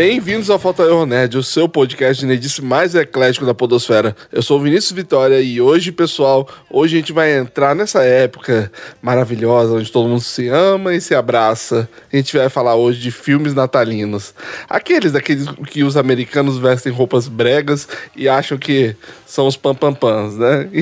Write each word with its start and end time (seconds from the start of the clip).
Bem-vindos 0.00 0.48
ao 0.48 0.58
Falta 0.58 0.82
Erro 0.82 1.04
Nerd, 1.04 1.36
o 1.36 1.42
seu 1.42 1.68
podcast 1.68 2.20
de 2.20 2.26
nerdice 2.26 2.64
mais 2.64 2.94
eclético 2.94 3.44
da 3.44 3.52
podosfera. 3.52 4.16
Eu 4.32 4.40
sou 4.40 4.58
o 4.58 4.62
Vinícius 4.62 4.92
Vitória 4.92 5.38
e 5.42 5.60
hoje, 5.60 5.92
pessoal, 5.92 6.48
hoje 6.70 6.96
a 6.96 7.00
gente 7.00 7.12
vai 7.12 7.36
entrar 7.36 7.74
nessa 7.74 8.02
época 8.02 8.72
maravilhosa 9.02 9.74
onde 9.74 9.92
todo 9.92 10.08
mundo 10.08 10.22
se 10.22 10.48
ama 10.48 10.94
e 10.94 11.02
se 11.02 11.14
abraça. 11.14 11.86
A 12.10 12.16
gente 12.16 12.34
vai 12.34 12.48
falar 12.48 12.76
hoje 12.76 12.98
de 12.98 13.10
filmes 13.10 13.52
natalinos. 13.52 14.32
Aqueles 14.70 15.12
daqueles 15.12 15.46
que 15.66 15.84
os 15.84 15.98
americanos 15.98 16.56
vestem 16.56 16.90
roupas 16.90 17.28
bregas 17.28 17.86
e 18.16 18.26
acham 18.26 18.56
que 18.56 18.96
são 19.26 19.46
os 19.46 19.56
pampampans, 19.58 20.34
né? 20.38 20.66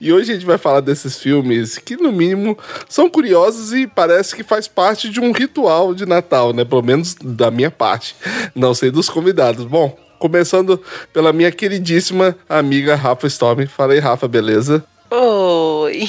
E 0.00 0.12
hoje 0.12 0.32
a 0.32 0.34
gente 0.34 0.44
vai 0.44 0.58
falar 0.58 0.80
desses 0.80 1.18
filmes 1.18 1.78
que, 1.78 1.96
no 1.96 2.12
mínimo, 2.12 2.58
são 2.88 3.08
curiosos 3.08 3.72
e 3.72 3.86
parece 3.86 4.34
que 4.34 4.42
faz 4.42 4.68
parte 4.68 5.08
de 5.08 5.18
um 5.18 5.32
ritual 5.32 5.94
de 5.94 6.04
Natal, 6.04 6.52
né? 6.52 6.64
Pelo 6.64 6.82
menos 6.82 7.14
da 7.14 7.50
minha 7.50 7.70
parte. 7.70 8.14
Não 8.54 8.74
sei 8.74 8.90
dos 8.90 9.08
convidados. 9.08 9.64
Bom, 9.64 9.96
começando 10.18 10.82
pela 11.12 11.32
minha 11.32 11.52
queridíssima 11.52 12.36
amiga 12.48 12.94
Rafa 12.94 13.26
Storm. 13.26 13.66
Falei, 13.66 13.98
Rafa, 13.98 14.26
beleza? 14.26 14.84
Oi! 15.10 16.08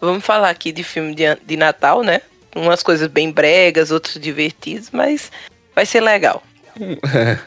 Vamos 0.00 0.24
falar 0.24 0.50
aqui 0.50 0.72
de 0.72 0.82
filme 0.84 1.14
de, 1.14 1.24
de 1.44 1.56
Natal, 1.56 2.02
né? 2.02 2.20
Umas 2.54 2.82
coisas 2.82 3.08
bem 3.08 3.30
bregas, 3.30 3.90
outros 3.90 4.20
divertidos, 4.20 4.90
mas 4.92 5.30
vai 5.74 5.84
ser 5.84 6.00
legal. 6.00 6.42
É, 6.80 7.38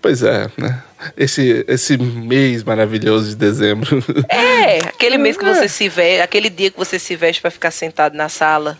pois 0.00 0.22
é, 0.22 0.50
né? 0.56 0.82
Esse, 1.16 1.64
esse 1.68 1.96
mês 1.96 2.64
maravilhoso 2.64 3.28
de 3.28 3.36
dezembro. 3.36 4.02
É, 4.28 4.78
aquele 4.78 5.18
mês 5.18 5.36
que 5.36 5.44
você 5.46 5.68
se 5.68 5.88
veste, 5.88 6.22
aquele 6.22 6.48
dia 6.48 6.70
que 6.70 6.78
você 6.78 6.98
se 6.98 7.14
veste 7.14 7.40
para 7.40 7.50
ficar 7.50 7.70
sentado 7.70 8.16
na 8.16 8.28
sala, 8.28 8.78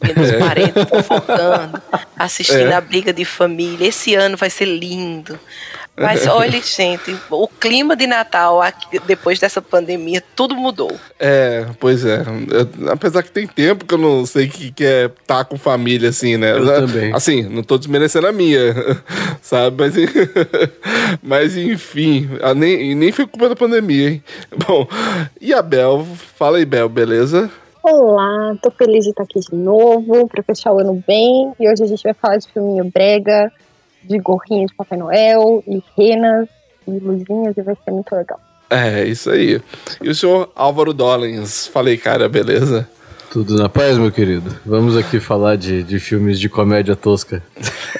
vendo 0.00 0.22
os 0.22 0.30
é. 0.30 0.38
parentes 0.38 0.84
fofocando, 0.88 1.82
assistindo 2.16 2.70
é. 2.70 2.74
a 2.74 2.80
briga 2.80 3.12
de 3.12 3.24
família. 3.24 3.88
Esse 3.88 4.14
ano 4.14 4.36
vai 4.36 4.50
ser 4.50 4.66
lindo. 4.66 5.38
Mas 5.98 6.26
olha, 6.26 6.60
gente, 6.60 7.16
o 7.30 7.48
clima 7.48 7.96
de 7.96 8.06
Natal 8.06 8.60
aqui, 8.60 9.00
depois 9.06 9.38
dessa 9.38 9.62
pandemia, 9.62 10.22
tudo 10.34 10.54
mudou. 10.54 10.94
É, 11.18 11.66
pois 11.80 12.04
é. 12.04 12.22
Eu, 12.50 12.92
apesar 12.92 13.22
que 13.22 13.30
tem 13.30 13.46
tempo 13.46 13.86
que 13.86 13.94
eu 13.94 13.98
não 13.98 14.26
sei 14.26 14.44
o 14.44 14.50
que, 14.50 14.70
que 14.70 14.84
é 14.84 15.06
estar 15.06 15.38
tá 15.38 15.44
com 15.44 15.56
família, 15.56 16.10
assim, 16.10 16.36
né? 16.36 16.52
Eu 16.52 16.66
também. 16.66 17.14
Assim, 17.14 17.42
não 17.44 17.62
tô 17.62 17.78
desmerecendo 17.78 18.26
a 18.26 18.32
minha, 18.32 18.74
sabe? 19.40 19.76
Mas, 19.78 19.94
mas 21.22 21.56
enfim, 21.56 22.28
nem, 22.54 22.94
nem 22.94 23.10
foi 23.10 23.26
culpa 23.26 23.48
da 23.48 23.56
pandemia, 23.56 24.10
hein? 24.10 24.24
Bom, 24.66 24.86
e 25.40 25.54
a 25.54 25.62
Bel? 25.62 26.06
Fala 26.38 26.58
aí, 26.58 26.66
Bel, 26.66 26.90
beleza? 26.90 27.50
Olá, 27.88 28.56
tô 28.60 28.68
feliz 28.68 29.04
de 29.04 29.10
estar 29.10 29.22
aqui 29.22 29.38
de 29.38 29.54
novo 29.54 30.26
para 30.26 30.42
fechar 30.42 30.72
o 30.72 30.80
ano 30.80 31.04
bem. 31.06 31.52
E 31.60 31.70
hoje 31.70 31.84
a 31.84 31.86
gente 31.86 32.02
vai 32.02 32.12
falar 32.12 32.36
de 32.36 32.48
filminho 32.48 32.90
brega, 32.92 33.52
de 34.02 34.18
gorrinho 34.18 34.66
de 34.66 34.74
Papai 34.74 34.98
Noel, 34.98 35.62
e 35.68 35.80
renas, 35.96 36.48
e 36.84 36.90
luzinhas, 36.90 37.56
e 37.56 37.62
vai 37.62 37.76
ser 37.84 37.92
muito 37.92 38.12
legal. 38.12 38.40
É, 38.68 39.04
isso 39.04 39.30
aí. 39.30 39.62
E 40.02 40.08
o 40.08 40.14
senhor 40.16 40.50
Álvaro 40.56 40.92
Dollins? 40.92 41.68
Falei, 41.68 41.96
cara, 41.96 42.28
beleza? 42.28 42.88
Tudo 43.30 43.56
na 43.56 43.68
paz, 43.68 43.98
meu 43.98 44.10
querido. 44.10 44.56
Vamos 44.64 44.96
aqui 44.96 45.18
falar 45.20 45.56
de, 45.56 45.82
de 45.82 45.98
filmes 45.98 46.38
de 46.38 46.48
comédia 46.48 46.94
tosca. 46.94 47.42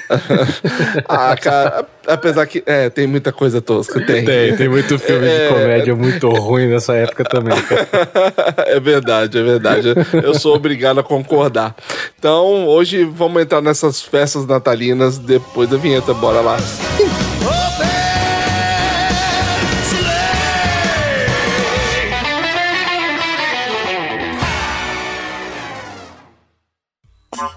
ah, 1.07 1.35
cara, 1.35 1.85
apesar 2.07 2.45
que 2.45 2.63
é, 2.65 2.89
tem 2.89 3.05
muita 3.05 3.31
coisa 3.31 3.61
tosca, 3.61 3.99
tem. 4.05 4.23
Tem, 4.25 4.55
tem 4.55 4.69
muito 4.69 4.97
filme 4.97 5.27
é, 5.27 5.47
de 5.47 5.53
comédia 5.53 5.95
muito 5.95 6.29
ruim 6.29 6.67
nessa 6.67 6.93
época 6.95 7.23
também, 7.23 7.55
cara. 7.61 7.87
é 8.67 8.79
verdade, 8.79 9.37
é 9.37 9.43
verdade. 9.43 9.93
Eu 10.13 10.33
sou 10.33 10.55
obrigado 10.55 10.99
a 10.99 11.03
concordar. 11.03 11.75
Então, 12.17 12.65
hoje 12.65 13.03
vamos 13.03 13.41
entrar 13.41 13.61
nessas 13.61 14.01
festas 14.01 14.45
natalinas 14.47 15.17
depois 15.17 15.69
da 15.69 15.77
vinheta. 15.77 16.13
Bora 16.13 16.41
lá. 16.41 16.57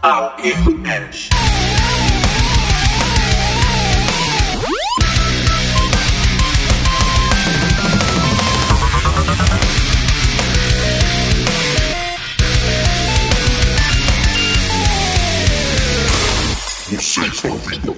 Ao 0.02 0.34
internet. 0.42 1.28
Você 16.90 17.20
está 17.26 17.48
ouvindo 17.48 17.96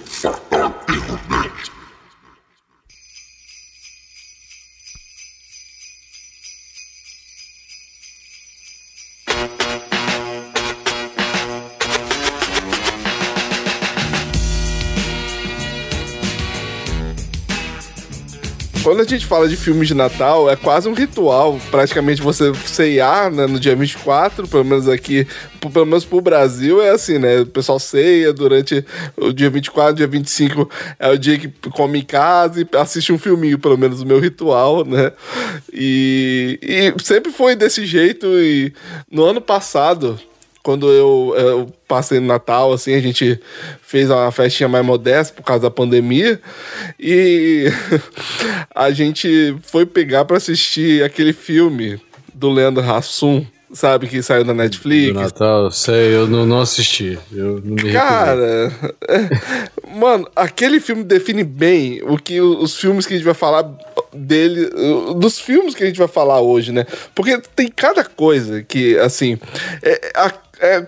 quando 18.92 19.00
a 19.00 19.04
gente 19.04 19.24
fala 19.24 19.48
de 19.48 19.56
filmes 19.56 19.88
de 19.88 19.94
Natal, 19.94 20.50
é 20.50 20.54
quase 20.54 20.86
um 20.86 20.92
ritual. 20.92 21.58
Praticamente 21.70 22.20
você 22.20 22.52
ceiar 22.66 23.30
né, 23.30 23.46
no 23.46 23.58
dia 23.58 23.74
24, 23.74 24.46
pelo 24.46 24.66
menos 24.66 24.86
aqui, 24.86 25.26
pelo 25.72 25.86
menos 25.86 26.04
pro 26.04 26.20
Brasil, 26.20 26.82
é 26.82 26.90
assim, 26.90 27.18
né? 27.18 27.40
O 27.40 27.46
pessoal 27.46 27.78
ceia 27.78 28.34
durante 28.34 28.84
o 29.16 29.32
dia 29.32 29.48
24, 29.48 29.94
dia 29.94 30.06
25 30.06 30.68
é 30.98 31.08
o 31.08 31.16
dia 31.16 31.38
que 31.38 31.48
come 31.70 32.00
em 32.00 32.04
casa 32.04 32.60
e 32.60 32.76
assiste 32.76 33.14
um 33.14 33.18
filminho, 33.18 33.58
pelo 33.58 33.78
menos 33.78 34.02
o 34.02 34.06
meu 34.06 34.20
ritual, 34.20 34.84
né? 34.84 35.12
E, 35.72 36.58
e 36.60 37.02
sempre 37.02 37.32
foi 37.32 37.56
desse 37.56 37.86
jeito. 37.86 38.26
E 38.26 38.74
no 39.10 39.24
ano 39.24 39.40
passado, 39.40 40.20
quando 40.62 40.90
eu, 40.90 41.34
eu, 41.36 41.72
passei 41.88 42.20
no 42.20 42.26
Natal, 42.26 42.72
assim, 42.72 42.94
a 42.94 43.00
gente 43.00 43.38
fez 43.82 44.08
uma 44.10 44.30
festinha 44.30 44.68
mais 44.68 44.84
modesta 44.84 45.34
por 45.34 45.42
causa 45.42 45.62
da 45.62 45.70
pandemia 45.70 46.40
e 46.98 47.66
a 48.74 48.90
gente 48.92 49.56
foi 49.62 49.84
pegar 49.84 50.24
para 50.24 50.36
assistir 50.36 51.02
aquele 51.02 51.32
filme 51.32 52.00
do 52.32 52.50
Leandro 52.50 52.82
Hassum, 52.82 53.44
sabe, 53.72 54.06
que 54.06 54.22
saiu 54.22 54.44
na 54.44 54.54
Netflix. 54.54 55.12
Do 55.12 55.20
Natal, 55.20 55.70
sei, 55.70 56.14
eu 56.14 56.28
não, 56.28 56.46
não 56.46 56.60
assisti. 56.60 57.18
Eu 57.32 57.60
não 57.64 57.74
me 57.74 57.92
Cara, 57.92 58.72
é, 59.08 59.28
mano, 59.98 60.28
aquele 60.36 60.78
filme 60.78 61.02
define 61.02 61.42
bem 61.42 62.02
o 62.04 62.16
que 62.16 62.40
os 62.40 62.76
filmes 62.76 63.04
que 63.04 63.14
a 63.14 63.16
gente 63.16 63.26
vai 63.26 63.34
falar 63.34 63.68
dele, 64.12 64.70
dos 65.16 65.38
filmes 65.40 65.74
que 65.74 65.82
a 65.82 65.86
gente 65.86 65.98
vai 65.98 66.08
falar 66.08 66.40
hoje, 66.40 66.70
né? 66.70 66.86
Porque 67.14 67.40
tem 67.56 67.68
cada 67.68 68.04
coisa 68.04 68.62
que, 68.62 68.98
assim, 68.98 69.38
é, 69.82 70.12
a, 70.14 70.32
é, 70.62 70.86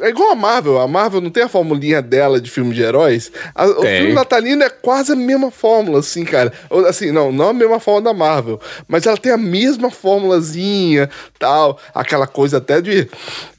é 0.00 0.08
igual 0.08 0.32
a 0.32 0.34
Marvel. 0.34 0.80
A 0.80 0.88
Marvel 0.88 1.20
não 1.20 1.30
tem 1.30 1.44
a 1.44 1.48
formulinha 1.48 2.02
dela 2.02 2.40
de 2.40 2.50
filme 2.50 2.74
de 2.74 2.82
heróis. 2.82 3.30
A, 3.54 3.66
o 3.66 3.82
filme 3.82 4.12
natalino 4.12 4.62
é 4.62 4.68
quase 4.68 5.12
a 5.12 5.16
mesma 5.16 5.50
fórmula, 5.50 6.00
assim, 6.00 6.24
cara. 6.24 6.52
Assim, 6.88 7.10
não, 7.12 7.32
não 7.32 7.50
a 7.50 7.52
mesma 7.52 7.80
fórmula 7.80 8.12
da 8.12 8.18
Marvel. 8.18 8.60
Mas 8.88 9.06
ela 9.06 9.16
tem 9.16 9.32
a 9.32 9.36
mesma 9.36 9.90
formulazinha, 9.90 11.08
tal. 11.38 11.78
Aquela 11.94 12.26
coisa 12.26 12.58
até 12.58 12.80
de. 12.80 13.08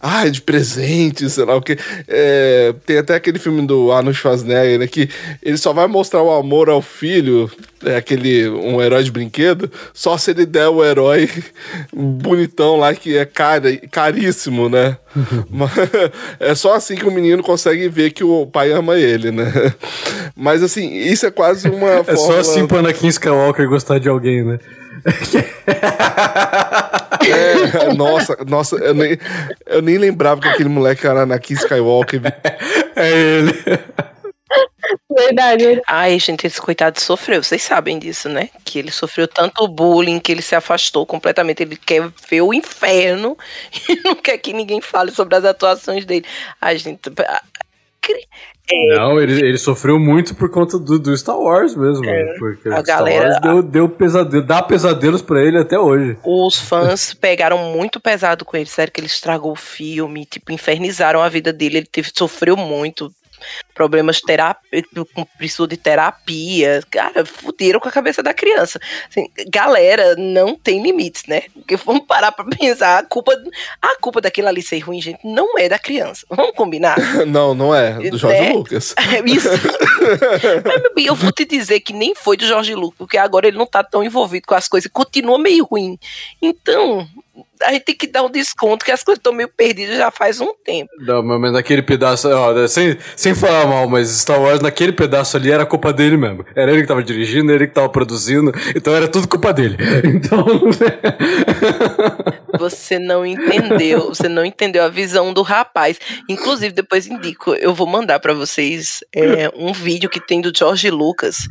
Ai, 0.01 0.29
de 0.29 0.41
presente, 0.41 1.29
sei 1.29 1.45
lá 1.45 1.55
o 1.55 1.61
que. 1.61 1.77
É, 2.07 2.73
tem 2.85 2.97
até 2.97 3.15
aquele 3.15 3.39
filme 3.39 3.65
do 3.65 3.91
Arnold 3.91 4.17
Schwarzenegger, 4.17 4.79
né? 4.79 4.87
Que 4.87 5.09
ele 5.41 5.57
só 5.57 5.73
vai 5.73 5.87
mostrar 5.87 6.21
o 6.21 6.31
amor 6.31 6.69
ao 6.69 6.81
filho 6.81 7.49
é 7.85 7.95
aquele 7.95 8.49
um 8.49 8.81
herói 8.81 9.03
de 9.03 9.11
brinquedo, 9.11 9.71
só 9.93 10.17
se 10.17 10.31
ele 10.31 10.45
der 10.45 10.67
o 10.67 10.83
herói 10.83 11.29
bonitão 11.93 12.77
lá 12.77 12.93
que 12.93 13.17
é 13.17 13.25
cara, 13.25 13.75
caríssimo, 13.91 14.69
né? 14.69 14.97
é 16.39 16.55
só 16.55 16.75
assim 16.75 16.95
que 16.95 17.05
o 17.05 17.11
menino 17.11 17.43
consegue 17.43 17.87
ver 17.89 18.11
que 18.11 18.23
o 18.23 18.45
pai 18.45 18.71
ama 18.71 18.97
ele, 18.97 19.31
né? 19.31 19.51
Mas 20.35 20.63
assim, 20.63 20.93
isso 20.93 21.25
é 21.25 21.31
quase 21.31 21.69
uma 21.69 21.89
É 21.89 22.03
fórmula... 22.03 22.17
só 22.17 22.39
assim 22.39 22.67
pro 22.67 22.79
Anakin 22.79 23.07
Skywalker 23.07 23.67
gostar 23.67 23.99
de 23.99 24.09
alguém, 24.09 24.43
né? 24.43 24.59
é, 27.25 27.93
nossa, 27.93 28.37
nossa, 28.47 28.75
eu 28.77 28.93
nem, 28.93 29.17
eu 29.65 29.81
nem 29.81 29.97
lembrava 29.97 30.41
que 30.41 30.47
aquele 30.47 30.69
moleque 30.69 31.05
era 31.05 31.21
Anakin 31.21 31.53
Skywalker. 31.53 32.21
É 32.99 33.11
ele. 33.11 33.53
Verdade. 35.09 35.81
Ai, 35.85 36.17
gente, 36.19 36.47
esse 36.47 36.61
coitado 36.61 36.99
sofreu. 36.99 37.43
Vocês 37.43 37.61
sabem 37.61 37.99
disso, 37.99 38.29
né? 38.29 38.49
Que 38.63 38.79
ele 38.79 38.91
sofreu 38.91 39.27
tanto 39.27 39.67
bullying 39.67 40.19
que 40.19 40.31
ele 40.31 40.41
se 40.41 40.55
afastou 40.55 41.05
completamente. 41.05 41.63
Ele 41.63 41.75
quer 41.75 42.09
ver 42.29 42.41
o 42.41 42.53
inferno 42.53 43.37
e 43.89 43.95
não 44.01 44.15
quer 44.15 44.37
que 44.37 44.53
ninguém 44.53 44.81
fale 44.81 45.11
sobre 45.11 45.35
as 45.35 45.45
atuações 45.45 46.05
dele. 46.05 46.25
A 46.61 46.73
gente. 46.75 47.11
É, 48.69 48.97
não, 48.97 49.19
ele, 49.19 49.45
ele 49.45 49.57
sofreu 49.57 49.97
muito 49.97 50.35
por 50.35 50.49
conta 50.49 50.77
do, 50.77 50.99
do 50.99 51.15
Star 51.17 51.37
Wars 51.37 51.73
mesmo. 51.75 52.05
É, 52.05 52.37
porque 52.37 52.67
a 52.67 52.83
Star 52.83 52.83
galera 52.83 53.29
Wars 53.29 53.41
deu, 53.41 53.63
deu 53.63 53.89
pesadelo, 53.89 54.43
dá 54.43 54.61
pesadelos 54.61 55.21
para 55.21 55.41
ele 55.41 55.57
até 55.57 55.79
hoje. 55.79 56.17
Os 56.23 56.59
fãs 56.59 57.13
pegaram 57.13 57.57
muito 57.73 57.99
pesado 57.99 58.43
com 58.43 58.57
ele, 58.57 58.65
sério 58.65 58.91
que 58.91 58.99
ele 58.99 59.07
estragou 59.07 59.53
o 59.53 59.55
filme, 59.55 60.25
tipo, 60.25 60.51
infernizaram 60.51 61.21
a 61.21 61.29
vida 61.29 61.53
dele, 61.53 61.77
ele 61.77 61.87
teve, 61.89 62.11
sofreu 62.13 62.57
muito 62.57 63.09
problemas 63.73 64.19
terapêuticos, 64.19 65.05
com 65.13 65.25
precisou 65.37 65.67
de 65.67 65.77
terapia. 65.77 66.81
Cara, 66.89 67.25
fuderam 67.25 67.79
com 67.79 67.87
a 67.87 67.91
cabeça 67.91 68.23
da 68.23 68.33
criança. 68.33 68.79
Assim, 69.09 69.29
galera, 69.47 70.15
não 70.15 70.55
tem 70.55 70.81
limites, 70.81 71.25
né? 71.27 71.43
Porque 71.53 71.75
vamos 71.77 72.05
parar 72.05 72.31
pra 72.31 72.45
pensar, 72.45 72.99
a 72.99 73.03
culpa, 73.03 73.33
a 73.81 73.97
culpa 73.99 74.21
daquilo 74.21 74.47
ali 74.47 74.61
ser 74.61 74.79
ruim, 74.79 75.01
gente, 75.01 75.19
não 75.23 75.57
é 75.57 75.69
da 75.69 75.77
criança. 75.77 76.25
Vamos 76.29 76.55
combinar? 76.55 76.97
Não, 77.27 77.53
não 77.53 77.75
é. 77.75 78.09
Do 78.09 78.17
Jorge 78.17 78.39
né? 78.39 78.53
Lucas. 78.53 78.95
É 79.07 79.29
isso. 79.29 79.49
Mas, 80.65 81.05
eu 81.05 81.15
vou 81.15 81.31
te 81.31 81.45
dizer 81.45 81.79
que 81.79 81.93
nem 81.93 82.13
foi 82.15 82.37
do 82.37 82.45
Jorge 82.45 82.73
Lucas, 82.75 82.97
porque 82.97 83.17
agora 83.17 83.47
ele 83.47 83.57
não 83.57 83.65
tá 83.65 83.83
tão 83.83 84.03
envolvido 84.03 84.47
com 84.47 84.55
as 84.55 84.67
coisas, 84.67 84.89
continua 84.91 85.37
meio 85.37 85.65
ruim. 85.65 85.97
Então, 86.41 87.07
a 87.63 87.71
gente 87.71 87.83
tem 87.83 87.95
que 87.95 88.07
dar 88.07 88.23
um 88.23 88.29
desconto, 88.29 88.85
que 88.85 88.91
as 88.91 89.03
coisas 89.03 89.19
estão 89.19 89.33
meio 89.33 89.49
perdidas 89.49 89.97
já 89.97 90.11
faz 90.11 90.39
um 90.39 90.53
tempo. 90.63 90.89
Não, 90.99 91.23
mas 91.23 91.51
naquele 91.51 91.81
pedaço, 91.81 92.29
ó, 92.29 92.67
sem, 92.67 92.97
sem 93.15 93.33
falar 93.33 93.65
mal, 93.65 93.87
mas 93.87 94.09
Star 94.09 94.41
Wars 94.41 94.61
naquele 94.61 94.91
pedaço 94.91 95.37
ali 95.37 95.51
era 95.51 95.65
culpa 95.65 95.93
dele 95.93 96.17
mesmo. 96.17 96.45
Era 96.55 96.71
ele 96.71 96.81
que 96.81 96.87
tava 96.87 97.03
dirigindo, 97.03 97.51
ele 97.51 97.67
que 97.67 97.73
tava 97.73 97.89
produzindo, 97.89 98.51
então 98.75 98.93
era 98.93 99.07
tudo 99.07 99.27
culpa 99.27 99.53
dele. 99.53 99.77
Então. 100.17 100.45
você 102.57 102.97
não 102.97 103.25
entendeu, 103.25 104.07
você 104.09 104.27
não 104.27 104.43
entendeu 104.43 104.83
a 104.83 104.89
visão 104.89 105.33
do 105.33 105.41
rapaz. 105.41 105.99
Inclusive, 106.29 106.73
depois 106.73 107.07
indico, 107.07 107.53
eu 107.53 107.73
vou 107.73 107.87
mandar 107.87 108.19
para 108.19 108.33
vocês 108.33 108.99
é, 109.13 109.49
um 109.55 109.73
vídeo 109.73 110.09
que 110.09 110.19
tem 110.19 110.41
do 110.41 110.51
George 110.55 110.89
Lucas, 110.89 111.47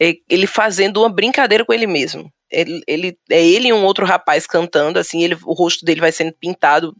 é, 0.00 0.14
ele 0.28 0.46
fazendo 0.46 1.00
uma 1.00 1.08
brincadeira 1.08 1.64
com 1.64 1.72
ele 1.72 1.86
mesmo. 1.86 2.30
Ele, 2.54 2.82
ele, 2.86 3.18
é 3.30 3.44
ele 3.44 3.68
e 3.68 3.72
um 3.72 3.84
outro 3.84 4.06
rapaz 4.06 4.46
cantando, 4.46 4.98
assim, 4.98 5.22
ele, 5.22 5.36
o 5.44 5.52
rosto 5.52 5.84
dele 5.84 6.00
vai 6.00 6.12
sendo 6.12 6.32
pintado, 6.32 6.96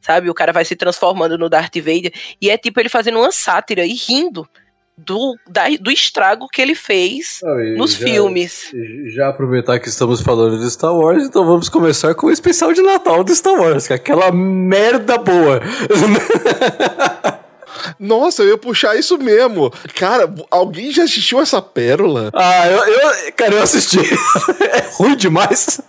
sabe? 0.00 0.30
O 0.30 0.34
cara 0.34 0.52
vai 0.52 0.64
se 0.64 0.76
transformando 0.76 1.36
no 1.36 1.48
Darth 1.48 1.76
Vader. 1.76 2.12
E 2.40 2.50
é 2.50 2.56
tipo 2.56 2.80
ele 2.80 2.88
fazendo 2.88 3.18
uma 3.18 3.32
sátira 3.32 3.84
e 3.84 3.94
rindo 3.94 4.48
do, 4.96 5.36
da, 5.48 5.68
do 5.80 5.90
estrago 5.90 6.48
que 6.48 6.60
ele 6.60 6.74
fez 6.74 7.40
nos 7.76 7.94
já, 7.94 7.98
filmes. 7.98 8.72
Já 9.14 9.28
aproveitar 9.28 9.80
que 9.80 9.88
estamos 9.88 10.20
falando 10.20 10.58
de 10.58 10.70
Star 10.70 10.94
Wars, 10.94 11.24
então 11.24 11.44
vamos 11.44 11.68
começar 11.68 12.14
com 12.14 12.26
o 12.26 12.30
especial 12.30 12.72
de 12.72 12.82
Natal 12.82 13.24
do 13.24 13.34
Star 13.34 13.54
Wars, 13.54 13.86
que 13.86 13.92
é 13.92 13.96
aquela 13.96 14.30
merda 14.30 15.18
boa. 15.18 15.60
Nossa, 17.98 18.42
eu 18.42 18.48
ia 18.50 18.58
puxar 18.58 18.96
isso 18.96 19.18
mesmo. 19.18 19.72
Cara, 19.94 20.32
alguém 20.50 20.90
já 20.90 21.04
assistiu 21.04 21.40
essa 21.40 21.60
pérola? 21.60 22.30
Ah, 22.34 22.68
eu, 22.68 22.84
eu 22.84 23.32
cara, 23.36 23.54
eu 23.54 23.62
assisti. 23.62 23.98
é 24.60 24.80
ruim 24.96 25.16
demais. 25.16 25.80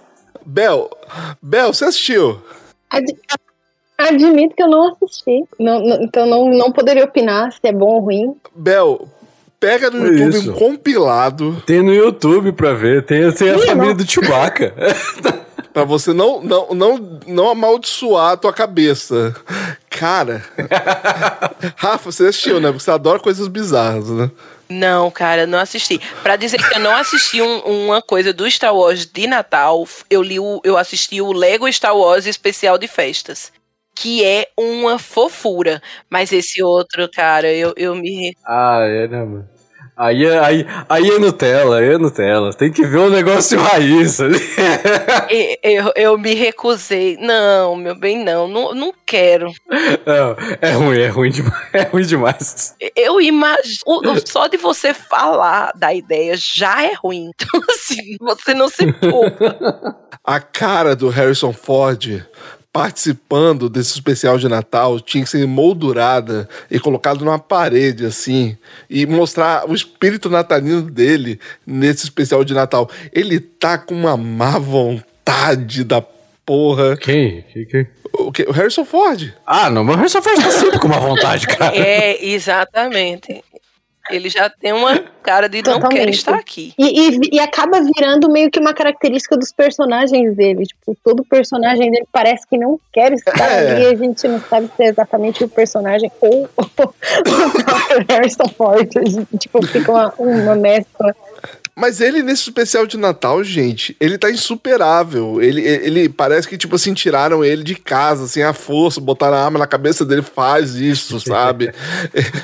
Bel, 0.45 0.89
Bel, 1.41 1.73
você 1.73 1.85
assistiu? 1.85 2.41
Ad, 2.89 3.05
admito 3.97 4.55
que 4.55 4.63
eu 4.63 4.69
não 4.69 4.91
assisti. 4.93 5.43
Não, 5.59 5.79
não, 5.79 6.01
então 6.01 6.25
não, 6.25 6.49
não 6.49 6.71
poderia 6.71 7.05
opinar 7.05 7.51
se 7.53 7.59
é 7.63 7.71
bom 7.71 7.95
ou 7.95 7.99
ruim. 7.99 8.35
Bel, 8.53 9.07
pega 9.63 9.89
no 9.89 10.05
YouTube 10.05 10.37
isso. 10.37 10.51
um 10.51 10.53
compilado. 10.55 11.63
Tem 11.65 11.81
no 11.81 11.93
YouTube 11.93 12.51
pra 12.51 12.73
ver. 12.73 13.05
Tem, 13.05 13.31
tem 13.31 13.49
a 13.51 13.59
família 13.59 13.95
do 13.95 14.09
Chewbacca. 14.09 14.73
Pra 15.71 15.85
você 15.85 16.13
não, 16.13 16.39
não, 16.43 16.67
não, 16.71 17.19
não 17.25 17.49
amaldiçoar 17.49 18.33
a 18.33 18.37
tua 18.37 18.53
cabeça. 18.53 19.35
Cara. 19.89 20.43
Rafa, 21.75 22.11
você 22.11 22.27
assistiu, 22.27 22.59
né? 22.59 22.69
Você 22.69 22.91
adora 22.91 23.17
coisas 23.19 23.47
bizarras, 23.47 24.07
né? 24.09 24.29
Não, 24.69 25.09
cara, 25.09 25.47
não 25.47 25.57
assisti. 25.57 25.99
Para 26.21 26.35
dizer 26.35 26.57
que 26.57 26.75
eu 26.75 26.79
não 26.79 26.95
assisti 26.95 27.41
um, 27.41 27.85
uma 27.85 28.03
coisa 28.03 28.31
do 28.31 28.49
Star 28.51 28.75
Wars 28.75 29.07
de 29.07 29.25
Natal, 29.25 29.87
eu 30.11 30.21
li 30.21 30.39
o, 30.39 30.61
eu 30.63 30.77
assisti 30.77 31.21
o 31.21 31.31
Lego 31.31 31.71
Star 31.71 31.97
Wars 31.97 32.27
especial 32.27 32.77
de 32.77 32.87
festas. 32.87 33.51
Que 33.95 34.23
é 34.23 34.49
uma 34.55 34.99
fofura. 34.99 35.81
Mas 36.07 36.31
esse 36.31 36.61
outro, 36.61 37.09
cara, 37.09 37.51
eu, 37.51 37.73
eu 37.75 37.95
me. 37.95 38.35
Ah, 38.45 38.81
é, 38.81 39.07
né, 39.07 39.23
mano? 39.23 39.52
Aí, 39.95 40.25
é, 40.25 40.39
aí, 40.39 40.65
aí 40.89 41.07
é 41.07 41.19
Nutella, 41.19 41.77
aí 41.77 41.93
é 41.93 41.97
Nutella. 41.99 42.51
Tem 42.51 42.71
que 42.71 42.83
ver 42.83 42.97
o 42.97 43.09
negócio 43.11 43.59
raiz. 43.59 44.19
eu, 44.19 44.31
eu, 45.61 45.93
eu, 45.95 46.17
me 46.17 46.33
recusei. 46.33 47.15
Não, 47.17 47.75
meu 47.75 47.93
bem, 47.95 48.23
não. 48.23 48.47
Não, 48.47 48.73
não 48.73 48.93
quero. 49.05 49.51
Não, 50.05 50.35
é 50.61 50.71
ruim, 50.71 50.99
é 50.99 51.07
ruim 51.07 51.29
demais. 51.29 51.53
É 51.73 51.83
ruim 51.83 52.05
demais. 52.05 52.75
Eu 52.95 53.21
imagino. 53.21 53.81
Só 54.25 54.47
de 54.47 54.57
você 54.57 54.93
falar 54.93 55.71
da 55.75 55.93
ideia 55.93 56.35
já 56.37 56.83
é 56.83 56.93
ruim. 56.93 57.31
Então, 57.43 57.61
assim, 57.69 58.17
você 58.19 58.53
não 58.53 58.69
se 58.69 58.91
poupa. 58.93 59.97
A 60.23 60.39
cara 60.39 60.95
do 60.95 61.09
Harrison 61.09 61.51
Ford 61.51 62.23
participando 62.73 63.69
desse 63.69 63.93
especial 63.93 64.39
de 64.39 64.49
Natal 64.49 64.99
tinha 64.99 65.23
que 65.23 65.29
ser 65.29 65.45
moldurada 65.45 66.49
e 66.71 66.79
colocado 66.79 67.23
numa 67.23 67.37
parede 67.37 68.03
assim 68.03 68.57
e 68.89 69.05
mostrar 69.05 69.69
o 69.69 69.75
espírito 69.75 70.27
natalino 70.27 70.81
dele 70.81 71.39
nesse 71.67 72.05
especial 72.05 72.43
de 72.43 72.55
Natal. 72.55 72.89
Ele 73.13 73.39
tá 73.39 73.77
com 73.77 73.93
uma 73.93 74.17
má 74.17 74.57
vontade 74.57 75.83
da 75.83 76.03
porra. 76.43 76.97
Quem? 76.97 77.43
Quem? 77.53 77.65
Quem? 77.65 77.87
O, 78.11 78.31
que? 78.31 78.43
o 78.43 78.51
Harrison 78.51 78.85
Ford. 78.85 79.31
Ah, 79.45 79.69
não, 79.69 79.83
mas 79.83 79.95
o 79.95 79.97
Harrison 79.99 80.21
Ford 80.23 80.41
tá 80.41 80.51
sempre 80.51 80.79
com 80.79 80.87
uma 80.87 80.99
vontade, 80.99 81.45
cara. 81.45 81.75
É, 81.77 82.25
exatamente. 82.25 83.43
Ele 84.09 84.29
já 84.29 84.49
tem 84.49 84.73
uma 84.73 84.99
cara 85.23 85.47
de 85.47 85.63
Totalmente. 85.63 85.83
não 85.83 85.89
quer 85.89 86.09
estar 86.09 86.35
aqui. 86.35 86.73
E, 86.77 87.09
e, 87.09 87.19
e, 87.33 87.39
acaba 87.39 87.81
virando 87.81 88.29
meio 88.29 88.51
que 88.51 88.59
uma 88.59 88.73
característica 88.73 89.37
dos 89.37 89.51
personagens 89.51 90.35
dele. 90.35 90.65
Tipo, 90.65 90.97
todo 91.03 91.23
personagem 91.23 91.89
dele 91.89 92.05
parece 92.11 92.45
que 92.47 92.57
não 92.57 92.79
quer 92.91 93.13
estar 93.13 93.49
é. 93.49 93.71
ali. 93.71 93.85
A 93.85 93.95
gente 93.95 94.27
não 94.27 94.41
sabe 94.41 94.69
se 94.75 94.83
é 94.83 94.87
exatamente 94.87 95.43
o 95.43 95.47
personagem 95.47 96.11
ou 96.19 96.49
o 96.57 98.11
Harrison 98.11 98.47
Ford. 98.57 98.89
Tipo, 99.39 99.65
fica 99.65 99.91
uma, 99.91 100.13
uma 100.17 100.55
mescla 100.55 101.15
mas 101.75 101.99
ele, 101.99 102.21
nesse 102.21 102.43
especial 102.43 102.85
de 102.85 102.97
Natal, 102.97 103.43
gente, 103.43 103.95
ele 103.99 104.17
tá 104.17 104.29
insuperável. 104.29 105.41
Ele, 105.41 105.61
ele 105.61 106.07
parece 106.07 106.47
que, 106.47 106.57
tipo 106.57 106.75
assim, 106.75 106.93
tiraram 106.93 107.43
ele 107.43 107.63
de 107.63 107.75
casa, 107.75 108.25
assim, 108.25 108.43
a 108.43 108.53
força, 108.53 109.01
botaram 109.01 109.35
a 109.37 109.43
arma 109.43 109.57
na 109.57 109.65
cabeça 109.65 110.05
dele, 110.05 110.21
faz 110.21 110.75
isso, 110.75 111.19
sabe? 111.25 111.73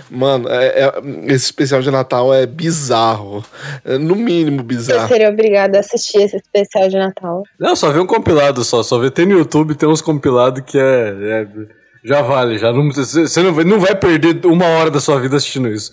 Mano, 0.09 0.49
é, 0.49 0.65
é, 0.65 0.93
esse 1.27 1.45
especial 1.45 1.81
de 1.81 1.91
Natal 1.91 2.33
é 2.33 2.47
bizarro. 2.47 3.45
É, 3.85 3.97
no 3.97 4.15
mínimo 4.15 4.63
bizarro. 4.63 5.03
Eu 5.03 5.07
seria 5.07 5.29
obrigado 5.29 5.75
a 5.75 5.79
assistir 5.79 6.21
esse 6.21 6.37
especial 6.37 6.89
de 6.89 6.97
Natal. 6.97 7.43
Não, 7.59 7.75
só 7.75 7.91
vi 7.91 7.99
um 7.99 8.07
compilado 8.07 8.63
só. 8.63 8.81
Só 8.81 8.97
vê. 8.97 9.11
Tem 9.11 9.27
no 9.27 9.37
YouTube, 9.37 9.75
tem 9.75 9.87
uns 9.87 10.01
compilados 10.01 10.63
que 10.65 10.77
é, 10.77 10.81
é 10.81 11.47
já 12.03 12.21
vale, 12.21 12.57
já 12.57 12.71
não, 12.71 12.89
você 12.91 13.43
não 13.43 13.53
vai, 13.53 13.65
não 13.65 13.79
vai 13.79 13.93
perder 13.93 14.45
uma 14.45 14.65
hora 14.65 14.89
da 14.89 15.01
sua 15.01 15.19
vida 15.19 15.35
assistindo 15.35 15.67
isso. 15.67 15.91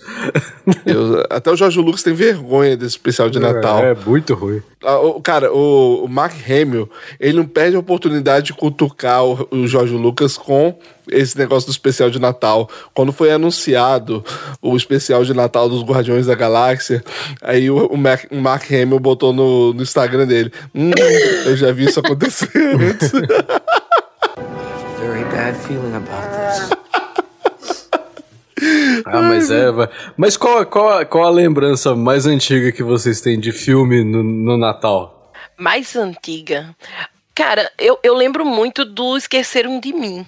Até 1.29 1.51
o 1.51 1.55
Jorge 1.55 1.79
Lucas 1.79 2.01
tem 2.01 2.13
vergonha 2.13 2.77
desse 2.77 2.91
especial 2.91 3.29
de 3.29 3.39
Natal. 3.39 3.79
É, 3.79 3.91
é 3.91 3.95
muito 3.95 4.33
ruim. 4.33 4.61
Ah, 4.83 4.99
o, 4.99 5.21
cara, 5.21 5.51
o, 5.51 6.05
o 6.05 6.07
Mark 6.07 6.33
Hamill, 6.49 6.89
ele 7.19 7.37
não 7.37 7.45
perde 7.45 7.75
a 7.75 7.79
oportunidade 7.79 8.47
de 8.47 8.53
cutucar 8.53 9.25
o, 9.25 9.47
o 9.51 9.67
Jorge 9.67 9.93
Lucas 9.95 10.37
com 10.37 10.77
esse 11.11 11.37
negócio 11.37 11.67
do 11.67 11.71
especial 11.71 12.09
de 12.09 12.19
Natal. 12.19 12.69
Quando 12.93 13.11
foi 13.11 13.31
anunciado 13.31 14.23
o 14.61 14.77
especial 14.77 15.25
de 15.25 15.33
Natal 15.33 15.67
dos 15.67 15.83
Guardiões 15.83 16.27
da 16.27 16.35
Galáxia, 16.35 17.03
aí 17.41 17.69
o, 17.69 17.85
o, 17.87 17.97
Mark, 17.97 18.25
o 18.31 18.37
Mark 18.37 18.71
Hamill 18.71 18.99
botou 18.99 19.33
no, 19.33 19.73
no 19.73 19.83
Instagram 19.83 20.25
dele: 20.25 20.53
Hum, 20.73 20.91
eu 21.45 21.57
já 21.57 21.71
vi 21.73 21.85
isso 21.85 21.99
acontecer 21.99 22.49
antes. 22.55 23.11
bad 25.47 25.57
feeling 25.65 25.95
about 25.95 26.27
this. 26.31 26.77
Ah, 29.05 29.21
mas 29.21 29.51
é. 29.51 29.67
Mas 30.17 30.35
qual, 30.35 30.65
qual, 30.65 31.05
qual 31.05 31.25
a 31.25 31.29
lembrança 31.29 31.95
mais 31.95 32.25
antiga 32.25 32.71
que 32.71 32.83
vocês 32.83 33.21
têm 33.21 33.39
de 33.39 33.51
filme 33.51 34.03
no, 34.03 34.21
no 34.23 34.57
Natal? 34.57 35.31
Mais 35.55 35.95
antiga? 35.95 36.75
Cara, 37.33 37.71
eu, 37.77 37.99
eu 38.03 38.15
lembro 38.15 38.43
muito 38.43 38.83
do 38.83 39.15
Esqueceram 39.15 39.79
de 39.79 39.93
Mim. 39.93 40.25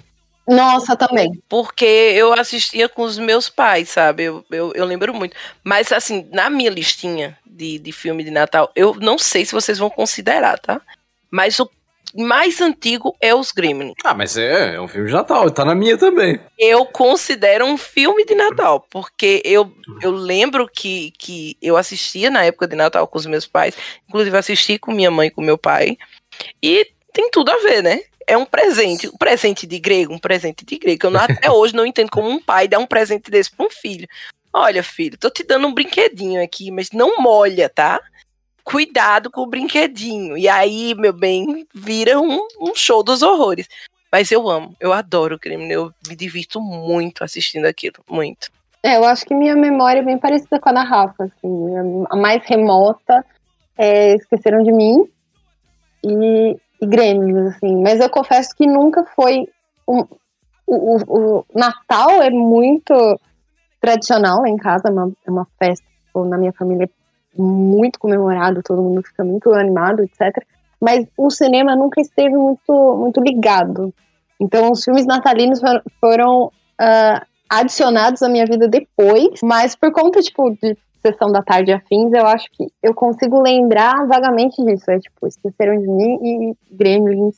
Nossa, 0.48 0.96
também. 0.96 1.42
Porque 1.48 1.84
eu 1.84 2.32
assistia 2.32 2.88
com 2.88 3.02
os 3.02 3.18
meus 3.18 3.50
pais, 3.50 3.90
sabe? 3.90 4.22
Eu, 4.22 4.44
eu, 4.50 4.72
eu, 4.74 4.84
lembro 4.86 5.12
muito. 5.12 5.36
Mas, 5.62 5.92
assim, 5.92 6.26
na 6.32 6.48
minha 6.48 6.70
listinha 6.70 7.36
de, 7.44 7.78
de 7.80 7.92
filme 7.92 8.24
de 8.24 8.30
Natal, 8.30 8.70
eu 8.74 8.94
não 8.94 9.18
sei 9.18 9.44
se 9.44 9.52
vocês 9.52 9.76
vão 9.76 9.90
considerar, 9.90 10.58
tá? 10.58 10.80
Mas 11.30 11.58
o 11.58 11.68
mais 12.14 12.60
antigo 12.60 13.16
é 13.20 13.34
Os 13.34 13.52
Gremlins. 13.52 13.94
Ah, 14.04 14.14
mas 14.14 14.36
é, 14.36 14.74
é 14.74 14.80
um 14.80 14.88
filme 14.88 15.08
de 15.08 15.12
Natal, 15.12 15.50
tá 15.50 15.64
na 15.64 15.74
minha 15.74 15.96
também. 15.96 16.40
Eu 16.58 16.84
considero 16.86 17.64
um 17.64 17.76
filme 17.76 18.24
de 18.24 18.34
Natal, 18.34 18.86
porque 18.90 19.42
eu, 19.44 19.72
eu 20.02 20.10
lembro 20.10 20.68
que, 20.68 21.12
que 21.18 21.56
eu 21.60 21.76
assistia 21.76 22.30
na 22.30 22.44
época 22.44 22.66
de 22.66 22.76
Natal 22.76 23.06
com 23.06 23.18
os 23.18 23.26
meus 23.26 23.46
pais, 23.46 23.76
inclusive 24.08 24.36
assisti 24.36 24.78
com 24.78 24.92
minha 24.92 25.10
mãe 25.10 25.28
e 25.28 25.30
com 25.30 25.42
meu 25.42 25.58
pai, 25.58 25.96
e 26.62 26.86
tem 27.12 27.30
tudo 27.30 27.50
a 27.50 27.56
ver, 27.58 27.82
né? 27.82 28.00
É 28.26 28.36
um 28.36 28.44
presente, 28.44 29.08
um 29.08 29.16
presente 29.16 29.66
de 29.66 29.78
grego, 29.78 30.14
um 30.14 30.18
presente 30.18 30.64
de 30.64 30.78
grego. 30.78 31.06
Eu 31.06 31.10
não, 31.10 31.20
até 31.20 31.50
hoje 31.50 31.74
não 31.74 31.86
entendo 31.86 32.10
como 32.10 32.28
um 32.28 32.40
pai 32.40 32.68
dá 32.68 32.78
um 32.78 32.86
presente 32.86 33.30
desse 33.30 33.50
para 33.50 33.66
um 33.66 33.70
filho. 33.70 34.06
Olha, 34.52 34.82
filho, 34.82 35.16
tô 35.18 35.30
te 35.30 35.44
dando 35.44 35.66
um 35.66 35.74
brinquedinho 35.74 36.42
aqui, 36.42 36.70
mas 36.70 36.90
não 36.92 37.20
molha, 37.20 37.68
tá? 37.68 38.00
Cuidado 38.64 39.30
com 39.30 39.42
o 39.42 39.46
brinquedinho. 39.46 40.36
E 40.36 40.48
aí, 40.48 40.94
meu 40.94 41.12
bem, 41.12 41.66
vira 41.74 42.20
um, 42.20 42.46
um 42.60 42.74
show 42.74 43.02
dos 43.02 43.22
horrores. 43.22 43.68
Mas 44.12 44.30
eu 44.32 44.48
amo, 44.48 44.74
eu 44.80 44.92
adoro 44.92 45.36
o 45.36 45.38
crime, 45.38 45.70
eu 45.70 45.92
me 46.08 46.16
divirto 46.16 46.60
muito 46.60 47.22
assistindo 47.22 47.66
aquilo, 47.66 47.96
muito. 48.08 48.50
É, 48.82 48.96
eu 48.96 49.04
acho 49.04 49.24
que 49.24 49.34
minha 49.34 49.54
memória 49.54 50.00
é 50.00 50.04
bem 50.04 50.18
parecida 50.18 50.58
com 50.58 50.68
a 50.68 50.72
da 50.72 50.82
Rafa, 50.82 51.24
assim, 51.24 52.04
a 52.08 52.16
mais 52.16 52.42
remota 52.44 53.24
é 53.76 54.14
Esqueceram 54.14 54.62
de 54.62 54.72
Mim 54.72 55.08
e, 56.02 56.56
e 56.80 57.48
assim, 57.48 57.80
mas 57.82 58.00
eu 58.00 58.10
confesso 58.10 58.54
que 58.56 58.66
nunca 58.66 59.04
foi 59.14 59.46
um, 59.86 60.00
o, 60.66 60.96
o, 60.96 61.38
o, 61.38 61.46
Natal 61.54 62.22
é 62.22 62.30
muito 62.30 62.94
tradicional 63.80 64.40
lá 64.40 64.48
em 64.48 64.56
casa, 64.56 64.88
é 64.88 64.90
uma, 64.90 65.12
é 65.26 65.30
uma 65.30 65.46
festa 65.58 65.86
tipo, 66.10 66.24
na 66.24 66.36
minha 66.36 66.52
família 66.52 66.84
é 66.84 66.99
muito 67.36 67.98
comemorado, 67.98 68.62
todo 68.62 68.82
mundo 68.82 69.02
fica 69.02 69.24
muito 69.24 69.52
animado, 69.54 70.02
etc. 70.02 70.44
Mas 70.80 71.06
o 71.16 71.30
cinema 71.30 71.76
nunca 71.76 72.00
esteve 72.00 72.34
muito, 72.36 72.96
muito 72.96 73.20
ligado. 73.20 73.92
Então, 74.40 74.72
os 74.72 74.82
filmes 74.82 75.06
natalinos 75.06 75.60
foram, 76.00 76.46
uh, 76.46 77.26
adicionados 77.50 78.22
à 78.22 78.28
minha 78.28 78.46
vida 78.46 78.68
depois, 78.68 79.40
mas 79.42 79.74
por 79.74 79.92
conta, 79.92 80.20
tipo, 80.20 80.50
de 80.50 80.76
sessão 81.02 81.32
da 81.32 81.42
tarde 81.42 81.72
afins, 81.72 82.12
eu 82.12 82.26
acho 82.26 82.46
que 82.52 82.68
eu 82.82 82.94
consigo 82.94 83.42
lembrar 83.42 84.06
vagamente 84.06 84.64
disso. 84.64 84.90
É 84.90 84.98
tipo, 84.98 85.26
esqueceram 85.26 85.78
de 85.78 85.88
mim 85.88 86.18
e 86.22 86.56
Gremlins 86.70 87.36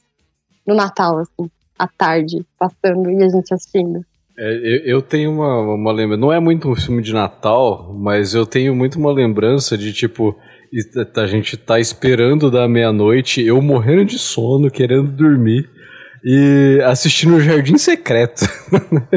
no 0.66 0.74
Natal, 0.74 1.18
assim, 1.18 1.50
à 1.78 1.88
tarde, 1.88 2.44
passando 2.58 3.10
e 3.10 3.22
a 3.22 3.28
gente 3.28 3.54
assistindo. 3.54 4.04
É, 4.38 4.54
eu, 4.54 4.96
eu, 4.96 5.02
tenho 5.02 5.30
uma, 5.30 5.74
uma 5.74 5.92
lembrança, 5.92 6.20
não 6.20 6.32
é 6.32 6.40
muito 6.40 6.68
um 6.68 6.74
filme 6.74 7.02
de 7.02 7.12
Natal, 7.12 7.94
mas 7.98 8.34
eu 8.34 8.46
tenho 8.46 8.74
muito 8.74 8.98
uma 8.98 9.12
lembrança 9.12 9.76
de 9.76 9.92
tipo, 9.92 10.36
a 11.16 11.26
gente 11.26 11.56
tá 11.56 11.78
esperando 11.78 12.50
da 12.50 12.66
meia-noite, 12.66 13.42
eu 13.42 13.60
morrendo 13.60 14.06
de 14.06 14.18
sono, 14.18 14.70
querendo 14.70 15.10
dormir, 15.12 15.68
e 16.24 16.80
assistindo 16.84 17.36
o 17.36 17.40
Jardim 17.40 17.76
Secreto. 17.76 18.46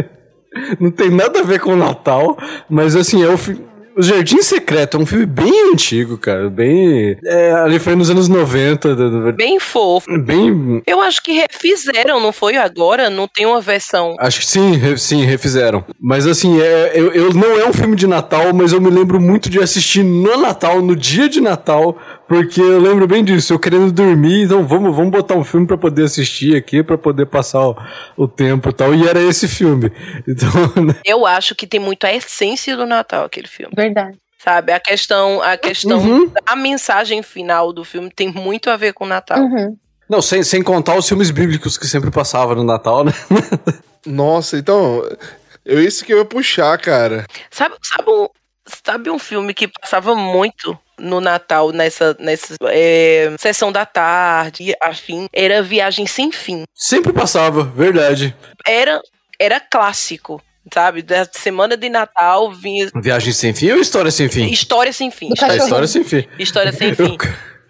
não 0.79 0.91
tem 0.91 1.09
nada 1.09 1.39
a 1.39 1.43
ver 1.43 1.59
com 1.61 1.73
o 1.73 1.77
Natal, 1.77 2.37
mas 2.69 2.95
assim, 2.95 3.23
é 3.23 3.29
o 3.29 3.37
filme 3.37 3.74
o 3.95 4.01
Jardim 4.01 4.41
Secreto 4.41 4.97
é 4.97 4.99
um 4.99 5.05
filme 5.05 5.25
bem 5.25 5.71
antigo, 5.71 6.17
cara. 6.17 6.49
Bem. 6.49 7.17
É, 7.23 7.51
ali 7.53 7.79
foi 7.79 7.95
nos 7.95 8.09
anos 8.09 8.27
90. 8.27 9.33
Bem 9.33 9.59
fofo. 9.59 10.05
Bem. 10.19 10.81
Eu 10.85 11.01
acho 11.01 11.23
que 11.23 11.31
refizeram, 11.31 12.19
não 12.19 12.33
foi 12.33 12.57
agora? 12.57 13.09
Não 13.09 13.27
tem 13.27 13.45
uma 13.45 13.61
versão. 13.61 14.15
Acho 14.19 14.41
que 14.41 14.45
sim, 14.45 14.75
re, 14.75 14.97
sim, 14.97 15.23
refizeram. 15.23 15.83
Mas 15.99 16.27
assim, 16.27 16.59
é, 16.59 16.91
eu, 16.93 17.11
eu, 17.13 17.33
não 17.33 17.59
é 17.59 17.67
um 17.67 17.73
filme 17.73 17.95
de 17.95 18.05
Natal, 18.05 18.53
mas 18.53 18.73
eu 18.73 18.81
me 18.81 18.89
lembro 18.89 19.19
muito 19.19 19.49
de 19.49 19.59
assistir 19.59 20.03
no 20.03 20.37
Natal, 20.37 20.81
no 20.81 20.95
dia 20.95 21.29
de 21.29 21.39
Natal, 21.39 21.97
porque 22.27 22.59
eu 22.59 22.79
lembro 22.79 23.07
bem 23.07 23.23
disso, 23.23 23.53
eu 23.53 23.59
querendo 23.59 23.91
dormir, 23.91 24.43
então 24.43 24.65
vamos, 24.65 24.95
vamos 24.95 25.11
botar 25.11 25.35
um 25.35 25.43
filme 25.43 25.67
para 25.67 25.77
poder 25.77 26.03
assistir 26.03 26.55
aqui, 26.55 26.81
para 26.81 26.97
poder 26.97 27.27
passar 27.27 27.67
o, 27.67 27.77
o, 28.17 28.27
tempo 28.27 28.69
e 28.69 28.73
tal. 28.73 28.95
E 28.95 29.07
era 29.07 29.21
esse 29.21 29.47
filme. 29.47 29.91
Então, 30.27 30.83
né? 30.83 30.95
Eu 31.05 31.25
acho 31.25 31.53
que 31.53 31.67
tem 31.67 31.79
muito 31.79 32.05
a 32.05 32.13
essência 32.13 32.75
do 32.75 32.85
Natal, 32.85 33.25
aquele 33.25 33.47
filme. 33.47 33.73
Verdade. 33.75 34.17
Sabe, 34.39 34.71
a 34.71 34.79
questão, 34.79 35.41
a 35.41 35.57
questão 35.57 35.99
uhum. 35.99 36.31
da 36.45 36.55
mensagem 36.55 37.23
final 37.23 37.71
do 37.71 37.83
filme 37.83 38.11
tem 38.11 38.31
muito 38.31 38.69
a 38.69 38.77
ver 38.77 38.93
com 38.93 39.05
o 39.05 39.07
Natal. 39.07 39.39
Uhum. 39.39 39.77
Não, 40.09 40.21
sem, 40.21 40.43
sem 40.43 40.61
contar 40.61 40.95
os 40.95 41.07
filmes 41.07 41.31
bíblicos 41.31 41.77
que 41.77 41.87
sempre 41.87 42.11
passavam 42.11 42.55
no 42.55 42.63
Natal, 42.63 43.03
né? 43.03 43.11
Nossa, 44.05 44.57
então. 44.57 45.01
Eu 45.65 45.81
isso 45.81 46.05
que 46.05 46.13
eu 46.13 46.19
ia 46.19 46.25
puxar, 46.25 46.77
cara. 46.77 47.25
Sabe, 47.49 47.75
sabe, 47.81 48.09
um, 48.11 48.27
sabe 48.83 49.09
um 49.09 49.17
filme 49.17 49.53
que 49.53 49.67
passava 49.67 50.15
muito 50.15 50.77
no 50.99 51.19
Natal, 51.19 51.71
nessa, 51.71 52.15
nessa 52.19 52.55
é, 52.63 53.33
sessão 53.37 53.71
da 53.71 53.85
tarde, 53.85 54.73
afim, 54.81 55.27
era 55.33 55.61
Viagem 55.61 56.07
Sem 56.07 56.31
Fim. 56.31 56.63
Sempre 56.73 57.13
passava, 57.13 57.63
verdade. 57.63 58.35
Era, 58.65 59.01
era 59.39 59.59
clássico. 59.59 60.41
Sabe, 60.73 61.03
da 61.03 61.25
semana 61.25 61.77
de 61.77 61.89
Natal 61.89 62.51
vinha. 62.51 62.89
Viagem 62.95 63.31
sem 63.31 63.53
fim 63.53 63.71
ou 63.71 63.79
história 63.79 64.09
sem 64.09 64.27
fim? 64.27 64.49
História 64.49 64.91
sem 64.91 65.11
fim. 65.11 65.29
História, 65.31 65.57
história 65.57 65.87
sem 65.87 66.03
fim. 66.03 66.27
História 66.39 66.71
sem 66.71 66.95
fim. 66.95 67.17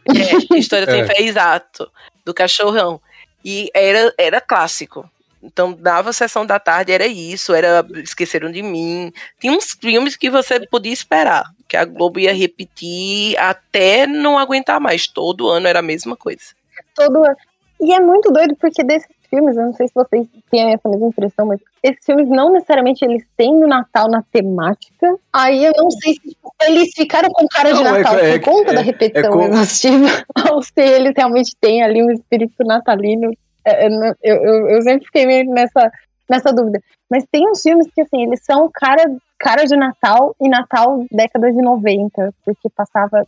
é, 0.08 0.58
história 0.58 0.86
sem 0.86 1.02
é. 1.04 1.06
fim, 1.06 1.24
exato. 1.24 1.92
Do 2.24 2.34
cachorrão. 2.34 3.02
E 3.44 3.70
era, 3.74 4.14
era 4.18 4.40
clássico. 4.40 5.10
Então 5.44 5.74
dava 5.74 6.12
sessão 6.12 6.46
da 6.46 6.58
tarde, 6.58 6.92
era 6.92 7.06
isso, 7.06 7.54
era 7.54 7.86
Esqueceram 7.98 8.52
de 8.52 8.64
Mim. 8.64 9.12
Tinha 9.40 9.54
uns 9.54 9.78
filmes 9.80 10.16
que 10.16 10.30
você 10.30 10.66
podia 10.66 10.92
esperar, 10.94 11.44
que 11.68 11.78
a 11.78 11.86
Globo 11.86 12.20
ia 12.20 12.34
repetir 12.34 13.38
até 13.40 14.06
não 14.06 14.38
aguentar 14.38 14.80
mais. 14.80 15.08
Todo 15.08 15.50
ano 15.50 15.68
era 15.68 15.80
a 15.80 15.84
mesma 15.84 16.16
coisa. 16.16 16.54
Todo 16.96 17.24
ano. 17.24 17.36
E 17.82 17.94
é 17.94 18.00
muito 18.00 18.32
doido 18.32 18.56
porque 18.56 18.84
desses 18.84 19.10
filmes, 19.30 19.58
eu 19.58 19.66
não 19.66 19.74
sei 19.74 19.88
se 19.88 19.94
vocês 19.94 20.28
têm 20.50 20.74
essa 20.74 20.88
mesma 20.88 21.08
impressão, 21.08 21.46
mas 21.46 21.60
esses 21.84 22.06
filmes 22.06 22.30
não 22.30 22.52
necessariamente 22.52 23.04
eles 23.04 23.26
têm 23.36 23.54
no 23.54 23.68
Natal 23.68 24.10
na 24.10 24.24
temática. 24.32 25.16
Aí 25.34 25.66
eu 25.66 25.74
não 25.76 25.92
sei 25.92 26.14
se 26.14 26.38
eles 26.68 26.94
ficaram 26.96 27.30
com 27.30 27.46
cara 27.48 27.74
de 27.74 27.84
não, 27.84 27.96
é 27.96 28.00
Natal 28.00 28.20
é, 28.20 28.40
por 28.40 28.52
conta 28.52 28.72
é, 28.72 28.76
da 28.76 28.82
repetição 28.82 29.42
é, 29.42 29.46
exaustiva, 29.48 30.26
ou 30.52 30.62
se 30.62 30.72
eles 30.78 31.14
realmente 31.18 31.56
têm 31.60 31.84
ali 31.84 32.02
um 32.02 32.12
espírito 32.12 32.64
natalino 32.64 33.32
é, 33.66 33.88
é, 33.88 33.90
eu, 34.24 34.36
eu, 34.36 34.70
eu 34.70 34.82
sempre 34.84 35.06
fiquei 35.06 35.26
meio 35.26 35.50
nessa, 35.52 35.92
nessa 36.30 36.54
dúvida. 36.54 36.80
Mas 37.10 37.26
tem 37.32 37.50
uns 37.50 37.62
filmes 37.62 37.88
que, 37.94 38.02
assim, 38.02 38.24
eles 38.24 38.44
são 38.44 38.70
cara, 38.72 39.04
cara 39.40 39.66
de 39.66 39.76
Natal 39.76 40.36
e 40.42 40.50
Natal 40.50 41.06
década 41.12 41.52
de 41.52 41.62
90, 41.62 42.34
porque 42.44 42.70
passava 42.70 43.26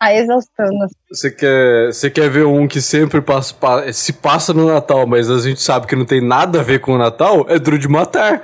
a 0.00 0.14
exaustão. 0.14 0.68
Você 1.10 1.30
quer, 1.30 1.86
você 1.92 2.10
quer 2.10 2.28
ver 2.28 2.44
um 2.44 2.66
que 2.66 2.80
sempre 2.80 3.20
passa, 3.20 3.54
se 3.92 4.12
passa 4.12 4.52
no 4.52 4.66
Natal, 4.66 5.06
mas 5.06 5.30
a 5.30 5.38
gente 5.38 5.62
sabe 5.62 5.86
que 5.86 5.96
não 5.96 6.04
tem 6.04 6.20
nada 6.20 6.60
a 6.60 6.62
ver 6.62 6.80
com 6.80 6.92
o 6.92 6.98
Natal? 6.98 7.46
É 7.48 7.58
Duro 7.58 7.78
de 7.78 7.88
Matar. 7.88 8.42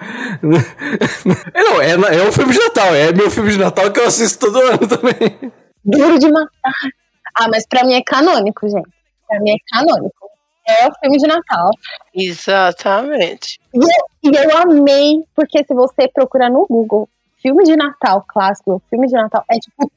é, 1.83 1.97
não, 1.97 2.09
é, 2.09 2.17
é 2.17 2.29
um 2.29 2.33
filme 2.33 2.53
de 2.53 2.59
Natal, 2.59 2.95
é 2.95 3.13
meu 3.13 3.31
filme 3.31 3.51
de 3.51 3.59
Natal 3.59 3.91
que 3.93 4.01
eu 4.01 4.07
assisto 4.07 4.47
todo 4.47 4.61
ano 4.61 4.87
também. 4.87 5.53
Duro 5.85 6.19
de 6.19 6.31
Matar. 6.31 6.73
Ah, 7.37 7.49
mas 7.49 7.67
pra 7.67 7.85
mim 7.85 7.95
é 7.95 8.03
canônico, 8.03 8.69
gente. 8.69 8.89
Pra 9.29 9.41
mim 9.41 9.51
é 9.51 9.57
canônico 9.73 10.20
é 10.71 10.89
o 10.89 10.95
filme 11.01 11.19
de 11.19 11.27
Natal. 11.27 11.71
Exatamente. 12.15 13.61
E, 13.75 14.29
e 14.29 14.37
eu 14.37 14.59
amei, 14.59 15.23
porque 15.35 15.65
se 15.65 15.75
você 15.75 16.09
procurar 16.09 16.51
no 16.51 16.67
Google 16.67 17.09
filme 17.43 17.65
de 17.65 17.77
Natal 17.77 18.25
clássico, 18.27 18.83
filme 18.89 19.07
de 19.07 19.15
Natal, 19.15 19.45
é 19.51 19.59
tipo. 19.59 19.91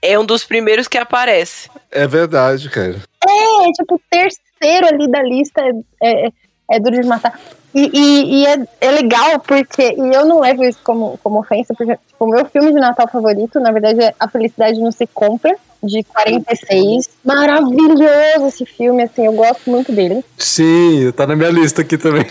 É 0.00 0.18
um 0.18 0.24
dos 0.24 0.44
primeiros 0.44 0.88
que 0.88 0.98
aparece. 0.98 1.70
É 1.90 2.06
verdade, 2.06 2.68
cara. 2.68 2.96
É, 3.26 3.68
é 3.68 3.72
tipo, 3.72 3.94
o 3.94 4.00
terceiro 4.10 4.86
ali 4.86 5.08
da 5.08 5.22
lista 5.22 5.62
é, 5.62 6.26
é, 6.26 6.32
é 6.72 6.80
Duro 6.80 7.00
de 7.00 7.06
Matar. 7.06 7.38
E, 7.74 7.90
e, 7.92 8.34
e 8.34 8.46
é, 8.46 8.66
é, 8.80 8.90
legal 8.90 9.40
porque, 9.40 9.94
e 9.96 10.14
eu 10.14 10.26
não 10.26 10.40
levo 10.40 10.64
isso 10.64 10.80
como, 10.84 11.18
como 11.22 11.40
ofensa, 11.40 11.72
porque 11.74 11.96
tipo, 11.96 12.24
o 12.24 12.28
meu 12.28 12.44
filme 12.46 12.72
de 12.72 12.78
Natal 12.78 13.08
favorito, 13.08 13.58
na 13.60 13.72
verdade, 13.72 14.02
é 14.02 14.14
A 14.20 14.28
Felicidade 14.28 14.80
Não 14.80 14.92
Se 14.92 15.06
Compra, 15.06 15.56
de 15.82 16.02
46. 16.04 17.10
Maravilhoso 17.24 18.46
esse 18.46 18.64
filme, 18.64 19.02
assim, 19.02 19.26
eu 19.26 19.32
gosto 19.32 19.70
muito 19.70 19.92
dele. 19.92 20.24
Sim, 20.38 21.12
tá 21.12 21.26
na 21.26 21.36
minha 21.36 21.50
lista 21.50 21.82
aqui 21.82 21.98
também. 21.98 22.24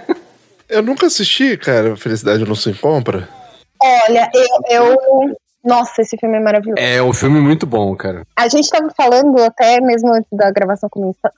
eu 0.68 0.82
nunca 0.82 1.06
assisti, 1.06 1.56
cara, 1.56 1.96
Felicidade 1.96 2.44
Não 2.44 2.54
Se 2.54 2.72
Compra. 2.74 3.28
Olha, 3.82 4.30
eu, 4.34 4.46
eu 4.68 5.36
nossa, 5.64 6.00
esse 6.00 6.16
filme 6.16 6.36
é 6.36 6.40
maravilhoso. 6.40 6.80
É 6.80 7.02
um 7.02 7.12
filme 7.12 7.40
muito 7.40 7.66
bom, 7.66 7.94
cara. 7.94 8.26
A 8.34 8.48
gente 8.48 8.64
estava 8.64 8.90
falando 8.96 9.42
até 9.42 9.80
mesmo 9.80 10.12
antes 10.12 10.30
da 10.32 10.50
gravação 10.50 10.88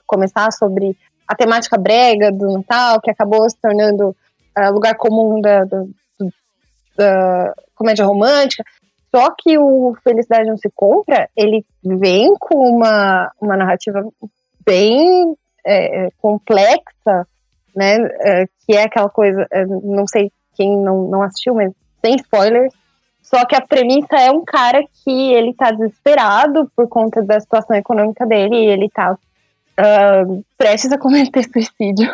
começar 0.07 0.51
sobre 0.53 0.97
a 1.27 1.35
temática 1.35 1.77
brega 1.77 2.31
do 2.31 2.53
Natal, 2.53 3.01
que 3.01 3.11
acabou 3.11 3.49
se 3.51 3.57
tornando 3.61 4.15
uh, 4.57 4.73
lugar 4.73 4.95
comum 4.97 5.41
da, 5.41 5.65
da, 5.65 5.85
da, 6.97 7.55
comédia 7.75 8.05
romântica. 8.05 8.65
Só 9.15 9.31
que 9.39 9.59
o 9.59 9.95
Felicidade 10.03 10.49
Não 10.49 10.57
Se 10.57 10.71
Compra, 10.75 11.29
ele 11.37 11.65
vem 11.85 12.35
com 12.41 12.57
uma, 12.57 13.31
uma 13.39 13.57
narrativa 13.57 14.03
bem 14.65 15.37
é, 15.67 16.09
complexa, 16.19 17.27
né? 17.77 17.97
É, 18.21 18.47
que 18.67 18.75
é 18.75 18.85
aquela 18.85 19.11
coisa, 19.11 19.47
é, 19.51 19.67
não 19.67 20.07
sei 20.07 20.33
quem 20.55 20.79
não, 20.79 21.09
não 21.09 21.23
assistiu, 21.23 21.55
mas 21.55 21.73
sem 22.03 22.17
spoilers. 22.17 22.73
Só 23.23 23.45
que 23.45 23.55
a 23.55 23.61
premissa 23.61 24.17
é 24.17 24.31
um 24.31 24.45
cara 24.45 24.83
que 25.05 25.33
ele 25.33 25.55
tá 25.55 25.71
desesperado 25.71 26.71
por 26.75 26.89
conta 26.89 27.23
da 27.23 27.39
situação 27.39 27.77
econômica 27.77 28.27
dele 28.27 28.57
e 28.57 28.67
ele 28.67 28.91
tá 28.91 29.13
uh, 29.13 30.45
prestes 30.59 30.91
a 30.91 30.99
cometer 30.99 31.45
suicídio. 31.51 32.13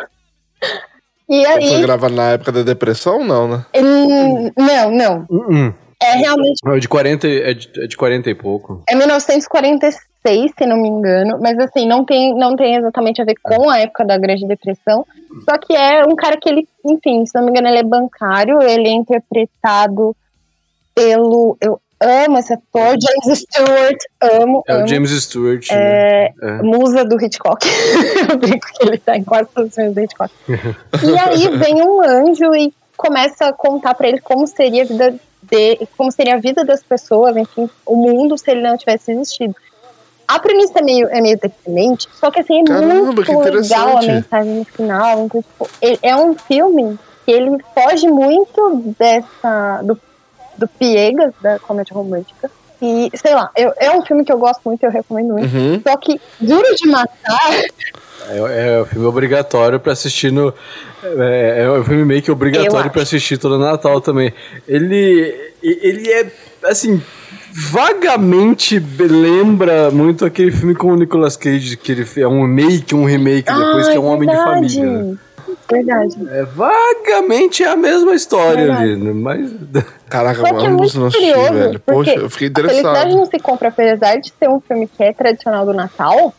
E 1.27 1.45
aí, 1.45 1.69
foi 1.69 1.81
gravado 1.81 2.13
na 2.13 2.31
época 2.31 2.51
da 2.51 2.61
depressão, 2.61 3.23
não, 3.23 3.47
né? 3.47 3.65
Ele, 3.73 4.51
não, 4.55 4.91
não. 4.91 5.25
Uh 5.29 5.49
-uh. 5.49 5.73
É 6.01 6.15
realmente. 6.15 6.59
É 6.65 6.79
de 6.79 6.87
40, 6.87 7.27
é 7.27 7.53
de, 7.53 7.69
é 7.83 7.87
de 7.87 7.97
40 7.97 8.29
e 8.29 8.35
pouco. 8.35 8.83
É 8.89 8.95
1946, 8.95 10.51
se 10.57 10.65
não 10.65 10.77
me 10.77 10.87
engano. 10.87 11.37
Mas 11.41 11.59
assim, 11.59 11.87
não 11.87 12.05
tem, 12.05 12.33
não 12.35 12.55
tem 12.55 12.75
exatamente 12.75 13.21
a 13.21 13.25
ver 13.25 13.35
com 13.41 13.69
a 13.69 13.79
época 13.79 14.05
da 14.05 14.17
Grande 14.17 14.47
Depressão. 14.47 15.05
Só 15.47 15.57
que 15.57 15.75
é 15.75 16.05
um 16.05 16.15
cara 16.15 16.37
que 16.37 16.49
ele, 16.49 16.67
enfim, 16.85 17.25
se 17.25 17.35
não 17.35 17.43
me 17.43 17.51
engano, 17.51 17.67
ele 17.67 17.79
é 17.79 17.83
bancário, 17.83 18.61
ele 18.61 18.87
é 18.87 18.91
interpretado 18.91 20.15
pelo. 20.95 21.57
Eu 21.59 21.79
amo 22.01 22.39
esse 22.39 22.53
ator, 22.53 22.95
James 22.97 23.39
Stewart, 23.39 23.97
amo. 24.21 24.63
É 24.67 24.73
amo. 24.73 24.85
o 24.85 24.87
James 24.87 25.11
Stewart. 25.11 25.67
É, 25.69 26.33
né? 26.41 26.59
é. 26.59 26.63
Musa 26.63 27.03
do 27.03 27.21
Hitchcock. 27.21 27.67
eu 28.29 28.37
brinco 28.37 28.67
que 28.73 28.87
ele 28.87 28.97
tá 28.97 29.17
em 29.17 29.23
quase 29.23 29.49
todos 29.53 29.69
os 29.69 29.75
filmes 29.75 29.93
do 29.93 30.01
Hitchcock. 30.01 30.33
e 30.47 31.19
aí 31.19 31.57
vem 31.57 31.81
um 31.81 32.01
anjo 32.01 32.55
e 32.55 32.73
começa 32.95 33.47
a 33.47 33.53
contar 33.53 33.93
pra 33.93 34.07
ele 34.07 34.19
como 34.19 34.47
seria 34.47 34.83
a 34.83 34.85
vida 34.85 35.19
de, 35.49 35.87
como 35.97 36.11
seria 36.11 36.35
a 36.35 36.39
vida 36.39 36.63
das 36.63 36.83
pessoas, 36.83 37.35
enfim, 37.35 37.69
o 37.85 37.95
mundo 37.95 38.37
se 38.37 38.49
ele 38.49 38.61
não 38.61 38.77
tivesse 38.77 39.11
existido. 39.11 39.55
A 40.27 40.37
premissa 40.37 40.77
é 40.77 40.81
meio, 40.83 41.07
é 41.09 41.19
meio 41.21 41.39
deprimente, 41.39 42.07
só 42.13 42.29
que 42.29 42.39
assim, 42.39 42.61
é 42.61 42.63
Caramba, 42.63 43.13
muito 43.13 43.31
legal 43.31 43.97
a 43.97 44.01
mensagem 44.01 44.53
no 44.59 44.65
final. 44.65 45.25
Então, 45.25 45.41
tipo, 45.41 45.69
é 46.03 46.15
um 46.15 46.35
filme 46.35 46.99
que 47.25 47.31
ele 47.31 47.57
foge 47.73 48.07
muito 48.07 48.93
dessa. 48.97 49.81
do, 49.83 49.99
do 50.55 50.67
piegas 50.67 51.33
da 51.41 51.57
comédia 51.57 51.95
romântica. 51.95 52.51
E, 52.81 53.09
sei 53.15 53.33
lá, 53.35 53.49
eu, 53.57 53.73
é 53.77 53.91
um 53.91 54.01
filme 54.05 54.23
que 54.23 54.31
eu 54.31 54.37
gosto 54.37 54.61
muito, 54.65 54.83
eu 54.83 54.91
recomendo 54.91 55.33
muito. 55.33 55.53
Uhum. 55.55 55.81
Só 55.85 55.97
que 55.97 56.19
Duro 56.39 56.75
de 56.75 56.87
Matar 56.87 57.51
É, 58.29 58.75
é 58.77 58.81
um 58.81 58.85
filme 58.85 59.05
obrigatório 59.05 59.79
pra 59.79 59.93
assistir 59.93 60.31
no. 60.31 60.53
É, 61.03 61.63
é 61.63 61.71
um 61.71 61.83
filme 61.83 62.05
meio 62.05 62.21
que 62.21 62.31
obrigatório 62.31 62.89
pra 62.91 63.01
assistir 63.01 63.37
todo 63.37 63.57
Natal 63.57 63.99
também. 64.01 64.33
Ele. 64.67 65.35
Ele 65.61 66.09
é, 66.09 66.31
assim. 66.65 67.01
Vagamente 67.51 68.79
lembra 68.99 69.89
muito 69.89 70.23
aquele 70.23 70.51
filme 70.51 70.75
com 70.75 70.93
o 70.93 70.95
Nicolas 70.95 71.35
Cage, 71.35 71.75
que 71.77 71.91
ele 71.91 72.05
é 72.17 72.27
um 72.27 72.41
remake, 72.45 72.93
um 72.93 73.05
remake 73.05 73.51
depois, 73.51 73.87
Ah, 73.87 73.91
que 73.91 73.97
é 73.97 73.99
um 73.99 74.05
homem 74.05 74.29
de 74.29 74.35
verdade. 74.35 74.75
família. 74.75 75.17
Verdade. 75.71 76.15
É 76.31 76.43
vagamente 76.43 77.63
a 77.63 77.75
mesma 77.75 78.13
história 78.15 78.65
Verdade. 78.65 78.83
ali, 78.83 78.95
né? 78.97 79.11
mas. 79.13 79.51
Caraca, 80.09 80.39
Só 80.39 80.53
que 80.55 80.65
é 80.65 80.69
muito 80.69 80.91
curioso, 81.11 81.53
velho. 81.53 81.79
Poxa, 81.81 82.11
eu 82.15 82.29
fiquei 82.29 82.47
A 82.47 82.53
felicidade 82.55 82.79
interessado. 82.79 83.15
não 83.17 83.25
se 83.27 83.39
compra, 83.39 83.67
apesar 83.69 84.15
de 84.17 84.33
ser 84.37 84.49
um 84.49 84.59
filme 84.59 84.87
que 84.87 85.03
é 85.03 85.13
tradicional 85.13 85.65
do 85.65 85.73
Natal. 85.73 86.33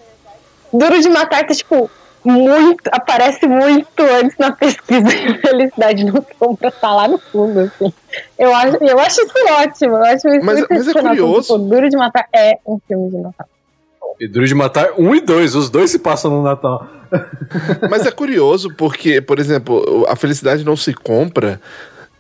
Duro 0.73 1.01
de 1.01 1.09
Matar, 1.09 1.45
que, 1.47 1.55
tipo, 1.55 1.89
muito, 2.25 2.83
aparece 2.93 3.47
muito 3.47 4.03
antes 4.03 4.37
na 4.39 4.53
pesquisa 4.53 5.09
e 5.15 5.31
a 5.33 5.39
felicidade 5.39 6.05
não 6.05 6.21
se 6.23 6.35
compra, 6.39 6.71
tá 6.73 6.93
lá 6.95 7.07
no 7.09 7.19
fundo, 7.19 7.61
assim. 7.61 7.93
Eu 8.39 8.55
acho, 8.55 8.77
eu 8.85 8.99
acho 8.99 9.21
isso 9.23 9.33
ótimo, 9.53 9.97
eu 9.97 10.05
acho 10.05 10.29
isso 10.29 10.45
Mas- 10.47 10.59
muito 10.59 10.67
mas 10.75 10.89
é 10.89 10.93
curioso. 10.93 11.43
Tipo, 11.55 11.59
Duro 11.71 11.89
de 11.89 11.97
Matar 11.97 12.27
é 12.35 12.59
um 12.67 12.79
filme 12.87 13.11
de 13.11 13.17
Natal. 13.19 13.47
E 14.21 14.29
Duro 14.29 14.47
de 14.47 14.55
Matar 14.55 14.91
1 14.99 15.15
e 15.15 15.21
2, 15.23 15.55
os 15.55 15.71
dois 15.71 15.91
se 15.91 15.99
passam 15.99 16.31
no 16.31 16.43
Natal. 16.43 16.87
Mas 17.91 18.05
é 18.05 18.11
curioso 18.11 18.73
porque, 18.77 19.21
por 19.21 19.39
exemplo, 19.39 20.07
a 20.09 20.15
felicidade 20.15 20.63
não 20.63 20.77
se 20.77 20.93
compra. 20.93 21.61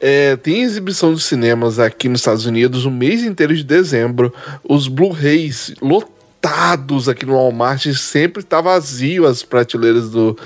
É, 0.00 0.35
tem 0.37 0.62
exibição 0.62 1.12
de 1.12 1.21
cinemas 1.21 1.78
aqui 1.78 2.09
nos 2.09 2.21
Estados 2.21 2.47
Unidos 2.47 2.87
o 2.87 2.90
mês 2.90 3.23
inteiro 3.23 3.54
de 3.54 3.62
dezembro. 3.62 4.33
Os 4.66 4.88
Blu-rays 4.88 5.75
lotados 5.83 7.07
aqui 7.07 7.26
no 7.26 7.35
Walmart 7.35 7.87
sempre 7.92 8.42
tá 8.42 8.62
vazio 8.62 9.26
as 9.26 9.42
prateleiras 9.42 10.09
do 10.09 10.38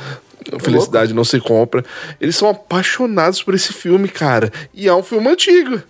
Felicidade 0.60 1.14
não 1.14 1.24
se 1.24 1.40
compra. 1.40 1.84
Eles 2.20 2.36
são 2.36 2.48
apaixonados 2.48 3.42
por 3.42 3.54
esse 3.54 3.72
filme, 3.72 4.08
cara. 4.08 4.52
E 4.74 4.86
é 4.88 4.94
um 4.94 5.02
filme 5.02 5.28
antigo. 5.28 5.82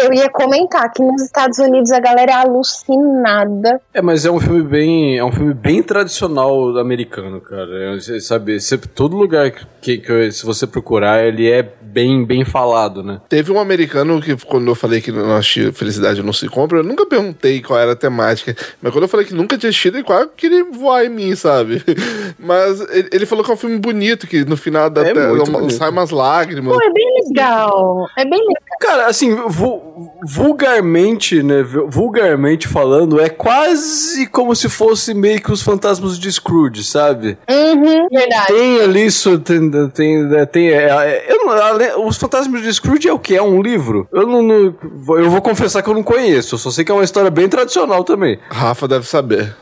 Eu 0.00 0.12
ia 0.14 0.28
comentar 0.30 0.90
que 0.92 1.02
nos 1.02 1.22
Estados 1.22 1.58
Unidos 1.58 1.90
a 1.90 1.98
galera 1.98 2.30
é 2.30 2.34
alucinada. 2.34 3.80
É, 3.92 4.00
mas 4.00 4.24
é 4.24 4.30
um 4.30 4.38
filme 4.40 4.62
bem, 4.62 5.18
é 5.18 5.24
um 5.24 5.32
filme 5.32 5.52
bem 5.52 5.82
tradicional 5.82 6.76
americano, 6.78 7.40
cara. 7.40 7.96
É, 7.96 8.20
sabe, 8.20 8.60
você- 8.60 8.78
todo 8.78 9.16
lugar 9.16 9.50
que, 9.80 9.98
que 9.98 10.30
se 10.30 10.46
você 10.46 10.66
procurar, 10.66 11.24
ele 11.26 11.50
é 11.50 11.62
bem, 11.92 12.24
bem 12.24 12.44
falado, 12.44 13.02
né? 13.02 13.20
Teve 13.28 13.50
um 13.52 13.58
americano 13.58 14.20
que, 14.20 14.36
quando 14.46 14.68
eu 14.68 14.74
falei 14.74 15.00
que 15.00 15.10
não 15.12 15.36
assisti 15.36 15.72
Felicidade 15.72 16.22
não 16.22 16.32
se 16.32 16.48
compra, 16.48 16.78
eu 16.78 16.84
nunca 16.84 17.06
perguntei 17.06 17.60
qual 17.62 17.78
era 17.78 17.92
a 17.92 17.96
temática. 17.96 18.56
Mas 18.80 18.92
quando 18.92 19.04
eu 19.04 19.08
falei 19.08 19.26
que 19.26 19.34
nunca 19.34 19.56
tinha 19.58 19.70
assistido, 19.70 19.96
ele 19.96 20.04
quase 20.04 20.28
queria 20.36 20.64
voar 20.64 21.04
em 21.04 21.08
mim, 21.08 21.34
sabe? 21.34 21.82
Mas 22.38 22.80
ele, 22.90 23.08
ele 23.12 23.26
falou 23.26 23.44
que 23.44 23.50
é 23.50 23.54
um 23.54 23.58
filme 23.58 23.78
bonito, 23.78 24.26
que 24.26 24.44
no 24.44 24.56
final 24.56 24.88
da 24.90 25.02
É 25.06 25.12
te- 25.12 25.18
muito 25.18 25.48
uma- 25.50 25.58
bonito. 25.60 25.74
sai 25.78 25.90
umas 25.90 26.10
lágrimas. 26.10 26.76
Pô, 26.76 26.82
é 26.82 26.92
bem 26.92 27.06
legal. 27.28 28.06
É 28.16 28.24
bem 28.24 28.38
legal. 28.38 28.62
Cara, 28.80 29.06
assim, 29.06 29.34
vu- 29.34 30.10
vulgarmente, 30.24 31.42
né? 31.42 31.62
vu- 31.62 31.88
Vulgarmente 31.88 32.68
falando, 32.68 33.20
é 33.20 33.28
quase 33.28 34.26
como 34.28 34.54
se 34.54 34.68
fosse 34.68 35.14
meio 35.14 35.40
que 35.42 35.50
os 35.52 35.62
fantasmas 35.62 36.18
de 36.18 36.30
Scrooge, 36.30 36.84
sabe? 36.84 37.36
Uhum, 37.50 38.08
verdade. 38.10 38.46
Tem 38.46 38.80
ali 38.80 39.06
isso, 39.06 39.38
tem, 39.38 39.70
tem, 39.90 40.46
tem 40.50 40.68
é, 40.70 40.84
é, 40.90 41.26
eu 41.32 41.44
não- 41.44 41.52
os 41.96 42.16
fantasmas 42.16 42.62
de 42.62 42.72
Scrooge 42.74 43.08
é 43.08 43.12
o 43.12 43.18
que? 43.18 43.36
É 43.36 43.42
um 43.42 43.60
livro? 43.62 44.08
Eu 44.12 44.26
não, 44.26 44.42
não- 44.42 44.74
eu 45.18 45.30
vou 45.30 45.40
confessar 45.42 45.82
que 45.82 45.88
eu 45.88 45.94
não 45.94 46.02
conheço, 46.02 46.54
eu 46.54 46.58
só 46.58 46.70
sei 46.70 46.84
que 46.84 46.90
é 46.90 46.94
uma 46.94 47.04
história 47.04 47.30
bem 47.30 47.48
tradicional 47.48 48.04
também. 48.04 48.38
Rafa 48.50 48.86
deve 48.88 49.06
saber. 49.06 49.54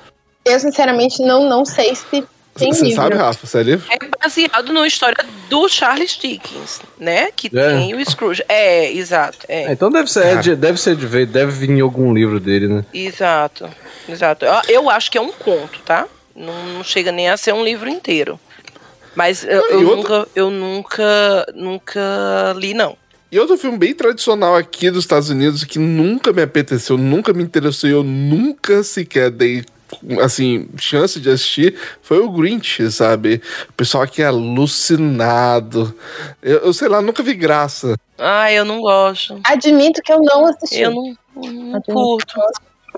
Eu, 0.45 0.59
sinceramente, 0.61 1.21
não, 1.23 1.49
não 1.49 1.65
sei 1.65 1.95
se 1.95 2.05
tem 2.07 2.73
Você 2.73 2.85
livro. 2.85 3.03
sabe, 3.03 3.17
Rafa? 3.17 3.47
Você 3.47 3.59
é 3.59 3.63
livre? 3.63 3.87
É 3.91 3.99
baseado 4.23 4.73
numa 4.73 4.87
história 4.87 5.17
do 5.51 5.69
Charles 5.69 6.13
Dickens, 6.17 6.81
né? 6.99 7.29
Que 7.35 7.49
É. 7.55 7.69
tem 7.77 7.95
o 7.95 8.05
Scrooge. 8.11 8.43
É, 8.49 8.91
exato. 8.93 9.39
É, 9.49 9.65
É, 9.65 9.73
então 9.73 9.91
deve 9.91 10.11
ser, 10.11 10.25
é 10.25 10.37
de- 10.37 10.57
deve 10.57 10.81
ser 10.81 10.97
de 10.97 11.07
ver, 11.07 11.27
deve 11.27 11.53
vir 11.53 11.71
em 11.71 11.81
algum 11.81 12.15
livro 12.15 12.41
dele, 12.41 12.69
né? 12.69 12.85
exato. 12.95 13.69
Exato. 14.09 14.45
Eu, 14.45 14.55
eu 14.69 14.91
acho 14.91 15.11
que 15.11 15.19
é 15.19 15.21
um 15.21 15.33
conto, 15.33 15.81
tá? 15.85 16.07
Não, 16.35 16.55
não 16.75 16.85
chega 16.85 17.11
nem 17.11 17.29
a 17.29 17.37
ser 17.37 17.53
um 17.53 17.65
livro 17.65 17.89
inteiro. 17.89 18.39
Mas 19.17 19.43
eu, 19.45 19.63
Não, 19.63 19.71
eu 19.71 19.89
outro- 19.89 19.97
nunca, 19.97 20.29
eu 20.37 20.51
nunca, 20.51 21.47
nunca 21.55 22.53
li, 22.57 22.75
não. 22.75 22.97
E 23.33 23.41
outro 23.41 23.57
filme 23.59 23.77
bem 23.77 23.93
tradicional 23.95 24.55
aqui 24.55 24.91
dos 24.91 25.03
Estados 25.05 25.31
Unidos 25.31 25.65
que 25.65 25.79
nunca 25.81 26.33
me 26.33 26.43
apeteceu, 26.43 26.97
nunca 26.97 27.33
me 27.33 27.43
interessou 27.43 27.91
e 27.91 27.93
eu 27.93 28.05
nunca 28.05 28.83
sequer 28.85 29.31
dei 29.31 29.65
assim, 30.21 30.69
chance 30.79 31.19
de 31.21 31.31
assistir 31.31 31.77
foi 32.03 32.19
o 32.19 32.29
Grinch, 32.31 32.91
sabe? 32.91 33.41
O 33.69 33.73
pessoal 33.73 34.03
aqui 34.05 34.21
é 34.23 34.27
alucinado. 34.27 35.95
Eu, 36.43 36.59
eu 36.59 36.73
sei 36.73 36.89
lá, 36.89 37.01
nunca 37.01 37.23
vi 37.23 37.35
graça. 37.35 37.97
Ah, 38.19 38.53
eu 38.53 38.65
não 38.65 38.81
gosto. 38.81 39.39
Admito 39.45 40.03
que 40.03 40.13
eu 40.13 40.21
não 40.23 40.47
assisti. 40.47 40.81
Eu 40.81 40.91
não, 40.91 41.17
não 41.37 41.83
curto. 41.83 42.35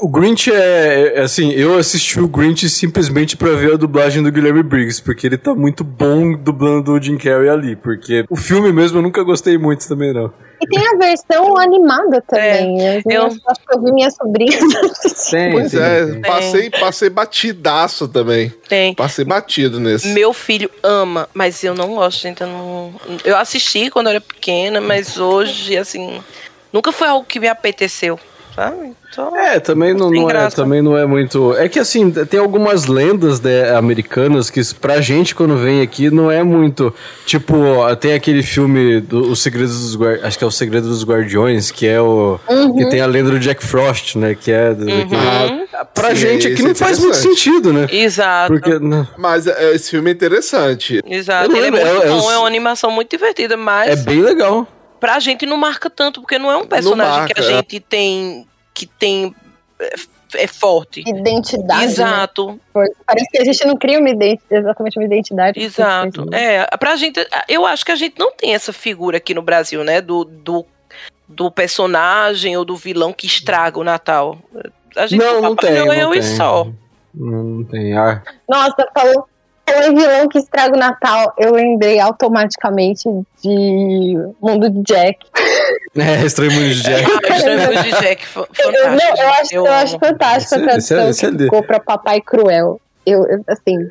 O 0.01 0.09
Grinch 0.09 0.51
é, 0.53 1.15
é, 1.17 1.21
assim, 1.21 1.51
eu 1.53 1.77
assisti 1.77 2.21
o 2.21 2.29
Grinch 2.29 2.69
simplesmente 2.69 3.37
pra 3.37 3.51
ver 3.53 3.75
a 3.75 3.77
dublagem 3.77 4.23
do 4.23 4.31
Guilherme 4.31 4.63
Briggs, 4.63 5.03
porque 5.03 5.27
ele 5.27 5.37
tá 5.39 5.55
muito 5.55 5.83
bom 5.85 6.33
dublando 6.35 6.93
o 6.93 7.03
Jim 7.03 7.17
Carrey 7.19 7.49
ali, 7.49 7.77
porque 7.77 8.25
o 8.31 8.37
filme 8.37 8.73
mesmo 8.73 8.99
eu 8.99 9.03
nunca 9.03 9.23
gostei 9.23 9.57
muito 9.59 9.87
também 9.89 10.13
não. 10.13 10.33
E 10.61 10.67
tem 10.67 10.89
a 10.89 10.97
versão 10.97 11.57
animada 11.57 12.21
também. 12.27 12.89
As 12.89 12.97
eu- 12.97 13.03
minhas- 13.07 13.39
Acho 13.47 13.61
que 13.67 13.77
eu 13.77 13.81
vi 13.85 13.93
minhas 13.93 14.15
sobrinhas 14.15 14.61
assistir. 14.91 15.31
Tem, 15.31 15.53
Pois 15.53 15.71
tem, 15.71 15.81
é, 15.81 16.07
tem. 16.07 16.21
passei, 16.23 16.71
passei 16.71 17.11
batidaço 17.11 18.09
também. 18.09 18.53
Tem. 18.69 18.93
Passei 18.95 19.25
batido 19.25 19.79
nesse. 19.79 20.09
Meu 20.09 20.33
filho 20.33 20.69
ama, 20.83 21.29
mas 21.33 21.63
eu 21.63 21.75
não 21.75 21.95
gosto. 21.95 22.27
Eu, 22.27 22.47
não... 22.47 22.93
eu 23.25 23.37
assisti 23.37 23.89
quando 23.91 24.07
eu 24.09 24.11
era 24.13 24.21
pequena, 24.21 24.81
mas 24.81 25.17
hoje, 25.17 25.77
assim, 25.77 26.21
nunca 26.73 26.91
foi 26.91 27.07
algo 27.07 27.25
que 27.25 27.39
me 27.39 27.47
apeteceu, 27.49 28.19
sabe? 28.59 28.93
Então, 29.11 29.37
É, 29.37 29.59
também 29.61 29.95
não, 29.95 30.11
não 30.11 30.31
é, 30.31 30.51
também 30.51 30.83
não 30.83 30.97
é 30.97 31.07
muito. 31.07 31.55
É 31.57 31.69
que 31.69 31.79
assim, 31.79 32.11
tem 32.11 32.39
algumas 32.39 32.87
lendas 32.87 33.41
né, 33.41 33.75
americanas 33.75 34.51
que 34.51 34.61
pra 34.75 35.01
gente 35.01 35.35
quando 35.35 35.57
vem 35.57 35.81
aqui 35.81 36.11
não 36.11 36.31
é 36.31 36.43
muito. 36.43 36.93
Tipo, 37.25 37.55
tem 38.01 38.13
aquele 38.15 38.43
filme 38.43 39.01
do 39.01 39.31
Os 39.31 39.41
Segredos 39.43 39.81
dos 39.81 39.97
Guardiões, 39.97 40.25
acho 40.27 40.39
que 40.39 40.45
é 40.45 40.47
o 40.47 40.51
Segredo 40.51 40.89
dos 40.89 41.05
Guardiões, 41.05 41.71
que 41.71 41.87
é 41.87 42.01
o 42.01 42.39
que 42.77 42.87
tem 42.91 43.01
a 43.01 43.07
lenda 43.07 43.31
do 43.31 43.39
Jack 43.39 43.65
Frost, 43.65 44.17
né, 44.17 44.35
que 44.39 44.51
é 44.53 44.75
do, 44.75 44.85
Uhum. 44.85 45.09
que- 45.09 45.69
pra 45.95 46.11
Sim, 46.11 46.17
gente 46.17 46.47
aqui 46.47 46.55
esse 46.55 46.63
não 46.65 46.71
é 46.73 46.75
faz 46.75 46.99
muito 46.99 47.17
sentido, 47.17 47.73
né? 47.73 47.87
Exato. 47.91 48.53
Porque 48.53 48.79
não- 48.79 49.07
Mas 49.17 49.47
é, 49.47 49.75
esse 49.75 49.91
filme 49.91 50.11
é 50.11 50.13
interessante. 50.13 51.01
Exato. 51.07 51.51
Ele 51.57 51.67
é 51.67 51.71
muito 51.71 51.87
é- 51.87 52.07
é 52.07 52.09
bom, 52.09 52.31
é 52.31 52.37
uma 52.39 52.47
animação 52.47 52.91
muito 52.91 53.11
divertida, 53.11 53.57
mas 53.57 53.89
é 53.91 53.97
bem 53.97 54.21
legal. 54.21 54.67
Pra 55.01 55.19
gente 55.21 55.47
não 55.47 55.57
marca 55.57 55.89
tanto, 55.91 56.21
porque 56.21 56.39
não 56.39 56.51
é 56.51 56.57
um 56.57 56.67
personagem 56.67 57.19
marca, 57.21 57.35
que 57.35 57.41
a 57.41 57.45
é. 57.45 57.47
gente 57.47 57.81
tem. 57.81 58.47
que 58.75 58.87
tem. 58.87 59.35
é, 59.81 59.95
é 60.35 60.47
forte. 60.47 61.01
Identidade. 61.07 61.81
né? 61.81 61.85
Exato, 61.85 62.61
Parece 63.07 63.31
que 63.31 63.39
a 63.39 63.45
gente 63.45 63.67
não 63.67 63.77
cria 63.77 63.99
uma 63.99 64.11
identi- 64.11 64.43
exatamente 64.51 64.99
uma 64.99 65.07
identidade. 65.07 65.59
exato. 65.59 66.27
É, 66.33 66.67
pra 66.77 66.97
gente, 66.97 67.19
eu 67.49 67.65
acho 67.65 67.85
que 67.85 67.93
a 67.93 67.97
gente 67.97 68.19
não 68.19 68.31
tem 68.33 68.55
essa 68.55 68.73
figura 68.73 69.17
aqui 69.17 69.33
no 69.33 69.41
Brasil, 69.41 69.83
né? 69.83 70.01
Do, 70.03 70.25
do, 70.25 70.67
do 71.27 71.51
personagem 71.51 72.57
ou 72.57 72.65
do 72.65 72.77
vilão 72.77 73.13
que 73.13 73.27
estraga 73.27 73.79
o 73.79 73.85
Natal. 73.85 74.39
A 74.97 75.07
gente 75.07 75.19
Não, 75.19 75.41
não 75.41 75.57
tem. 75.57 75.87
Não 75.87 76.15
e 76.15 76.21
tem. 76.21 76.37
só. 76.37 76.67
Não, 77.15 77.43
não 77.45 77.65
tem. 77.65 77.97
Ah, 77.97 78.23
Nossa, 78.49 78.87
falou, 78.95 79.27
falou 79.73 79.89
em 79.91 79.95
vilão 79.95 80.29
que 80.29 80.39
estraga 80.39 80.75
o 80.75 80.79
Natal. 80.79 81.33
Eu 81.39 81.53
lembrei 81.53 81.99
automaticamente 82.01 83.05
de 83.43 84.17
Mundo 84.41 84.71
de 84.71 84.83
Jack. 84.83 85.19
é, 85.97 86.25
Estranho 86.25 86.53
Mundo 86.53 86.69
de 86.75 86.83
Jack. 86.83 87.05
Ah, 87.31 87.37
Estranho 87.37 87.61
Mundo 87.61 87.83
de 87.83 87.91
Jack, 88.01 88.27
fa- 88.27 88.41
Eu, 88.41 88.47
fantástico. 88.73 88.89
não, 88.89 89.17
eu 89.25 89.29
acho, 89.31 89.55
eu 89.55 89.67
amo. 89.67 89.75
acho 89.75 89.99
fantástico 89.99 90.55
a 90.55 90.59
Esse- 90.59 90.79
esse 90.79 90.95
é- 90.95 90.97
tradução 90.97 91.11
esse 91.11 91.27
é 91.27 91.31
que 91.31 91.45
ficou 91.45 91.63
pra 91.63 91.81
Papai 91.81 92.21
Cruel. 92.21 92.81
Eu, 93.07 93.27
eu, 93.27 93.43
assim, 93.49 93.89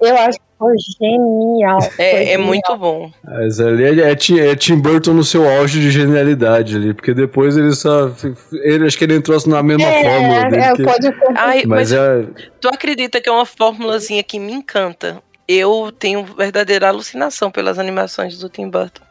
eu 0.00 0.16
acho 0.18 0.38
que 0.38 0.44
foi 0.58 0.74
genial. 1.00 1.80
Foi 1.96 2.04
É, 2.04 2.22
é 2.22 2.26
genial. 2.26 2.40
muito 2.46 2.76
bom. 2.76 3.10
Mas 3.24 3.58
ali 3.60 4.00
é, 4.00 4.10
é 4.10 4.14
Tim- 4.14 4.38
é 4.40 4.54
Tim 4.56 4.76
Burton 4.78 5.12
no 5.12 5.24
seu 5.24 5.48
auge 5.48 5.80
de 5.80 5.90
genialidade 5.90 6.76
ali, 6.76 6.94
porque 6.94 7.12
depois 7.12 7.56
ele 7.56 7.74
só. 7.74 8.10
Ele, 8.52 8.86
acho 8.86 8.96
que 8.96 9.04
ele 9.04 9.14
entrou 9.16 9.36
na 9.46 9.62
mesma 9.62 9.84
fórmula 9.92 10.36
É, 10.40 10.48
dele. 10.50 10.62
é, 10.62 10.72
que- 10.74 10.82
pode 10.84 11.06
Ai, 11.36 11.62
mas 11.66 11.90
mas 11.90 11.92
é. 11.92 12.24
tu 12.60 12.68
acredita 12.68 13.20
que 13.20 13.28
é 13.28 13.32
uma 13.32 13.44
formulazinha 13.46 14.22
que 14.22 14.38
me 14.38 14.52
encanta? 14.52 15.22
Eu 15.46 15.92
tenho 15.98 16.24
verdadeira 16.24 16.88
alucinação 16.88 17.50
pelas 17.50 17.78
animações 17.78 18.38
do 18.38 18.48
Tim 18.48 18.70
Burton. 18.70 19.02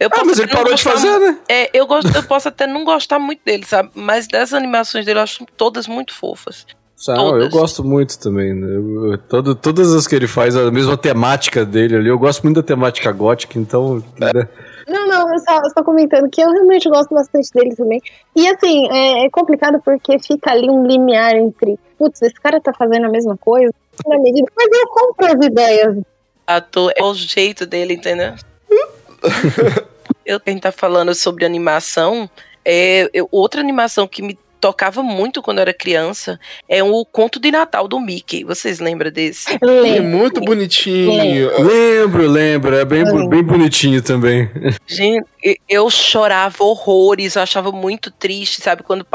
Eu 0.00 0.08
Ah, 0.12 0.24
mas 0.24 0.38
ele 0.38 0.48
parou 0.48 0.66
de 0.66 0.70
gostar 0.82 0.92
fazer, 0.92 1.18
né? 1.18 1.38
É, 1.48 1.70
eu, 1.76 1.86
gosto, 1.86 2.14
eu 2.14 2.22
posso 2.22 2.48
até 2.48 2.66
não 2.66 2.84
gostar 2.84 3.18
muito 3.18 3.40
dele, 3.44 3.64
sabe? 3.66 3.90
Mas 3.94 4.26
das 4.28 4.52
animações 4.52 5.04
dele 5.04 5.18
eu 5.18 5.22
acho 5.24 5.44
todas 5.56 5.86
muito 5.88 6.14
fofas. 6.14 6.66
Eu 7.06 7.14
Todas. 7.16 7.48
gosto 7.50 7.84
muito 7.84 8.18
também. 8.18 8.52
Né? 8.52 8.66
Eu- 8.76 9.12
eu- 9.12 9.18
todo- 9.18 9.54
todas 9.54 9.94
as 9.94 10.06
que 10.06 10.16
ele 10.16 10.26
faz, 10.26 10.56
a 10.56 10.70
mesma 10.70 10.96
temática 10.96 11.64
dele 11.64 11.94
ali. 11.96 12.08
Eu 12.08 12.18
gosto 12.18 12.42
muito 12.42 12.56
da 12.56 12.62
temática 12.62 13.12
gótica, 13.12 13.58
então. 13.58 14.02
né? 14.18 14.30
Não, 14.88 15.06
não, 15.06 15.32
eu 15.32 15.38
só, 15.38 15.58
eu 15.58 15.70
só 15.70 15.84
comentando 15.84 16.28
que 16.30 16.40
eu 16.40 16.50
realmente 16.50 16.88
gosto 16.88 17.14
bastante 17.14 17.52
dele 17.52 17.76
também. 17.76 18.00
E 18.34 18.48
assim, 18.48 18.88
é, 18.90 19.26
é 19.26 19.30
complicado 19.30 19.80
porque 19.84 20.18
fica 20.18 20.50
ali 20.50 20.68
um 20.70 20.86
limiar 20.86 21.36
entre, 21.36 21.78
putz, 21.98 22.20
esse 22.22 22.34
cara 22.34 22.60
tá 22.60 22.72
fazendo 22.72 23.04
a 23.06 23.10
mesma 23.10 23.36
coisa, 23.36 23.72
na 24.06 24.18
medida, 24.18 24.50
mas 24.56 24.66
eu 24.72 24.86
compro 24.88 25.26
as 25.26 25.46
ideias. 25.46 25.96
Ator 26.46 26.92
é 26.96 27.04
o 27.04 27.12
jeito 27.14 27.66
dele, 27.66 27.94
entendeu? 27.94 28.32
eu, 30.24 30.40
quem 30.40 30.58
tá 30.58 30.72
falando 30.72 31.14
sobre 31.14 31.44
animação, 31.44 32.28
é, 32.64 33.08
eu- 33.12 33.28
outra 33.30 33.60
animação 33.60 34.06
que 34.08 34.22
me 34.22 34.38
tocava 34.60 35.02
muito 35.02 35.40
quando 35.42 35.58
eu 35.58 35.62
era 35.62 35.74
criança 35.74 36.38
é 36.68 36.82
o 36.82 37.04
Conto 37.04 37.38
de 37.40 37.50
Natal 37.50 37.86
do 37.88 37.98
Mickey. 38.00 38.44
Vocês 38.44 38.78
lembram 38.80 39.10
desse? 39.10 39.52
É 39.52 39.58
Lembro. 39.64 40.04
muito 40.04 40.40
bonitinho. 40.40 41.50
Lembro, 41.64 42.26
lembro. 42.28 42.76
É 42.76 42.84
bem, 42.84 43.04
bem 43.28 43.42
bonitinho 43.42 44.02
também. 44.02 44.50
Gente, 44.86 45.26
eu 45.68 45.88
chorava 45.90 46.62
horrores, 46.64 47.36
eu 47.36 47.42
achava 47.42 47.70
muito 47.72 48.10
triste, 48.10 48.60
sabe? 48.60 48.82
Quando 48.82 49.06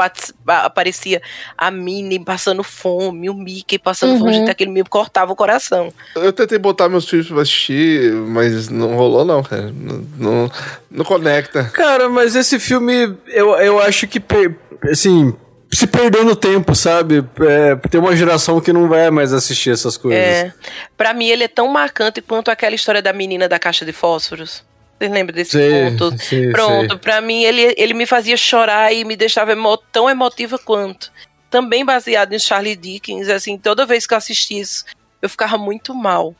aparecia 0.46 1.20
a 1.56 1.70
Minnie 1.70 2.18
passando 2.24 2.62
fome, 2.62 3.28
o 3.28 3.34
Mickey 3.34 3.78
passando 3.78 4.18
fome, 4.18 4.24
Uhum. 4.30 4.32
gente, 4.38 4.50
aquele 4.50 4.70
me 4.70 4.82
cortava 4.84 5.32
o 5.32 5.36
coração. 5.36 5.92
Eu 6.16 6.32
tentei 6.32 6.58
botar 6.58 6.88
meus 6.88 7.08
filhos 7.08 7.28
pra 7.28 7.42
assistir, 7.42 8.10
mas 8.12 8.68
não 8.68 8.94
rolou, 8.96 9.24
não, 9.24 9.42
cara. 9.42 9.70
Não, 9.74 10.04
não, 10.16 10.50
não 10.90 11.04
conecta. 11.04 11.64
Cara, 11.74 12.08
mas 12.08 12.34
esse 12.34 12.58
filme, 12.58 13.14
eu, 13.28 13.54
eu 13.56 13.78
acho 13.80 14.06
que, 14.06 14.18
per- 14.18 14.56
assim, 14.90 15.34
se 15.70 15.86
perdeu 15.86 16.24
no 16.24 16.36
tempo, 16.36 16.74
sabe? 16.74 17.24
É, 17.40 17.76
tem 17.88 18.00
uma 18.00 18.14
geração 18.14 18.60
que 18.60 18.72
não 18.72 18.88
vai 18.88 19.10
mais 19.10 19.32
assistir 19.32 19.70
essas 19.70 19.96
coisas. 19.96 20.20
É, 20.20 20.52
pra 20.96 21.12
mim 21.12 21.26
ele 21.26 21.44
é 21.44 21.48
tão 21.48 21.68
marcante 21.68 22.20
quanto 22.22 22.50
aquela 22.50 22.74
história 22.74 23.02
da 23.02 23.12
menina 23.12 23.48
da 23.48 23.58
caixa 23.58 23.84
de 23.84 23.92
fósforos. 23.92 24.64
Vocês 24.98 25.10
lembram 25.10 25.34
desse 25.34 25.50
Sei, 25.52 25.90
conto? 25.90 26.16
sei, 26.22 26.50
Pronto, 26.52 26.90
sei. 26.90 26.98
pra 26.98 27.20
mim 27.20 27.42
ele, 27.42 27.74
ele 27.76 27.94
me 27.94 28.06
fazia 28.06 28.36
chorar 28.36 28.92
e 28.92 29.04
me 29.04 29.16
deixava 29.16 29.52
emo- 29.52 29.76
tão 29.76 30.08
emotiva 30.08 30.56
quanto. 30.58 31.10
Também 31.50 31.84
baseado 31.84 32.32
em 32.32 32.38
Charlie 32.38 32.76
Dickens, 32.76 33.28
assim, 33.28 33.58
toda 33.58 33.84
vez 33.86 34.06
que 34.06 34.14
eu 34.14 34.18
assisti 34.18 34.58
isso, 34.60 34.84
eu 35.20 35.28
ficava 35.28 35.58
muito 35.58 35.94
mal. 35.94 36.34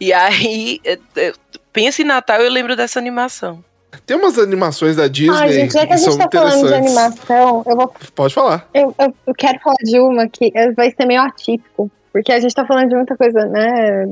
E 0.00 0.12
aí, 0.12 0.80
é, 0.84 0.98
é, 1.16 1.32
pensa 1.72 2.02
em 2.02 2.04
Natal, 2.04 2.40
eu 2.40 2.50
lembro 2.50 2.76
dessa 2.76 2.98
animação. 2.98 3.64
Tem 4.04 4.16
umas 4.16 4.38
animações 4.38 4.96
da 4.96 5.08
Disney 5.08 5.36
Ai, 5.36 5.52
gente, 5.52 5.72
já 5.72 5.86
que 5.86 5.92
a 5.92 5.96
que 5.96 6.02
gente 6.02 6.18
tá 6.18 6.28
falando 6.32 6.66
de 6.66 6.74
animação, 6.74 7.62
eu, 7.66 7.76
vou, 7.76 7.92
Pode 8.14 8.34
falar. 8.34 8.68
eu, 8.72 8.94
eu, 8.98 9.14
eu 9.26 9.34
quero 9.34 9.58
falar 9.60 9.76
de 9.82 9.98
uma 9.98 10.28
que 10.28 10.50
vai 10.74 10.90
ser 10.90 11.06
meio 11.06 11.22
atípico, 11.22 11.90
porque 12.12 12.32
a 12.32 12.40
gente 12.40 12.54
tá 12.54 12.66
falando 12.66 12.88
de 12.88 12.94
muita 12.94 13.16
coisa, 13.16 13.44
né, 13.46 14.06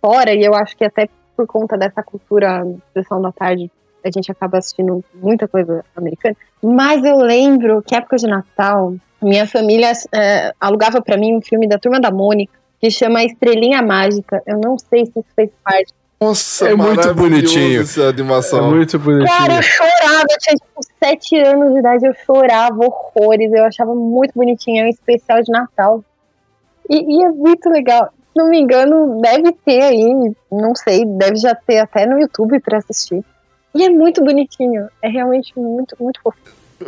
fora, 0.00 0.34
e 0.34 0.42
eu 0.44 0.54
acho 0.54 0.76
que 0.76 0.84
até 0.84 1.08
por 1.36 1.46
conta 1.46 1.76
dessa 1.76 2.02
cultura 2.02 2.62
sessão 2.92 3.20
da 3.22 3.32
tarde, 3.32 3.70
a 4.04 4.10
gente 4.10 4.30
acaba 4.30 4.58
assistindo 4.58 5.04
muita 5.14 5.46
coisa 5.46 5.84
americana. 5.96 6.36
Mas 6.62 7.04
eu 7.04 7.16
lembro 7.18 7.82
que 7.82 7.94
época 7.94 8.16
de 8.16 8.26
Natal, 8.26 8.94
minha 9.22 9.46
família 9.46 9.92
é, 10.12 10.52
alugava 10.60 11.00
pra 11.00 11.16
mim 11.16 11.36
um 11.36 11.42
filme 11.42 11.68
da 11.68 11.78
Turma 11.78 12.00
da 12.00 12.10
Mônica, 12.10 12.52
que 12.80 12.90
chama 12.90 13.22
Estrelinha 13.24 13.82
Mágica. 13.82 14.42
Eu 14.46 14.58
não 14.58 14.78
sei 14.78 15.06
se 15.06 15.12
isso 15.12 15.28
fez 15.34 15.50
parte. 15.62 15.92
Nossa, 16.22 16.68
É 16.68 16.74
muito 16.74 17.14
bonitinho. 17.14 17.80
essa 17.80 18.02
É 18.02 18.08
animação. 18.08 18.70
muito 18.70 18.98
bonitinho. 18.98 19.38
Cara, 19.38 19.56
eu 19.56 19.62
chorava, 19.62 20.26
eu 20.30 20.38
tinha 20.38 20.56
tipo 20.56 20.80
sete 21.02 21.38
anos 21.38 21.72
de 21.72 21.78
idade, 21.78 22.06
eu 22.06 22.14
chorava 22.26 22.78
horrores, 22.84 23.50
eu 23.52 23.64
achava 23.64 23.94
muito 23.94 24.32
bonitinho, 24.34 24.82
é 24.82 24.86
um 24.86 24.90
especial 24.90 25.42
de 25.42 25.50
Natal. 25.50 26.04
E, 26.90 26.96
e 27.20 27.24
é 27.24 27.28
muito 27.30 27.70
legal. 27.70 28.04
Se 28.32 28.36
não 28.36 28.50
me 28.50 28.60
engano, 28.60 29.20
deve 29.22 29.52
ter 29.64 29.80
aí, 29.82 30.12
não 30.52 30.74
sei, 30.74 31.04
deve 31.06 31.36
já 31.36 31.54
ter 31.54 31.78
até 31.78 32.04
no 32.04 32.20
YouTube 32.20 32.60
pra 32.60 32.78
assistir. 32.78 33.24
E 33.74 33.82
é 33.84 33.88
muito 33.88 34.22
bonitinho, 34.22 34.88
é 35.00 35.08
realmente 35.08 35.52
muito, 35.56 35.96
muito 35.98 36.20
fofo. 36.22 36.36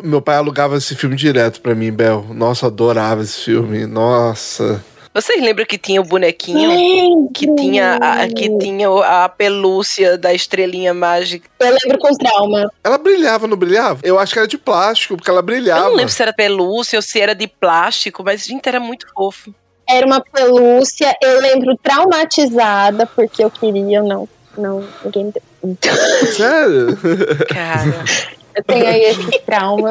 Meu 0.03 0.21
pai 0.21 0.37
alugava 0.37 0.77
esse 0.77 0.95
filme 0.95 1.17
direto 1.17 1.61
pra 1.61 1.75
mim, 1.75 1.91
Bel. 1.91 2.25
Nossa, 2.35 2.67
eu 2.67 2.71
adorava 2.71 3.23
esse 3.23 3.45
filme. 3.45 3.87
Nossa. 3.87 4.83
Vocês 5.15 5.43
lembram 5.43 5.67
que 5.67 5.77
tinha 5.77 6.01
o 6.01 6.05
bonequinho? 6.05 6.71
Lembro. 6.71 7.31
Que 7.35 7.55
tinha, 7.55 7.97
a, 7.97 8.29
que 8.29 8.49
tinha 8.59 8.89
a 8.89 9.29
pelúcia 9.29 10.17
da 10.17 10.33
estrelinha 10.33 10.95
mágica. 10.95 11.49
Eu 11.61 11.77
lembro 11.83 11.99
com 11.99 12.15
trauma. 12.15 12.71
Ela 12.83 12.97
brilhava, 12.97 13.47
não 13.47 13.57
brilhava? 13.57 14.01
Eu 14.03 14.19
acho 14.19 14.33
que 14.33 14.39
era 14.39 14.49
de 14.49 14.57
plástico, 14.57 15.17
porque 15.17 15.31
ela 15.31 15.41
Eu 15.41 15.45
brilhava. 15.45 15.89
não 15.91 15.97
lembro 15.97 16.13
se 16.13 16.23
era 16.23 16.33
pelúcia 16.33 16.99
ou 16.99 17.03
se 17.03 17.21
era 17.21 17.35
de 17.35 17.47
plástico, 17.47 18.25
mas, 18.25 18.45
gente, 18.47 18.67
era 18.67 18.81
muito 18.81 19.07
fofo. 19.15 19.55
Era 19.89 20.07
uma 20.07 20.21
pelúcia, 20.21 21.15
eu 21.21 21.41
lembro 21.41 21.77
traumatizada, 21.83 23.05
porque 23.05 23.45
eu 23.45 23.51
queria, 23.51 24.03
não, 24.03 24.27
não, 24.57 24.87
ninguém 25.05 25.25
me 25.63 25.77
deu. 25.81 25.95
Sério? 26.33 26.99
Cara. 27.49 28.05
Eu 28.55 28.63
tenho 28.65 28.87
aí 28.87 29.03
esse 29.05 29.39
trauma. 29.47 29.91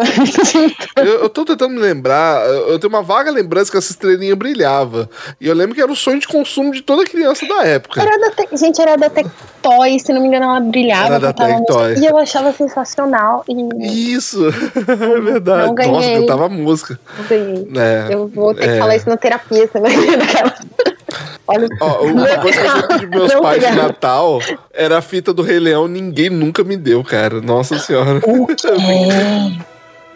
eu, 0.95 1.21
eu 1.21 1.30
tô 1.30 1.43
tentando 1.45 1.74
me 1.74 1.80
lembrar. 1.80 2.45
Eu 2.47 2.78
tenho 2.80 2.93
uma 2.93 3.02
vaga 3.02 3.32
lembrança 3.32 3.71
que 3.71 3.78
essa 3.78 3.91
estrelinha 3.91 4.36
brilhava. 4.36 5.10
E 5.39 5.47
eu 5.47 5.54
lembro 5.56 5.76
que 5.76 5.82
era 5.82 5.91
o 5.91 5.95
sonho 5.95 6.19
de 6.19 6.28
consumo 6.28 6.71
de 6.71 6.82
toda 6.82 7.04
criança 7.04 7.45
da 7.47 7.65
época. 7.65 8.02
Era 8.02 8.17
da 8.17 8.32
Te- 8.32 8.58
Gente, 8.58 8.82
era 8.82 8.95
da 8.97 9.10
Tectoy, 9.10 10.00
se 10.00 10.13
não 10.13 10.21
me 10.21 10.28
engano, 10.28 10.45
ela 10.45 10.60
brilhava. 10.60 11.06
Era 11.06 11.19
da 11.19 11.34
Tectoy. 11.34 11.95
E 12.00 12.06
eu 12.06 12.17
achava 12.17 12.52
sensacional. 12.54 13.43
E 13.47 14.13
Isso, 14.13 14.47
é 14.78 15.19
verdade. 15.21 15.67
Não 15.67 15.76
ganhei. 15.76 15.91
Nossa, 15.93 16.19
cantava 16.21 16.50
música. 16.50 17.00
não 17.17 17.26
ganhei. 17.26 17.67
É. 17.78 18.13
Eu 18.13 18.28
vou 18.28 18.54
ter 18.54 18.69
é. 18.69 18.74
que 18.74 18.80
falar 18.80 18.95
isso 18.95 19.10
na 19.10 19.17
terapia, 19.17 19.67
você 19.67 19.80
vai 19.80 19.95
ver 19.95 20.17
daquela. 20.17 20.54
Olha, 21.47 21.67
Ó, 21.82 22.04
uma 22.06 22.27
coisa 22.38 22.60
que 22.62 22.93
eu 22.93 22.99
de 22.99 23.08
meus 23.08 23.34
Não 23.34 23.41
pais 23.41 23.63
de. 23.65 23.71
Natal 23.75 24.39
era 24.73 24.97
a 24.97 25.01
fita 25.01 25.34
do 25.34 25.41
Rei 25.41 25.60
Leão, 25.60 25.88
ninguém 25.88 26.30
nunca 26.30 26.63
me 26.63 26.77
deu, 26.77 27.04
cara. 27.04 27.41
Nossa 27.41 27.77
senhora. 27.80 28.21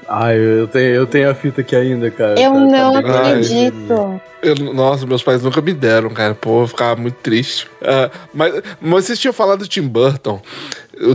Ai, 0.07 0.37
eu 0.37 0.67
tenho, 0.67 0.85
eu 0.93 1.07
tenho 1.07 1.29
a 1.31 1.33
fita 1.33 1.61
aqui 1.61 1.75
ainda, 1.75 2.11
cara. 2.11 2.39
eu 2.39 2.51
Tá- 2.53 2.59
tá 2.59 2.59
não 2.59 2.93
bem- 3.01 3.11
Ai, 3.11 3.31
acredito. 3.31 4.21
Eu- 4.43 4.55
nossa, 4.73 5.03
meus 5.07 5.23
pais 5.23 5.41
nunca 5.41 5.59
me 5.61 5.73
deram, 5.73 6.11
cara. 6.11 6.35
Pô, 6.35 6.61
eu 6.61 6.67
ficava 6.67 6.95
muito 7.01 7.15
triste. 7.15 7.67
Ah, 7.81 8.11
mas, 8.31 8.61
mas 8.79 9.05
vocês 9.05 9.17
tinham 9.17 9.33
falado 9.33 9.59
do 9.59 9.67
Tim 9.67 9.81
Burton, 9.87 10.39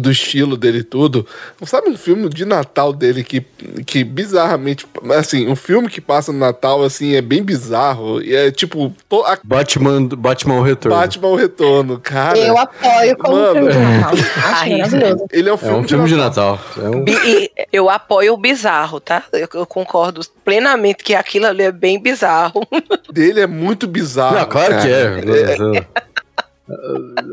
do 0.00 0.10
estilo 0.10 0.56
dele 0.56 0.78
e 0.78 0.82
tudo. 0.84 1.26
Sabe 1.64 1.88
um 1.88 1.96
filme 1.96 2.28
de 2.28 2.44
Natal 2.44 2.92
dele 2.92 3.22
que, 3.24 3.40
que 3.86 4.04
bizarramente. 4.04 4.86
Assim, 5.16 5.48
um 5.48 5.56
filme 5.56 5.88
que 5.88 6.00
passa 6.00 6.32
no 6.32 6.38
Natal, 6.38 6.82
assim, 6.82 7.14
é 7.14 7.22
bem 7.22 7.42
bizarro. 7.42 8.20
E 8.22 8.34
é 8.34 8.50
tipo. 8.50 8.92
to- 9.08 9.24
a 9.24 9.38
Batman, 9.42 10.06
Batman 10.08 10.54
o 10.56 10.62
Retorno. 10.62 10.96
Batman 10.98 11.28
o 11.28 11.36
Retorno, 11.36 11.98
cara. 11.98 12.38
Eu 12.38 12.58
apoio 12.58 13.16
como 13.16 13.36
Mano. 13.36 13.54
filme 13.54 13.72
de 13.72 13.78
Natal. 13.78 14.12
Ai, 14.60 14.76
maravilhoso. 14.78 15.24
Ele 15.32 15.48
é 15.48 15.52
um 15.52 15.54
É 15.54 15.58
filme, 15.58 15.78
um 15.78 15.88
filme 15.88 16.08
de 16.08 16.14
Natal. 16.16 16.58
É 16.76 16.88
um... 16.88 17.04
Bi- 17.04 17.18
e 17.24 17.50
eu 17.72 17.88
apoio 17.88 18.34
o 18.34 18.36
bizarro, 18.36 19.00
tá? 19.00 19.22
Eu, 19.32 19.48
eu 19.54 19.66
concordo 19.66 20.20
plenamente 20.44 21.02
que 21.04 21.14
aquilo 21.14 21.46
ali 21.46 21.62
é 21.62 21.72
bem 21.72 22.00
bizarro. 22.00 22.66
dele 23.12 23.40
é 23.40 23.46
muito 23.46 23.86
bizarro. 23.86 24.36
Não, 24.36 24.46
claro 24.46 24.74
cara. 24.74 24.82
que 24.82 24.88
é. 24.88 25.86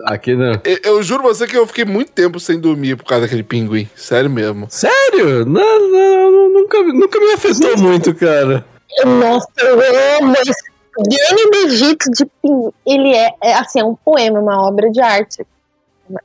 Aqui 0.06 0.36
não. 0.36 0.54
Eu, 0.64 0.80
eu 0.84 1.04
juro 1.04 1.24
você 1.24 1.46
que 1.46 1.58
eu 1.58 1.68
fiquei 1.68 1.86
muito 1.86 2.12
tempo 2.12 2.40
sem 2.40 2.60
dormir 2.60 2.96
por 2.96 3.06
causa 3.06 3.24
daquele 3.26 3.44
pinguim. 3.44 3.88
Sério 3.96 4.30
mesmo. 4.30 4.68
Sério? 4.70 5.46
Não, 5.46 5.92
não, 5.92 6.50
nunca, 6.50 6.84
nunca 6.84 7.20
me 7.20 7.34
afetou 7.34 7.78
muito, 7.78 8.14
cara. 8.16 8.66
Nossa, 9.06 9.48
eu 9.60 9.80
amo 10.20 10.34
esse. 10.34 10.78
Danny 10.98 11.52
DeVito 11.52 12.10
de 12.12 12.26
Pinguim. 12.42 12.72
Ele 12.86 13.14
é, 13.14 13.32
é, 13.44 13.54
assim, 13.54 13.80
é 13.80 13.86
um 13.86 13.96
poema, 13.96 14.40
uma 14.40 14.68
obra 14.68 14.90
de 14.90 15.00
arte. 15.00 15.46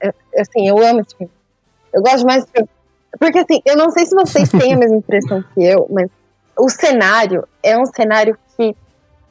É, 0.01 0.15
assim, 0.39 0.67
eu 0.67 0.79
amo 0.79 1.01
esse 1.01 1.17
filme. 1.17 1.33
Eu 1.93 2.03
gosto 2.03 2.25
mais. 2.25 2.47
Porque, 3.19 3.39
assim, 3.39 3.61
eu 3.67 3.77
não 3.77 3.91
sei 3.91 4.07
se 4.07 4.15
vocês 4.15 4.49
têm 4.49 4.73
a 4.73 4.77
mesma 4.77 4.97
impressão 4.97 5.45
que 5.55 5.63
eu, 5.63 5.87
mas 5.91 6.09
o 6.57 6.69
cenário 6.71 7.47
é 7.63 7.77
um 7.77 7.85
cenário 7.85 8.39
que 8.57 8.75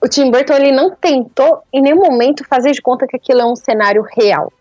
o 0.03 0.09
Tim 0.09 0.31
Burton 0.31 0.55
ele 0.55 0.71
não 0.71 0.89
tentou 0.89 1.61
em 1.71 1.81
nenhum 1.81 1.97
momento 1.97 2.43
fazer 2.47 2.71
de 2.71 2.81
conta 2.81 3.05
que 3.05 3.15
aquilo 3.15 3.41
é 3.41 3.45
um 3.45 3.55
cenário 3.55 4.03
real. 4.17 4.51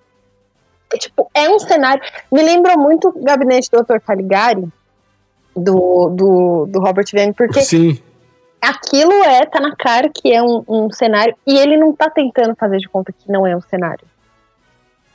É, 0.93 0.99
tipo, 0.99 1.31
é 1.33 1.49
um 1.49 1.59
cenário. 1.59 2.03
Me 2.31 2.43
lembrou 2.43 2.79
muito 2.79 3.09
o 3.09 3.25
gabinete 3.25 3.71
do 3.71 3.83
Dr. 3.83 4.01
Caligari, 4.01 4.69
do, 5.57 6.11
do, 6.11 6.67
do 6.67 6.81
Robert 6.81 7.07
Vane, 7.13 7.33
porque 7.33 7.63
Sim. 7.63 7.99
aquilo 8.61 9.13
é, 9.25 9.47
tá 9.47 9.61
na 9.61 9.75
cara 9.75 10.11
que 10.11 10.31
é 10.33 10.43
um, 10.43 10.63
um 10.69 10.93
cenário, 10.93 11.35
e 11.47 11.59
ele 11.59 11.77
não 11.77 11.95
tá 11.95 12.11
tentando 12.11 12.55
fazer 12.55 12.79
de 12.79 12.89
conta 12.89 13.13
que 13.13 13.31
não 13.31 13.47
é 13.47 13.57
um 13.57 13.61
cenário. 13.63 14.07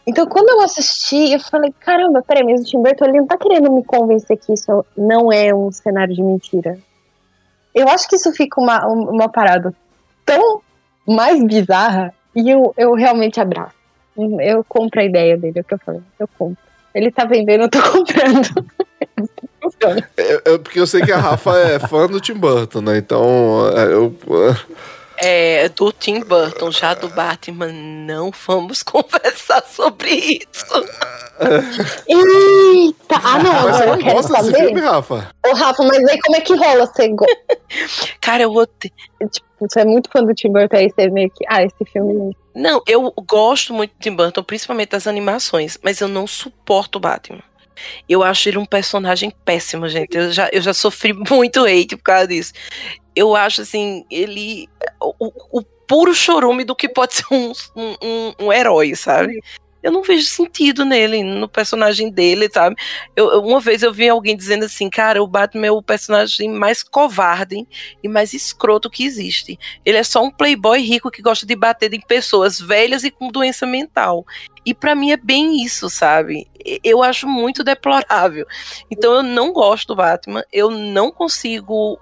Então, 0.08 0.26
quando 0.28 0.50
eu 0.50 0.62
assisti, 0.62 1.34
eu 1.34 1.40
falei, 1.40 1.74
caramba, 1.80 2.22
peraí, 2.22 2.44
mas 2.44 2.62
o 2.62 2.64
Tim 2.64 2.82
Burton 2.82 3.06
ele 3.06 3.20
não 3.20 3.28
tá 3.28 3.38
querendo 3.38 3.72
me 3.72 3.84
convencer 3.84 4.38
que 4.38 4.54
isso 4.54 4.86
não 4.96 5.32
é 5.32 5.54
um 5.54 5.72
cenário 5.72 6.14
de 6.14 6.22
mentira. 6.22 6.78
Eu 7.74 7.90
acho 7.90 8.08
que 8.08 8.16
isso 8.16 8.32
fica 8.32 8.62
uma, 8.62 8.86
uma 8.88 9.30
parada 9.30 9.74
tão 10.26 10.62
mais 11.08 11.42
bizarra, 11.44 12.14
e 12.36 12.50
eu, 12.50 12.74
eu 12.78 12.94
realmente 12.94 13.40
abraço. 13.40 13.76
Eu 14.18 14.64
compro 14.68 15.02
a 15.02 15.06
ideia 15.06 15.38
dele, 15.38 15.60
é 15.60 15.62
o 15.62 15.64
que 15.64 15.74
eu 15.74 15.80
falei, 15.80 16.02
eu 16.20 16.28
compro. 16.38 16.58
Ele 16.94 17.12
tá 17.12 17.26
vendendo, 17.26 17.64
eu 17.64 17.70
tô 17.70 17.82
comprando. 17.92 18.66
É, 20.18 20.54
é 20.54 20.58
porque 20.58 20.80
eu 20.80 20.88
sei 20.88 21.02
que 21.02 21.12
a 21.12 21.18
Rafa 21.18 21.58
é 21.58 21.80
fã 21.80 22.08
do 22.08 22.22
Tim 22.22 22.36
Burton, 22.36 22.82
né? 22.82 22.98
Então, 22.98 23.70
é, 23.76 23.94
eu. 23.94 24.16
É, 25.18 25.70
do 25.70 25.92
Tim 25.94 26.20
Burton, 26.22 26.72
já 26.72 26.94
do 26.94 27.08
Batman, 27.10 27.72
não 27.72 28.32
vamos 28.46 28.84
conversar 28.84 29.64
sobre 29.64 30.12
isso. 30.12 30.66
Eita! 32.08 33.16
Ah, 33.24 33.40
não, 33.44 33.54
Mas 33.54 33.82
agora 33.82 33.90
eu 33.92 33.98
quero 33.98 34.16
gosta 34.16 34.34
desse 34.34 34.52
saber. 34.52 34.66
filme, 34.66 34.82
Rafa? 34.82 35.30
Ô, 35.46 35.54
Rafa, 35.54 35.84
mas 35.84 36.06
aí 36.10 36.20
como 36.22 36.36
é 36.36 36.42
que 36.42 36.56
rola? 36.56 36.86
Você, 36.86 37.08
go- 37.10 37.26
Cara, 38.22 38.44
eu 38.44 38.52
odeio. 38.52 38.94
tipo, 39.32 39.46
você 39.60 39.80
é 39.82 39.86
muito 39.86 40.10
fã 40.12 40.24
do 40.24 40.34
Tim 40.34 40.52
Burton, 40.52 40.76
aí 40.78 40.90
você 40.90 41.10
meio 41.10 41.30
que. 41.30 41.46
Ah, 41.48 41.64
esse 41.64 41.86
filme. 41.92 42.36
Não, 42.54 42.82
eu 42.88 43.14
gosto 43.28 43.74
muito 43.74 43.92
de 43.92 44.00
Tim 44.10 44.16
Burton, 44.16 44.44
principalmente 44.44 44.90
das 44.92 45.08
animações, 45.08 45.78
mas 45.84 46.00
eu 46.02 46.08
não 46.08 46.26
suporto 46.28 46.98
o 46.98 47.00
Batman. 47.02 47.42
Eu 48.08 48.24
acho 48.24 48.50
ele 48.50 48.58
um 48.58 48.66
personagem 48.66 49.32
péssimo, 49.44 49.88
gente. 49.90 50.16
Eu 50.18 50.32
já, 50.32 50.50
eu 50.52 50.62
já 50.62 50.74
sofri 50.74 51.14
muito 51.32 51.64
hate 51.66 51.96
por 51.98 52.04
causa 52.04 52.28
disso. 52.28 52.54
Eu 53.16 53.36
acho, 53.36 53.62
assim, 53.62 54.06
ele. 54.10 54.68
O, 55.02 55.60
o 55.60 55.64
puro 55.88 56.14
chorume 56.16 56.64
do 56.64 56.76
que 56.76 56.90
pode 56.90 57.16
ser 57.16 57.26
um, 57.32 57.52
um, 57.76 57.96
um- 58.02 58.34
um 58.48 58.54
herói, 58.54 58.96
sabe? 58.96 59.40
Eu 59.86 59.92
não 59.92 60.02
vejo 60.02 60.26
sentido 60.26 60.84
nele, 60.84 61.22
no 61.22 61.48
personagem 61.48 62.10
dele, 62.10 62.50
sabe? 62.52 62.76
Eu, 63.16 63.40
uma 63.44 63.60
vez 63.60 63.84
eu 63.84 63.94
vi 63.94 64.10
alguém 64.10 64.36
dizendo 64.36 64.66
assim, 64.66 64.90
cara, 64.90 65.22
o 65.22 65.28
Batman 65.28 65.68
é 65.68 65.72
o 65.72 65.80
personagem 65.80 66.50
mais 66.50 66.82
covarde 66.82 67.68
e 68.02 68.08
mais 68.08 68.34
escroto 68.34 68.90
que 68.90 69.06
existe. 69.06 69.60
Ele 69.86 70.00
é 70.00 70.04
só 70.04 70.24
um 70.24 70.32
playboy 70.32 70.82
rico 70.82 71.12
que 71.12 71.22
gosta 71.22 71.46
de 71.46 71.56
bater 71.56 71.94
em 71.94 72.02
pessoas 72.02 72.60
velhas 72.60 73.04
e 73.04 73.12
com 73.12 73.28
doença 73.28 73.68
mental. 73.68 74.26
E 74.66 74.74
pra 74.74 74.96
mim 74.96 75.12
é 75.12 75.18
bem 75.18 75.64
isso, 75.64 75.88
sabe? 75.88 76.48
Eu 76.84 77.04
acho 77.04 77.28
muito 77.28 77.64
deplorável. 77.64 78.48
Então 78.90 79.14
eu 79.14 79.22
não 79.22 79.54
gosto 79.54 79.90
do 79.90 79.96
Batman, 79.98 80.44
eu 80.52 80.72
não 80.72 81.12
consigo 81.12 82.00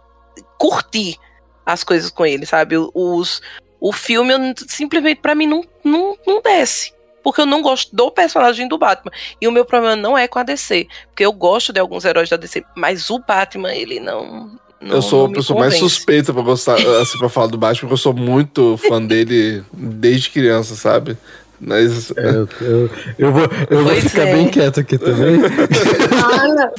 curtir 0.57 1.17
as 1.65 1.83
coisas 1.83 2.09
com 2.09 2.25
ele, 2.25 2.45
sabe? 2.45 2.75
Os, 2.93 3.41
o 3.77 3.91
filme 3.91 4.31
eu 4.31 4.39
simplesmente 4.69 5.19
pra 5.19 5.35
mim 5.35 5.47
não, 5.47 5.65
não, 5.83 6.17
não 6.25 6.41
desce. 6.41 6.92
Porque 7.23 7.41
eu 7.41 7.45
não 7.45 7.61
gosto 7.61 7.95
do 7.95 8.11
personagem 8.11 8.67
do 8.67 8.77
Batman. 8.77 9.11
E 9.39 9.47
o 9.47 9.51
meu 9.51 9.63
problema 9.63 9.95
não 9.95 10.17
é 10.17 10.27
com 10.27 10.39
a 10.39 10.43
DC. 10.43 10.87
Porque 11.07 11.25
eu 11.25 11.31
gosto 11.31 11.71
de 11.71 11.79
alguns 11.79 12.03
heróis 12.03 12.29
da 12.29 12.37
DC. 12.37 12.63
Mas 12.75 13.09
o 13.09 13.19
Batman, 13.19 13.73
ele 13.73 13.99
não. 13.99 14.51
não 14.81 14.95
eu 14.95 15.01
sou 15.01 15.23
não 15.23 15.31
a 15.31 15.35
pessoa 15.35 15.59
mais 15.59 15.77
suspeita 15.77 16.33
pra 16.33 16.41
gostar, 16.41 16.75
assim, 16.75 17.17
pra 17.17 17.29
falar 17.29 17.47
do 17.47 17.57
Batman, 17.57 17.81
porque 17.81 17.93
eu 17.93 17.97
sou 17.97 18.13
muito 18.13 18.77
fã 18.77 19.01
dele 19.01 19.63
desde 19.73 20.29
criança, 20.29 20.75
sabe? 20.75 21.17
Mas. 21.59 22.11
É, 22.11 22.29
eu, 22.29 22.49
eu, 22.61 22.89
eu 23.17 23.31
vou, 23.31 23.49
eu 23.69 23.83
vou 23.83 23.95
ficar 23.95 24.27
é. 24.27 24.33
bem 24.35 24.49
quieto 24.49 24.79
aqui 24.81 24.97
também. 24.97 25.39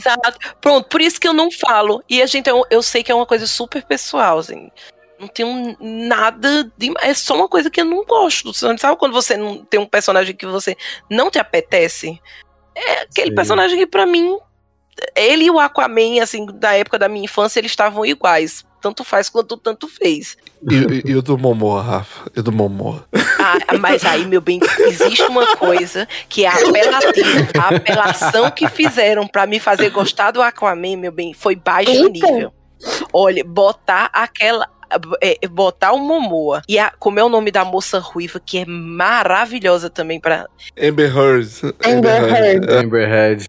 Ah. 0.07 0.33
Pronto, 0.61 0.88
por 0.88 1.00
isso 1.00 1.20
que 1.20 1.28
eu 1.28 1.33
não 1.33 1.50
falo. 1.50 2.02
E 2.09 2.22
a 2.22 2.26
gente, 2.26 2.48
eu, 2.48 2.64
eu 2.70 2.83
sei 2.83 3.02
que 3.02 3.12
é 3.12 3.14
uma 3.14 3.26
coisa 3.26 3.46
super 3.46 3.83
pessoal, 3.83 4.38
assim. 4.38 4.70
Não 5.18 5.29
tem 5.29 5.77
nada 5.81 6.70
de. 6.77 6.92
É 7.00 7.14
só 7.14 7.35
uma 7.35 7.48
coisa 7.48 7.70
que 7.70 7.81
eu 7.81 7.85
não 7.85 8.05
gosto. 8.05 8.53
Sabe 8.53 8.96
quando 8.98 9.12
você 9.12 9.37
não 9.37 9.64
tem 9.64 9.79
um 9.81 9.87
personagem 9.87 10.35
que 10.35 10.46
você 10.46 10.77
não 11.11 11.31
te 11.31 11.38
apetece? 11.38 12.20
É 12.74 13.03
aquele 13.03 13.31
Sim. 13.31 13.35
personagem 13.35 13.79
que, 13.79 13.87
pra 13.87 14.05
mim, 14.05 14.37
ele 15.14 15.44
e 15.44 15.50
o 15.50 15.59
Aquaman, 15.61 16.22
assim, 16.22 16.46
da 16.46 16.74
época 16.74 16.98
da 16.98 17.09
minha 17.09 17.24
infância, 17.24 17.61
eles 17.61 17.70
estavam 17.70 18.05
iguais. 18.05 18.64
Tanto 18.81 19.03
faz 19.03 19.31
quanto 19.31 19.57
tanto 19.57 19.88
fez. 19.88 20.37
E, 20.70 21.14
o 21.14 21.22
do 21.22 21.38
Momoa, 21.38 21.81
Rafa? 21.81 22.31
E 22.37 22.40
o 22.40 22.42
do 22.42 22.53
Momoa? 22.53 23.09
Ah, 23.38 23.79
mas 23.79 24.05
aí, 24.05 24.27
meu 24.27 24.42
bem, 24.42 24.61
existe 24.81 25.22
uma 25.22 25.57
coisa 25.57 26.07
que 26.29 26.44
é 26.44 26.48
apelativa. 26.48 27.48
A 27.59 27.68
apelação 27.77 28.50
que 28.50 28.68
fizeram 28.68 29.27
pra 29.27 29.46
me 29.46 29.59
fazer 29.59 29.88
gostar 29.88 30.33
do 30.33 30.42
Aquaman, 30.42 30.96
meu 30.98 31.12
bem, 31.12 31.33
foi 31.33 31.57
baixo 31.57 31.90
Eita. 31.90 32.11
nível. 32.11 32.53
Olha, 33.11 33.42
botar 33.42 34.11
aquela. 34.12 34.68
É, 35.20 35.47
botar 35.49 35.92
o 35.92 35.99
Momoa 35.99 36.62
e 36.68 36.79
a, 36.79 36.92
como 36.99 37.18
é 37.18 37.25
o 37.25 37.29
nome 37.29 37.51
da 37.51 37.64
moça 37.64 37.99
ruiva, 37.99 38.40
que 38.40 38.59
é 38.59 38.64
maravilhosa 38.64 39.88
também 39.90 40.20
pra. 40.20 40.49
Amber 40.81 41.16
Heard. 41.16 41.75
Amber 41.85 42.23
Heard. 42.25 42.70
Amberhead. 42.70 43.49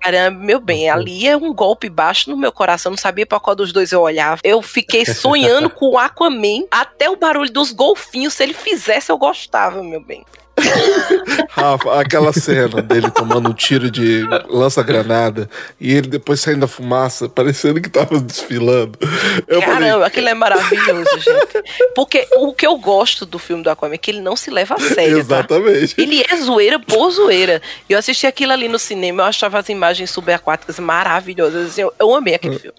Caramba, 0.00 0.38
meu 0.42 0.60
bem, 0.60 0.88
ali 0.88 1.26
é 1.26 1.36
um 1.36 1.52
golpe 1.52 1.90
baixo 1.90 2.30
no 2.30 2.36
meu 2.36 2.50
coração. 2.50 2.90
Não 2.90 2.96
sabia 2.96 3.26
pra 3.26 3.40
qual 3.40 3.54
dos 3.54 3.72
dois 3.72 3.92
eu 3.92 4.00
olhava. 4.00 4.40
Eu 4.42 4.62
fiquei 4.62 5.04
sonhando 5.04 5.68
com 5.68 5.90
o 5.90 5.98
Aquaman. 5.98 6.64
Até 6.70 7.10
o 7.10 7.16
barulho 7.16 7.52
dos 7.52 7.70
golfinhos, 7.70 8.34
se 8.34 8.42
ele 8.42 8.54
fizesse, 8.54 9.12
eu 9.12 9.18
gostava, 9.18 9.82
meu 9.82 10.00
bem. 10.00 10.24
Rafa, 11.50 12.00
aquela 12.00 12.32
cena 12.32 12.82
dele 12.82 13.10
tomando 13.10 13.50
um 13.50 13.52
tiro 13.52 13.90
de 13.90 14.24
lança-granada 14.48 15.48
e 15.80 15.92
ele 15.92 16.08
depois 16.08 16.40
saindo 16.40 16.60
da 16.60 16.68
fumaça, 16.68 17.28
parecendo 17.28 17.80
que 17.80 17.88
tava 17.88 18.20
desfilando. 18.20 18.98
Eu 19.46 19.60
Caramba, 19.60 19.74
falei, 19.74 20.06
aquilo 20.06 20.28
é 20.28 20.34
maravilhoso, 20.34 21.18
gente. 21.18 21.64
Porque 21.94 22.26
o 22.36 22.52
que 22.52 22.66
eu 22.66 22.76
gosto 22.76 23.26
do 23.26 23.38
filme 23.38 23.62
do 23.62 23.70
Aquaman 23.70 23.94
é 23.94 23.98
que 23.98 24.10
ele 24.10 24.20
não 24.20 24.36
se 24.36 24.50
leva 24.50 24.74
a 24.74 24.80
sério, 24.80 25.14
tá? 25.14 25.20
exatamente. 25.20 25.94
Ele 26.00 26.22
é 26.28 26.36
zoeira 26.36 26.78
por 26.78 27.10
zoeira. 27.10 27.60
Eu 27.88 27.98
assisti 27.98 28.26
aquilo 28.26 28.52
ali 28.52 28.68
no 28.68 28.78
cinema, 28.78 29.22
eu 29.22 29.26
achava 29.26 29.58
as 29.58 29.68
imagens 29.68 30.10
subaquáticas 30.10 30.78
maravilhosas. 30.78 31.78
eu, 31.78 31.92
eu 31.98 32.14
amei 32.14 32.34
aquele 32.34 32.58
filme. 32.58 32.76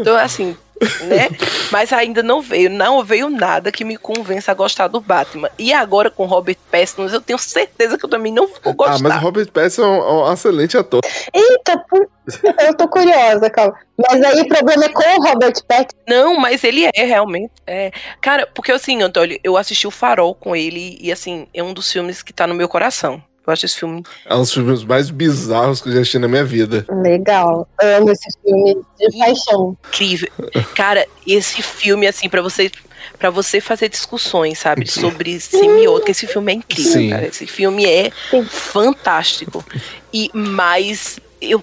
Então, 0.00 0.16
assim, 0.16 0.56
né? 1.04 1.28
Mas 1.70 1.92
ainda 1.92 2.22
não 2.22 2.40
veio, 2.40 2.70
não 2.70 3.02
veio 3.04 3.28
nada 3.28 3.70
que 3.72 3.84
me 3.84 3.96
convença 3.96 4.52
a 4.52 4.54
gostar 4.54 4.88
do 4.88 5.00
Batman. 5.00 5.50
E 5.58 5.72
agora 5.72 6.10
com 6.10 6.24
Robert 6.26 6.56
Pattinson, 6.70 7.06
eu 7.08 7.20
tenho 7.20 7.38
certeza 7.38 7.98
que 7.98 8.04
eu 8.04 8.08
também 8.10 8.32
não 8.32 8.46
vou 8.46 8.56
Ah, 8.64 8.72
gostar. 8.72 9.02
mas 9.08 9.16
o 9.16 9.20
Robert 9.20 9.50
Pattinson 9.50 9.82
é 9.82 9.86
um, 9.86 10.26
é 10.26 10.30
um 10.30 10.32
excelente 10.32 10.76
ator. 10.76 11.00
Eita, 11.32 11.84
eu 12.66 12.76
tô 12.76 12.88
curiosa, 12.88 13.50
calma. 13.50 13.74
Mas 13.98 14.22
aí 14.22 14.40
o 14.40 14.48
problema 14.48 14.84
é 14.84 14.88
com 14.88 15.02
o 15.02 15.22
Robert 15.28 15.54
Pattinson. 15.66 16.02
Não, 16.08 16.36
mas 16.38 16.62
ele 16.62 16.88
é 16.94 17.04
realmente. 17.04 17.52
É. 17.66 17.90
Cara, 18.20 18.46
porque 18.54 18.70
assim, 18.72 19.02
Antônio, 19.02 19.38
eu 19.42 19.56
assisti 19.56 19.86
o 19.86 19.90
Farol 19.90 20.34
com 20.34 20.54
ele 20.54 20.96
e 21.00 21.10
assim, 21.10 21.46
é 21.52 21.62
um 21.62 21.74
dos 21.74 21.90
filmes 21.90 22.22
que 22.22 22.32
tá 22.32 22.46
no 22.46 22.54
meu 22.54 22.68
coração. 22.68 23.22
Eu 23.48 23.52
acho 23.54 23.64
esse 23.64 23.78
filme 23.78 24.02
É 24.26 24.34
um 24.34 24.40
dos 24.40 24.52
filmes 24.52 24.84
mais 24.84 25.08
bizarros 25.10 25.80
que 25.80 25.88
eu 25.88 25.92
já 25.94 26.00
assisti 26.00 26.18
na 26.18 26.28
minha 26.28 26.44
vida. 26.44 26.84
Legal. 27.02 27.66
Amo 27.82 28.10
esse 28.10 28.28
filme 28.44 28.76
de 28.98 29.18
paixão. 29.18 29.74
incrível. 29.88 30.28
Cara, 30.74 31.06
esse 31.26 31.62
filme, 31.62 32.06
assim, 32.06 32.28
pra 32.28 32.42
você. 32.42 32.70
Pra 33.18 33.30
você 33.30 33.58
fazer 33.60 33.88
discussões, 33.88 34.58
sabe, 34.58 34.86
sobre 34.86 35.40
semiótica, 35.40 36.10
esse 36.10 36.26
filme 36.26 36.52
é 36.52 36.54
incrível, 36.56 36.92
Sim. 36.92 37.10
cara. 37.10 37.26
Esse 37.26 37.46
filme 37.46 37.86
é 37.86 38.12
Sim. 38.30 38.44
fantástico. 38.44 39.64
E 40.12 40.30
mais 40.34 41.18
eu 41.40 41.62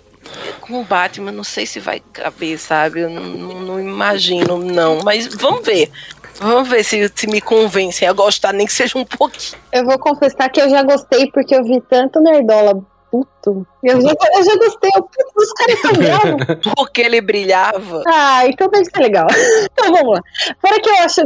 com 0.59 0.81
o 0.81 0.83
Batman, 0.83 1.31
não 1.31 1.43
sei 1.43 1.67
se 1.67 1.79
vai 1.79 2.01
caber, 2.11 2.57
sabe? 2.57 3.01
Eu 3.01 3.09
não, 3.11 3.23
não- 3.23 3.61
não 3.61 3.79
imagino, 3.79 4.57
não. 4.57 4.99
Mas 5.03 5.27
vamos 5.35 5.63
ver. 5.63 5.91
Vamos 6.39 6.69
ver 6.69 6.83
se, 6.83 7.11
se 7.13 7.27
me 7.27 7.41
convencem 7.41 8.07
a 8.07 8.13
gostar, 8.13 8.53
nem 8.53 8.65
que 8.67 8.73
seja 8.73 8.97
um 8.97 9.05
pouquinho. 9.05 9.59
Eu 9.71 9.85
vou 9.85 9.97
confessar 9.97 10.49
que 10.49 10.61
eu 10.61 10.69
já 10.69 10.83
gostei 10.83 11.31
porque 11.31 11.55
eu 11.55 11.63
vi 11.63 11.81
tanto 11.81 12.19
Nerdola 12.19 12.83
puto. 13.15 13.65
Eu 13.83 14.01
já, 14.01 14.09
eu 14.09 14.43
já 14.43 14.55
gostei. 14.57 14.91
Eu, 14.95 15.03
putz, 15.03 15.33
os 15.37 15.53
caras 15.53 15.79
são 15.81 15.93
bravos. 15.93 16.73
Porque 16.75 17.01
ele 17.01 17.21
brilhava. 17.21 18.03
Ah, 18.07 18.45
então 18.45 18.69
deve 18.69 18.85
ser 18.85 18.99
legal. 18.99 19.27
Então 19.77 19.93
vamos 19.93 20.15
lá. 20.15 20.21
Fora 20.61 20.81
que 20.81 20.89
eu 20.89 20.95
acho, 20.99 21.21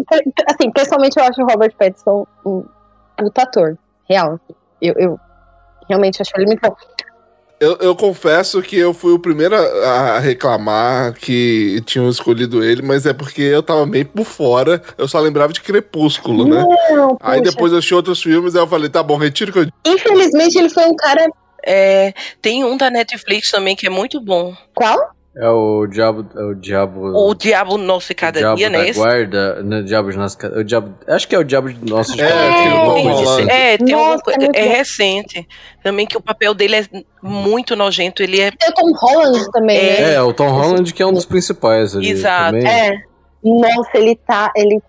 assim, 0.48 0.72
pessoalmente 0.72 1.20
eu 1.20 1.24
acho 1.24 1.42
o 1.42 1.46
Robert 1.46 1.74
Pattinson 1.78 2.26
um 2.46 2.64
puta 3.18 3.44
ator. 3.44 3.78
Real. 4.10 4.40
Eu, 4.82 4.94
eu 4.98 5.20
realmente 5.88 6.22
acho 6.22 6.32
ele 6.36 6.48
muito 6.48 6.62
bom. 6.62 6.76
Eu, 7.60 7.78
eu 7.82 7.96
confesso 7.96 8.62
que 8.62 8.78
eu 8.78 8.94
fui 8.94 9.12
o 9.12 9.20
primeiro 9.20 9.54
a, 9.54 9.90
a 10.16 10.20
reclamar 10.20 11.14
que 11.14 11.82
tinham 11.86 12.10
escolhido 12.10 12.64
ele, 12.64 12.82
mas 12.82 13.06
é 13.06 13.12
porque 13.12 13.42
eu 13.42 13.62
tava 13.62 13.86
meio 13.86 14.06
por 14.06 14.26
fora. 14.26 14.82
Eu 14.98 15.08
só 15.08 15.20
lembrava 15.20 15.52
de 15.52 15.60
Crepúsculo, 15.60 16.48
né? 16.48 16.64
Não, 16.92 17.18
Aí 17.20 17.42
depois 17.42 17.74
eu 17.74 17.80
achei 17.80 17.96
outros 17.96 18.22
filmes, 18.22 18.56
aí 18.56 18.62
eu 18.62 18.68
falei, 18.68 18.90
tá 18.90 19.04
bom, 19.04 19.18
retiro 19.18 19.52
que 19.52 19.60
eu 19.60 19.68
Infelizmente 19.86 20.58
ele 20.58 20.70
foi 20.70 20.86
um 20.86 20.96
cara. 20.96 21.28
É, 21.66 22.14
tem 22.42 22.64
um 22.64 22.78
da 22.78 22.90
Netflix 22.90 23.52
também 23.52 23.76
que 23.76 23.86
é 23.86 23.90
muito 23.90 24.22
bom. 24.22 24.56
Qual? 24.74 24.98
É 25.42 25.50
o 25.50 25.88
diabo. 25.88 26.26
É 26.36 26.44
o 26.44 26.54
diabo. 26.54 27.00
O 27.30 27.34
Diabo 27.34 27.78
Nosso 27.78 28.12
e 28.12 28.14
o 28.14 28.16
Cada 28.16 28.40
diabo 28.40 28.58
Dia, 28.58 28.70
né? 28.70 28.90
Esse? 28.90 29.00
guarda. 29.00 29.64
Né, 29.64 29.82
diabo 29.84 30.12
de 30.12 30.18
nossa, 30.18 30.38
ca- 30.38 30.50
o 30.60 30.64
diabo, 30.64 30.94
acho 31.08 31.28
que 31.28 31.36
é 31.36 31.40
o 31.40 31.44
diabo 31.46 31.72
de 31.72 31.90
nosso 31.90 32.14
de 32.14 32.22
É, 32.22 32.26
assim. 32.28 33.48
É, 33.50 33.78
tem 33.78 33.88
Nossa, 33.96 34.04
alguma 34.06 34.22
coisa. 34.22 34.40
é 34.54 34.60
É 34.60 34.68
recente. 34.78 35.48
Também 35.82 36.06
que 36.06 36.18
o 36.18 36.22
papel 36.22 36.54
dele 36.54 36.76
é 36.76 36.84
muito 37.24 37.76
nojento. 37.76 38.22
Ele 38.22 38.42
é. 38.42 38.52
Tem 38.52 38.70
o 38.70 38.74
Tom 38.74 38.92
Holland 38.96 39.52
também, 39.52 39.78
É. 39.78 40.02
né? 40.02 40.14
É, 40.16 40.22
o 40.22 40.34
Tom 40.34 40.50
Holland 40.50 40.94
que 40.94 41.02
é 41.02 41.06
um 41.06 41.14
dos 41.14 41.26
principais 41.26 41.96
ali. 41.96 42.10
Exato. 42.10 42.58
Também. 42.58 42.68
É. 42.68 42.98
Nossa, 43.42 43.92
ele 43.98 44.16
tá. 44.28 44.52
Ele, 44.56 44.80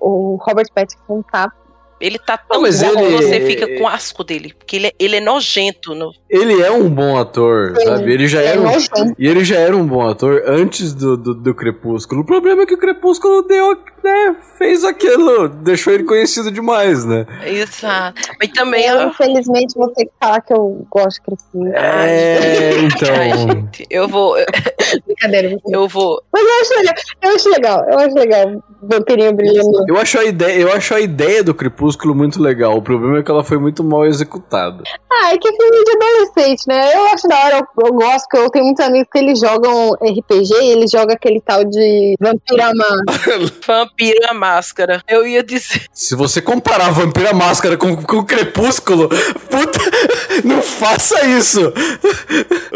o 0.00 0.34
o 0.34 0.36
Robert 0.36 0.66
Pattinson 0.74 1.22
tá. 1.30 1.52
Ele 1.98 2.18
tá 2.18 2.36
tão 2.36 2.60
mas 2.60 2.82
bom 2.82 2.90
que 2.92 2.98
ele- 3.02 3.16
você 3.16 3.40
fica 3.40 3.78
com 3.78 3.88
asco 3.88 4.22
dele. 4.22 4.52
Porque 4.56 4.76
ele, 4.76 4.86
é- 4.88 4.92
ele 4.98 5.16
é 5.16 5.20
nojento. 5.20 5.94
No... 5.94 6.10
Ele 6.28 6.60
é 6.60 6.70
um 6.70 6.88
bom 6.88 7.16
ator, 7.16 7.74
Sim, 7.76 7.86
sabe? 7.86 8.12
Ele 8.12 8.26
já 8.26 8.40
é 8.40 8.46
era 8.46 8.60
um. 8.60 9.14
E 9.18 9.28
ele 9.28 9.44
já 9.44 9.56
era 9.56 9.76
um 9.76 9.86
bom 9.86 10.06
ator 10.06 10.42
antes 10.46 10.92
do, 10.92 11.16
do, 11.16 11.34
do 11.34 11.54
Crepúsculo. 11.54 12.22
O 12.22 12.24
problema 12.24 12.62
é 12.62 12.66
que 12.66 12.74
o 12.74 12.78
Crepúsculo 12.78 13.42
deu, 13.42 13.76
né, 14.02 14.36
fez 14.58 14.84
aquilo, 14.84 15.48
deixou 15.48 15.92
ele 15.92 16.04
conhecido 16.04 16.50
demais, 16.50 17.04
né? 17.04 17.26
Exato. 17.44 18.20
Mas 18.40 18.50
também. 18.50 18.84
Eu, 18.86 18.96
Eu, 18.96 19.08
infelizmente, 19.08 19.74
vou 19.76 19.88
ter 19.92 20.06
que 20.06 20.12
falar 20.20 20.40
que 20.40 20.52
eu 20.52 20.86
gosto 20.90 21.16
de 21.18 21.22
Crepúsculo. 21.22 21.68
É, 21.68 21.78
Ai, 21.78 22.84
então. 22.86 23.54
gente, 23.54 23.86
eu 23.88 24.08
vou. 24.08 24.34
Brincadeira. 25.06 25.56
Eu 25.68 25.88
vou. 25.88 26.22
Mas 26.32 26.42
eu 26.42 26.60
acho 26.60 26.78
legal, 26.80 26.94
eu 27.22 27.34
acho 27.34 27.50
legal, 27.50 27.86
eu 27.90 27.98
acho 27.98 28.14
legal. 28.14 28.64
Vampirinho 28.82 29.32
brilhando. 29.32 29.84
Eu 29.88 29.96
acho, 29.96 30.18
a 30.18 30.24
ideia, 30.24 30.60
eu 30.60 30.72
acho 30.72 30.94
a 30.94 31.00
ideia 31.00 31.42
do 31.42 31.54
Crepúsculo 31.54 32.14
muito 32.14 32.40
legal. 32.40 32.76
O 32.76 32.82
problema 32.82 33.18
é 33.18 33.22
que 33.22 33.30
ela 33.30 33.42
foi 33.42 33.58
muito 33.58 33.82
mal 33.82 34.04
executada. 34.06 34.82
Ah, 35.10 35.32
é 35.32 35.38
que 35.38 35.48
é 35.48 35.52
filme 35.52 35.84
de 35.84 35.90
adolescente, 35.92 36.25
né? 36.66 36.94
Eu 36.94 37.06
acho 37.08 37.28
da 37.28 37.38
hora, 37.44 37.56
eu, 37.58 37.86
eu 37.86 37.92
gosto, 37.92 38.26
porque 38.28 38.36
eu 38.38 38.50
tenho 38.50 38.64
muitos 38.64 38.84
amigos 38.84 39.08
que 39.10 39.18
eles 39.18 39.38
jogam 39.38 39.92
RPG 39.94 40.54
e 40.62 40.72
eles 40.72 40.90
jogam 40.90 41.14
aquele 41.14 41.40
tal 41.40 41.64
de 41.64 42.16
Vampira 42.20 42.72
Máscara. 42.74 43.52
Vampira 43.66 44.34
Máscara. 44.34 45.02
Eu 45.08 45.26
ia 45.26 45.42
dizer. 45.42 45.86
Se 45.92 46.14
você 46.14 46.40
comparar 46.40 46.90
Vampira 46.90 47.32
Máscara 47.32 47.76
com, 47.76 47.96
com 47.96 48.24
Crepúsculo, 48.24 49.08
puta, 49.08 49.80
não 50.44 50.62
faça 50.62 51.26
isso. 51.26 51.72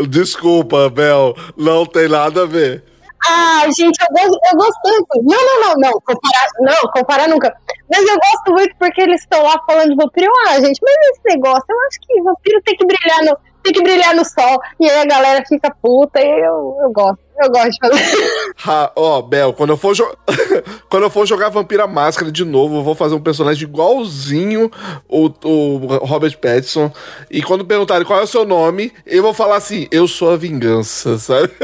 Desculpa, 0.08 0.88
Bel, 0.88 1.34
não 1.56 1.86
tem 1.86 2.08
nada 2.08 2.42
a 2.42 2.46
ver. 2.46 2.84
Ah, 3.28 3.64
gente, 3.76 3.98
eu 4.00 4.06
gosto, 4.10 4.40
eu 4.50 4.56
gosto 4.56 4.80
tanto. 4.82 5.22
Não, 5.22 5.46
não, 5.46 5.60
não, 5.60 5.74
não, 5.76 6.00
comparar, 6.00 6.48
não, 6.60 6.92
comparar 6.92 7.28
nunca. 7.28 7.54
Mas 7.90 8.00
eu 8.08 8.16
gosto 8.16 8.52
muito 8.52 8.74
porque 8.78 9.02
eles 9.02 9.20
estão 9.20 9.42
lá 9.42 9.60
falando 9.66 9.90
de 9.90 9.96
vampiro. 9.96 10.32
Ah, 10.46 10.54
gente, 10.60 10.80
mas 10.82 10.94
esse 11.10 11.36
negócio, 11.36 11.64
eu 11.68 11.80
acho 11.86 12.00
que 12.00 12.22
vampiro 12.22 12.62
tem 12.62 12.76
que 12.76 12.86
brilhar 12.86 13.24
no, 13.24 13.36
tem 13.62 13.72
que 13.72 13.82
brilhar 13.82 14.14
no 14.14 14.24
sol. 14.24 14.60
E 14.78 14.88
aí 14.88 15.00
a 15.00 15.04
galera 15.04 15.44
fica 15.46 15.74
puta 15.82 16.20
e 16.20 16.28
eu, 16.28 16.78
eu 16.82 16.90
gosto. 16.92 17.18
Eu 17.42 17.50
gosto 17.50 17.70
de 17.70 17.78
fazer. 17.80 18.54
Ha, 18.66 18.92
Ó, 18.94 19.22
Bel, 19.22 19.54
quando 19.54 19.70
eu 19.70 19.76
for 19.78 19.94
quando 20.90 21.04
eu 21.04 21.10
for 21.10 21.24
jogar 21.24 21.48
Vampira 21.48 21.86
Máscara 21.86 22.30
de 22.30 22.44
novo, 22.44 22.76
eu 22.76 22.82
vou 22.82 22.94
fazer 22.94 23.14
um 23.14 23.22
personagem 23.22 23.66
igualzinho 23.66 24.70
o, 25.08 25.30
o 25.44 25.76
Robert 26.04 26.36
Pattinson. 26.38 26.92
E 27.30 27.42
quando 27.42 27.64
perguntarem 27.64 28.06
qual 28.06 28.20
é 28.20 28.24
o 28.24 28.26
seu 28.26 28.44
nome, 28.44 28.92
eu 29.06 29.22
vou 29.22 29.32
falar 29.32 29.56
assim: 29.56 29.88
eu 29.90 30.06
sou 30.06 30.30
a 30.30 30.36
vingança, 30.36 31.16
sabe? 31.18 31.50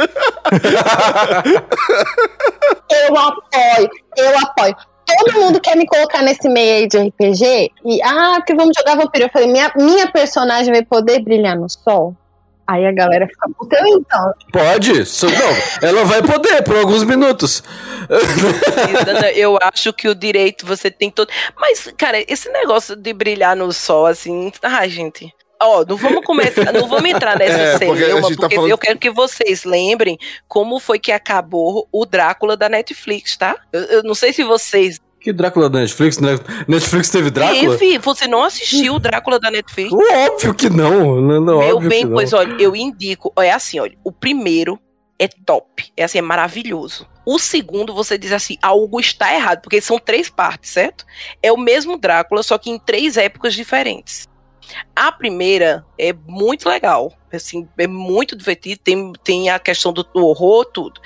Eu 2.88 3.16
apoio, 3.16 3.90
eu 4.16 4.38
apoio. 4.38 4.76
Todo 5.06 5.40
mundo 5.40 5.60
quer 5.60 5.76
me 5.76 5.86
colocar 5.86 6.20
nesse 6.22 6.48
meio 6.48 6.74
aí 6.78 6.88
de 6.88 6.98
RPG 6.98 7.70
e, 7.84 8.02
ah, 8.02 8.34
porque 8.38 8.54
vamos 8.54 8.72
jogar 8.76 8.96
vampiro. 8.96 9.26
Eu 9.26 9.30
falei, 9.30 9.48
minha, 9.48 9.70
minha 9.76 10.10
personagem 10.10 10.72
vai 10.72 10.82
poder 10.84 11.20
brilhar 11.20 11.56
no 11.56 11.68
sol? 11.70 12.14
Aí 12.68 12.84
a 12.84 12.90
galera 12.90 13.28
fica, 13.28 13.48
puta, 13.56 13.78
então. 13.86 14.32
Pode, 14.52 15.06
só- 15.06 15.28
não, 15.28 15.88
ela 15.88 16.04
vai 16.04 16.20
poder 16.20 16.62
por 16.64 16.76
alguns 16.76 17.04
minutos. 17.04 17.62
Eu 19.36 19.56
acho 19.62 19.92
que 19.92 20.08
o 20.08 20.14
direito 20.16 20.66
você 20.66 20.90
tem 20.90 21.08
todo. 21.10 21.28
Mas, 21.56 21.92
cara, 21.96 22.18
esse 22.26 22.50
negócio 22.50 22.96
de 22.96 23.12
brilhar 23.12 23.54
no 23.54 23.72
sol, 23.72 24.06
assim. 24.06 24.52
Ai, 24.62 24.88
gente. 24.88 25.32
Ó, 25.62 25.84
não 25.88 25.96
vamos 25.96 26.24
começar, 26.24 26.72
não 26.72 26.86
vamos 26.86 27.08
entrar 27.10 27.36
nessa 27.38 27.54
É, 27.82 27.86
porque 27.86 28.02
celeuma, 28.02 28.28
tá 28.30 28.36
porque 28.36 28.54
falando- 28.56 28.70
eu 28.70 28.78
quero 28.78 28.98
que 28.98 29.10
vocês 29.10 29.64
lembrem 29.64 30.18
como 30.46 30.78
foi 30.78 30.98
que 30.98 31.10
acabou 31.10 31.88
o 31.90 32.04
Drácula 32.04 32.56
da 32.56 32.68
Netflix, 32.68 33.36
tá? 33.36 33.56
Eu, 33.72 33.82
eu 33.84 34.02
não 34.02 34.14
sei 34.14 34.32
se 34.32 34.44
vocês. 34.44 35.00
Que 35.20 35.32
Drácula 35.32 35.68
da 35.70 35.80
Netflix? 35.80 36.18
Ne- 36.18 36.38
Netflix 36.68 37.08
teve 37.10 37.30
Drácula? 37.30 37.76
Teve, 37.78 37.98
você 37.98 38.28
não 38.28 38.44
assistiu 38.44 38.94
o 38.94 38.98
Drácula 39.00 39.40
da 39.40 39.50
Netflix? 39.50 39.92
Óbvio 39.92 40.54
que 40.54 40.68
não. 40.70 41.20
não, 41.20 41.40
não 41.40 41.58
Meu 41.58 41.76
óbvio 41.76 41.88
bem, 41.90 42.00
que 42.00 42.06
não. 42.06 42.14
pois 42.14 42.32
olha, 42.32 42.54
eu 42.60 42.76
indico. 42.76 43.32
É 43.38 43.50
assim, 43.50 43.80
olha, 43.80 43.96
o 44.04 44.12
primeiro 44.12 44.78
é 45.18 45.26
top, 45.26 45.90
é 45.96 46.04
assim, 46.04 46.18
é 46.18 46.22
maravilhoso. 46.22 47.08
O 47.24 47.38
segundo, 47.40 47.92
você 47.92 48.16
diz 48.16 48.30
assim, 48.30 48.56
algo 48.62 49.00
está 49.00 49.34
errado, 49.34 49.62
porque 49.62 49.80
são 49.80 49.98
três 49.98 50.28
partes, 50.30 50.70
certo? 50.70 51.04
É 51.42 51.50
o 51.50 51.56
mesmo 51.56 51.96
Drácula, 51.98 52.42
só 52.44 52.56
que 52.56 52.70
em 52.70 52.78
três 52.78 53.16
épocas 53.16 53.54
diferentes. 53.54 54.28
A 54.94 55.12
primeira 55.12 55.84
é 55.98 56.12
muito 56.12 56.68
legal, 56.68 57.12
assim, 57.32 57.68
é 57.78 57.86
muito 57.86 58.36
divertido, 58.36 58.80
tem, 58.82 59.12
tem 59.24 59.50
a 59.50 59.58
questão 59.58 59.92
do, 59.92 60.02
do 60.02 60.26
horror, 60.26 60.64
tudo. 60.66 61.00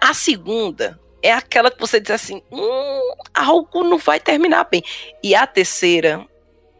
A 0.00 0.14
segunda 0.14 1.00
é 1.22 1.32
aquela 1.32 1.70
que 1.70 1.80
você 1.80 2.00
diz 2.00 2.10
assim, 2.10 2.42
hum, 2.50 3.14
algo 3.34 3.82
não 3.82 3.98
vai 3.98 4.20
terminar 4.20 4.64
bem. 4.70 4.82
E 5.22 5.34
a 5.34 5.46
terceira, 5.46 6.26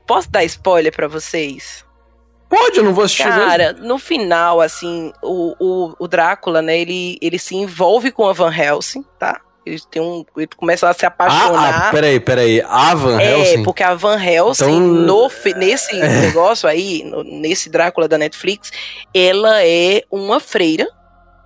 posso 0.06 0.30
dar 0.30 0.44
spoiler 0.44 0.94
pra 0.94 1.08
vocês? 1.08 1.84
Pode, 2.48 2.78
eu 2.78 2.84
não 2.84 2.92
vou 2.92 3.04
assistir. 3.04 3.22
Cara, 3.22 3.72
no 3.72 3.96
final, 3.96 4.60
assim, 4.60 5.12
o, 5.22 5.54
o, 5.60 5.94
o 6.00 6.08
Drácula, 6.08 6.60
né, 6.60 6.78
ele, 6.78 7.16
ele 7.22 7.38
se 7.38 7.54
envolve 7.54 8.10
com 8.10 8.26
a 8.26 8.32
Van 8.32 8.52
Helsing, 8.52 9.04
tá? 9.18 9.40
Eles 9.64 9.84
têm 9.84 10.00
um, 10.00 10.24
ele 10.36 10.48
começa 10.56 10.88
a 10.88 10.92
se 10.94 11.04
Ah, 11.04 11.08
apaixonar. 11.08 11.88
ah, 11.88 11.90
peraí, 11.90 12.18
peraí. 12.18 12.62
A 12.62 12.94
Van 12.94 13.20
É, 13.20 13.38
Helsing? 13.38 13.62
porque 13.62 13.82
a 13.82 13.94
Van 13.94 14.18
Helsing, 14.22 14.64
Então- 14.64 14.80
no 14.80 15.30
nesse 15.56 15.94
negócio 15.96 16.68
aí, 16.68 17.04
no- 17.04 17.22
nesse 17.22 17.68
Drácula 17.68 18.08
da 18.08 18.16
Netflix, 18.18 18.70
ela 19.14 19.62
é 19.62 20.02
uma 20.10 20.40
freira. 20.40 20.88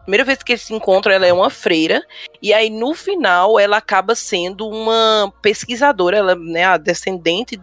Primeira 0.02 0.22
vez 0.24 0.42
que 0.42 0.52
eles 0.52 0.62
se 0.62 0.72
encontram, 0.74 1.12
ela 1.14 1.26
é 1.26 1.32
uma 1.32 1.48
freira. 1.50 2.02
E 2.42 2.52
aí, 2.52 2.68
no 2.70 2.94
final, 2.94 3.58
ela 3.58 3.78
acaba 3.78 4.14
sendo 4.14 4.68
uma 4.68 5.32
pesquisadora, 5.42 6.18
ela, 6.18 6.34
né, 6.34 6.64
a 6.64 6.76
descendente 6.76 7.60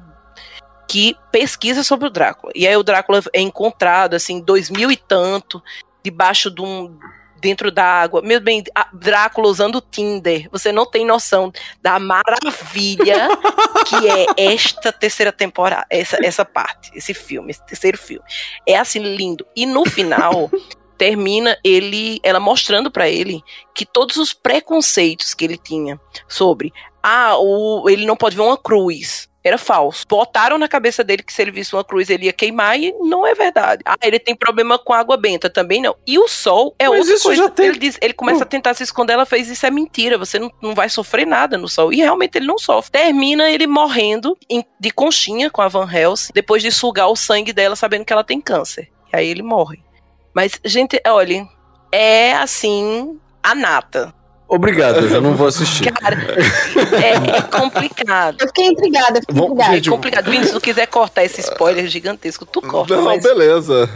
que 0.87 1.15
pesquisa 1.31 1.83
sobre 1.83 2.07
o 2.07 2.11
Drácula. 2.11 2.51
E 2.55 2.67
aí 2.67 2.75
o 2.75 2.83
Drácula 2.83 3.21
é 3.31 3.39
encontrado, 3.39 4.15
assim, 4.15 4.41
dois 4.41 4.69
mil 4.69 4.91
e 4.91 4.97
tanto, 4.97 5.61
debaixo 6.03 6.51
de 6.51 6.61
um. 6.61 6.97
Dentro 7.41 7.71
da 7.71 7.83
água. 7.83 8.21
Meu 8.21 8.39
bem, 8.39 8.63
Drácula 8.93 9.47
usando 9.47 9.77
o 9.77 9.81
Tinder. 9.81 10.47
Você 10.51 10.71
não 10.71 10.85
tem 10.85 11.05
noção 11.05 11.51
da 11.81 11.99
maravilha 11.99 13.27
que 13.87 14.07
é 14.07 14.53
esta 14.53 14.91
terceira 14.91 15.31
temporada, 15.31 15.85
essa, 15.89 16.17
essa 16.23 16.45
parte, 16.45 16.91
esse 16.95 17.13
filme, 17.13 17.51
esse 17.51 17.65
terceiro 17.65 17.97
filme. 17.97 18.23
É 18.65 18.77
assim 18.77 18.99
lindo. 18.99 19.45
E 19.55 19.65
no 19.65 19.83
final 19.85 20.49
termina 20.97 21.57
ele, 21.63 22.19
ela 22.21 22.39
mostrando 22.39 22.91
pra 22.91 23.09
ele 23.09 23.41
que 23.73 23.85
todos 23.85 24.17
os 24.17 24.33
preconceitos 24.33 25.33
que 25.33 25.43
ele 25.43 25.57
tinha 25.57 25.99
sobre 26.27 26.71
ah, 27.01 27.35
o, 27.39 27.89
ele 27.89 28.05
não 28.05 28.15
pode 28.15 28.35
ver 28.35 28.43
uma 28.43 28.57
cruz. 28.57 29.27
Era 29.43 29.57
falso. 29.57 30.05
Botaram 30.07 30.57
na 30.59 30.67
cabeça 30.67 31.03
dele 31.03 31.23
que 31.23 31.33
se 31.33 31.41
ele 31.41 31.49
visse 31.51 31.73
uma 31.75 31.83
cruz 31.83 32.09
ele 32.11 32.25
ia 32.25 32.33
queimar 32.33 32.79
e 32.79 32.93
não 32.99 33.25
é 33.25 33.33
verdade. 33.33 33.81
Ah, 33.85 33.95
ele 34.03 34.19
tem 34.19 34.35
problema 34.35 34.77
com 34.77 34.93
água 34.93 35.17
benta 35.17 35.49
também 35.49 35.81
não. 35.81 35.95
E 36.05 36.19
o 36.19 36.27
sol 36.27 36.75
é 36.77 36.87
Mas 36.87 36.99
outra 36.99 37.13
isso 37.15 37.23
coisa. 37.23 37.43
já 37.43 37.49
tem- 37.49 37.65
Ele, 37.67 37.79
diz, 37.79 37.97
ele 38.01 38.13
começa 38.13 38.43
a 38.43 38.45
tentar 38.45 38.73
se 38.75 38.83
esconder, 38.83 39.13
ela 39.13 39.25
fez 39.25 39.49
isso 39.49 39.65
é 39.65 39.71
mentira, 39.71 40.17
você 40.17 40.37
não, 40.37 40.51
não 40.61 40.75
vai 40.75 40.89
sofrer 40.89 41.25
nada 41.25 41.57
no 41.57 41.67
sol. 41.67 41.91
E 41.91 41.97
realmente 41.97 42.37
ele 42.37 42.45
não 42.45 42.59
sofre. 42.59 42.91
Termina 42.91 43.49
ele 43.49 43.65
morrendo 43.65 44.37
em- 44.49 44.63
de 44.79 44.91
conchinha 44.91 45.49
com 45.49 45.61
a 45.63 45.67
Van 45.67 45.89
Helsing, 45.91 46.31
depois 46.33 46.61
de 46.61 46.71
sugar 46.71 47.07
o 47.07 47.15
sangue 47.15 47.51
dela 47.51 47.75
sabendo 47.75 48.05
que 48.05 48.13
ela 48.13 48.23
tem 48.23 48.39
câncer. 48.39 48.89
E 49.11 49.15
aí 49.17 49.27
ele 49.27 49.41
morre. 49.41 49.79
Mas, 50.35 50.59
gente, 50.63 51.01
olha, 51.07 51.47
é 51.91 52.33
assim, 52.33 53.19
a 53.41 53.55
nata. 53.55 54.13
Obrigado, 54.53 54.97
eu 54.97 55.09
já 55.09 55.21
não 55.21 55.33
vou 55.33 55.47
assistir. 55.47 55.89
Cara, 55.93 56.17
é, 57.01 57.37
é 57.37 57.41
complicado. 57.41 58.35
Eu 58.41 58.47
fiquei 58.47 58.67
intrigada, 58.67 59.19
eu 59.19 59.21
fiquei 59.21 59.45
intrigada. 59.45 59.73
gente, 59.75 59.87
É 59.87 59.91
complicado. 59.91 60.29
Vini, 60.29 60.45
se 60.45 60.51
tu 60.51 60.59
quiser 60.59 60.87
cortar 60.87 61.23
esse 61.23 61.39
spoiler 61.39 61.87
gigantesco, 61.87 62.45
tu 62.45 62.61
corta. 62.61 62.97
não, 62.97 63.03
mas... 63.05 63.23
beleza. 63.23 63.89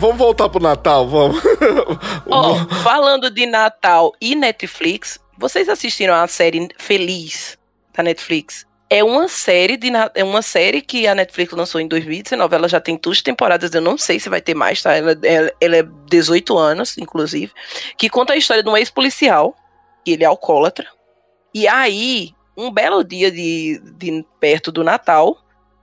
Vamos 0.00 0.16
voltar 0.16 0.48
pro 0.48 0.62
Natal, 0.62 1.06
vamos. 1.06 1.42
Ó, 2.26 2.54
falando 2.82 3.30
de 3.30 3.44
Natal 3.44 4.14
e 4.18 4.34
Netflix, 4.34 5.20
vocês 5.36 5.68
assistiram 5.68 6.14
a 6.14 6.26
série 6.26 6.70
Feliz 6.78 7.58
da 7.94 8.02
Netflix? 8.02 8.66
É 8.88 9.04
uma 9.04 9.28
série 9.28 9.76
de 9.76 9.90
é 10.14 10.24
uma 10.24 10.40
série 10.40 10.80
que 10.80 11.06
a 11.06 11.14
Netflix 11.14 11.52
lançou 11.52 11.82
em 11.82 11.86
2019. 11.86 12.54
Ela 12.54 12.66
já 12.66 12.80
tem 12.80 12.96
duas 12.96 13.20
temporadas, 13.20 13.74
eu 13.74 13.82
não 13.82 13.98
sei 13.98 14.18
se 14.18 14.30
vai 14.30 14.40
ter 14.40 14.54
mais, 14.54 14.82
tá? 14.82 14.94
Ela, 14.94 15.18
ela, 15.22 15.52
ela 15.60 15.76
é 15.76 15.82
18 16.08 16.56
anos, 16.56 16.96
inclusive, 16.96 17.52
que 17.98 18.08
conta 18.08 18.32
a 18.32 18.36
história 18.38 18.62
de 18.62 18.70
um 18.70 18.76
ex-policial, 18.78 19.54
que 20.02 20.12
ele 20.12 20.24
é 20.24 20.26
alcoólatra. 20.26 20.88
E 21.52 21.68
aí, 21.68 22.30
um 22.56 22.70
belo 22.70 23.04
dia 23.04 23.30
de, 23.30 23.78
de 23.98 24.24
perto 24.40 24.72
do 24.72 24.82
Natal, 24.82 25.36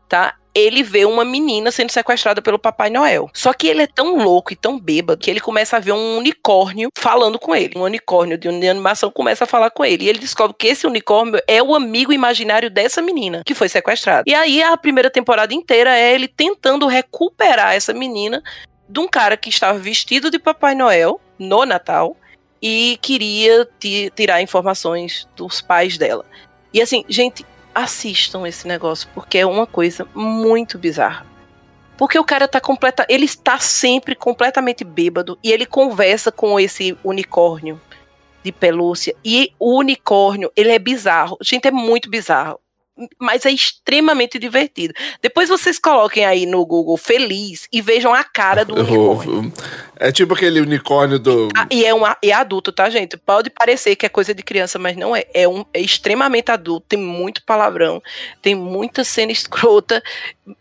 tá? 0.09 0.33
Ele 0.57 0.81
vê 0.81 1.05
uma 1.05 1.23
menina 1.23 1.69
sendo 1.69 1.91
sequestrada 1.91 2.41
pelo 2.41 2.57
Papai 2.57 2.89
Noel. 2.89 3.29
Só 3.31 3.53
que 3.53 3.67
ele 3.67 3.83
é 3.83 3.87
tão 3.87 4.17
louco 4.17 4.51
e 4.51 4.55
tão 4.55 4.79
bêbado 4.79 5.21
que 5.21 5.29
ele 5.29 5.39
começa 5.39 5.77
a 5.77 5.79
ver 5.79 5.91
um 5.91 6.17
unicórnio 6.17 6.89
falando 6.97 7.37
com 7.37 7.55
ele. 7.55 7.77
Um 7.77 7.83
unicórnio 7.83 8.37
de 8.37 8.47
animação 8.47 9.11
começa 9.11 9.43
a 9.43 9.47
falar 9.47 9.69
com 9.69 9.85
ele. 9.85 10.05
E 10.05 10.09
ele 10.09 10.17
descobre 10.17 10.55
que 10.57 10.67
esse 10.67 10.87
unicórnio 10.87 11.39
é 11.47 11.61
o 11.61 11.75
amigo 11.75 12.11
imaginário 12.11 12.71
dessa 12.71 13.01
menina 13.01 13.43
que 13.45 13.53
foi 13.53 13.69
sequestrada. 13.69 14.23
E 14.25 14.33
aí 14.33 14.63
a 14.63 14.75
primeira 14.75 15.11
temporada 15.11 15.53
inteira 15.53 15.95
é 15.95 16.15
ele 16.15 16.27
tentando 16.27 16.87
recuperar 16.87 17.75
essa 17.75 17.93
menina 17.93 18.41
de 18.89 18.99
um 18.99 19.07
cara 19.07 19.37
que 19.37 19.49
estava 19.49 19.77
vestido 19.77 20.31
de 20.31 20.39
Papai 20.39 20.73
Noel 20.73 21.21
no 21.37 21.65
Natal 21.65 22.17
e 22.59 22.97
queria 23.01 23.67
ti- 23.79 24.11
tirar 24.15 24.41
informações 24.41 25.27
dos 25.35 25.61
pais 25.61 25.97
dela. 25.97 26.25
E 26.73 26.81
assim, 26.81 27.05
gente, 27.07 27.45
assistam 27.77 28.47
esse 28.47 28.67
negócio, 28.67 29.07
porque 29.13 29.37
é 29.37 29.45
uma 29.45 29.67
coisa 29.67 30.07
muito 30.15 30.77
bizarra. 30.77 31.25
Porque 31.95 32.17
o 32.17 32.23
cara 32.23 32.47
tá 32.47 32.59
completa, 32.59 33.05
ele 33.09 33.25
está 33.25 33.59
sempre 33.59 34.15
completamente 34.15 34.83
bêbado 34.83 35.37
e 35.43 35.51
ele 35.51 35.65
conversa 35.65 36.31
com 36.31 36.59
esse 36.59 36.97
unicórnio 37.03 37.79
de 38.43 38.51
pelúcia 38.51 39.15
e 39.25 39.51
o 39.59 39.77
unicórnio, 39.77 40.51
ele 40.55 40.71
é 40.71 40.79
bizarro. 40.79 41.37
Gente, 41.41 41.67
é 41.67 41.71
muito 41.71 42.09
bizarro 42.09 42.59
mas 43.19 43.45
é 43.45 43.51
extremamente 43.51 44.39
divertido. 44.39 44.93
Depois 45.21 45.49
vocês 45.49 45.77
coloquem 45.79 46.25
aí 46.25 46.45
no 46.45 46.65
Google 46.65 46.97
Feliz 46.97 47.67
e 47.71 47.81
vejam 47.81 48.13
a 48.13 48.23
cara 48.23 48.65
do 48.65 48.75
unicórnio. 48.75 49.51
É 49.99 50.11
tipo 50.11 50.33
aquele 50.33 50.61
unicórnio 50.61 51.17
do. 51.17 51.49
Ah, 51.55 51.67
e 51.71 51.83
é, 51.83 51.93
um, 51.93 52.01
é 52.05 52.31
adulto, 52.31 52.71
tá, 52.71 52.89
gente? 52.89 53.17
Pode 53.17 53.49
parecer 53.49 53.95
que 53.95 54.05
é 54.05 54.09
coisa 54.09 54.33
de 54.33 54.43
criança, 54.43 54.77
mas 54.77 54.95
não 54.95 55.15
é. 55.15 55.25
É, 55.33 55.47
um, 55.47 55.65
é 55.73 55.81
extremamente 55.81 56.51
adulto, 56.51 56.85
tem 56.87 56.99
muito 56.99 57.43
palavrão, 57.43 58.01
tem 58.41 58.53
muita 58.53 59.03
cena 59.03 59.31
escrota 59.31 60.03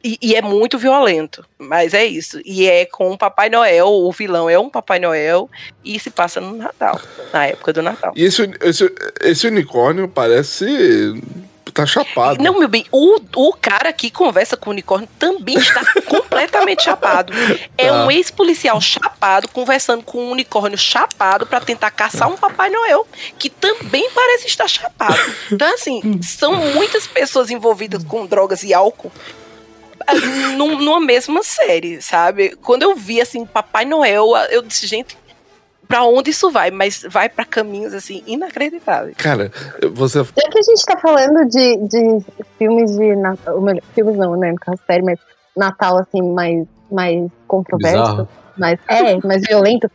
e, 0.03 0.19
e, 0.23 0.35
é 0.35 0.43
muito 0.43 0.79
violento. 0.79 1.45
Mas 1.59 1.93
é 1.93 2.05
isso. 2.05 2.41
E 2.45 2.67
é 2.67 2.87
com 2.87 3.13
o 3.13 3.19
Papai 3.19 3.51
Noel, 3.51 3.89
o 3.89 4.11
vilão 4.11 4.49
é 4.49 4.59
um 4.59 4.71
Papai 4.71 4.99
Noel 4.99 5.51
e 5.85 5.99
se 5.99 6.11
passa 6.11 6.41
no 6.41 6.57
Natal, 6.57 7.01
na 7.33 7.47
época 7.47 7.73
do 7.73 7.83
Natal. 7.83 8.13
E 8.17 8.25
esse, 8.25 8.51
esse, 8.63 8.93
esse 9.21 9.47
unicórnio 9.47 10.09
parece 10.09 11.15
tá 11.77 11.87
chapado. 11.87 12.43
Não, 12.43 12.59
meu 12.59 12.69
bem, 12.69 12.87
o, 12.91 13.21
o 13.35 13.53
cara 13.53 13.93
que 13.93 14.11
conversa 14.11 14.57
com 14.57 14.71
o 14.71 14.73
unicórnio 14.73 15.09
também 15.19 15.57
está 15.57 15.83
completamente 16.07 16.85
chapado. 16.85 17.33
É 17.77 17.89
tá. 17.89 18.05
um 18.05 18.11
ex-policial 18.11 18.81
chapado 18.81 19.49
conversando 19.49 20.03
com 20.03 20.19
um 20.19 20.31
unicórnio 20.31 20.79
chapado 20.79 21.47
para 21.47 21.61
tentar 21.61 21.91
caçar 21.91 22.29
um 22.29 22.37
Papai 22.37 22.71
Noel, 22.71 23.07
que 23.39 23.51
também 23.51 24.09
parece 24.15 24.47
estar 24.47 24.69
chapado. 24.69 25.19
Então, 25.51 25.73
assim, 25.75 26.21
são 26.23 26.55
muitas 26.75 27.07
pessoas 27.07 27.51
envolvidas 27.51 28.05
com 28.05 28.27
drogas 28.27 28.63
e 28.63 28.73
álcool 28.73 29.13
ah, 30.07 30.15
numa 30.57 31.01
mesma 31.01 31.43
série, 31.43 32.01
sabe? 32.01 32.57
Quando 32.63 32.83
eu 32.83 32.95
vi 32.95 33.21
assim 33.21 33.45
Papai 33.45 33.85
Noel, 33.85 34.37
eu 34.51 34.63
disse, 34.63 34.87
gente, 34.87 35.17
para 35.87 36.05
onde 36.05 36.31
isso 36.31 36.51
vai, 36.51 36.71
mas 36.71 37.05
vai 37.09 37.29
para 37.29 37.45
caminhos 37.45 37.95
assim 37.95 38.23
inacreditáveis. 38.27 39.17
Cara, 39.17 39.51
você. 39.93 40.19
Já 40.19 40.51
que 40.51 40.59
a 40.59 40.63
gente 40.63 40.85
tá 40.85 40.97
falando 40.99 41.49
de, 41.49 41.77
de 41.89 42.25
filmes 42.59 42.97
de 42.97 43.17
Natal, 43.17 43.57
filmes 43.95 44.17
não, 44.17 44.37
né, 44.37 44.53
no 44.53 44.59
caso 44.59 44.81
mas 45.05 45.19
Natal 45.57 45.99
assim 45.99 46.23
mais 46.23 46.67
mais 46.91 47.31
controverso, 47.47 48.29
mais 48.57 48.79
é, 48.89 49.17
mais 49.27 49.43
violento. 49.47 49.91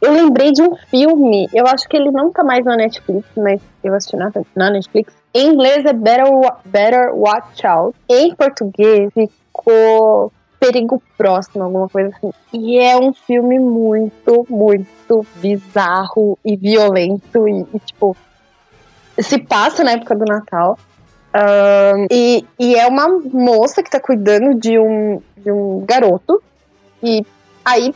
Eu 0.00 0.12
lembrei 0.12 0.50
de 0.50 0.60
um 0.62 0.74
filme, 0.90 1.48
eu 1.54 1.64
acho 1.66 1.88
que 1.88 1.96
ele 1.96 2.10
não 2.10 2.32
tá 2.32 2.42
mais 2.42 2.64
na 2.64 2.76
Netflix, 2.76 3.24
mas 3.36 3.60
eu 3.84 3.94
assisti 3.94 4.16
na, 4.16 4.32
na 4.56 4.70
Netflix. 4.70 5.14
Em 5.32 5.52
inglês 5.52 5.84
é 5.84 5.92
Better, 5.92 6.26
Better 6.64 7.14
Watch 7.14 7.64
Out. 7.64 7.96
Em 8.08 8.34
português 8.34 9.12
ficou 9.14 10.32
perigo 10.62 11.02
próximo, 11.18 11.64
alguma 11.64 11.88
coisa 11.88 12.14
assim. 12.16 12.30
E 12.52 12.78
é 12.78 12.96
um 12.96 13.12
filme 13.12 13.58
muito, 13.58 14.46
muito 14.48 15.26
bizarro 15.36 16.38
e 16.44 16.56
violento 16.56 17.48
e, 17.48 17.66
e 17.74 17.78
tipo, 17.80 18.16
se 19.18 19.38
passa 19.38 19.82
na 19.82 19.92
época 19.92 20.14
do 20.14 20.24
Natal. 20.24 20.78
Um, 21.34 22.06
e, 22.10 22.46
e 22.60 22.76
é 22.76 22.86
uma 22.86 23.08
moça 23.08 23.82
que 23.82 23.90
tá 23.90 23.98
cuidando 23.98 24.54
de 24.54 24.78
um, 24.78 25.20
de 25.36 25.50
um 25.50 25.84
garoto. 25.84 26.40
E 27.02 27.26
aí, 27.64 27.92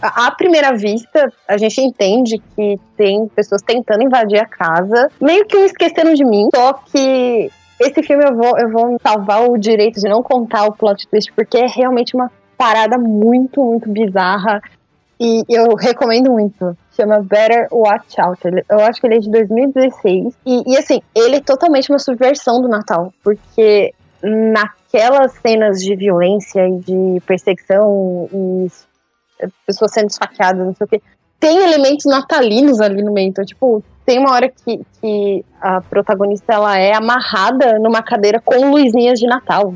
à 0.00 0.30
primeira 0.30 0.76
vista, 0.76 1.32
a 1.48 1.56
gente 1.56 1.80
entende 1.80 2.40
que 2.54 2.78
tem 2.96 3.26
pessoas 3.28 3.62
tentando 3.62 4.04
invadir 4.04 4.38
a 4.38 4.46
casa, 4.46 5.10
meio 5.20 5.44
que 5.46 5.56
um 5.56 5.64
esquecendo 5.64 6.14
de 6.14 6.24
mim. 6.24 6.48
Só 6.54 6.74
que 6.74 7.50
esse 7.80 8.02
filme 8.02 8.24
eu 8.24 8.34
vou, 8.34 8.58
eu 8.58 8.70
vou 8.70 8.98
salvar 9.00 9.48
o 9.48 9.58
direito 9.58 10.00
de 10.00 10.08
não 10.08 10.22
contar 10.22 10.64
o 10.64 10.72
plot 10.72 11.06
twist, 11.08 11.32
porque 11.32 11.58
é 11.58 11.66
realmente 11.66 12.14
uma 12.14 12.30
parada 12.56 12.98
muito, 12.98 13.62
muito 13.62 13.90
bizarra. 13.90 14.60
E 15.18 15.42
eu 15.48 15.74
recomendo 15.74 16.30
muito. 16.30 16.76
Chama 16.94 17.22
Better 17.22 17.68
Watch 17.72 18.20
Out. 18.20 18.40
Eu 18.68 18.80
acho 18.80 19.00
que 19.00 19.06
ele 19.06 19.16
é 19.16 19.18
de 19.18 19.30
2016. 19.30 20.34
E, 20.44 20.72
e 20.72 20.76
assim, 20.76 21.00
ele 21.14 21.36
é 21.36 21.40
totalmente 21.40 21.90
uma 21.90 21.98
subversão 21.98 22.60
do 22.60 22.68
Natal. 22.68 23.12
Porque 23.22 23.94
naquelas 24.22 25.32
cenas 25.32 25.82
de 25.82 25.94
violência 25.94 26.68
e 26.68 26.78
de 26.78 27.20
perseguição 27.26 28.28
e 28.32 28.68
pessoas 29.66 29.92
sendo 29.92 30.08
esfaqueadas, 30.08 30.66
não 30.66 30.74
sei 30.74 30.84
o 30.84 30.88
quê, 30.88 31.02
tem 31.38 31.62
elementos 31.62 32.04
natalinos 32.06 32.80
ali 32.80 33.02
no 33.02 33.12
meio. 33.12 33.28
Então, 33.28 33.44
tipo, 33.44 33.82
tem 34.04 34.18
uma 34.18 34.32
hora 34.32 34.48
que, 34.48 34.80
que 35.00 35.44
a 35.60 35.80
protagonista 35.80 36.54
ela 36.54 36.78
é 36.78 36.94
amarrada 36.94 37.78
numa 37.78 38.02
cadeira 38.02 38.40
com 38.40 38.70
luzinhas 38.70 39.18
de 39.18 39.26
Natal. 39.26 39.74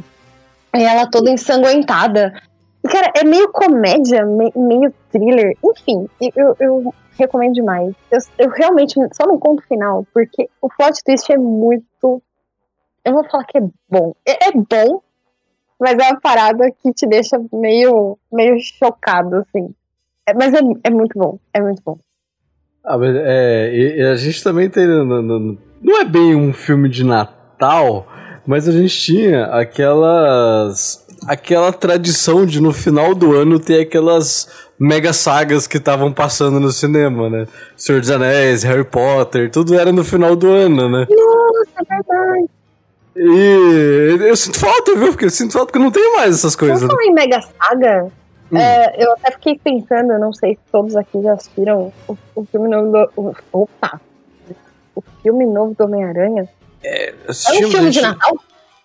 E 0.74 0.82
ela 0.82 1.10
toda 1.10 1.30
ensanguentada. 1.30 2.32
Cara, 2.88 3.12
é 3.16 3.24
meio 3.24 3.50
comédia, 3.50 4.24
meio 4.24 4.94
thriller. 5.10 5.56
Enfim, 5.62 6.08
eu, 6.34 6.56
eu 6.58 6.94
recomendo 7.18 7.54
demais. 7.54 7.94
Eu, 8.10 8.18
eu, 8.38 8.50
realmente 8.50 8.94
só 9.12 9.26
não 9.26 9.38
conto 9.38 9.60
o 9.60 9.66
final, 9.66 10.06
porque 10.14 10.48
o 10.60 10.68
plot 10.68 11.02
twist 11.04 11.30
é 11.30 11.36
muito. 11.36 12.22
Eu 13.04 13.12
vou 13.12 13.24
falar 13.24 13.44
que 13.44 13.58
é 13.58 13.62
bom. 13.88 14.14
É, 14.26 14.48
é 14.48 14.52
bom, 14.52 15.02
mas 15.78 15.98
é 15.98 16.10
uma 16.10 16.20
parada 16.20 16.70
que 16.70 16.92
te 16.92 17.06
deixa 17.06 17.36
meio, 17.52 18.18
meio 18.32 18.58
chocado, 18.60 19.36
assim. 19.36 19.74
É, 20.30 20.34
mas 20.34 20.54
é, 20.54 20.60
é 20.84 20.90
muito 20.90 21.18
bom. 21.18 21.38
É 21.52 21.60
muito 21.60 21.82
bom. 21.84 21.98
Ah, 22.84 22.96
mas 22.96 23.14
é, 23.14 24.10
a 24.10 24.16
gente 24.16 24.42
também 24.42 24.70
tem. 24.70 24.86
Não, 24.86 25.58
não 25.82 26.00
é 26.00 26.04
bem 26.04 26.34
um 26.34 26.52
filme 26.52 26.88
de 26.88 27.04
Natal, 27.04 28.06
mas 28.46 28.68
a 28.68 28.72
gente 28.72 28.96
tinha 28.96 29.46
aquelas. 29.46 31.06
aquela 31.26 31.72
tradição 31.72 32.46
de 32.46 32.60
no 32.60 32.72
final 32.72 33.14
do 33.14 33.34
ano 33.34 33.58
ter 33.58 33.82
aquelas 33.82 34.70
mega 34.78 35.12
sagas 35.12 35.66
que 35.66 35.76
estavam 35.76 36.12
passando 36.12 36.58
no 36.58 36.70
cinema, 36.70 37.28
né? 37.28 37.46
Senhor 37.76 38.00
dos 38.00 38.10
Anéis, 38.10 38.62
Harry 38.62 38.84
Potter, 38.84 39.50
tudo 39.50 39.74
era 39.74 39.92
no 39.92 40.04
final 40.04 40.34
do 40.34 40.48
ano, 40.48 40.88
né? 40.88 41.06
Nossa, 41.10 41.70
é 41.80 41.84
verdade. 41.84 42.50
E 43.16 44.28
eu 44.28 44.36
sinto 44.36 44.58
falta, 44.58 44.94
viu? 44.94 45.08
Porque 45.08 45.26
eu 45.26 45.30
sinto 45.30 45.52
falta 45.52 45.66
porque 45.66 45.84
não 45.84 45.90
tem 45.90 46.14
mais 46.14 46.36
essas 46.36 46.56
coisas. 46.56 46.80
Não 46.80 46.96
né? 46.96 47.04
em 47.04 47.12
mega 47.12 47.40
saga? 47.42 48.10
Hum. 48.52 48.58
É, 48.58 48.94
eu 48.98 49.12
até 49.12 49.32
fiquei 49.32 49.58
pensando, 49.58 50.12
eu 50.12 50.18
não 50.18 50.32
sei 50.32 50.54
se 50.54 50.60
todos 50.72 50.96
aqui 50.96 51.22
já 51.22 51.34
assistiram 51.34 51.92
o, 52.08 52.18
o 52.34 52.44
filme 52.44 52.68
novo 52.68 52.90
do. 52.90 53.12
O, 53.16 53.34
opa! 53.52 54.00
O 54.94 55.02
filme 55.22 55.46
novo 55.46 55.74
do 55.74 55.84
Homem-Aranha. 55.84 56.48
É, 56.82 57.10
é 57.10 57.14
um 57.30 57.34
filme 57.34 57.70
gente... 57.70 57.92
de 57.92 58.02
Natal? 58.02 58.36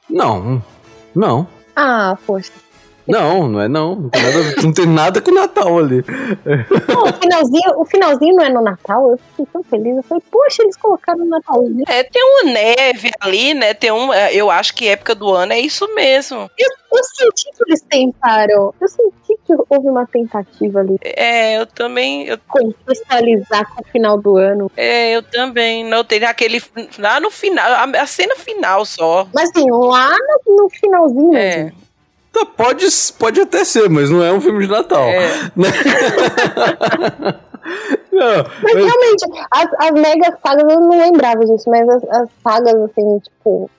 Não, 0.09 0.63
não. 1.16 1.47
Ah, 1.76 2.18
poxa. 2.26 2.51
Não, 3.07 3.47
não 3.47 3.61
é 3.61 3.68
não. 3.68 3.95
Não 3.95 4.09
tem 4.09 4.24
nada, 4.24 4.61
não 4.63 4.74
tem 4.74 4.86
nada 4.88 5.22
com 5.22 5.32
o 5.32 5.36
Natal 5.36 5.78
ali. 5.78 6.03
Não, 6.88 7.03
o, 7.03 7.13
finalzinho, 7.13 7.80
o 7.80 7.86
finalzinho 7.86 8.36
não 8.36 8.45
é 8.45 8.49
no 8.49 8.61
Natal. 8.61 9.11
Eu 9.11 9.18
fiquei 9.18 9.45
tão 9.53 9.63
feliz. 9.63 9.97
Eu 9.97 10.03
falei, 10.03 10.24
poxa, 10.32 10.63
eles 10.63 10.76
colocaram 10.76 11.20
no 11.20 11.30
Natal. 11.30 11.61
Né? 11.63 11.84
É, 11.88 12.03
tem 12.03 12.24
uma 12.24 12.51
neve 12.51 13.11
ali, 13.20 13.53
né? 13.53 13.74
Tem 13.76 13.91
um. 13.91 14.11
É, 14.11 14.34
eu 14.34 14.49
acho 14.49 14.74
que 14.74 14.88
época 14.88 15.13
do 15.13 15.30
ano 15.30 15.53
é 15.53 15.59
isso 15.59 15.88
mesmo. 15.93 16.49
Eu, 16.57 16.70
eu 16.91 17.03
senti 17.03 17.51
que 17.55 17.63
eles 17.68 17.82
tentaram. 17.82 18.74
Eu 18.82 18.88
senti 18.88 19.24
que 19.45 19.53
houve 19.69 19.87
uma 19.87 20.05
tentativa 20.05 20.79
ali. 20.79 20.97
É, 21.01 21.59
eu 21.59 21.65
também. 21.65 22.27
Eu... 22.27 22.37
Contextualizar 22.47 23.69
com 23.73 23.81
o 23.81 23.85
final 23.85 24.17
do 24.17 24.37
ano. 24.37 24.71
É, 24.75 25.15
eu 25.15 25.23
também. 25.23 25.83
Não 25.83 26.03
tem 26.03 26.23
aquele. 26.23 26.61
Lá 26.97 27.19
no 27.19 27.29
final, 27.29 27.65
a, 27.65 27.83
a 28.01 28.07
cena 28.07 28.35
final 28.35 28.85
só. 28.85 29.27
Mas 29.33 29.49
assim, 29.49 29.69
lá 29.69 30.09
no, 30.45 30.63
no 30.63 30.69
finalzinho. 30.69 31.37
É. 31.37 31.71
Tá, 32.33 32.45
pode, 32.45 32.85
pode 33.17 33.39
até 33.39 33.63
ser, 33.63 33.89
mas 33.89 34.09
não 34.09 34.21
é 34.21 34.33
um 34.33 34.41
filme 34.41 34.65
de 34.65 34.71
Natal. 34.71 35.05
É. 35.07 35.29
Não, 38.11 38.43
mas, 38.63 38.73
mas, 38.73 38.75
realmente, 38.75 39.25
as, 39.51 39.67
as 39.77 39.91
mega 39.91 40.37
sagas, 40.41 40.71
eu 40.71 40.79
não 40.79 40.97
lembrava 40.97 41.43
disso, 41.45 41.69
mas 41.69 41.89
as, 41.89 42.03
as 42.03 42.29
sagas, 42.41 42.75
assim, 42.75 43.19
tipo, 43.19 43.69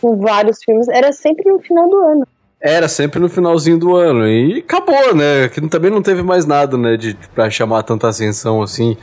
com 0.00 0.16
vários 0.16 0.58
filmes, 0.62 0.88
era 0.88 1.12
sempre 1.12 1.50
no 1.50 1.58
final 1.60 1.88
do 1.88 1.96
ano. 1.96 2.28
Era 2.60 2.88
sempre 2.88 3.20
no 3.20 3.28
finalzinho 3.28 3.78
do 3.78 3.94
ano. 3.94 4.26
E 4.26 4.58
acabou, 4.58 5.14
né? 5.14 5.48
Que 5.48 5.60
também 5.68 5.90
não 5.90 6.02
teve 6.02 6.22
mais 6.22 6.46
nada, 6.46 6.76
né? 6.76 6.96
De, 6.96 7.16
pra 7.34 7.50
chamar 7.50 7.82
tanta 7.82 8.08
atenção 8.08 8.62
assim. 8.62 8.96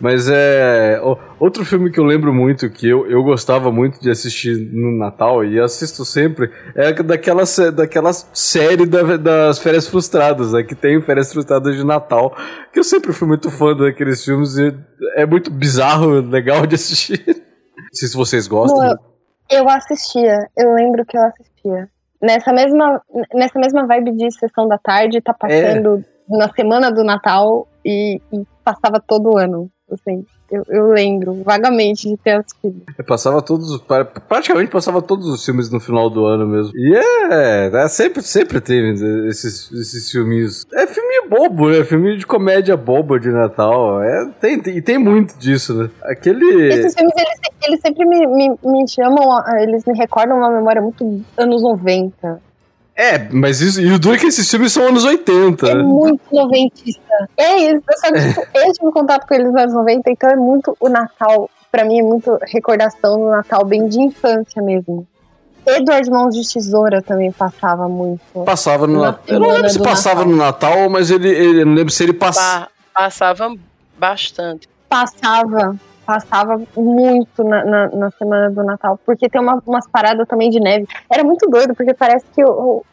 Mas 0.00 0.28
é. 0.30 0.98
Outro 1.38 1.64
filme 1.64 1.90
que 1.90 2.00
eu 2.00 2.04
lembro 2.04 2.32
muito, 2.32 2.70
que 2.70 2.88
eu, 2.88 3.06
eu 3.10 3.22
gostava 3.22 3.70
muito 3.70 4.00
de 4.00 4.10
assistir 4.10 4.56
no 4.72 4.96
Natal, 4.98 5.44
e 5.44 5.60
assisto 5.60 6.04
sempre, 6.04 6.50
é 6.74 6.92
daquela, 6.92 7.42
daquela 7.74 8.12
série 8.12 8.86
da, 8.86 9.16
das 9.18 9.58
Férias 9.58 9.86
Frustradas, 9.86 10.52
né? 10.52 10.62
Que 10.62 10.74
tem 10.74 11.00
Férias 11.02 11.30
Frustradas 11.30 11.76
de 11.76 11.84
Natal. 11.84 12.34
Que 12.72 12.78
eu 12.78 12.84
sempre 12.84 13.12
fui 13.12 13.28
muito 13.28 13.50
fã 13.50 13.76
daqueles 13.76 14.24
filmes, 14.24 14.56
e 14.56 14.74
é 15.16 15.26
muito 15.26 15.50
bizarro, 15.50 16.20
legal 16.20 16.66
de 16.66 16.76
assistir. 16.76 17.22
Não 17.28 17.92
sei 17.92 18.08
se 18.08 18.16
vocês 18.16 18.48
gostam. 18.48 18.82
Eu, 19.50 19.58
eu 19.58 19.68
assistia, 19.68 20.38
eu 20.56 20.74
lembro 20.74 21.04
que 21.04 21.16
eu 21.16 21.22
assistia. 21.22 21.88
Nessa 22.22 22.52
mesma, 22.52 23.02
nessa 23.34 23.58
mesma 23.58 23.86
vibe 23.86 24.12
de 24.12 24.30
sessão 24.30 24.68
da 24.68 24.76
tarde, 24.78 25.20
tá 25.20 25.32
passando 25.32 26.04
é. 26.30 26.36
na 26.36 26.52
semana 26.52 26.90
do 26.90 27.02
Natal 27.02 27.66
e, 27.84 28.20
e 28.32 28.44
passava 28.62 29.00
todo 29.00 29.38
ano. 29.38 29.70
Assim. 29.94 30.24
Eu, 30.50 30.64
eu 30.68 30.86
lembro 30.88 31.42
vagamente 31.44 32.08
de 32.08 32.16
ter 32.16 32.32
assistido. 32.32 32.82
Eu 32.98 33.04
passava 33.04 33.40
todos, 33.40 33.70
os- 33.70 33.80
pra- 33.80 34.04
praticamente 34.04 34.68
passava 34.70 35.00
todos 35.00 35.26
os 35.28 35.44
filmes 35.44 35.70
no 35.70 35.78
final 35.78 36.10
do 36.10 36.24
ano 36.26 36.44
mesmo. 36.46 36.72
E 36.74 36.96
é, 36.96 37.66
é 37.72 37.88
sempre, 37.88 38.20
sempre 38.22 38.60
teve 38.60 39.28
esses, 39.28 39.70
esses 39.70 40.10
filminhos. 40.10 40.66
É 40.74 40.86
filme 40.88 41.28
bobo, 41.28 41.68
né? 41.70 41.84
Filme 41.84 42.16
de 42.16 42.26
comédia 42.26 42.76
boba 42.76 43.20
de 43.20 43.28
Natal. 43.30 44.02
É, 44.02 44.26
tem, 44.40 44.58
tem, 44.60 44.76
e 44.76 44.82
tem 44.82 44.98
muito 44.98 45.38
disso, 45.38 45.72
né? 45.74 45.90
Aquele. 46.02 46.68
Esses 46.72 46.94
filmes, 46.94 47.14
eles, 47.16 47.38
eles 47.68 47.80
sempre 47.80 48.04
me, 48.04 48.26
me, 48.26 48.48
me 48.64 48.88
chamam, 48.88 49.40
eles 49.60 49.84
me 49.84 49.96
recordam 49.96 50.36
uma 50.38 50.50
memória 50.50 50.82
muito 50.82 51.22
anos 51.38 51.62
90. 51.62 52.40
É, 52.96 53.18
mas 53.30 53.60
isso, 53.60 53.80
e 53.80 53.90
o 53.92 53.98
duro 53.98 54.16
é 54.16 54.18
que 54.18 54.26
esses 54.26 54.50
filmes 54.50 54.72
são 54.72 54.86
anos 54.88 55.04
80. 55.04 55.68
É 55.68 55.74
muito 55.82 56.20
noventista. 56.30 57.00
É 57.36 57.56
isso, 57.70 57.82
só 57.96 58.12
que 58.12 58.28
tipo, 58.28 58.40
eu 58.54 58.72
tive 58.72 58.92
contato 58.92 59.26
com 59.26 59.34
eles 59.34 59.46
nos 59.52 59.56
anos 59.62 59.74
90, 59.74 60.10
então 60.10 60.28
é 60.30 60.36
muito 60.36 60.76
o 60.78 60.88
Natal, 60.88 61.48
pra 61.72 61.84
mim 61.84 62.00
é 62.00 62.02
muito 62.02 62.36
recordação 62.46 63.18
do 63.18 63.30
Natal 63.30 63.64
bem 63.64 63.88
de 63.88 64.00
infância 64.02 64.60
mesmo. 64.62 65.06
Edward 65.66 66.10
Mãos 66.10 66.34
de 66.34 66.52
Tesoura 66.52 67.00
também 67.02 67.30
passava 67.32 67.88
muito. 67.88 68.20
Passava 68.44 68.86
no 68.86 68.98
Na 69.00 69.06
Natal. 69.12 69.24
Eu 69.28 69.40
não 69.40 69.48
lembro 69.50 69.70
se 69.70 69.78
passava 69.78 70.20
Natal. 70.20 70.30
no 70.32 70.36
Natal, 70.36 70.90
mas 70.90 71.10
ele, 71.10 71.28
ele 71.28 71.60
eu 71.62 71.66
não 71.66 71.74
lembro 71.74 71.92
se 71.92 72.02
ele 72.02 72.12
passava. 72.14 72.66
Pa- 72.66 72.70
passava 73.04 73.54
bastante. 73.98 74.68
Passava, 74.88 75.76
passava 76.10 76.60
muito 76.76 77.44
na, 77.44 77.64
na, 77.64 77.88
na 77.88 78.10
semana 78.12 78.50
do 78.50 78.64
Natal, 78.64 78.98
porque 79.06 79.28
tem 79.28 79.40
uma, 79.40 79.62
umas 79.64 79.86
paradas 79.88 80.26
também 80.26 80.50
de 80.50 80.58
neve. 80.58 80.88
Era 81.08 81.22
muito 81.22 81.48
doido, 81.48 81.72
porque 81.74 81.94
parece 81.94 82.24
que 82.34 82.42
o, 82.44 82.84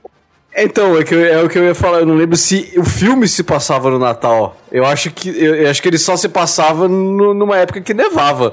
Então, 0.55 0.95
é, 0.97 1.03
que 1.03 1.15
eu- 1.15 1.25
é 1.25 1.43
o 1.43 1.49
que 1.49 1.57
eu 1.57 1.63
ia 1.65 1.73
falar. 1.73 1.99
Eu 2.01 2.05
não 2.05 2.13
lembro 2.15 2.37
se 2.37 2.73
o 2.77 2.83
filme 2.85 3.27
se 3.27 3.43
passava 3.43 3.89
no 3.89 3.97
Natal. 3.97 4.55
Eu 4.71 4.85
acho 4.85 5.09
que 5.11 5.29
eu, 5.29 5.55
eu 5.55 5.69
acho 5.69 5.81
que 5.81 5.87
ele 5.87 5.97
só 5.97 6.15
se 6.15 6.29
passava 6.29 6.87
no- 6.87 7.33
numa 7.33 7.57
época 7.57 7.81
que 7.81 7.93
nevava. 7.93 8.51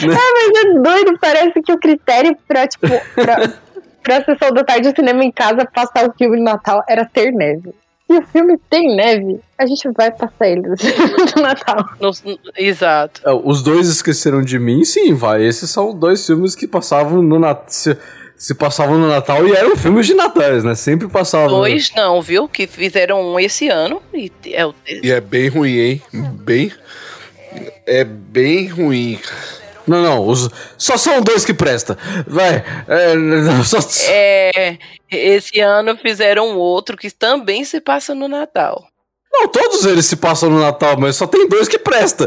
né? 0.00 0.14
Mas 0.16 0.64
é 0.64 0.80
doido, 0.80 1.18
parece 1.20 1.60
que 1.62 1.72
o 1.72 1.78
critério 1.78 2.34
pra, 2.48 2.66
tipo, 2.66 2.86
pra, 3.14 3.36
pra 4.02 4.24
sessão 4.24 4.50
da 4.52 4.64
tarde 4.64 4.90
do 4.90 4.96
cinema 4.96 5.22
em 5.24 5.30
casa 5.32 5.68
passar 5.72 6.08
o 6.08 6.12
filme 6.16 6.38
de 6.38 6.42
Natal 6.42 6.82
era 6.88 7.04
ter 7.04 7.30
neve. 7.32 7.74
E 8.08 8.18
o 8.18 8.22
filme 8.22 8.56
tem 8.70 8.94
neve, 8.94 9.40
a 9.58 9.66
gente 9.66 9.88
vai 9.90 10.10
passar 10.12 10.48
ele 10.48 10.62
no 10.62 10.76
do 11.26 11.42
Natal. 11.42 11.84
No- 12.00 12.38
exato. 12.56 13.20
É, 13.24 13.32
Os 13.32 13.62
dois 13.62 13.88
esqueceram 13.88 14.42
de 14.42 14.58
mim, 14.58 14.84
sim, 14.84 15.12
vai. 15.12 15.44
Esses 15.44 15.68
são 15.70 15.92
dois 15.92 16.24
filmes 16.24 16.54
que 16.54 16.68
passavam 16.68 17.20
no 17.20 17.38
Natal. 17.38 17.64
Se, 17.68 17.96
se 18.36 18.54
passavam 18.54 18.96
no 18.98 19.08
Natal 19.08 19.46
e 19.48 19.52
eram 19.52 19.76
filmes 19.76 20.06
de 20.06 20.14
Natais, 20.14 20.62
né? 20.62 20.74
Sempre 20.76 21.08
passavam. 21.08 21.58
Dois 21.58 21.90
não, 21.96 22.22
viu? 22.22 22.46
Que 22.48 22.66
fizeram 22.66 23.20
um 23.20 23.40
esse 23.40 23.68
ano. 23.68 24.00
E 24.14 24.30
é 24.52 24.64
o 24.66 24.74
E 25.02 25.10
é 25.10 25.20
bem 25.20 25.48
ruim, 25.48 25.76
hein? 25.78 26.02
Bem. 26.12 26.70
É 27.86 28.04
bem 28.04 28.68
ruim. 28.68 29.18
Não, 29.86 30.02
não, 30.02 30.26
os, 30.26 30.48
só 30.76 30.96
são 30.96 31.20
dois 31.20 31.44
que 31.44 31.54
presta. 31.54 31.96
Vai. 32.26 32.64
É, 32.88 33.12
só, 33.64 33.78
É, 34.08 34.78
esse 35.10 35.60
ano 35.60 35.96
fizeram 35.96 36.56
outro 36.56 36.96
que 36.96 37.10
também 37.10 37.64
se 37.64 37.80
passa 37.80 38.14
no 38.14 38.26
Natal. 38.28 38.84
não, 39.32 39.48
todos 39.48 39.84
eles 39.86 40.06
se 40.06 40.16
passam 40.16 40.50
no 40.50 40.60
Natal, 40.60 40.96
mas 40.98 41.16
só 41.16 41.26
tem 41.26 41.48
dois 41.48 41.68
que 41.68 41.78
presta. 41.78 42.26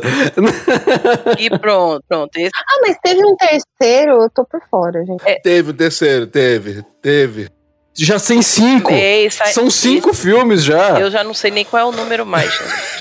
E 1.38 1.50
pronto, 1.60 2.04
pronto. 2.08 2.36
Esse, 2.38 2.52
Ah, 2.56 2.80
mas 2.86 2.98
teve 3.04 3.20
um 3.26 3.36
terceiro, 3.36 4.22
eu 4.24 4.30
tô 4.30 4.46
por 4.46 4.62
fora, 4.70 5.04
gente. 5.06 5.24
Teve 5.42 5.72
o 5.72 5.74
terceiro, 5.74 6.28
teve, 6.28 6.84
teve. 7.02 7.50
Já 7.98 8.18
tem 8.20 8.42
cinco. 8.42 8.92
é, 8.94 9.24
esse 9.24 9.44
aí- 9.44 9.52
São 9.54 9.70
cinco 9.70 10.14
filmes 10.14 10.64
já. 10.64 11.00
Eu 11.00 11.12
já 11.12 11.24
não 11.24 11.34
sei 11.34 11.52
nem 11.52 11.66
qual 11.66 11.82
é 11.82 11.86
o 11.86 11.92
número 11.98 12.26
mais. 12.26 12.54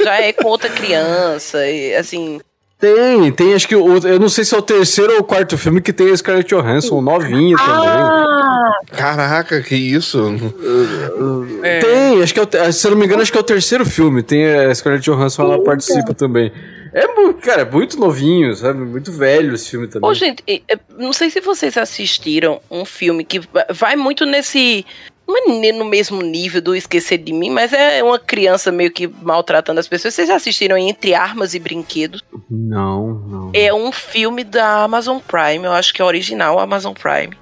Já 0.03 0.21
é 0.21 0.33
com 0.33 0.49
outra 0.49 0.69
criança, 0.71 1.65
e, 1.69 1.95
assim. 1.95 2.41
Tem, 2.79 3.33
tem, 3.33 3.55
acho 3.55 3.67
que 3.67 3.75
o, 3.75 3.99
eu 4.07 4.21
não 4.21 4.29
sei 4.29 4.45
se 4.45 4.55
é 4.55 4.59
o 4.59 4.63
terceiro 4.63 5.15
ou 5.15 5.19
o 5.21 5.25
quarto 5.25 5.59
filme 5.59 5.81
que 5.81 5.93
tem 5.93 6.13
a 6.13 6.17
Scarlett 6.17 6.49
Johansson 6.55 7.01
novinha 7.01 7.57
também. 7.57 7.73
Ah, 7.75 8.73
Caraca, 8.97 9.61
que 9.63 9.75
isso? 9.75 10.23
É. 11.63 11.81
Tem, 11.81 12.23
acho 12.23 12.33
que 12.33 12.39
é 12.39 12.43
o, 12.69 12.73
se 12.73 12.87
eu 12.87 12.93
não 12.93 12.99
me 12.99 13.05
engano, 13.07 13.21
acho 13.23 13.33
que 13.33 13.39
é 13.39 13.41
o 13.41 13.45
terceiro 13.45 13.85
filme. 13.85 14.23
Tem 14.23 14.47
a 14.47 14.73
Scarlett 14.73 15.05
Johansson, 15.05 15.43
ela 15.43 15.63
participa 15.65 16.15
também. 16.15 16.53
É, 16.93 17.05
cara, 17.43 17.63
é 17.63 17.71
muito 17.71 17.99
novinho, 17.99 18.55
sabe? 18.55 18.79
Muito 18.79 19.11
velho 19.13 19.55
esse 19.55 19.71
filme 19.71 19.89
também. 19.89 20.09
Ô, 20.09 20.15
gente, 20.15 20.43
e- 20.47 20.63
não 20.97 21.13
sei 21.13 21.31
se 21.31 21.41
vocês 21.41 21.77
assistiram 21.77 22.61
um 22.71 22.85
filme 22.85 23.25
que 23.25 23.41
va- 23.41 23.67
vai 23.71 23.97
muito 23.97 24.25
nesse. 24.25 24.87
Não 25.29 25.63
é 25.63 25.73
no 25.73 25.85
mesmo 25.85 26.23
nível 26.23 26.63
do 26.63 26.75
Esquecer 26.75 27.19
de 27.19 27.35
Mim, 27.35 27.51
mas 27.51 27.75
é 27.75 28.03
uma 28.03 28.19
criança 28.19 28.73
meio 28.73 28.91
que 28.91 29.07
maltratando 29.07 29.79
as 29.79 29.87
pessoas. 29.87 30.15
Vocês 30.15 30.29
já 30.29 30.37
assistiram 30.37 30.79
Entre 30.79 31.13
Armas 31.15 31.53
e 31.53 31.59
Brinquedos? 31.59 32.25
Não, 32.51 33.09
não. 33.09 33.51
É 33.53 33.73
um 33.75 33.93
filme 33.93 34.43
da 34.43 34.85
Amazon 34.85 35.19
Prime, 35.19 35.67
eu 35.67 35.73
acho 35.73 35.93
que 35.93 36.01
é 36.01 36.05
original 36.05 36.59
Amazon 36.59 36.95
Prime. 36.95 37.37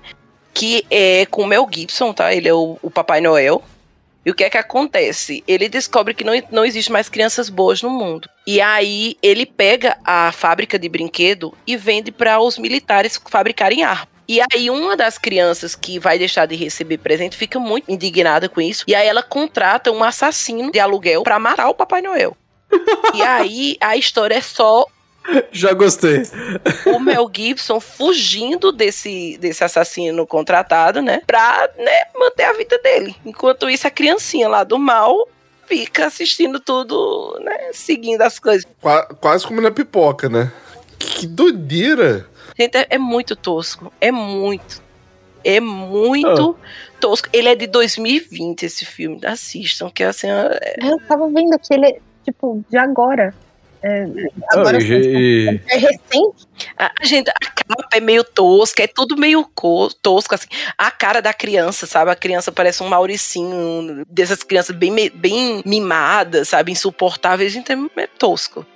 Que 0.53 0.85
é 0.91 1.27
com 1.27 1.43
o 1.43 1.47
Mel 1.47 1.69
Gibson, 1.71 2.13
tá? 2.13 2.35
Ele 2.35 2.49
é 2.49 2.55
o, 2.55 2.77
o 2.83 2.91
Papai 2.91 3.21
Noel. 3.21 3.63
E 4.25 4.31
o 4.33 4.35
que 4.35 4.43
é 4.43 4.51
que 4.51 4.59
acontece? 4.59 5.45
Ele 5.47 5.69
descobre 5.69 6.13
que 6.13 6.25
não, 6.25 6.33
não 6.51 6.65
existe 6.65 6.91
mais 6.91 7.09
crianças 7.09 7.49
boas 7.49 7.81
no 7.81 7.91
mundo. 7.91 8.29
E 8.45 8.61
aí 8.61 9.17
ele 9.23 9.47
pega 9.47 9.97
a 10.05 10.33
fábrica 10.33 10.77
de 10.77 10.89
brinquedo 10.89 11.55
e 11.65 11.77
vende 11.77 12.11
para 12.11 12.41
os 12.41 12.59
militares 12.59 13.21
fabricarem 13.31 13.85
armas. 13.85 14.16
E 14.29 14.41
aí 14.53 14.69
uma 14.71 14.97
das 14.97 15.19
crianças 15.19 15.75
que 15.75 15.99
vai 15.99 16.19
deixar 16.19 16.47
de 16.47 16.57
receber 16.57 16.99
presente 16.99 17.37
fica 17.37 17.59
muito 17.61 17.91
indignada 17.91 18.49
com 18.49 18.61
isso. 18.61 18.85
E 18.87 18.95
aí 18.95 19.07
ela 19.07 19.23
contrata 19.23 19.91
um 19.93 20.03
assassino 20.03 20.71
de 20.73 20.81
aluguel 20.81 21.23
para 21.23 21.39
matar 21.39 21.69
o 21.69 21.75
Papai 21.75 22.03
Noel. 22.03 22.37
e 23.15 23.23
aí 23.23 23.77
a 23.81 23.97
história 23.97 24.35
é 24.35 24.41
só 24.41 24.85
Já 25.53 25.73
gostei. 25.73 26.23
o 26.87 26.99
Mel 26.99 27.31
Gibson 27.35 27.79
fugindo 27.81 28.73
desse, 28.73 29.37
desse 29.39 29.63
assassino 29.63 30.27
contratado, 30.27 31.01
né? 31.03 31.23
Pra 31.27 31.69
né, 31.79 32.03
manter 32.15 32.45
a 32.45 32.53
vida 32.53 32.79
dele. 32.79 33.15
Enquanto 33.25 33.69
isso, 33.71 33.87
a 33.87 33.91
criancinha 33.91 34.49
lá 34.49 34.65
do 34.65 34.79
mal 34.79 35.29
fica 35.67 36.07
assistindo 36.07 36.61
tudo, 36.61 37.39
né? 37.43 37.71
Seguindo 37.73 38.23
as 38.23 38.39
coisas. 38.39 38.67
Qua- 38.81 39.07
quase 39.21 39.47
como 39.47 39.61
na 39.61 39.71
pipoca, 39.71 40.29
né? 40.29 40.51
Que 40.99 41.27
doideira! 41.27 42.27
Gente, 42.59 42.77
é, 42.77 42.87
é 42.91 42.99
muito 42.99 43.37
tosco. 43.37 43.93
É 44.01 44.11
muito. 44.11 44.83
É 45.45 45.61
muito 45.61 46.57
tosco. 47.01 47.29
Ele 47.33 47.49
é 47.49 47.55
de 47.55 47.67
2020, 47.67 48.65
esse 48.65 48.85
filme. 48.85 49.21
Assistam, 49.25 49.91
que 49.91 50.03
assim. 50.03 50.27
é- 50.29 50.77
eu 50.83 50.99
tava 51.07 51.29
vendo 51.29 51.57
que 51.59 51.73
ele 51.75 51.87
é, 51.87 51.99
tipo, 52.25 52.65
de 52.69 52.77
agora. 52.77 53.35
É, 53.83 54.05
agora 54.51 54.79
Ah, 54.79 54.81
e- 54.83 55.45
e- 55.55 55.61
é 55.69 55.77
recente. 55.77 56.49
A, 56.77 56.91
a 57.01 57.05
gente, 57.05 57.29
a 57.31 57.35
capa 57.55 57.89
é 57.93 58.01
meio 58.01 58.25
tosca, 58.25 58.83
é 58.83 58.87
tudo 58.89 59.17
meio 59.17 59.45
co- 59.55 59.91
tosco, 60.03 60.35
assim. 60.35 60.49
A 60.77 60.91
cara 60.91 61.21
da 61.21 61.33
criança, 61.33 61.87
sabe? 61.87 62.11
A 62.11 62.17
criança 62.17 62.51
parece 62.51 62.83
um 62.83 62.89
Mauricinho, 62.89 64.03
dessas 64.09 64.43
crianças 64.43 64.75
bem, 64.75 64.93
bem 65.15 65.63
mimadas, 65.65 66.49
sabe? 66.49 66.73
Insuportáveis. 66.73 67.53
Gente, 67.53 67.71
é, 67.71 67.77
é 68.03 68.07
tosco. 68.09 68.67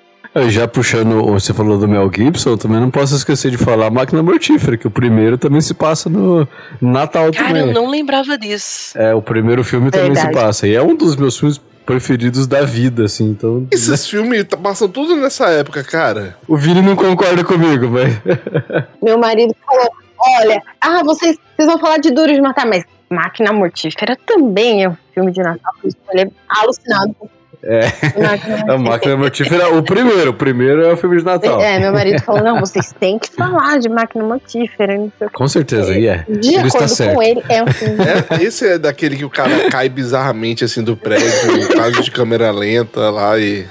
Já 0.48 0.68
puxando, 0.68 1.24
você 1.24 1.52
falou 1.52 1.76
do 1.76 1.88
Mel 1.88 2.08
Gibson, 2.14 2.56
também 2.56 2.78
não 2.80 2.90
posso 2.90 3.16
esquecer 3.16 3.50
de 3.50 3.58
falar 3.58 3.86
a 3.86 3.90
Máquina 3.90 4.22
Mortífera, 4.22 4.76
que 4.76 4.86
o 4.86 4.90
primeiro 4.90 5.36
também 5.36 5.60
se 5.60 5.74
passa 5.74 6.08
no 6.08 6.46
Natal 6.80 7.32
Cara, 7.32 7.48
também. 7.48 7.62
eu 7.66 7.72
não 7.72 7.90
lembrava 7.90 8.38
disso. 8.38 8.96
É, 8.96 9.12
o 9.12 9.20
primeiro 9.20 9.64
filme 9.64 9.90
também 9.90 10.14
se 10.14 10.30
passa. 10.30 10.68
E 10.68 10.74
é 10.74 10.82
um 10.82 10.94
dos 10.94 11.16
meus 11.16 11.36
filmes 11.36 11.60
preferidos 11.84 12.46
da 12.46 12.62
vida, 12.62 13.06
assim. 13.06 13.24
Então, 13.30 13.66
Esses 13.72 14.06
filmes 14.06 14.44
tá- 14.44 14.56
passam 14.56 14.88
tudo 14.88 15.16
nessa 15.16 15.48
época, 15.48 15.82
cara. 15.82 16.36
o 16.46 16.56
Vini 16.56 16.80
não 16.80 16.94
concorda 16.94 17.42
comigo, 17.42 17.88
mas. 17.88 18.14
Meu 19.02 19.18
marido 19.18 19.52
falou: 19.66 19.90
Olha, 20.38 20.62
ah, 20.80 21.02
vocês, 21.02 21.36
vocês 21.56 21.68
vão 21.68 21.78
falar 21.80 21.98
de 21.98 22.12
Duro 22.12 22.32
de 22.32 22.40
Matar, 22.40 22.66
mas 22.66 22.84
Máquina 23.10 23.52
Mortífera 23.52 24.16
também 24.24 24.84
é 24.84 24.88
um 24.88 24.96
filme 25.12 25.32
de 25.32 25.40
Natal. 25.42 25.72
Ele 26.12 26.22
é 26.22 26.30
alucinado. 26.48 27.16
É. 27.62 27.80
Máquina 28.18 28.74
A 28.74 28.78
Máquina 28.78 29.16
Mortífera, 29.16 29.68
o 29.74 29.82
primeiro. 29.82 30.30
O 30.30 30.34
primeiro 30.34 30.82
é 30.82 30.92
o 30.92 30.96
filme 30.96 31.18
de 31.18 31.24
Natal. 31.24 31.60
É, 31.60 31.78
meu 31.78 31.92
marido 31.92 32.22
falou: 32.22 32.42
Não, 32.42 32.60
vocês 32.60 32.92
têm 32.98 33.18
que 33.18 33.30
falar 33.30 33.78
de 33.78 33.88
Máquina 33.88 34.24
Mortífera. 34.24 34.96
Não 34.96 35.12
sei 35.18 35.26
o 35.26 35.30
quê. 35.30 35.36
Com 35.36 35.48
certeza, 35.48 35.92
e 35.98 36.06
é. 36.06 36.24
De 36.28 36.54
Ele 36.54 36.66
está 36.66 36.78
acordo 36.78 36.88
certo. 36.88 37.14
com 37.14 37.22
ele, 37.22 37.42
é 37.48 37.62
um 37.62 37.66
filme. 37.66 37.98
É, 38.02 38.42
esse 38.42 38.66
é 38.66 38.78
daquele 38.78 39.16
que 39.16 39.24
o 39.24 39.30
cara 39.30 39.68
cai 39.70 39.88
bizarramente 39.88 40.64
assim 40.64 40.82
do 40.82 40.96
prédio, 40.96 41.26
em 41.56 41.68
caso 41.68 42.02
de 42.02 42.10
câmera 42.10 42.50
lenta 42.50 43.10
lá 43.10 43.38
e. 43.38 43.66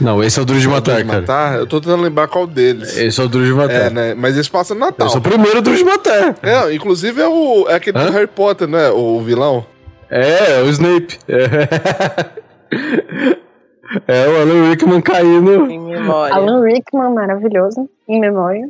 Não, 0.00 0.22
esse 0.22 0.38
é 0.38 0.42
o 0.42 0.44
Duro 0.44 0.60
de 0.60 0.68
Matar, 0.68 0.98
de 0.98 1.04
cara. 1.04 1.20
matar. 1.20 1.58
Eu 1.58 1.66
tô 1.66 1.80
tentando 1.80 2.02
lembrar 2.02 2.28
qual 2.28 2.46
deles. 2.46 2.96
Esse 2.96 3.18
é 3.18 3.24
o 3.24 3.28
Duro 3.28 3.46
de 3.46 3.52
Matar. 3.52 3.86
É, 3.86 3.90
né? 3.90 4.14
Mas 4.14 4.36
esse 4.36 4.50
passa 4.50 4.74
no 4.74 4.80
Natal. 4.80 5.06
Esse 5.06 5.16
é 5.16 5.18
o 5.18 5.22
primeiro 5.22 5.62
Duro 5.62 5.76
de 5.76 5.84
Matar. 5.84 6.36
É, 6.42 6.74
inclusive 6.74 7.20
é, 7.20 7.26
o, 7.26 7.66
é 7.68 7.74
aquele 7.74 7.98
Hã? 7.98 8.06
do 8.06 8.12
Harry 8.12 8.26
Potter, 8.26 8.68
né? 8.68 8.90
O 8.90 9.20
vilão. 9.22 9.64
É, 10.10 10.58
é 10.58 10.62
o 10.62 10.68
Snape. 10.68 11.18
É, 11.26 12.26
é 14.06 14.28
o 14.28 14.40
Alan 14.40 14.68
Rickman 14.70 15.00
caindo. 15.00 15.70
Em 15.70 15.78
memória. 15.78 16.34
Alan 16.34 16.62
Rickman, 16.62 17.14
maravilhoso, 17.14 17.88
em 18.08 18.20
memória. 18.20 18.68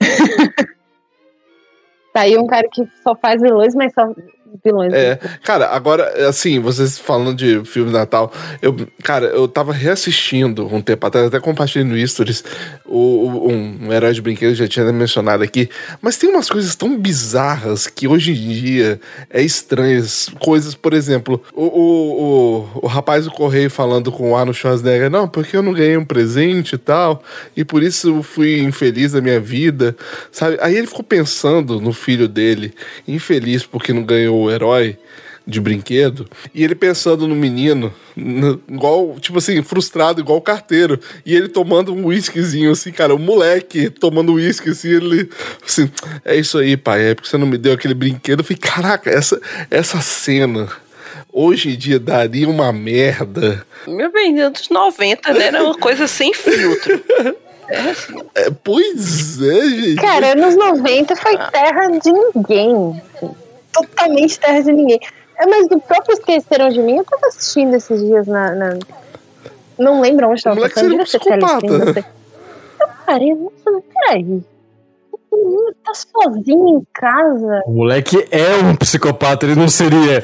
tá 2.12 2.20
aí 2.20 2.36
um 2.36 2.46
cara 2.46 2.68
que 2.68 2.86
só 3.02 3.14
faz 3.14 3.40
vilões, 3.40 3.74
mas 3.74 3.92
só 3.92 4.12
vilões. 4.64 4.92
É, 4.92 5.18
cara, 5.42 5.68
agora, 5.68 6.28
assim, 6.28 6.60
vocês 6.60 6.98
falando 6.98 7.34
de 7.34 7.64
filme 7.64 7.90
de 7.90 7.96
Natal, 7.96 8.32
eu, 8.60 8.74
cara, 9.02 9.26
eu 9.26 9.48
tava 9.48 9.72
reassistindo 9.72 10.66
um 10.66 10.80
tempo 10.80 11.06
atrás, 11.06 11.26
até 11.26 11.40
compartilhei 11.40 11.86
no 11.86 12.06
Stories, 12.06 12.44
o, 12.84 12.98
o, 12.98 13.52
um, 13.52 13.92
herói 13.92 14.12
de 14.12 14.20
brinquedo, 14.20 14.54
já 14.54 14.68
tinha 14.68 14.90
mencionado 14.92 15.42
aqui, 15.42 15.68
mas 16.00 16.16
tem 16.16 16.30
umas 16.30 16.48
coisas 16.48 16.74
tão 16.74 16.98
bizarras 16.98 17.86
que 17.86 18.06
hoje 18.06 18.32
em 18.32 18.34
dia 18.34 19.00
é 19.30 19.42
estranhas. 19.42 20.30
Coisas, 20.40 20.74
por 20.74 20.92
exemplo, 20.92 21.42
o, 21.54 21.64
o, 21.64 22.22
o, 22.22 22.80
o 22.82 22.86
rapaz 22.86 23.24
do 23.24 23.30
correio 23.30 23.70
falando 23.70 24.12
com 24.12 24.32
o 24.32 24.36
Arnold 24.36 24.58
Schwarzenegger, 24.58 25.10
não, 25.10 25.28
porque 25.28 25.56
eu 25.56 25.62
não 25.62 25.72
ganhei 25.72 25.96
um 25.96 26.04
presente 26.04 26.74
e 26.74 26.78
tal, 26.78 27.22
e 27.56 27.64
por 27.64 27.82
isso 27.82 28.08
eu 28.08 28.22
fui 28.22 28.60
infeliz 28.60 29.12
da 29.12 29.20
minha 29.20 29.40
vida, 29.40 29.96
sabe? 30.30 30.58
Aí 30.60 30.76
ele 30.76 30.86
ficou 30.86 31.04
pensando 31.04 31.80
no 31.80 31.92
filho 31.92 32.28
dele, 32.28 32.74
infeliz 33.06 33.64
porque 33.64 33.92
não 33.92 34.04
ganhou 34.04 34.41
o 34.42 34.50
herói 34.50 34.98
de 35.46 35.60
brinquedo, 35.60 36.28
e 36.54 36.62
ele 36.62 36.74
pensando 36.74 37.26
no 37.26 37.34
menino, 37.34 37.92
no, 38.16 38.60
igual, 38.68 39.16
tipo 39.18 39.38
assim, 39.38 39.62
frustrado, 39.62 40.20
igual 40.20 40.38
o 40.38 40.42
carteiro, 40.42 41.00
e 41.26 41.34
ele 41.34 41.48
tomando 41.48 41.92
um 41.92 42.06
whiskyzinho, 42.06 42.70
assim, 42.70 42.92
cara, 42.92 43.14
o 43.14 43.18
moleque 43.18 43.90
tomando 43.90 44.34
whisky, 44.34 44.70
assim, 44.70 44.90
ele, 44.90 45.28
assim, 45.66 45.90
é 46.24 46.36
isso 46.36 46.58
aí, 46.58 46.76
pai, 46.76 47.10
é 47.10 47.14
porque 47.14 47.28
você 47.28 47.36
não 47.36 47.46
me 47.46 47.58
deu 47.58 47.72
aquele 47.72 47.94
brinquedo. 47.94 48.40
Eu 48.40 48.44
falei, 48.44 48.58
caraca, 48.58 49.10
essa, 49.10 49.40
essa 49.70 50.00
cena 50.00 50.68
hoje 51.32 51.70
em 51.70 51.76
dia 51.76 51.98
daria 51.98 52.48
uma 52.48 52.72
merda. 52.72 53.66
Meu 53.86 54.12
bem, 54.12 54.38
anos 54.40 54.68
90, 54.68 55.32
né? 55.32 55.46
Era 55.46 55.64
uma 55.64 55.76
coisa 55.76 56.06
sem 56.06 56.32
filtro. 56.32 57.02
É, 57.68 57.78
assim. 57.90 58.14
é, 58.34 58.50
pois 58.50 59.40
é, 59.40 59.60
gente. 59.68 59.96
Cara, 59.96 60.32
anos 60.32 60.56
90 60.56 61.16
foi 61.16 61.38
terra 61.50 61.88
de 61.88 62.12
ninguém. 62.12 63.02
Assim 63.16 63.41
totalmente 63.72 64.38
terra 64.38 64.60
de 64.60 64.72
ninguém. 64.72 65.00
É, 65.38 65.46
mas 65.46 65.68
do 65.68 65.80
próprio 65.80 66.14
Esqueceram 66.14 66.68
de 66.68 66.80
Mim, 66.80 66.98
eu 66.98 67.04
tava 67.04 67.26
assistindo 67.26 67.74
esses 67.74 68.00
dias 68.00 68.26
na. 68.26 68.54
na... 68.54 68.78
Não 69.78 70.00
lembro 70.00 70.28
onde 70.28 70.42
tava 70.42 70.60
passando. 70.60 71.06
Ser 71.06 71.18
telecine, 71.18 72.04
Eu 72.80 72.88
parei, 73.06 73.34
nossa, 73.34 73.82
peraí. 73.94 74.42
Tá 75.82 75.92
sozinho 75.94 76.68
em 76.68 76.86
casa. 76.92 77.62
O 77.66 77.72
moleque 77.72 78.28
é 78.30 78.54
um 78.56 78.76
psicopata, 78.76 79.46
ele 79.46 79.54
não 79.54 79.68
seria. 79.68 80.20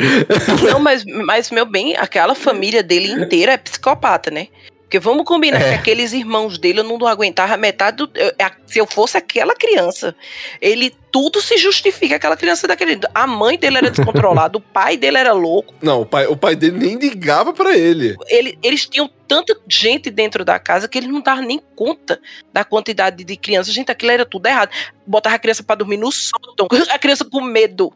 Não, 0.70 0.78
mas, 0.78 1.02
mas 1.04 1.50
meu 1.50 1.64
bem, 1.64 1.96
aquela 1.96 2.34
família 2.34 2.82
dele 2.82 3.10
inteira 3.10 3.52
é 3.52 3.56
psicopata, 3.56 4.30
né? 4.30 4.48
Porque 4.82 4.98
vamos 4.98 5.24
combinar 5.24 5.60
é. 5.60 5.68
que 5.68 5.74
aqueles 5.74 6.12
irmãos 6.14 6.56
dele 6.56 6.80
eu 6.80 6.84
não 6.84 7.06
aguentava 7.06 7.56
metade 7.56 7.98
do. 7.98 8.10
Eu, 8.14 8.32
se 8.66 8.78
eu 8.78 8.86
fosse 8.86 9.16
aquela 9.16 9.54
criança, 9.54 10.14
ele 10.60 10.94
tudo 11.10 11.40
se 11.40 11.56
justifica 11.56 12.16
aquela 12.16 12.36
criança 12.36 12.66
daquele. 12.66 13.00
A 13.14 13.26
mãe 13.26 13.58
dele 13.58 13.78
era 13.78 13.90
descontrolada, 13.90 14.58
o 14.58 14.60
pai 14.60 14.96
dele 14.96 15.18
era 15.18 15.32
louco. 15.32 15.74
Não, 15.82 16.02
o 16.02 16.06
pai, 16.06 16.26
o 16.26 16.36
pai 16.36 16.54
dele 16.54 16.78
nem 16.78 16.96
ligava 16.96 17.52
para 17.52 17.76
ele. 17.76 18.16
ele. 18.28 18.58
Eles 18.62 18.86
tinham 18.86 19.10
tanta 19.28 19.54
gente 19.68 20.10
dentro 20.10 20.44
da 20.44 20.58
casa 20.58 20.88
que 20.88 20.96
eles 20.96 21.10
não 21.10 21.20
davam 21.20 21.44
nem 21.44 21.60
conta 21.76 22.18
da 22.52 22.64
quantidade 22.64 23.22
de 23.22 23.36
crianças. 23.36 23.74
Gente, 23.74 23.92
aquilo 23.92 24.10
era 24.10 24.24
tudo 24.24 24.46
errado. 24.46 24.70
Botava 25.06 25.36
a 25.36 25.38
criança 25.38 25.62
para 25.62 25.76
dormir 25.76 25.98
no 25.98 26.10
sótão, 26.10 26.66
a 26.90 26.98
criança 26.98 27.24
com 27.24 27.40
medo. 27.40 27.92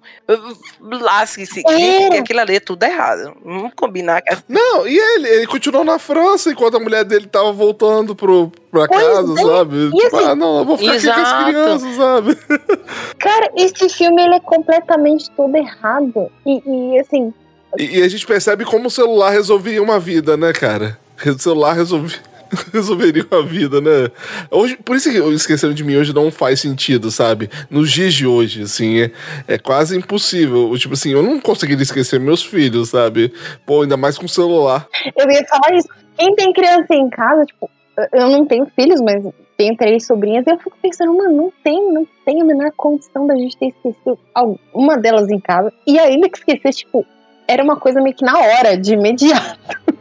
Lasque-se. 0.81 1.63
É. 1.67 2.19
Aquilo 2.19 2.41
ali 2.41 2.57
é 2.57 2.61
tudo 2.61 2.83
errado. 2.85 3.35
Vamos 3.43 3.73
combinar. 3.75 4.23
Não, 4.49 4.87
e 4.87 4.97
ele? 4.97 5.29
Ele 5.29 5.47
continuou 5.47 5.85
na 5.85 5.99
França 5.99 6.51
enquanto 6.51 6.77
a 6.77 6.81
mulher 6.81 7.05
dele 7.05 7.27
tava 7.27 7.51
voltando 7.53 8.15
pro, 8.15 8.53
pra 8.73 8.89
pois 8.89 9.07
casa, 9.07 9.33
é. 9.35 9.45
sabe? 9.45 9.91
tipo, 9.91 10.17
assim, 10.17 10.27
ah, 10.27 10.35
não, 10.35 10.59
eu 10.59 10.65
vou 10.65 10.79
ficar 10.79 10.97
exato. 10.97 11.21
aqui 11.21 11.31
com 11.31 11.37
as 11.37 11.45
crianças, 11.45 11.97
sabe? 11.97 12.39
Cara, 13.21 13.51
esse 13.55 13.89
filme 13.91 14.23
ele 14.23 14.35
é 14.37 14.41
completamente 14.41 15.31
todo 15.33 15.55
errado. 15.55 16.31
E, 16.47 16.63
e 16.67 16.99
assim. 16.99 17.33
E, 17.79 17.99
e, 17.99 18.03
a 18.03 18.09
gente 18.09 18.27
percebe 18.27 18.65
como 18.65 18.89
o 18.89 18.91
celular 18.91 19.31
resolvia 19.31 19.83
uma 19.83 20.01
vida, 20.01 20.37
né, 20.37 20.53
cara? 20.53 20.99
O 21.25 21.39
celular 21.39 21.75
resolvia. 21.75 22.19
resolveria 22.73 23.25
uma 23.31 23.43
vida, 23.43 23.81
né? 23.81 24.11
Hoje, 24.51 24.77
por 24.77 24.97
isso 24.97 25.11
que 25.11 25.19
esqueceram 25.19 25.73
de 25.73 25.85
mim 25.85 25.97
hoje 25.97 26.13
não 26.13 26.31
faz 26.31 26.61
sentido, 26.61 27.11
sabe? 27.11 27.49
Nos 27.71 27.91
dias 27.91 28.13
de 28.13 28.27
hoje, 28.27 28.63
assim, 28.63 29.03
é, 29.03 29.11
é 29.47 29.59
quase 29.59 29.97
impossível. 29.97 30.77
Tipo 30.77 30.95
assim, 30.95 31.13
eu 31.13 31.23
não 31.23 31.41
conseguiria 31.41 31.83
esquecer 31.83 32.21
meus 32.21 32.43
filhos, 32.43 32.91
sabe? 32.91 33.33
Pô, 33.65 33.83
ainda 33.83 33.97
mais 33.97 34.19
com 34.19 34.29
celular. 34.29 34.87
Eu 35.17 35.31
ia 35.31 35.45
falar 35.47 35.77
isso. 35.77 35.89
Quem 36.19 36.35
tem 36.35 36.53
criança 36.53 36.95
em 36.95 37.09
casa, 37.09 37.45
tipo, 37.47 37.71
eu 38.13 38.31
não 38.31 38.47
tenho 38.47 38.67
filhos, 38.67 39.01
mas 39.01 39.25
tenho 39.57 39.77
três 39.77 40.07
sobrinhas, 40.07 40.47
e 40.47 40.51
eu 40.51 40.59
fico 40.59 40.77
pensando, 40.81 41.17
mano, 41.17 41.37
não 41.37 41.53
tem, 41.63 41.93
não 41.93 42.07
tem 42.25 42.41
a 42.41 42.45
menor 42.45 42.73
condição 42.77 43.27
da 43.27 43.37
gente 43.37 43.57
ter 43.57 43.67
esquecido 43.67 44.19
uma 44.75 44.97
delas 44.97 45.29
em 45.31 45.39
casa. 45.39 45.73
E 45.87 45.99
ainda 45.99 46.29
que 46.29 46.39
esquecer, 46.39 46.73
tipo, 46.73 47.07
era 47.47 47.63
uma 47.63 47.77
coisa 47.77 48.01
meio 48.01 48.17
que 48.17 48.25
na 48.25 48.39
hora, 48.39 48.77
de 48.77 48.95
imediato. 48.95 49.59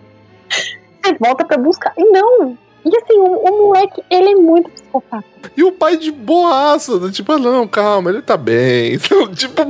Você 1.03 1.13
volta 1.19 1.45
pra 1.45 1.57
buscar. 1.57 1.93
E 1.97 2.03
não. 2.05 2.57
E 2.83 2.97
assim, 2.97 3.19
o, 3.19 3.25
o, 3.25 3.67
moleque, 3.67 4.01
ele 4.09 4.31
é 4.31 4.35
muito 4.35 4.69
psicopata. 4.71 5.25
E 5.55 5.63
o 5.63 5.71
pai 5.71 5.97
de 5.97 6.11
boaça, 6.11 6.99
né? 6.99 7.11
tipo, 7.11 7.31
ah, 7.31 7.37
não, 7.37 7.67
calma, 7.67 8.09
ele 8.09 8.21
tá 8.21 8.37
bem. 8.37 8.97
Então, 9.03 9.27
tipo, 9.33 9.61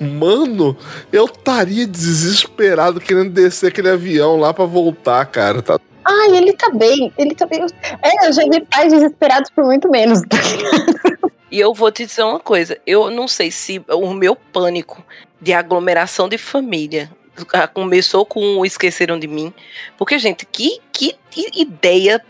mano, 0.00 0.76
eu 1.12 1.26
estaria 1.26 1.86
desesperado 1.86 3.00
querendo 3.00 3.30
descer 3.30 3.68
aquele 3.68 3.90
avião 3.90 4.38
lá 4.38 4.52
pra 4.52 4.64
voltar, 4.64 5.24
cara. 5.26 5.62
Tá 5.62 5.78
ah, 6.04 6.28
ele 6.30 6.52
tá 6.52 6.70
bem, 6.70 7.12
ele 7.18 7.34
tá 7.34 7.46
bem. 7.46 7.66
É, 8.02 8.28
eu 8.28 8.32
já 8.32 8.42
vi 8.44 8.60
pais 8.60 8.92
desesperados 8.92 9.50
por 9.50 9.64
muito 9.64 9.88
menos. 9.90 10.20
e 11.50 11.58
eu 11.58 11.74
vou 11.74 11.90
te 11.90 12.06
dizer 12.06 12.22
uma 12.22 12.40
coisa, 12.40 12.78
eu 12.86 13.10
não 13.10 13.28
sei 13.28 13.50
se 13.50 13.82
o 13.88 14.12
meu 14.14 14.34
pânico 14.34 15.04
de 15.40 15.52
aglomeração 15.52 16.28
de 16.28 16.38
família 16.38 17.10
começou 17.72 18.26
com 18.26 18.58
o 18.58 18.66
Esqueceram 18.66 19.18
de 19.18 19.28
Mim, 19.28 19.52
porque, 19.96 20.18
gente, 20.18 20.44
que, 20.44 20.80
que 20.92 21.16
ideia 21.54 22.20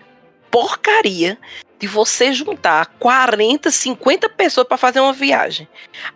porcaria 0.51 1.39
de 1.79 1.87
você 1.87 2.33
juntar 2.33 2.87
40, 2.99 3.71
50 3.71 4.29
pessoas 4.31 4.67
para 4.67 4.77
fazer 4.77 5.01
uma 5.01 5.13
viagem. 5.13 5.69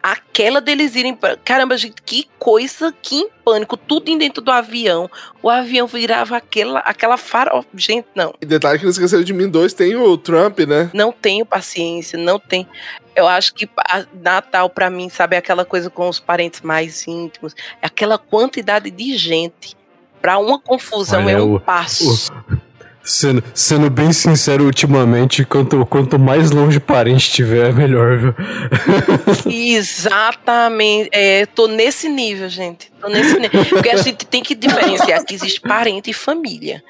Aquela 0.03 0.61
deles 0.61 0.97
irem 0.97 1.15
para. 1.15 1.37
Caramba, 1.37 1.77
gente, 1.77 2.03
que 2.05 2.29
coisa, 2.39 2.93
que 3.01 3.17
em 3.17 3.29
pânico, 3.45 3.77
tudo 3.77 4.17
dentro 4.19 4.43
do 4.43 4.51
avião. 4.51 5.09
O 5.43 5.49
avião 5.49 5.87
virava 5.87 6.37
aquela, 6.37 6.81
aquela 6.81 7.17
farol. 7.17 7.65
Gente, 7.75 8.07
não. 8.15 8.35
E 8.41 8.47
detalhe 8.47 8.79
que 8.79 8.85
não 8.85 8.91
esqueceram 8.91 9.23
de 9.23 9.33
mim, 9.33 9.49
dois 9.49 9.73
tem 9.73 9.95
o 9.95 10.17
Trump, 10.19 10.61
né? 10.61 10.91
Não 10.93 11.13
tenho 11.13 11.47
paciência, 11.47 12.19
não 12.19 12.39
tem. 12.39 12.67
Eu 13.15 13.29
acho 13.29 13.55
que 13.55 13.69
Natal, 14.15 14.69
para 14.69 14.91
mim, 14.91 15.09
sabe, 15.09 15.37
é 15.37 15.39
aquela 15.39 15.65
coisa 15.65 15.91
com 15.91 16.09
os 16.09 16.19
parentes 16.19 16.63
mais 16.63 17.07
íntimos, 17.07 17.55
é 17.81 17.87
aquela 17.87 18.19
quantidade 18.19 18.91
de 18.91 19.17
gente. 19.17 19.77
Para 20.21 20.39
uma 20.39 20.59
confusão 20.59 21.25
Olha, 21.25 21.33
é 21.33 21.43
um 21.43 21.57
o, 21.57 21.61
passo. 21.61 22.33
O 22.49 22.57
Sendo, 23.05 23.43
sendo 23.53 23.91
bem 23.91 24.13
sincero, 24.13 24.65
ultimamente, 24.65 25.45
quanto, 25.45 25.85
quanto 25.87 26.19
mais 26.19 26.53
longe 26.53 26.79
parente 26.79 27.33
tiver, 27.33 27.73
melhor, 27.73 28.17
viu? 28.17 28.35
Exatamente. 29.53 31.09
É, 31.13 31.45
tô 31.47 31.67
nesse 31.67 32.09
nível, 32.09 32.49
gente. 32.49 32.93
Tô 33.01 33.09
nesse 33.09 33.39
nível. 33.41 33.65
Porque 33.67 33.91
a 33.91 33.97
gente 33.97 34.25
tem 34.25 34.43
que 34.43 34.55
diferenciar 34.55 35.25
que 35.25 35.35
existe 35.35 35.61
parente 35.61 36.11
e 36.11 36.15
família. 36.15 36.83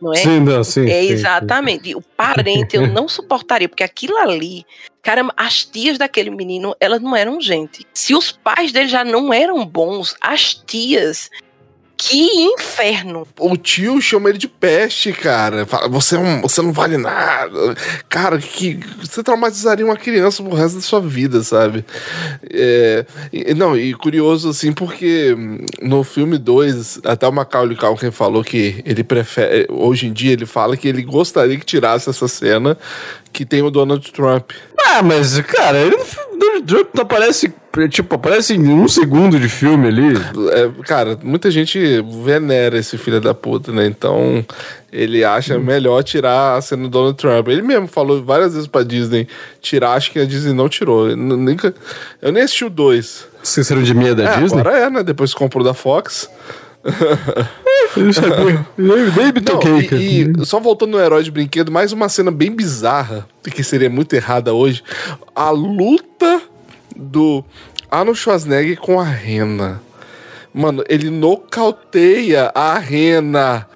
Não 0.00 0.12
é? 0.12 0.16
Sim, 0.16 0.40
não, 0.40 0.62
sim. 0.62 0.86
É 0.90 1.00
sim, 1.00 1.12
exatamente. 1.12 1.84
Sim. 1.88 1.94
O 1.94 2.02
parente 2.02 2.76
eu 2.76 2.86
não 2.86 3.08
suportaria, 3.08 3.68
porque 3.68 3.82
aquilo 3.82 4.18
ali, 4.18 4.66
caramba, 5.02 5.32
as 5.34 5.64
tias 5.64 5.96
daquele 5.96 6.28
menino, 6.28 6.76
elas 6.78 7.00
não 7.00 7.16
eram 7.16 7.40
gente. 7.40 7.86
Se 7.94 8.14
os 8.14 8.30
pais 8.30 8.70
dele 8.70 8.88
já 8.88 9.02
não 9.02 9.32
eram 9.32 9.64
bons, 9.64 10.14
as 10.20 10.52
tias 10.52 11.30
que 12.06 12.18
inferno! 12.18 13.26
O 13.38 13.56
tio 13.56 14.00
chama 14.00 14.28
ele 14.28 14.36
de 14.36 14.46
peste, 14.46 15.10
cara. 15.10 15.64
Fala, 15.64 15.88
você, 15.88 16.16
é 16.16 16.18
um, 16.18 16.42
você 16.42 16.60
não 16.60 16.70
vale 16.70 16.98
nada. 16.98 17.74
Cara, 18.10 18.38
que 18.38 18.78
você 19.00 19.22
traumatizaria 19.22 19.86
uma 19.86 19.96
criança 19.96 20.42
pro 20.42 20.54
resto 20.54 20.76
da 20.76 20.82
sua 20.82 21.00
vida, 21.00 21.42
sabe? 21.42 21.82
É, 22.50 23.06
e, 23.32 23.54
não, 23.54 23.74
e 23.74 23.94
curioso 23.94 24.50
assim, 24.50 24.70
porque 24.70 25.34
no 25.80 26.04
filme 26.04 26.36
2, 26.36 27.00
até 27.04 27.26
o 27.26 27.32
Macaulay 27.32 27.76
Culkin 27.76 28.10
falou 28.10 28.44
que 28.44 28.82
ele 28.84 29.02
prefere. 29.02 29.66
Hoje 29.70 30.06
em 30.06 30.12
dia, 30.12 30.32
ele 30.32 30.46
fala 30.46 30.76
que 30.76 30.86
ele 30.86 31.02
gostaria 31.02 31.58
que 31.58 31.64
tirasse 31.64 32.10
essa 32.10 32.28
cena 32.28 32.76
que 33.34 33.44
tem 33.44 33.62
o 33.62 33.70
Donald 33.70 34.12
Trump. 34.12 34.52
Ah, 34.86 35.02
mas, 35.02 35.38
cara, 35.40 35.76
ele, 35.76 35.96
Donald 36.38 36.66
Trump 36.66 36.88
não 36.94 37.02
aparece 37.02 37.52
tipo, 37.88 38.14
aparece 38.14 38.54
em 38.54 38.68
um 38.68 38.86
segundo 38.86 39.38
de 39.38 39.48
filme 39.48 39.88
ali. 39.88 40.16
É, 40.52 40.82
cara, 40.84 41.18
muita 41.22 41.50
gente 41.50 41.78
venera 42.22 42.78
esse 42.78 42.96
filho 42.96 43.20
da 43.20 43.34
puta, 43.34 43.72
né? 43.72 43.86
Então 43.86 44.46
ele 44.92 45.24
acha 45.24 45.58
melhor 45.58 46.04
tirar 46.04 46.56
a 46.56 46.62
cena 46.62 46.84
do 46.84 46.88
Donald 46.88 47.16
Trump. 47.16 47.48
Ele 47.48 47.62
mesmo 47.62 47.88
falou 47.88 48.22
várias 48.22 48.54
vezes 48.54 48.68
pra 48.68 48.84
Disney 48.84 49.26
tirar, 49.60 49.94
acho 49.94 50.12
que 50.12 50.20
a 50.20 50.24
Disney 50.24 50.52
não 50.52 50.68
tirou. 50.68 51.10
Eu, 51.10 51.16
nunca, 51.16 51.74
eu 52.22 52.30
nem 52.30 52.44
assisti 52.44 52.64
o 52.64 52.70
2. 52.70 53.26
Esqueceram 53.42 53.82
de 53.82 53.92
meia 53.92 54.14
da 54.14 54.24
é, 54.24 54.40
Disney? 54.40 54.60
Agora 54.60 54.78
é, 54.78 54.88
né? 54.88 55.02
Depois 55.02 55.34
comprou 55.34 55.64
da 55.64 55.74
Fox. 55.74 56.30
Eu 57.96 58.12
sabia. 58.12 58.66
Nem 58.76 59.32
me 59.32 59.40
toquei, 59.40 59.84
cara. 59.84 60.02
E, 60.02 60.22
e, 60.22 60.46
só 60.46 60.60
voltando 60.60 60.92
no 60.92 61.00
herói 61.00 61.22
de 61.22 61.30
brinquedo, 61.30 61.72
mais 61.72 61.92
uma 61.92 62.08
cena 62.08 62.30
bem 62.30 62.50
bizarra, 62.50 63.26
que 63.42 63.62
seria 63.62 63.88
muito 63.88 64.14
errada 64.14 64.52
hoje. 64.52 64.82
A 65.34 65.50
luta 65.50 66.42
do 66.94 67.44
Arnold 67.90 68.18
Schwarzenegger 68.18 68.78
com 68.78 69.00
a 69.00 69.04
Rena. 69.04 69.80
Mano, 70.52 70.84
ele 70.88 71.10
nocauteia 71.10 72.52
a 72.54 72.78
rena. 72.78 73.66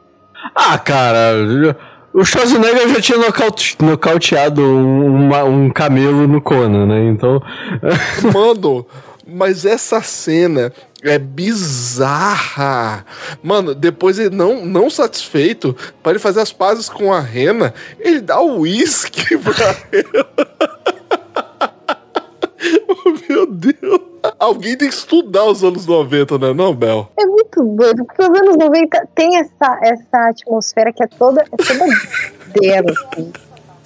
Ah, 0.55 0.79
cara, 0.79 1.77
o 2.15 2.25
Schwarzenegger 2.25 2.89
já 2.89 3.01
tinha 3.01 3.19
nocaute, 3.19 3.77
nocauteado 3.81 4.63
um, 4.63 5.31
um 5.45 5.71
camelo 5.71 6.29
no 6.29 6.41
Conan, 6.41 6.87
né? 6.87 7.09
Então. 7.09 7.43
Mano, 8.33 8.87
mas 9.29 9.67
essa 9.67 10.01
cena 10.03 10.73
é 11.03 11.19
bizarra. 11.19 13.05
Mano, 13.43 13.75
depois 13.75 14.19
ele 14.19 14.35
não, 14.35 14.65
não 14.65 14.89
satisfeito, 14.89 15.77
para 16.03 16.13
ele 16.13 16.19
fazer 16.19 16.41
as 16.41 16.53
pazes 16.53 16.89
com 16.89 17.13
a 17.13 17.21
rena, 17.21 17.75
ele 18.01 18.21
dá 18.21 18.41
o 18.41 18.61
uísque 18.61 19.37
pra 19.39 19.77
ela. 19.93 20.29
oh, 22.89 23.11
meu 23.29 23.47
Deus. 23.47 24.01
Alguém 24.39 24.77
tem 24.77 24.89
que 24.89 24.95
estudar 24.95 25.45
os 25.45 25.63
anos 25.63 25.87
90, 25.87 26.39
né, 26.39 26.53
não, 26.53 26.75
Bel? 26.75 27.09
É 27.19 27.25
muito 27.25 27.63
doido, 27.65 28.05
porque 28.05 28.23
os 28.23 28.29
anos 28.29 28.57
90 28.57 29.09
tem 29.15 29.37
essa, 29.37 29.79
essa 29.83 30.29
atmosfera 30.29 30.93
que 30.93 31.05
é 31.05 31.07
toda, 31.07 31.43
é 31.43 31.57
toda 31.57 31.87
dela, 32.61 32.93
assim. 33.13 33.33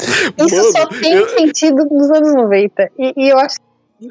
Isso 0.39 0.57
Mano, 0.57 0.73
só 0.73 0.87
tem 0.87 1.15
eu... 1.15 1.29
sentido 1.29 1.85
nos 1.91 2.11
anos 2.11 2.35
90. 2.35 2.91
E, 2.99 3.13
e 3.17 3.29
eu 3.29 3.39
acho 3.39 3.57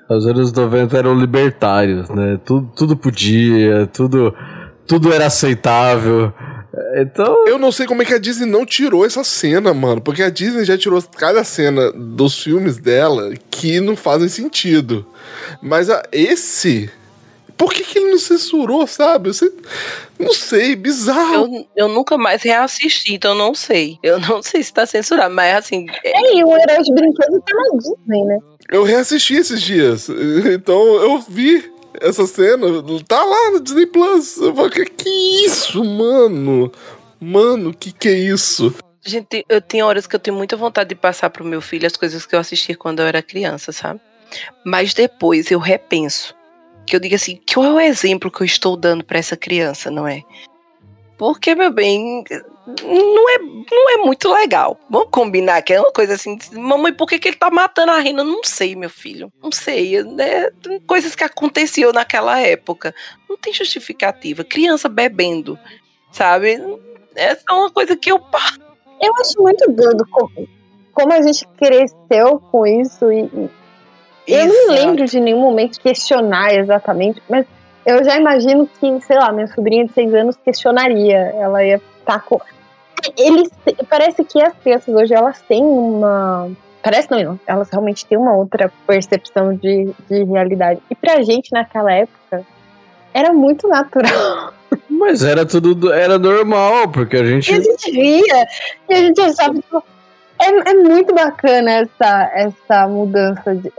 os 0.10 0.28
anos 0.28 0.52
90 0.52 0.98
eram 0.98 1.20
libertários, 1.20 2.10
né? 2.10 2.40
Tudo, 2.46 2.72
tudo 2.76 2.98
podia, 2.98 3.88
tudo, 3.88 4.34
tudo 4.88 5.14
era 5.14 5.26
aceitável. 5.26 6.34
Então. 6.96 7.46
Eu 7.48 7.58
não 7.58 7.72
sei 7.72 7.86
como 7.86 8.02
é 8.02 8.06
que 8.06 8.14
a 8.14 8.20
Disney 8.20 8.46
não 8.50 8.66
tirou 8.66 9.06
essa 9.06 9.24
cena, 9.24 9.74
mano. 9.74 10.02
Porque 10.02 10.24
a 10.24 10.30
Disney 10.30 10.64
já 10.64 10.78
tirou 10.78 11.02
cada 11.18 11.44
cena 11.44 11.92
dos 11.92 12.42
filmes 12.42 12.78
dela 12.78 13.34
que 13.50 13.80
não 13.80 13.96
fazem 13.96 14.30
sentido. 14.30 15.06
Mas 15.62 15.90
a, 15.90 16.04
esse. 16.12 16.90
Por 17.62 17.72
que, 17.72 17.84
que 17.84 18.00
ele 18.00 18.10
não 18.10 18.18
censurou, 18.18 18.88
sabe? 18.88 19.30
Eu 19.30 19.36
não 20.18 20.34
sei, 20.34 20.76
bizarro. 20.76 21.46
Eu, 21.46 21.68
eu 21.76 21.88
nunca 21.88 22.18
mais 22.18 22.42
reassisti, 22.42 23.14
então 23.14 23.36
não 23.36 23.54
sei. 23.54 24.00
Eu 24.02 24.20
não 24.20 24.42
sei 24.42 24.64
se 24.64 24.74
tá 24.74 24.84
censurado, 24.84 25.36
mas 25.36 25.58
assim. 25.58 25.86
É, 26.04 26.38
e 26.38 26.44
o 26.44 26.58
Herói 26.58 26.82
de 26.82 26.92
Brinquedo 26.92 27.40
tá 27.40 27.54
na 27.56 27.78
Disney, 27.78 28.24
né? 28.24 28.40
Eu 28.68 28.82
reassisti 28.82 29.36
esses 29.36 29.62
dias. 29.62 30.10
Então 30.52 30.82
eu 30.96 31.20
vi 31.20 31.72
essa 32.00 32.26
cena. 32.26 32.66
Tá 33.08 33.24
lá 33.24 33.52
no 33.52 33.60
Disney 33.60 33.86
Plus. 33.86 34.38
Eu 34.38 34.56
falei, 34.56 34.72
que, 34.72 34.86
que 34.86 35.46
isso, 35.46 35.84
mano? 35.84 36.72
Mano, 37.20 37.76
que 37.76 37.92
que 37.92 38.10
é 38.10 38.14
isso? 38.14 38.74
Gente, 39.06 39.46
eu 39.48 39.62
tenho 39.62 39.86
horas 39.86 40.08
que 40.08 40.16
eu 40.16 40.20
tenho 40.20 40.36
muita 40.36 40.58
vontade 40.58 40.90
de 40.90 40.96
passar 40.96 41.30
pro 41.30 41.46
meu 41.46 41.62
filho 41.62 41.86
as 41.86 41.96
coisas 41.96 42.26
que 42.26 42.34
eu 42.34 42.40
assisti 42.40 42.74
quando 42.74 43.02
eu 43.02 43.06
era 43.06 43.22
criança, 43.22 43.72
sabe? 43.72 44.02
Mas 44.66 44.96
depois 44.96 45.52
eu 45.52 45.60
repenso. 45.60 46.41
Que 46.86 46.96
eu 46.96 47.00
digo 47.00 47.16
assim, 47.16 47.40
qual 47.52 47.66
é 47.66 47.72
o 47.72 47.80
exemplo 47.80 48.32
que 48.32 48.42
eu 48.42 48.46
estou 48.46 48.76
dando 48.76 49.04
para 49.04 49.20
essa 49.20 49.38
criança, 49.38 49.90
não 49.90 50.08
é? 50.08 50.24
Porque, 51.18 51.54
meu 51.54 51.72
bem, 51.72 52.24
não 52.84 53.30
é, 53.30 53.40
não 53.40 53.90
é 53.92 53.98
muito 53.98 54.32
legal. 54.32 54.78
Vamos 54.90 55.10
combinar 55.12 55.62
que 55.62 55.74
é 55.74 55.80
uma 55.80 55.92
coisa 55.92 56.14
assim, 56.14 56.38
mamãe, 56.54 56.94
por 56.94 57.08
que, 57.08 57.20
que 57.20 57.28
ele 57.30 57.38
tá 57.38 57.50
matando 57.50 57.92
a 57.92 58.00
Reina? 58.00 58.24
Não 58.24 58.44
sei, 58.44 58.76
meu 58.76 58.90
filho. 58.90 59.32
Não 59.42 59.52
sei. 59.52 60.04
Né? 60.04 60.50
Coisas 60.86 61.16
que 61.16 61.24
aconteciam 61.24 61.92
naquela 61.92 62.40
época. 62.40 62.94
Não 63.30 63.38
tem 63.38 63.54
justificativa. 63.54 64.44
Criança 64.44 64.88
bebendo, 64.90 65.60
sabe? 66.12 66.60
Essa 67.16 67.44
é 67.50 67.54
uma 67.54 67.72
coisa 67.72 67.96
que 67.96 68.12
eu. 68.12 68.20
Eu 69.02 69.14
acho 69.20 69.42
muito 69.42 69.72
doido 69.72 70.06
como, 70.12 70.48
como 70.94 71.14
a 71.14 71.22
gente 71.22 71.48
cresceu 71.58 72.40
com 72.52 72.68
isso 72.68 73.12
e 73.12 73.50
eu 74.28 74.48
não 74.48 74.68
me 74.68 74.74
lembro 74.74 75.06
de 75.06 75.20
nenhum 75.20 75.40
momento 75.40 75.80
questionar 75.80 76.54
exatamente, 76.54 77.22
mas 77.30 77.46
eu 77.86 78.04
já 78.04 78.16
imagino 78.18 78.70
que, 78.80 79.02
sei 79.02 79.18
lá, 79.18 79.32
minha 79.32 79.48
sobrinha 79.48 79.86
de 79.86 79.94
seis 79.94 80.14
anos 80.14 80.38
questionaria. 80.44 81.34
Ela 81.36 81.64
ia 81.64 81.76
estar 81.76 82.14
tá 82.14 82.20
com. 82.20 82.40
Eles, 83.18 83.50
parece 83.90 84.24
que 84.24 84.42
as 84.42 84.54
crianças 84.56 84.94
hoje 84.94 85.14
elas 85.14 85.42
têm 85.42 85.64
uma. 85.64 86.50
Parece 86.84 87.10
não, 87.12 87.40
elas 87.46 87.70
realmente 87.70 88.06
têm 88.06 88.18
uma 88.18 88.36
outra 88.36 88.72
percepção 88.88 89.56
de, 89.56 89.92
de 90.10 90.24
realidade. 90.24 90.82
E 90.90 90.96
pra 90.96 91.22
gente 91.22 91.52
naquela 91.52 91.92
época 91.92 92.44
era 93.14 93.34
muito 93.34 93.68
natural. 93.68 94.54
Mas 94.90 95.24
era 95.24 95.46
tudo 95.46 95.92
era 95.92 96.18
normal, 96.20 96.90
porque 96.90 97.18
a 97.18 97.26
gente. 97.26 97.52
E 97.52 97.56
a 97.56 97.62
gente 97.62 97.92
via, 97.92 98.48
e 98.90 98.94
a 98.94 98.98
gente 98.98 99.22
achava. 99.22 99.54
Tipo, 99.56 99.84
é, 100.42 100.72
é 100.72 100.74
muito 100.74 101.14
bacana 101.14 101.72
essa, 101.72 102.32
essa 102.34 102.88
mudança, 102.88 103.56
de, 103.56 103.72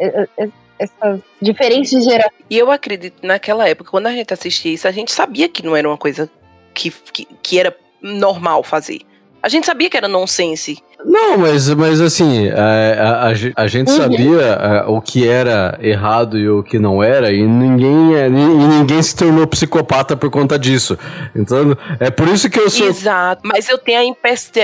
essas 0.79 1.21
diferentes 1.41 2.05
gerações. 2.05 2.45
E 2.51 2.59
eu 2.59 2.71
acredito, 2.71 3.25
naquela 3.25 3.69
época, 3.69 3.91
quando 3.91 4.07
a 4.07 4.13
gente 4.13 4.33
assistia 4.33 4.73
isso, 4.73 4.89
a 4.89 4.93
gente 4.93 5.13
sabia 5.13 5.49
que 5.49 5.65
não 5.65 5.77
era 5.77 5.89
uma 5.89 5.99
coisa 5.99 6.31
que, 6.75 6.91
que, 6.91 7.27
que 7.43 7.59
era 7.59 7.77
normal 8.01 8.63
fazer. 8.63 9.01
A 9.43 9.49
gente 9.49 9.67
sabia 9.67 9.91
que 9.91 9.97
era 9.97 10.09
nonsense. 10.09 10.79
Não, 11.05 11.39
mas, 11.39 11.69
mas 11.71 12.01
assim, 12.01 12.49
a, 12.51 12.63
a, 12.63 13.29
a, 13.29 13.65
a 13.65 13.67
gente 13.67 13.91
uhum. 13.91 13.97
sabia 13.97 14.55
a, 14.55 14.91
o 14.91 15.01
que 15.01 15.27
era 15.27 15.79
errado 15.81 16.39
e 16.39 16.49
o 16.49 16.63
que 16.63 16.79
não 16.79 17.03
era, 17.03 17.33
e 17.33 17.43
ninguém, 17.43 18.15
é, 18.15 18.27
e 18.27 18.31
ninguém 18.31 19.03
se 19.03 19.15
tornou 19.17 19.47
psicopata 19.47 20.17
por 20.17 20.31
conta 20.31 20.59
disso. 20.59 20.99
Então, 21.35 21.77
é 21.99 22.11
por 22.11 22.29
isso 22.29 22.49
que 22.49 22.59
eu 22.59 22.71
sou. 22.71 22.87
Exato, 22.87 23.43
mas 23.45 23.69
eu 23.69 23.79
tenho 23.79 24.17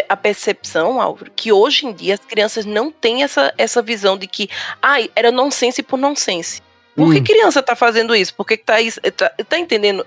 a, 0.08 0.16
percepção, 0.16 1.00
Álvaro, 1.00 1.30
que 1.34 1.52
hoje 1.52 1.86
em 1.86 1.92
dia 1.92 2.14
as 2.14 2.20
crianças 2.20 2.64
não 2.64 2.90
têm 2.90 3.22
essa, 3.22 3.52
essa 3.58 3.82
visão 3.82 4.16
de 4.16 4.26
que, 4.26 4.48
ai, 4.80 5.10
era 5.16 5.30
nonsense 5.32 5.82
por 5.82 5.98
nonsense. 5.98 6.62
Por 6.98 7.12
que 7.12 7.20
hum. 7.20 7.24
criança 7.24 7.62
tá 7.62 7.76
fazendo 7.76 8.12
isso? 8.12 8.34
Por 8.34 8.44
que, 8.44 8.56
tá? 8.56 8.74
Tá, 9.16 9.30
tá 9.48 9.56
entendendo? 9.56 10.04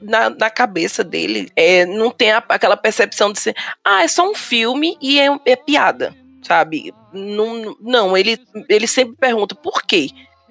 Na, 0.00 0.30
na 0.30 0.48
cabeça 0.48 1.04
dele, 1.04 1.52
é, 1.54 1.84
não 1.84 2.10
tem 2.10 2.32
a, 2.32 2.42
aquela 2.48 2.78
percepção 2.78 3.30
de 3.30 3.38
ser, 3.38 3.54
ah, 3.84 4.02
é 4.02 4.08
só 4.08 4.28
um 4.28 4.34
filme 4.34 4.96
e 5.02 5.20
é, 5.20 5.28
é 5.44 5.54
piada, 5.54 6.16
sabe? 6.42 6.94
Não, 7.12 7.76
não 7.78 8.16
ele, 8.16 8.38
ele 8.70 8.86
sempre 8.86 9.16
pergunta 9.16 9.54
por 9.54 9.82
quê? 9.82 10.08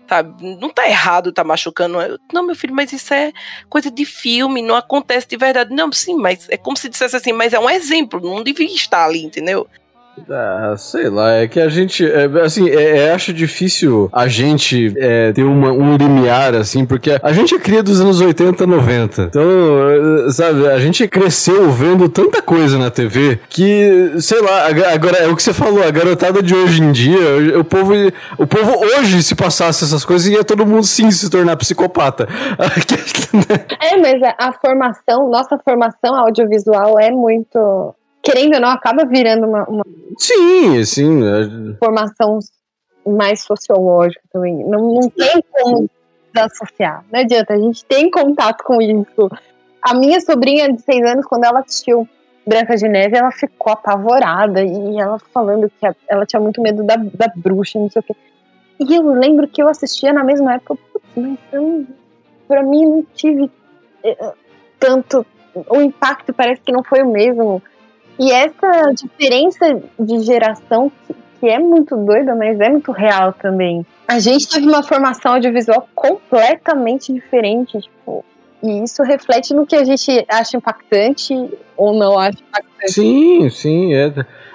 Sabe? 0.08 0.58
Não 0.60 0.70
tá 0.70 0.88
errado, 0.88 1.32
tá 1.32 1.44
machucando. 1.44 1.98
Não, 2.32 2.46
meu 2.46 2.56
filho, 2.56 2.76
mas 2.76 2.94
isso 2.94 3.12
é 3.12 3.34
coisa 3.68 3.90
de 3.90 4.06
filme, 4.06 4.62
não 4.62 4.76
acontece 4.76 5.28
de 5.28 5.38
verdade. 5.38 5.74
Não, 5.74 5.92
sim, 5.92 6.16
mas 6.16 6.48
é 6.50 6.58
como 6.58 6.78
se 6.78 6.88
dissesse 6.88 7.16
assim, 7.16 7.34
mas 7.34 7.52
é 7.52 7.60
um 7.60 7.70
exemplo, 7.70 8.22
não 8.22 8.44
devia 8.44 8.68
estar 8.68 9.06
ali, 9.06 9.24
entendeu? 9.24 9.68
Ah, 10.30 10.76
sei 10.78 11.10
lá, 11.10 11.34
é 11.34 11.48
que 11.48 11.60
a 11.60 11.70
gente, 11.70 12.06
é, 12.06 12.26
assim, 12.42 12.70
é, 12.70 12.98
é, 12.98 13.14
acho 13.14 13.34
difícil 13.34 14.10
a 14.12 14.28
gente 14.28 14.94
é, 14.98 15.32
ter 15.32 15.44
uma, 15.44 15.72
um 15.72 15.96
limiar, 15.96 16.56
assim, 16.56 16.86
porque 16.86 17.18
a 17.22 17.32
gente 17.32 17.56
é 17.56 17.60
cria 17.60 17.82
dos 17.82 18.02
anos 18.02 18.20
80, 18.20 18.66
90. 18.66 19.22
Então, 19.24 19.42
é, 20.28 20.32
sabe, 20.32 20.68
a 20.68 20.80
gente 20.80 21.08
cresceu 21.08 21.72
vendo 21.72 22.10
tanta 22.10 22.42
coisa 22.42 22.78
na 22.78 22.90
TV 22.90 23.40
que, 23.50 24.14
sei 24.20 24.42
lá, 24.42 24.68
agora 24.94 25.18
é 25.18 25.28
o 25.28 25.36
que 25.36 25.44
você 25.44 25.54
falou, 25.54 25.84
a 25.84 25.92
garotada 25.92 26.42
de 26.42 26.54
hoje 26.54 26.82
em 26.82 26.92
dia, 26.92 27.60
o 27.60 27.64
povo, 27.64 27.94
o 28.38 28.48
povo 28.48 28.86
hoje, 28.98 29.24
se 29.24 29.36
passasse 29.36 29.84
essas 29.84 30.04
coisas, 30.04 30.28
ia 30.28 30.44
todo 30.44 30.66
mundo 30.66 30.84
sim 30.84 31.12
se 31.12 31.30
tornar 31.30 31.56
psicopata. 31.56 32.28
é, 33.82 33.98
mas 33.98 34.22
a, 34.24 34.36
a 34.38 34.54
formação, 34.54 35.30
nossa 35.30 35.58
formação 35.64 36.16
audiovisual 36.16 37.00
é 37.00 37.12
muito 37.12 37.96
querendo 38.22 38.56
ou 38.56 38.60
não, 38.62 38.70
acaba 38.70 39.06
virando 39.06 39.48
uma, 39.48 39.64
uma 39.66 39.86
sim, 40.18 40.84
sim, 40.84 41.22
é. 41.24 41.78
formação 41.78 42.40
mais 43.06 43.42
sociológica 43.42 44.22
também. 44.32 44.56
Não, 44.66 44.94
não 44.94 45.10
tem 45.10 45.44
como 45.52 45.90
desassociar. 46.34 47.04
Não 47.12 47.20
adianta, 47.20 47.54
a 47.54 47.60
gente 47.60 47.84
tem 47.86 48.10
contato 48.10 48.64
com 48.64 48.82
isso. 48.82 49.30
A 49.82 49.94
minha 49.94 50.20
sobrinha 50.22 50.72
de 50.72 50.82
seis 50.82 51.04
anos, 51.06 51.26
quando 51.26 51.46
ela 51.46 51.60
assistiu 51.60 52.08
Branca 52.46 52.76
de 52.76 52.88
Neve, 52.88 53.18
ela 53.18 53.32
ficou 53.32 53.74
apavorada 53.74 54.64
e 54.64 55.00
ela 55.00 55.20
falando 55.34 55.70
que 55.70 55.88
ela 56.08 56.26
tinha 56.26 56.40
muito 56.40 56.62
medo 56.62 56.84
da, 56.84 56.96
da 56.96 57.32
bruxa, 57.36 57.80
não 57.80 57.90
sei 57.90 58.00
o 58.00 58.04
quê. 58.04 58.16
E 58.80 58.96
eu 58.96 59.04
lembro 59.12 59.48
que 59.48 59.62
eu 59.62 59.68
assistia 59.68 60.14
na 60.14 60.24
mesma 60.24 60.56
época, 60.56 60.78
mas 61.16 61.38
eu, 61.52 61.86
pra 62.48 62.64
mim 62.64 62.86
não 62.86 63.06
tive 63.14 63.52
eh, 64.04 64.34
tanto. 64.80 65.26
O 65.70 65.82
impacto 65.82 66.34
parece 66.34 66.62
que 66.62 66.72
não 66.72 66.84
foi 66.84 67.02
o 67.02 67.12
mesmo. 67.12 67.62
E 68.20 68.32
essa 68.34 68.92
diferença 68.94 69.82
de 69.98 70.20
geração, 70.20 70.92
que, 71.40 71.48
é 71.48 71.58
muito 71.58 71.96
doida, 71.96 72.36
mas 72.36 72.60
é 72.60 72.70
muito 72.70 72.92
real 72.92 73.32
também. 73.32 73.86
A 74.06 74.20
gente 74.20 74.50
teve 74.50 74.68
uma 74.68 74.84
formação 74.84 75.36
audiovisual 75.36 75.88
completamente 75.96 77.14
diferente, 77.14 77.80
tipo, 77.80 78.26
e 78.62 78.84
isso 78.84 79.02
reflete 79.04 79.54
no 79.54 79.66
que 79.66 79.76
a 79.76 79.86
gente 79.86 80.26
acha 80.28 80.58
impactante 80.58 81.34
ou 81.78 81.94
não 81.94 82.20
acha 82.20 82.40
impactante. 82.42 82.92
Sim, 82.92 83.50
sim, 83.50 83.94
é. 83.94 84.14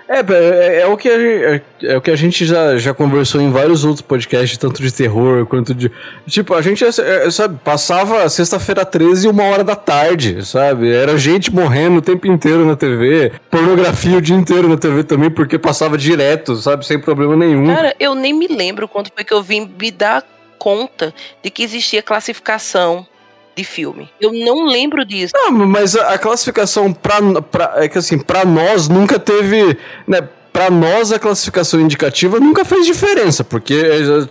É, 0.08 0.18
é, 0.18 0.80
é, 0.80 0.86
o 0.86 0.96
que 0.96 1.08
a, 1.08 1.12
é, 1.12 1.62
é, 1.82 1.96
o 1.96 2.00
que 2.00 2.10
a 2.10 2.16
gente 2.16 2.44
já, 2.44 2.76
já 2.76 2.92
conversou 2.92 3.40
em 3.40 3.50
vários 3.50 3.84
outros 3.84 4.02
podcasts, 4.02 4.58
tanto 4.58 4.82
de 4.82 4.92
terror 4.92 5.46
quanto 5.46 5.74
de. 5.74 5.90
Tipo, 6.26 6.54
a 6.54 6.60
gente, 6.60 6.84
é, 6.84 6.88
é 6.88 7.30
sabe, 7.30 7.58
passava 7.64 8.28
sexta-feira 8.28 8.84
13 8.84 9.28
uma 9.28 9.44
hora 9.44 9.64
da 9.64 9.74
tarde, 9.74 10.44
sabe? 10.44 10.92
Era 10.92 11.16
gente 11.16 11.50
morrendo 11.52 11.98
o 11.98 12.02
tempo 12.02 12.26
inteiro 12.26 12.66
na 12.66 12.76
TV, 12.76 13.32
pornografia 13.50 14.18
o 14.18 14.20
dia 14.20 14.36
inteiro 14.36 14.68
na 14.68 14.76
TV 14.76 15.04
também, 15.04 15.30
porque 15.30 15.58
passava 15.58 15.96
direto, 15.96 16.56
sabe? 16.56 16.86
Sem 16.86 16.98
problema 16.98 17.34
nenhum. 17.34 17.66
Cara, 17.66 17.94
eu 17.98 18.14
nem 18.14 18.34
me 18.34 18.46
lembro 18.46 18.86
quando 18.86 19.10
foi 19.14 19.24
que 19.24 19.32
eu 19.32 19.42
vim 19.42 19.72
me 19.80 19.90
dar 19.90 20.22
conta 20.58 21.14
de 21.42 21.50
que 21.50 21.62
existia 21.62 22.02
classificação 22.02 23.06
de 23.54 23.64
filme. 23.64 24.10
Eu 24.20 24.32
não 24.32 24.66
lembro 24.66 25.04
disso. 25.04 25.32
Não, 25.34 25.50
mas 25.52 25.96
a, 25.96 26.14
a 26.14 26.18
classificação 26.18 26.92
pra, 26.92 27.20
pra, 27.42 27.74
é 27.76 27.88
que 27.88 27.98
assim, 27.98 28.18
pra 28.18 28.44
nós 28.44 28.88
nunca 28.88 29.18
teve, 29.18 29.76
né, 30.06 30.28
pra 30.52 30.70
nós 30.70 31.12
a 31.12 31.18
classificação 31.18 31.80
indicativa 31.80 32.38
nunca 32.38 32.64
fez 32.64 32.86
diferença, 32.86 33.42
porque 33.42 33.74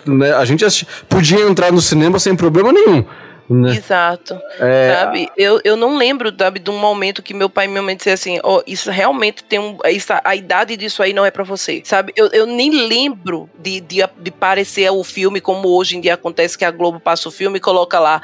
né, 0.05 0.33
a 0.33 0.45
gente 0.45 0.65
podia 1.09 1.41
entrar 1.41 1.71
no 1.71 1.81
cinema 1.81 2.19
sem 2.19 2.35
problema 2.35 2.71
nenhum. 2.71 3.05
Né? 3.49 3.75
Exato. 3.75 4.39
É... 4.59 4.95
Sabe? 4.95 5.27
Eu, 5.35 5.59
eu 5.63 5.75
não 5.75 5.97
lembro, 5.97 6.33
sabe, 6.37 6.59
de 6.59 6.71
um 6.71 6.79
momento 6.79 7.21
que 7.21 7.33
meu 7.33 7.49
pai 7.49 7.65
e 7.65 7.67
minha 7.67 7.81
mãe 7.81 7.95
disseram 7.95 8.13
assim: 8.13 8.39
ó, 8.41 8.57
oh, 8.57 8.63
isso 8.65 8.89
realmente 8.89 9.43
tem 9.43 9.59
um. 9.59 9.77
Isso, 9.85 10.13
a 10.23 10.35
idade 10.35 10.77
disso 10.77 11.03
aí 11.03 11.13
não 11.13 11.25
é 11.25 11.29
para 11.29 11.43
você. 11.43 11.81
Sabe? 11.83 12.13
Eu, 12.15 12.27
eu 12.27 12.45
nem 12.45 12.87
lembro 12.87 13.49
de, 13.59 13.81
de, 13.81 13.97
de 14.17 14.31
parecer 14.31 14.89
o 14.89 15.03
filme 15.03 15.41
como 15.41 15.67
hoje 15.67 15.97
em 15.97 16.01
dia 16.01 16.13
acontece 16.13 16.57
que 16.57 16.63
a 16.63 16.71
Globo 16.71 16.99
passa 16.99 17.27
o 17.27 17.31
filme 17.31 17.57
e 17.57 17.61
coloca 17.61 17.99
lá 17.99 18.21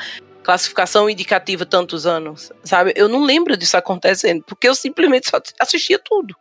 classificação 0.50 1.08
indicativa 1.08 1.64
tantos 1.64 2.08
anos, 2.08 2.52
sabe? 2.64 2.92
Eu 2.96 3.08
não 3.08 3.24
lembro 3.24 3.56
disso 3.56 3.78
acontecendo, 3.78 4.44
porque 4.48 4.68
eu 4.68 4.74
simplesmente 4.74 5.30
só 5.30 5.40
assistia 5.60 6.00
tudo. 6.00 6.36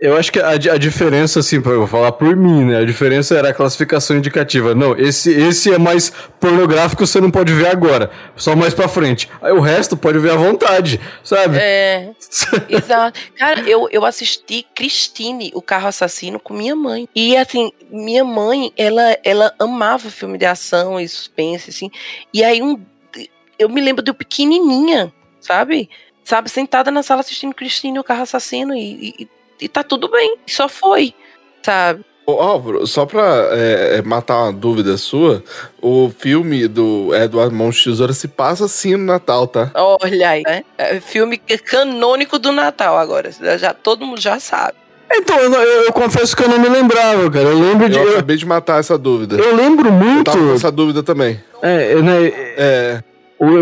Eu 0.00 0.16
acho 0.16 0.32
que 0.32 0.40
a, 0.40 0.48
a 0.52 0.78
diferença, 0.78 1.40
assim, 1.40 1.60
pra 1.60 1.72
eu 1.72 1.86
falar 1.86 2.12
por 2.12 2.34
mim, 2.34 2.64
né? 2.64 2.78
A 2.78 2.84
diferença 2.86 3.36
era 3.36 3.50
a 3.50 3.52
classificação 3.52 4.16
indicativa. 4.16 4.74
Não, 4.74 4.96
esse, 4.96 5.30
esse 5.30 5.70
é 5.70 5.76
mais 5.76 6.10
pornográfico, 6.40 7.06
você 7.06 7.20
não 7.20 7.30
pode 7.30 7.52
ver 7.52 7.66
agora. 7.66 8.10
Só 8.34 8.56
mais 8.56 8.72
pra 8.72 8.88
frente. 8.88 9.28
Aí 9.42 9.52
o 9.52 9.60
resto 9.60 9.98
pode 9.98 10.18
ver 10.18 10.30
à 10.30 10.36
vontade, 10.36 10.98
sabe? 11.22 11.58
É. 11.60 12.12
exato. 12.70 13.20
Cara, 13.36 13.60
eu, 13.68 13.90
eu 13.90 14.06
assisti 14.06 14.66
Christine, 14.74 15.52
o 15.54 15.60
carro 15.60 15.88
assassino, 15.88 16.40
com 16.40 16.54
minha 16.54 16.74
mãe. 16.74 17.06
E 17.14 17.36
assim, 17.36 17.70
minha 17.90 18.24
mãe, 18.24 18.72
ela, 18.78 19.18
ela 19.22 19.52
amava 19.58 20.08
filme 20.08 20.38
de 20.38 20.46
ação 20.46 20.98
e 20.98 21.06
suspense, 21.06 21.68
assim. 21.68 21.90
E 22.32 22.42
aí 22.42 22.62
um. 22.62 22.80
Eu 23.60 23.68
me 23.68 23.80
lembro 23.80 24.02
de 24.02 24.10
eu 24.10 24.14
pequenininha, 24.14 25.12
sabe? 25.40 25.88
Sabe, 26.24 26.48
sentada 26.48 26.90
na 26.90 27.02
sala 27.02 27.20
assistindo 27.20 27.54
Christine, 27.54 27.98
o 27.98 28.04
carro 28.04 28.22
assassino 28.22 28.74
e, 28.74 29.14
e 29.18 29.28
e 29.60 29.68
tá 29.68 29.82
tudo 29.82 30.08
bem. 30.08 30.36
Só 30.46 30.68
foi, 30.68 31.14
sabe? 31.62 32.04
Ô, 32.26 32.32
Álvaro, 32.32 32.86
só 32.86 33.04
pra 33.06 33.48
é, 33.50 33.96
é, 33.98 34.02
matar 34.02 34.44
uma 34.44 34.52
dúvida 34.52 34.96
sua, 34.96 35.42
o 35.82 36.10
filme 36.16 36.68
do 36.68 37.14
Edward 37.14 37.52
Mão 37.52 37.70
de 37.70 37.82
Tesoura 37.82 38.12
se 38.12 38.28
passa 38.28 38.68
sim 38.68 38.92
no 38.92 39.04
Natal, 39.04 39.46
tá? 39.46 39.70
Olha 39.74 40.30
aí, 40.30 40.42
né? 40.42 40.62
É 40.78 41.00
filme 41.00 41.38
canônico 41.38 42.38
do 42.38 42.52
Natal 42.52 42.96
agora. 42.96 43.30
Já, 43.58 43.74
todo 43.74 44.06
mundo 44.06 44.20
já 44.20 44.38
sabe. 44.38 44.74
Então, 45.12 45.36
eu, 45.40 45.52
eu, 45.52 45.84
eu, 45.86 45.92
confesso 45.92 46.36
que 46.36 46.44
eu 46.44 46.48
não 46.48 46.60
me 46.60 46.68
lembrava, 46.68 47.28
cara. 47.30 47.48
Eu 47.48 47.58
lembro 47.58 47.88
de. 47.88 47.98
Eu 47.98 48.12
acabei 48.12 48.36
de 48.36 48.46
matar 48.46 48.78
essa 48.78 48.96
dúvida. 48.96 49.36
Eu 49.36 49.56
lembro 49.56 49.90
muito. 49.90 50.30
Eu 50.30 50.34
tava 50.34 50.38
com 50.38 50.54
essa 50.54 50.70
dúvida 50.70 51.02
também. 51.02 51.40
É, 51.62 51.96
né? 51.96 52.32
É. 52.56 53.04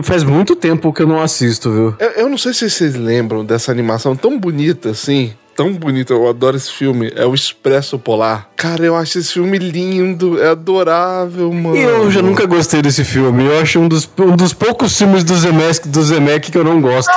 Faz 0.03 0.25
muito 0.25 0.57
tempo 0.57 0.93
que 0.93 1.03
eu 1.03 1.07
não 1.07 1.21
assisto, 1.21 1.71
viu? 1.71 1.95
Eu, 1.99 2.11
eu 2.11 2.29
não 2.29 2.37
sei 2.37 2.53
se 2.53 2.69
vocês 2.69 2.95
lembram 2.97 3.45
dessa 3.45 3.71
animação 3.71 4.17
tão 4.17 4.39
bonita 4.39 4.91
assim 4.91 5.33
tão 5.59 5.73
bonito, 5.73 6.13
eu 6.13 6.29
adoro 6.29 6.57
esse 6.57 6.71
filme, 6.71 7.13
é 7.17 7.27
o 7.27 7.35
Expresso 7.35 7.99
Polar. 7.99 8.49
Cara, 8.55 8.85
eu 8.85 8.95
acho 8.95 9.19
esse 9.19 9.33
filme 9.33 9.59
lindo, 9.59 10.41
é 10.41 10.51
adorável, 10.51 11.53
mano. 11.53 11.77
E 11.77 11.83
eu 11.83 12.09
já 12.13 12.23
nunca 12.23 12.47
gostei 12.47 12.81
desse 12.81 13.05
filme, 13.05 13.45
eu 13.45 13.59
acho 13.59 13.81
um 13.81 13.89
dos, 13.89 14.09
um 14.21 14.37
dos 14.37 14.53
poucos 14.53 14.97
filmes 14.97 15.25
do 15.25 15.35
Zemeck, 15.35 15.89
do 15.89 16.01
Zemeck 16.01 16.53
que 16.53 16.57
eu 16.57 16.63
não 16.63 16.81
gosto. 16.81 17.11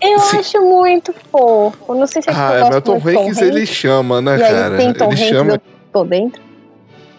é, 0.00 0.12
eu 0.12 0.18
sim. 0.18 0.38
acho 0.38 0.60
muito 0.60 1.14
fofo, 1.30 1.94
não 1.94 2.06
sei 2.08 2.20
se 2.20 2.30
é 2.30 2.32
Ah, 2.34 2.52
é, 2.52 2.68
mas 2.68 2.82
Tom 2.82 2.96
Hanks 2.96 3.40
ele 3.40 3.64
chama, 3.64 4.20
né, 4.20 4.34
e 4.34 4.40
cara? 4.40 4.74
Aí 4.74 4.78
tem 4.78 4.92
Tom 4.92 5.12
ele 5.12 5.14
Hanks, 5.14 5.28
chama... 5.28 5.52
eu 5.52 5.60
tô 5.92 6.02
dentro. 6.02 6.42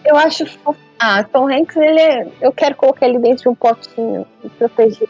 Eu 0.04 0.14
acho 0.18 0.44
fofo. 0.62 0.85
Ah, 0.98 1.22
Tom 1.24 1.48
Hanks, 1.48 1.76
ele 1.76 2.00
é... 2.00 2.26
Eu 2.40 2.52
quero 2.52 2.74
colocar 2.74 3.06
ele 3.06 3.18
dentro 3.18 3.42
de 3.42 3.48
um 3.48 3.54
potinho 3.54 4.26
e 4.44 4.48
proteger 4.48 5.08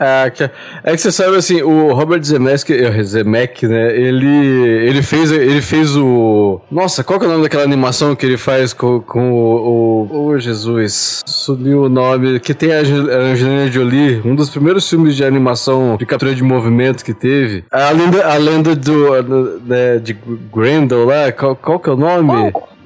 é 0.00 0.30
que, 0.30 0.44
é 0.44 0.92
que 0.92 0.98
você 0.98 1.10
sabe 1.10 1.36
assim, 1.36 1.60
o 1.60 1.92
Robert 1.92 2.22
Zemeckis, 2.22 2.70
eh, 2.70 3.02
Zemeck, 3.02 3.66
né? 3.66 3.96
Ele, 3.96 4.26
ele 4.26 5.02
fez, 5.02 5.32
ele 5.32 5.60
fez 5.60 5.96
o, 5.96 6.60
nossa, 6.70 7.02
qual 7.02 7.18
que 7.18 7.24
é 7.24 7.28
o 7.28 7.30
nome 7.32 7.42
daquela 7.42 7.64
animação 7.64 8.14
que 8.14 8.24
ele 8.24 8.36
faz 8.36 8.72
com, 8.72 9.00
com 9.00 9.32
o, 9.32 10.06
o, 10.06 10.26
oh, 10.26 10.38
Jesus, 10.38 11.22
subiu 11.26 11.84
o 11.84 11.88
nome, 11.88 12.38
que 12.38 12.54
tem 12.54 12.72
a 12.72 12.78
Angelina 12.78 13.70
Jolie, 13.70 14.22
um 14.24 14.34
dos 14.36 14.50
primeiros 14.50 14.88
filmes 14.88 15.16
de 15.16 15.24
animação 15.24 15.96
de 15.96 16.06
captura 16.06 16.34
de 16.34 16.44
movimento 16.44 17.04
que 17.04 17.14
teve. 17.14 17.64
A 17.70 17.90
lenda, 17.90 18.24
a 18.24 18.36
lenda 18.36 18.76
do, 18.76 19.60
né, 19.64 19.98
de 19.98 20.16
Grendel 20.54 21.06
lá, 21.06 21.32
qual, 21.32 21.56
qual 21.56 21.80
que 21.80 21.88
é 21.88 21.92
o 21.92 21.96
nome? 21.96 22.52
Oh. 22.54 22.77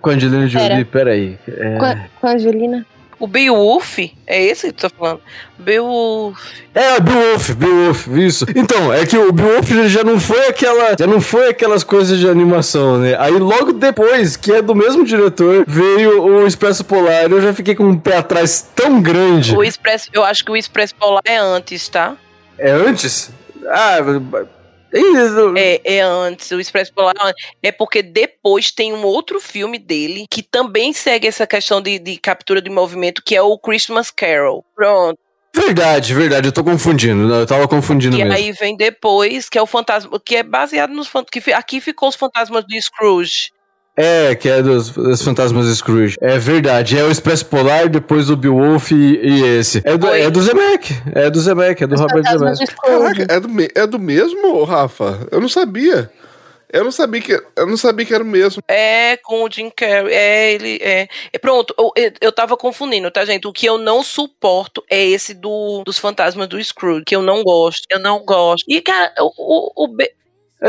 Com 0.00 0.10
a 0.10 0.12
Angelina 0.14 0.46
Jolie, 0.46 0.68
Pera. 0.68 0.84
peraí. 0.84 1.38
É... 1.48 1.76
Com, 1.78 1.84
a, 1.84 1.96
com 2.20 2.26
a 2.26 2.32
Angelina? 2.32 2.86
O 3.18 3.26
Beowulf, 3.26 3.98
é 4.26 4.42
esse 4.42 4.66
que 4.66 4.72
tu 4.72 4.82
tá 4.82 4.90
falando? 4.90 5.20
Beowulf. 5.58 6.38
É, 6.74 7.00
Beowulf, 7.00 7.50
Beowulf, 7.50 8.08
isso. 8.08 8.44
Então, 8.54 8.92
é 8.92 9.06
que 9.06 9.16
o 9.16 9.32
Beowulf 9.32 9.70
já 9.86 10.02
não 10.02 10.18
foi 10.18 10.48
aquela, 10.48 10.96
já 10.98 11.06
não 11.06 11.20
foi 11.20 11.48
aquelas 11.48 11.84
coisas 11.84 12.18
de 12.18 12.28
animação, 12.28 12.98
né? 12.98 13.16
Aí 13.18 13.32
logo 13.32 13.72
depois, 13.72 14.36
que 14.36 14.52
é 14.52 14.60
do 14.60 14.74
mesmo 14.74 15.04
diretor, 15.04 15.64
veio 15.66 16.22
o 16.22 16.46
Expresso 16.46 16.84
Polar, 16.84 17.30
eu 17.30 17.40
já 17.40 17.54
fiquei 17.54 17.74
com 17.74 17.84
um 17.84 17.96
pé 17.96 18.16
atrás 18.16 18.68
tão 18.74 19.00
grande. 19.00 19.56
O 19.56 19.62
Expresso, 19.62 20.10
eu 20.12 20.24
acho 20.24 20.44
que 20.44 20.50
o 20.50 20.56
Expresso 20.56 20.94
Polar 20.96 21.22
é 21.24 21.36
antes, 21.36 21.88
tá? 21.88 22.16
É 22.58 22.72
antes? 22.72 23.30
Ah, 23.68 23.98
é, 25.56 25.80
é 25.84 26.00
antes, 26.00 26.50
o 26.50 26.60
Expresso 26.60 26.92
Polar 26.92 27.14
é 27.62 27.72
porque 27.72 28.02
depois 28.02 28.70
tem 28.70 28.92
um 28.92 29.04
outro 29.04 29.40
filme 29.40 29.78
dele 29.78 30.26
que 30.30 30.42
também 30.42 30.92
segue 30.92 31.26
essa 31.26 31.46
questão 31.46 31.80
de, 31.80 31.98
de 31.98 32.16
captura 32.16 32.62
de 32.62 32.70
movimento, 32.70 33.22
que 33.24 33.34
é 33.34 33.42
o 33.42 33.58
Christmas 33.58 34.10
Carol. 34.10 34.64
Pronto. 34.74 35.18
Verdade, 35.54 36.12
verdade, 36.12 36.48
eu 36.48 36.52
tô 36.52 36.64
confundindo, 36.64 37.32
eu 37.32 37.46
tava 37.46 37.68
confundindo 37.68 38.16
e 38.16 38.18
mesmo. 38.18 38.32
E 38.32 38.36
aí 38.36 38.52
vem 38.52 38.76
depois, 38.76 39.48
que 39.48 39.56
é 39.56 39.62
o 39.62 39.66
fantasma, 39.66 40.18
que 40.18 40.34
é 40.34 40.42
baseado 40.42 40.92
nos 40.92 41.08
que 41.30 41.52
aqui 41.52 41.80
ficou 41.80 42.08
os 42.08 42.16
fantasmas 42.16 42.64
do 42.64 42.80
Scrooge. 42.80 43.53
É, 43.96 44.34
que 44.34 44.48
é 44.48 44.60
dos, 44.60 44.90
dos 44.90 45.22
fantasmas 45.22 45.66
Scrooge. 45.76 46.16
É 46.20 46.38
verdade. 46.38 46.98
É 46.98 47.04
o 47.04 47.10
Expresso 47.10 47.46
Polar, 47.46 47.88
depois 47.88 48.28
o 48.28 48.36
Beowulf 48.36 48.90
e, 48.90 48.94
e 48.94 49.58
esse. 49.58 49.80
É 49.84 49.96
do, 49.96 50.08
é 50.08 50.30
do 50.30 50.42
Zemeck. 50.42 50.92
É 51.14 51.30
do 51.30 51.40
Zemeck, 51.40 51.84
é 51.84 51.86
do 51.86 51.94
Os 51.94 52.00
Robert 52.00 52.24
Zemeck. 52.24 52.76
Caraca, 52.76 53.26
é 53.28 53.40
do, 53.40 53.48
é 53.74 53.86
do 53.86 53.98
mesmo, 53.98 54.64
Rafa? 54.64 55.26
Eu 55.30 55.40
não 55.40 55.48
sabia. 55.48 56.10
Eu 56.74 56.82
não 56.82 56.90
sabia 56.90 57.20
que 57.20 57.32
eu 57.32 57.66
não 57.68 57.76
sabia 57.76 58.04
que 58.04 58.12
era 58.12 58.24
o 58.24 58.26
mesmo. 58.26 58.60
É 58.66 59.16
com 59.18 59.44
o 59.44 59.48
Jim 59.48 59.70
Carrey. 59.70 60.12
É 60.12 60.52
ele 60.54 60.78
é. 60.82 61.06
é 61.32 61.38
pronto. 61.38 61.72
Eu, 61.78 62.12
eu 62.20 62.32
tava 62.32 62.56
confundindo, 62.56 63.08
tá 63.12 63.24
gente? 63.24 63.46
O 63.46 63.52
que 63.52 63.64
eu 63.64 63.78
não 63.78 64.02
suporto 64.02 64.82
é 64.90 65.00
esse 65.04 65.34
do 65.34 65.84
dos 65.86 65.98
fantasmas 65.98 66.48
do 66.48 66.62
Scrooge, 66.62 67.04
que 67.04 67.14
eu 67.14 67.22
não 67.22 67.44
gosto. 67.44 67.86
Eu 67.88 68.00
não 68.00 68.24
gosto. 68.24 68.64
E 68.68 68.80
cara, 68.80 69.14
o, 69.20 69.30
o, 69.36 69.84
o 69.84 69.96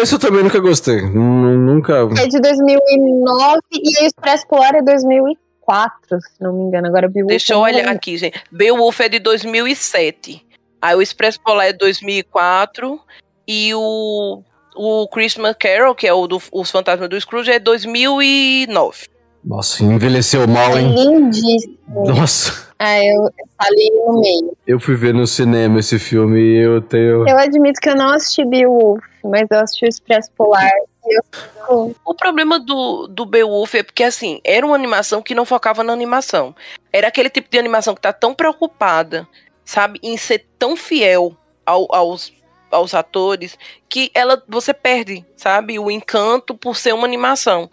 esse 0.01 0.15
eu 0.15 0.19
também 0.19 0.43
nunca 0.43 0.59
gostei. 0.59 1.01
Nunca. 1.01 2.07
É 2.17 2.27
de 2.27 2.39
2009 2.39 3.61
e 3.73 4.03
o 4.03 4.07
Expresso 4.07 4.47
Polar 4.47 4.75
é 4.75 4.81
2004, 4.81 6.21
se 6.21 6.41
não 6.41 6.53
me 6.53 6.63
engano. 6.63 6.87
Agora 6.87 7.07
Beowulf. 7.07 7.29
Deixa 7.29 7.53
eu 7.53 7.59
olhar 7.59 7.87
aqui, 7.87 8.17
gente. 8.17 8.41
Beowulf 8.51 8.99
é 8.99 9.09
de 9.09 9.19
2007. 9.19 10.45
Aí 10.81 10.95
o 10.95 11.01
Expresso 11.01 11.39
Polar 11.41 11.67
é 11.67 11.73
2004 11.73 12.99
e 13.47 13.73
o 13.73 14.43
o 14.75 15.07
Christmas 15.07 15.55
Carol, 15.57 15.95
que 15.95 16.05
é 16.05 16.13
o 16.13 16.27
dos 16.27 16.49
do, 16.51 16.63
Fantasmas 16.65 17.09
do 17.09 17.19
Scrooge, 17.19 17.51
é 17.51 17.59
2009. 17.59 19.14
Nossa, 19.45 19.83
envelheceu 19.83 20.47
mal, 20.47 20.77
hein? 20.77 20.91
É 20.91 20.95
lindíssimo. 20.95 21.77
Nossa. 21.87 22.65
Ah, 22.79 22.99
eu 22.99 23.31
falei 23.57 23.89
no 23.91 24.19
meio. 24.19 24.57
Eu 24.65 24.79
fui 24.79 24.95
ver 24.95 25.13
no 25.13 25.27
cinema 25.27 25.79
esse 25.79 25.99
filme 25.99 26.39
e 26.41 26.57
eu 26.57 26.81
tenho. 26.81 27.27
Eu 27.27 27.37
admito 27.37 27.79
que 27.79 27.89
eu 27.89 27.95
não 27.95 28.09
assisti 28.09 28.43
Beowulf, 28.43 29.03
mas 29.23 29.47
eu 29.51 29.59
assisti 29.59 29.85
o 29.85 29.87
Expresso 29.87 30.31
Polar. 30.35 30.71
Eu... 31.07 31.95
O 32.03 32.13
problema 32.15 32.59
do, 32.59 33.07
do 33.07 33.25
Beowulf 33.25 33.75
é 33.75 33.83
porque, 33.83 34.03
assim, 34.03 34.41
era 34.43 34.65
uma 34.65 34.75
animação 34.75 35.21
que 35.21 35.35
não 35.35 35.45
focava 35.45 35.83
na 35.83 35.93
animação. 35.93 36.55
Era 36.91 37.07
aquele 37.07 37.29
tipo 37.29 37.47
de 37.49 37.59
animação 37.59 37.93
que 37.93 38.01
tá 38.01 38.11
tão 38.11 38.33
preocupada, 38.33 39.27
sabe, 39.63 39.99
em 40.01 40.17
ser 40.17 40.45
tão 40.57 40.75
fiel 40.75 41.35
ao, 41.65 41.87
aos, 41.93 42.33
aos 42.71 42.93
atores, 42.93 43.57
que 43.87 44.09
ela 44.13 44.41
você 44.47 44.73
perde, 44.73 45.23
sabe, 45.37 45.77
o 45.77 45.91
encanto 45.91 46.55
por 46.55 46.75
ser 46.75 46.93
uma 46.93 47.05
animação. 47.05 47.69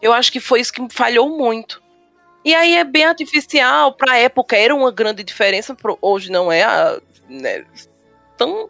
Eu 0.00 0.12
acho 0.12 0.30
que 0.30 0.40
foi 0.40 0.60
isso 0.60 0.72
que 0.72 0.86
falhou 0.90 1.36
muito. 1.36 1.82
E 2.44 2.54
aí 2.54 2.76
é 2.76 2.84
bem 2.84 3.04
artificial, 3.04 3.92
pra 3.92 4.18
época 4.18 4.56
era 4.56 4.74
uma 4.74 4.92
grande 4.92 5.24
diferença, 5.24 5.76
hoje 6.00 6.30
não 6.30 6.50
é. 6.52 6.64
Né, 7.28 7.64
tão 8.36 8.68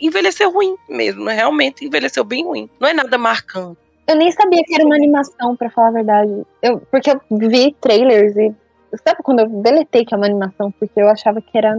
envelheceu 0.00 0.50
ruim 0.50 0.76
mesmo, 0.88 1.24
né? 1.24 1.32
realmente 1.32 1.86
envelheceu 1.86 2.24
bem 2.24 2.44
ruim. 2.44 2.68
Não 2.78 2.88
é 2.88 2.92
nada 2.92 3.16
marcante. 3.16 3.78
Eu 4.06 4.16
nem 4.16 4.30
sabia 4.30 4.62
que 4.62 4.74
era 4.74 4.84
uma 4.84 4.96
animação, 4.96 5.56
para 5.56 5.70
falar 5.70 5.88
a 5.88 5.92
verdade. 5.92 6.42
Eu, 6.62 6.80
porque 6.90 7.10
eu 7.10 7.20
vi 7.30 7.74
trailers 7.80 8.36
e. 8.36 8.54
Sabe 9.02 9.22
quando 9.22 9.40
eu 9.40 9.48
deletei 9.48 10.04
que 10.04 10.14
é 10.14 10.16
uma 10.16 10.26
animação? 10.26 10.70
Porque 10.70 11.00
eu 11.00 11.08
achava 11.08 11.40
que 11.40 11.56
era 11.56 11.74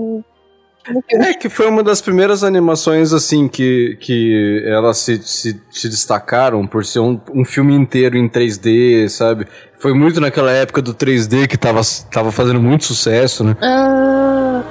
é 1.11 1.33
que 1.33 1.49
foi 1.49 1.67
uma 1.67 1.83
das 1.83 2.01
primeiras 2.01 2.43
animações, 2.43 3.13
assim, 3.13 3.47
que, 3.47 3.97
que 3.99 4.63
elas 4.65 4.97
se, 4.99 5.21
se, 5.23 5.61
se 5.71 5.89
destacaram 5.89 6.65
por 6.67 6.86
ser 6.86 6.99
um, 6.99 7.19
um 7.33 7.43
filme 7.43 7.73
inteiro 7.73 8.17
em 8.17 8.29
3D, 8.29 9.09
sabe? 9.09 9.47
Foi 9.79 9.93
muito 9.93 10.21
naquela 10.21 10.51
época 10.51 10.81
do 10.81 10.93
3D 10.93 11.47
que 11.47 11.57
tava, 11.57 11.81
tava 12.11 12.31
fazendo 12.31 12.61
muito 12.61 12.86
sucesso, 12.86 13.43
né? 13.43 13.55
Ah, 13.61 14.63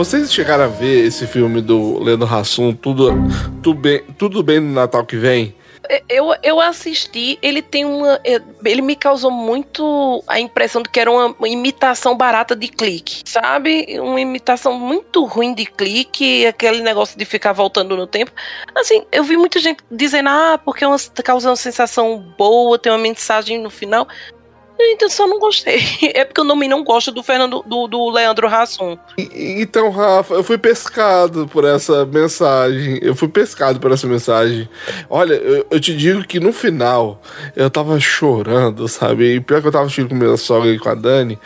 Vocês 0.00 0.32
chegaram 0.32 0.64
a 0.64 0.66
ver 0.66 1.04
esse 1.04 1.26
filme 1.26 1.60
do 1.60 2.02
Leandro 2.02 2.26
Hassum, 2.26 2.72
tudo, 2.72 3.12
tudo, 3.62 3.78
bem, 3.78 4.02
tudo 4.16 4.42
bem 4.42 4.58
no 4.58 4.72
Natal 4.72 5.04
que 5.04 5.14
vem? 5.14 5.54
Eu, 6.08 6.34
eu 6.42 6.58
assisti, 6.58 7.38
ele 7.42 7.60
tem 7.60 7.84
uma. 7.84 8.18
Ele 8.64 8.80
me 8.80 8.96
causou 8.96 9.30
muito 9.30 10.24
a 10.26 10.40
impressão 10.40 10.82
de 10.82 10.88
que 10.88 11.00
era 11.00 11.12
uma 11.12 11.46
imitação 11.46 12.16
barata 12.16 12.56
de 12.56 12.68
clique, 12.68 13.20
sabe? 13.26 14.00
Uma 14.00 14.18
imitação 14.18 14.72
muito 14.72 15.22
ruim 15.26 15.52
de 15.52 15.66
clique, 15.66 16.46
aquele 16.46 16.80
negócio 16.80 17.18
de 17.18 17.26
ficar 17.26 17.52
voltando 17.52 17.94
no 17.94 18.06
tempo. 18.06 18.32
Assim, 18.74 19.04
eu 19.12 19.22
vi 19.22 19.36
muita 19.36 19.58
gente 19.58 19.84
dizendo, 19.90 20.30
ah, 20.30 20.58
porque 20.64 20.82
é 20.82 20.88
uma, 20.88 20.98
causa 21.22 21.50
uma 21.50 21.56
sensação 21.56 22.18
boa, 22.38 22.78
tem 22.78 22.90
uma 22.90 22.98
mensagem 22.98 23.58
no 23.58 23.68
final. 23.68 24.08
Então 24.92 25.08
só 25.08 25.26
não 25.26 25.38
gostei. 25.38 25.80
É 26.12 26.24
porque 26.24 26.40
eu 26.40 26.46
também 26.46 26.68
não 26.68 26.82
gosto 26.82 27.12
do 27.12 27.22
Fernando 27.22 27.62
do, 27.66 27.86
do 27.86 28.10
Leandro 28.10 28.48
Hassum. 28.48 28.98
Então, 29.16 29.90
Rafa, 29.90 30.34
eu 30.34 30.42
fui 30.42 30.58
pescado 30.58 31.46
por 31.46 31.64
essa 31.64 32.04
mensagem. 32.04 32.98
Eu 33.00 33.14
fui 33.14 33.28
pescado 33.28 33.78
por 33.78 33.92
essa 33.92 34.06
mensagem. 34.06 34.68
Olha, 35.08 35.34
eu, 35.34 35.66
eu 35.70 35.80
te 35.80 35.96
digo 35.96 36.24
que 36.26 36.40
no 36.40 36.52
final 36.52 37.22
eu 37.54 37.70
tava 37.70 37.98
chorando, 38.00 38.88
sabe? 38.88 39.36
E 39.36 39.40
pior 39.40 39.60
que 39.60 39.68
eu 39.68 39.72
tava 39.72 39.84
assistindo 39.84 40.08
com 40.08 40.14
minha 40.14 40.36
sogra 40.36 40.70
e 40.70 40.78
com 40.78 40.88
a 40.88 40.94
Dani. 40.94 41.38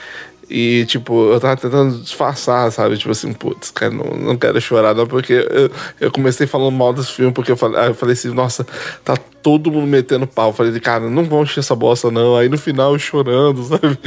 E, 0.49 0.85
tipo, 0.87 1.33
eu 1.33 1.41
tava 1.41 1.57
tentando 1.57 1.99
disfarçar, 2.01 2.71
sabe? 2.71 2.97
Tipo 2.97 3.13
assim, 3.13 3.33
putz, 3.33 3.71
cara, 3.71 3.93
não, 3.93 4.05
não 4.17 4.37
quero 4.37 4.61
chorar, 4.61 4.95
não, 4.95 5.07
porque 5.07 5.33
eu, 5.33 5.71
eu 6.01 6.13
comecei 6.13 6.47
falando 6.47 6.73
mal 6.73 6.93
desse 6.93 7.13
filme, 7.13 7.33
porque 7.33 7.53
eu 7.53 7.57
falei, 7.57 7.89
eu 7.89 7.95
falei 7.95 8.13
assim, 8.13 8.29
nossa, 8.29 8.67
tá 9.05 9.17
todo 9.45 9.71
mundo 9.71 9.87
metendo 9.87 10.27
pau. 10.27 10.49
Eu 10.49 10.53
falei, 10.55 10.81
cara, 10.81 11.11
não 11.11 11.23
vão 11.25 11.43
encher 11.43 11.61
essa 11.61 11.77
bosta, 11.77 12.11
não. 12.11 12.35
Aí 12.35 12.49
no 12.49 12.57
final 12.57 12.95
eu 12.95 12.99
chorando, 12.99 13.63
sabe? 13.69 13.99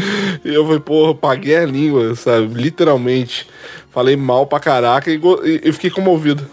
E 0.43 0.51
eu 0.51 0.65
falei, 0.65 0.79
porra, 0.79 1.13
paguei 1.13 1.55
a 1.55 1.65
língua, 1.65 2.15
sabe? 2.15 2.47
Literalmente. 2.59 3.47
Falei 3.91 4.17
mal 4.17 4.47
pra 4.47 4.59
caraca 4.59 5.11
e, 5.11 5.21
e, 5.63 5.71
fiquei 5.71 5.91
comovido. 5.91 6.45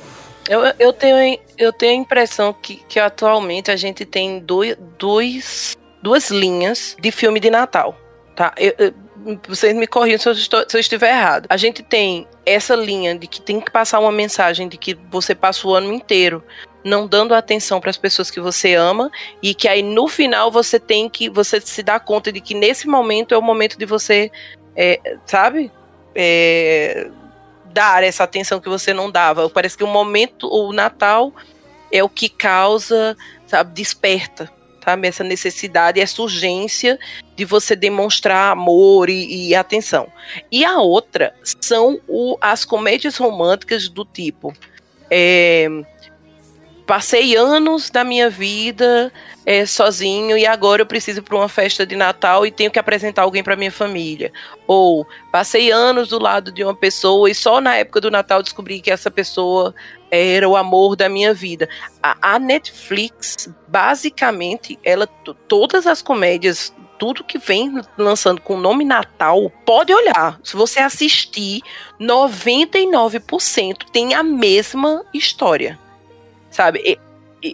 Eu, 0.48 0.60
eu, 0.78 0.92
tenho, 0.92 1.38
eu 1.56 1.72
tenho 1.72 1.92
a 1.92 2.02
impressão 2.02 2.52
que, 2.52 2.76
que 2.86 3.00
atualmente 3.00 3.70
a 3.70 3.76
gente 3.76 4.04
tem 4.04 4.38
dois, 4.38 4.76
dois, 4.98 5.74
duas 6.02 6.30
linhas 6.30 6.94
de 7.00 7.10
filme 7.10 7.40
de 7.40 7.48
Natal. 7.48 7.98
Tá? 8.36 8.52
Eu, 8.58 8.74
eu, 8.78 8.94
vocês 9.48 9.74
me 9.74 9.86
corrijam 9.86 10.18
se 10.18 10.28
eu, 10.28 10.32
estou, 10.32 10.64
se 10.68 10.76
eu 10.76 10.80
estiver 10.80 11.08
errado. 11.08 11.46
A 11.48 11.56
gente 11.56 11.82
tem 11.82 12.26
essa 12.44 12.76
linha 12.76 13.14
de 13.18 13.26
que 13.26 13.40
tem 13.40 13.60
que 13.60 13.70
passar 13.70 13.98
uma 13.98 14.12
mensagem 14.12 14.68
de 14.68 14.76
que 14.76 14.94
você 15.10 15.34
passa 15.34 15.66
o 15.66 15.74
ano 15.74 15.90
inteiro 15.90 16.42
não 16.84 17.06
dando 17.06 17.34
atenção 17.34 17.80
para 17.80 17.90
as 17.90 17.96
pessoas 17.96 18.30
que 18.30 18.40
você 18.40 18.74
ama 18.74 19.10
e 19.42 19.54
que 19.54 19.66
aí 19.66 19.82
no 19.82 20.06
final 20.06 20.50
você 20.50 20.78
tem 20.78 21.08
que 21.08 21.28
você 21.30 21.60
se 21.60 21.82
dá 21.82 21.98
conta 21.98 22.30
de 22.30 22.40
que 22.40 22.54
nesse 22.54 22.86
momento 22.86 23.34
é 23.34 23.38
o 23.38 23.42
momento 23.42 23.78
de 23.78 23.86
você 23.86 24.30
é, 24.76 25.00
sabe 25.24 25.72
é, 26.14 27.08
dar 27.72 28.04
essa 28.04 28.24
atenção 28.24 28.60
que 28.60 28.68
você 28.68 28.92
não 28.92 29.10
dava 29.10 29.48
parece 29.48 29.76
que 29.76 29.84
o 29.84 29.88
momento 29.88 30.46
o 30.46 30.72
Natal 30.72 31.32
é 31.90 32.04
o 32.04 32.08
que 32.08 32.28
causa 32.28 33.16
sabe 33.46 33.72
desperta 33.72 34.52
sabe? 34.84 35.08
Essa 35.08 35.24
necessidade, 35.24 35.98
essa 35.98 36.20
urgência 36.20 36.98
de 37.34 37.44
você 37.44 37.74
demonstrar 37.74 38.52
amor 38.52 39.08
e, 39.08 39.48
e 39.48 39.54
atenção. 39.54 40.08
E 40.52 40.64
a 40.64 40.78
outra 40.78 41.34
são 41.42 41.98
o, 42.06 42.36
as 42.40 42.64
comédias 42.64 43.16
românticas 43.16 43.88
do 43.88 44.04
tipo. 44.04 44.52
É, 45.10 45.68
passei 46.86 47.36
anos 47.36 47.90
da 47.90 48.04
minha 48.04 48.28
vida 48.28 49.12
é, 49.46 49.64
sozinho 49.66 50.36
e 50.36 50.46
agora 50.46 50.82
eu 50.82 50.86
preciso 50.86 51.22
para 51.22 51.36
uma 51.36 51.48
festa 51.48 51.86
de 51.86 51.96
Natal 51.96 52.46
e 52.46 52.50
tenho 52.50 52.70
que 52.70 52.78
apresentar 52.78 53.22
alguém 53.22 53.42
para 53.42 53.56
minha 53.56 53.72
família. 53.72 54.32
Ou 54.66 55.06
passei 55.32 55.70
anos 55.70 56.08
do 56.08 56.18
lado 56.18 56.52
de 56.52 56.62
uma 56.62 56.74
pessoa 56.74 57.30
e 57.30 57.34
só 57.34 57.60
na 57.60 57.76
época 57.76 58.00
do 58.00 58.10
Natal 58.10 58.42
descobri 58.42 58.80
que 58.80 58.90
essa 58.90 59.10
pessoa 59.10 59.74
era 60.10 60.48
o 60.48 60.56
amor 60.56 60.96
da 60.96 61.08
minha 61.08 61.34
vida. 61.34 61.68
A, 62.02 62.34
a 62.34 62.38
Netflix, 62.38 63.48
basicamente, 63.66 64.78
ela 64.84 65.06
todas 65.48 65.86
as 65.86 66.00
comédias 66.00 66.72
tudo 66.98 67.24
que 67.24 67.38
vem 67.38 67.82
lançando 67.98 68.40
com 68.40 68.54
o 68.54 68.60
nome 68.60 68.84
Natal, 68.84 69.50
pode 69.66 69.92
olhar. 69.92 70.38
Se 70.44 70.56
você 70.56 70.78
assistir, 70.78 71.60
99% 72.00 73.90
tem 73.92 74.14
a 74.14 74.22
mesma 74.22 75.04
história. 75.12 75.78
Sabe? 76.54 77.00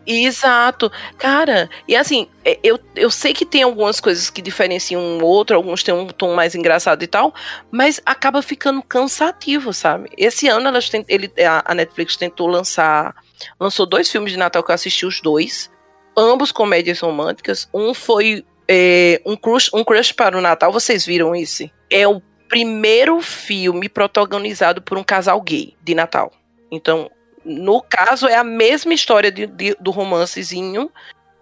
Exato. 0.07 0.92
Cara, 1.16 1.70
e 1.88 1.96
assim, 1.96 2.28
é, 2.44 2.61
eu, 2.62 2.78
eu 2.94 3.11
sei 3.11 3.32
que 3.32 3.46
tem 3.46 3.62
algumas 3.62 3.98
coisas 3.98 4.28
que 4.28 4.42
diferenciam 4.42 5.01
um 5.01 5.24
outro, 5.24 5.57
alguns 5.57 5.82
têm 5.82 5.94
um 5.94 6.07
tom 6.07 6.34
mais 6.34 6.55
engraçado 6.55 7.03
e 7.03 7.07
tal, 7.07 7.34
mas 7.70 7.98
acaba 8.05 8.42
ficando 8.42 8.82
cansativo, 8.82 9.72
sabe? 9.72 10.11
Esse 10.18 10.48
ano 10.48 10.68
elas 10.68 10.90
tent, 10.90 11.07
ele, 11.09 11.32
a, 11.64 11.74
Netflix 11.74 12.14
tentou 12.14 12.46
lançar. 12.46 13.14
Lançou 13.59 13.86
dois 13.86 14.11
filmes 14.11 14.32
de 14.32 14.38
Natal 14.38 14.62
que 14.62 14.70
eu 14.70 14.74
assisti 14.74 15.07
os 15.07 15.22
dois. 15.22 15.70
Ambos 16.14 16.53
comédias 16.53 17.01
românticas. 17.01 17.66
Um 17.72 17.94
foi 17.94 18.44
é, 18.68 19.22
um, 19.24 19.34
crush, 19.34 19.70
um 19.72 19.82
Crush 19.82 20.12
para 20.12 20.36
o 20.36 20.42
Natal. 20.42 20.70
Vocês 20.70 21.07
viram 21.07 21.34
isso? 21.34 21.68
É 21.90 22.07
o 22.07 22.20
primeiro 22.51 23.18
filme 23.22 23.88
protagonizado 23.88 24.82
por 24.82 24.98
um 24.98 25.03
casal 25.03 25.40
gay 25.40 25.74
de 25.82 25.94
Natal. 25.94 26.30
Então, 26.70 27.11
no 27.59 27.82
caso, 27.82 28.28
é 28.28 28.36
a 28.36 28.44
mesma 28.44 28.94
história 28.94 29.30
de, 29.30 29.46
de, 29.46 29.76
do 29.80 29.90
romancezinho 29.90 30.90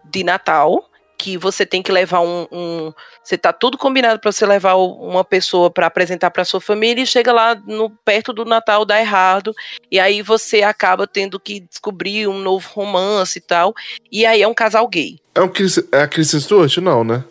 de 0.05 0.25
Natal, 0.25 0.89
que 1.19 1.37
você 1.37 1.67
tem 1.67 1.83
que 1.83 1.91
levar 1.91 2.21
um, 2.21 2.47
um 2.51 2.93
você 3.23 3.37
tá 3.37 3.53
tudo 3.53 3.77
combinado 3.77 4.21
para 4.21 4.31
você 4.31 4.47
levar 4.47 4.77
uma 4.77 5.25
pessoa 5.25 5.69
para 5.69 5.87
apresentar 5.87 6.31
para 6.31 6.45
sua 6.45 6.61
família 6.61 7.03
e 7.03 7.07
chega 7.07 7.33
lá 7.33 7.57
no 7.67 7.91
perto 7.91 8.33
do 8.33 8.45
Natal 8.45 8.85
dá 8.85 9.01
errado 9.01 9.53
e 9.91 9.99
aí 9.99 10.23
você 10.23 10.63
acaba 10.63 11.09
tendo 11.09 11.41
que 11.41 11.61
descobrir 11.61 12.29
um 12.29 12.39
novo 12.39 12.69
romance 12.73 13.39
e 13.39 13.43
tal 13.43 13.75
e 14.13 14.25
aí 14.25 14.41
é 14.41 14.49
um 14.49 14.55
casal 14.55 14.87
gay. 14.87 15.19
É 15.35 15.41
um 15.43 15.51
é 15.91 16.03
a 16.03 16.07
Kristen 16.07 16.41
Stewart 16.41 16.77
não, 16.79 17.03
né? 17.03 17.25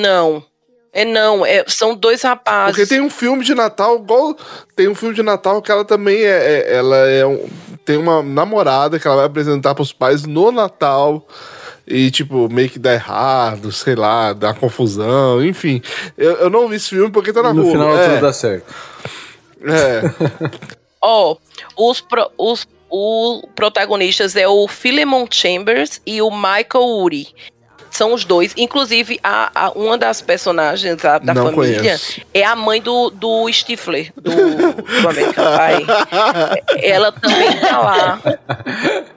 Não. 0.00 0.44
É 0.96 1.04
não, 1.04 1.44
é, 1.44 1.64
são 1.66 1.92
dois 1.92 2.22
rapazes. 2.22 2.76
Porque 2.76 2.88
tem 2.88 3.00
um 3.00 3.10
filme 3.10 3.44
de 3.44 3.52
Natal, 3.52 3.96
igual 3.96 4.36
tem 4.76 4.86
um 4.86 4.94
filme 4.94 5.12
de 5.12 5.24
Natal 5.24 5.60
que 5.60 5.72
ela 5.72 5.84
também 5.84 6.22
é, 6.22 6.28
é 6.28 6.76
ela 6.76 6.96
é 7.08 7.26
um, 7.26 7.48
tem 7.84 7.96
uma 7.96 8.22
namorada 8.22 8.98
que 8.98 9.06
ela 9.06 9.16
vai 9.16 9.26
apresentar 9.26 9.74
pros 9.74 9.92
pais 9.92 10.24
no 10.24 10.50
Natal 10.50 11.26
e, 11.86 12.10
tipo, 12.10 12.48
meio 12.48 12.70
que 12.70 12.78
dá 12.78 12.94
errado, 12.94 13.70
sei 13.70 13.94
lá, 13.94 14.32
dá 14.32 14.54
confusão, 14.54 15.44
enfim. 15.44 15.82
Eu, 16.16 16.32
eu 16.36 16.50
não 16.50 16.68
vi 16.68 16.76
esse 16.76 16.90
filme 16.90 17.10
porque 17.10 17.32
tá 17.32 17.42
na 17.42 17.52
no 17.52 17.62
rua. 17.62 17.72
No 17.74 17.78
final 17.78 17.98
é. 17.98 18.08
tudo 18.08 18.20
dá 18.22 18.32
certo. 18.32 18.74
É. 19.62 20.02
Ó, 21.02 21.36
oh, 21.76 21.90
os, 21.90 22.00
pro, 22.00 22.30
os 22.38 22.66
o 22.96 23.42
protagonistas 23.56 24.36
é 24.36 24.46
o 24.46 24.68
Philemon 24.68 25.26
Chambers 25.28 26.00
e 26.06 26.22
o 26.22 26.30
Michael 26.30 26.86
Uri 27.02 27.34
são 27.94 28.12
os 28.12 28.24
dois. 28.24 28.52
Inclusive, 28.56 29.20
a, 29.22 29.50
a 29.54 29.70
uma 29.70 29.96
das 29.96 30.20
personagens 30.20 30.96
da, 30.96 31.18
da 31.18 31.34
família 31.34 31.78
conheço. 31.78 32.20
é 32.34 32.44
a 32.44 32.56
mãe 32.56 32.80
do, 32.82 33.08
do 33.10 33.50
Stifler, 33.52 34.12
do, 34.16 34.22
do 34.22 35.08
American 35.08 35.44
Pie. 35.44 36.84
Ela 36.84 37.12
também 37.12 37.60
tá 37.60 37.78
lá. 37.78 38.20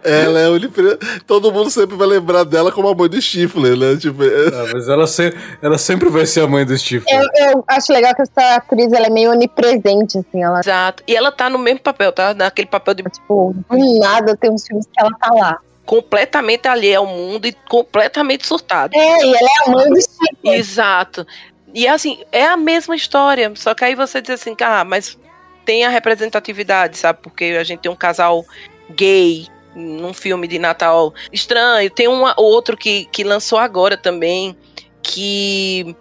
Ela 0.04 0.40
é 0.40 0.50
unipre... 0.50 0.98
Todo 1.26 1.52
mundo 1.52 1.72
sempre 1.72 1.96
vai 1.98 2.08
lembrar 2.08 2.44
dela 2.44 2.72
como 2.72 2.88
a 2.88 2.96
mãe 2.96 3.10
do 3.10 3.20
Stifler, 3.20 3.76
né? 3.76 3.96
Tipo, 3.98 4.24
é... 4.24 4.52
Não, 4.52 4.74
mas 4.74 4.88
ela, 4.88 5.08
se... 5.08 5.34
ela 5.62 5.78
sempre 5.78 6.10
vai 6.10 6.26
ser 6.26 6.42
a 6.42 6.48
mãe 6.48 6.64
do 6.64 6.78
Stifler. 6.78 7.20
Eu, 7.20 7.50
eu 7.50 7.64
acho 7.68 7.92
legal 7.92 8.14
que 8.14 8.22
essa 8.22 8.56
atriz 8.56 8.94
ela 8.94 9.08
é 9.08 9.10
meio 9.10 9.32
onipresente, 9.32 10.20
assim. 10.20 10.44
Ela... 10.44 10.60
Exato. 10.60 11.04
E 11.08 11.16
ela 11.16 11.32
tá 11.32 11.50
no 11.50 11.58
mesmo 11.58 11.80
papel, 11.80 12.12
tá? 12.12 12.34
Naquele 12.34 12.68
papel 12.68 12.94
de. 12.94 13.04
Tipo, 13.08 13.56
do 13.70 14.00
nada 14.00 14.36
tem 14.36 14.52
uns 14.52 14.68
filmes 14.68 14.86
que 14.86 15.02
ela 15.02 15.10
tá 15.20 15.32
lá 15.34 15.60
completamente 15.88 16.68
alheia 16.68 17.00
ao 17.00 17.08
mundo 17.08 17.48
e 17.48 17.54
completamente 17.54 18.46
surtada. 18.46 18.92
É, 18.94 19.26
e 19.26 19.34
ela 19.34 19.50
é 19.50 19.68
a 19.68 19.72
mãe 19.72 19.90
do 19.90 19.96
Chico. 19.96 20.38
Exato. 20.44 21.26
E 21.74 21.88
assim, 21.88 22.20
é 22.32 22.46
a 22.46 22.58
mesma 22.58 22.96
história, 22.96 23.52
só 23.56 23.74
que 23.74 23.86
aí 23.86 23.96
você 23.96 24.22
diz 24.22 24.32
assim, 24.32 24.56
ah, 24.62 24.84
mas 24.84 25.18
tem 25.66 25.86
a 25.86 25.90
representatividade, 25.90 26.98
sabe? 26.98 27.20
Porque 27.22 27.56
a 27.60 27.64
gente 27.64 27.80
tem 27.80 27.92
um 27.92 27.96
casal 27.96 28.46
gay 28.92 29.48
num 29.74 30.14
filme 30.14 30.48
de 30.48 30.60
Natal 30.60 31.14
estranho. 31.32 31.90
Tem 31.90 32.08
um 32.08 32.24
outro 32.36 32.76
que, 32.76 33.06
que 33.06 33.24
lançou 33.24 33.58
agora 33.58 33.96
também, 33.96 34.58
que 35.02 35.96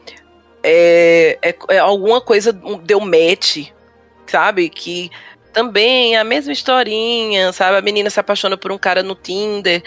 é, 0.65 1.39
é, 1.43 1.55
é 1.69 1.79
alguma 1.79 2.21
coisa 2.21 2.53
deu 2.83 3.01
match, 3.01 3.69
sabe? 4.27 4.69
Que 4.69 5.11
também 5.57 6.15
a 6.19 6.23
mesma 6.23 6.53
historinha, 6.53 7.51
sabe? 7.51 7.79
A 7.79 7.81
menina 7.81 8.11
se 8.11 8.21
apaixona 8.21 8.59
por 8.59 8.71
um 8.71 8.77
cara 8.77 9.03
no 9.03 9.15
Tinder. 9.15 9.83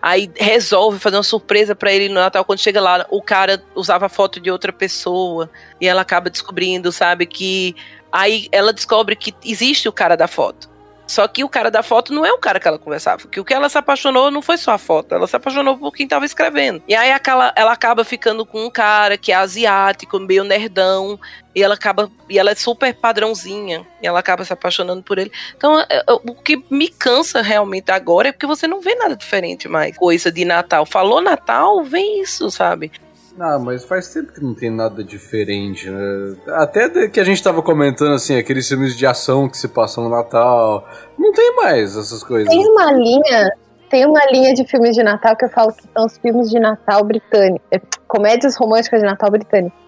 Aí 0.00 0.30
resolve 0.36 1.00
fazer 1.00 1.16
uma 1.16 1.24
surpresa 1.24 1.74
para 1.74 1.92
ele 1.92 2.08
no 2.08 2.20
Natal. 2.20 2.44
Quando 2.44 2.60
chega 2.60 2.80
lá, 2.80 3.04
o 3.10 3.20
cara 3.20 3.60
usava 3.74 4.08
foto 4.08 4.38
de 4.38 4.48
outra 4.48 4.72
pessoa. 4.72 5.50
E 5.80 5.88
ela 5.88 6.02
acaba 6.02 6.30
descobrindo, 6.30 6.92
sabe? 6.92 7.26
Que. 7.26 7.74
Aí 8.12 8.46
ela 8.52 8.72
descobre 8.72 9.16
que 9.16 9.34
existe 9.44 9.88
o 9.88 9.92
cara 9.92 10.16
da 10.16 10.28
foto. 10.28 10.70
Só 11.08 11.26
que 11.26 11.42
o 11.42 11.48
cara 11.48 11.70
da 11.70 11.82
foto 11.82 12.12
não 12.12 12.24
é 12.24 12.30
o 12.30 12.38
cara 12.38 12.60
que 12.60 12.68
ela 12.68 12.78
conversava. 12.78 13.26
Que 13.26 13.40
o 13.40 13.44
que 13.44 13.54
ela 13.54 13.68
se 13.68 13.78
apaixonou 13.78 14.30
não 14.30 14.42
foi 14.42 14.58
só 14.58 14.72
a 14.72 14.78
foto, 14.78 15.14
ela 15.14 15.26
se 15.26 15.34
apaixonou 15.34 15.76
por 15.76 15.90
quem 15.90 16.06
tava 16.06 16.26
escrevendo. 16.26 16.82
E 16.86 16.94
aí 16.94 17.10
ela 17.56 17.72
acaba 17.72 18.04
ficando 18.04 18.44
com 18.44 18.66
um 18.66 18.70
cara 18.70 19.16
que 19.16 19.32
é 19.32 19.34
asiático, 19.34 20.20
meio 20.20 20.44
nerdão, 20.44 21.18
e 21.58 21.62
ela 21.62 21.74
acaba 21.74 22.08
e 22.28 22.38
ela 22.38 22.52
é 22.52 22.54
super 22.54 22.94
padrãozinha, 22.94 23.84
e 24.00 24.06
ela 24.06 24.20
acaba 24.20 24.44
se 24.44 24.52
apaixonando 24.52 25.02
por 25.02 25.18
ele. 25.18 25.32
Então, 25.56 25.80
é, 25.80 25.86
é, 25.90 26.04
o 26.08 26.34
que 26.34 26.62
me 26.70 26.88
cansa 26.88 27.42
realmente 27.42 27.90
agora 27.90 28.28
é 28.28 28.32
porque 28.32 28.46
você 28.46 28.68
não 28.68 28.80
vê 28.80 28.94
nada 28.94 29.16
diferente 29.16 29.68
mais. 29.68 29.96
Coisa 29.96 30.30
de 30.30 30.44
Natal. 30.44 30.86
Falou 30.86 31.20
Natal, 31.20 31.82
vem 31.82 32.22
isso, 32.22 32.48
sabe? 32.48 32.92
Ah, 33.40 33.58
mas 33.58 33.84
faz 33.84 34.12
tempo 34.12 34.32
que 34.32 34.42
não 34.42 34.54
tem 34.54 34.70
nada 34.70 35.02
diferente, 35.02 35.88
né? 35.90 36.36
Até 36.48 37.08
que 37.08 37.20
a 37.20 37.24
gente 37.24 37.42
tava 37.42 37.60
comentando, 37.60 38.14
assim, 38.14 38.36
aqueles 38.36 38.68
filmes 38.68 38.96
de 38.96 39.06
ação 39.06 39.48
que 39.48 39.56
se 39.56 39.68
passam 39.68 40.04
no 40.04 40.10
Natal. 40.10 40.88
Não 41.18 41.32
tem 41.32 41.56
mais 41.56 41.96
essas 41.96 42.22
coisas. 42.22 42.48
Tem 42.48 42.66
uma 42.68 42.92
linha, 42.92 43.52
tem 43.90 44.06
uma 44.06 44.24
linha 44.26 44.54
de 44.54 44.64
filmes 44.64 44.94
de 44.94 45.02
Natal 45.02 45.36
que 45.36 45.44
eu 45.44 45.48
falo 45.50 45.72
que 45.72 45.84
são 45.92 46.06
os 46.06 46.18
filmes 46.18 46.50
de 46.50 46.58
Natal 46.58 47.04
britânicos. 47.04 47.66
É, 47.70 47.80
comédias 48.06 48.56
românticas 48.56 49.00
de 49.00 49.06
Natal 49.06 49.30
britânicos. 49.30 49.87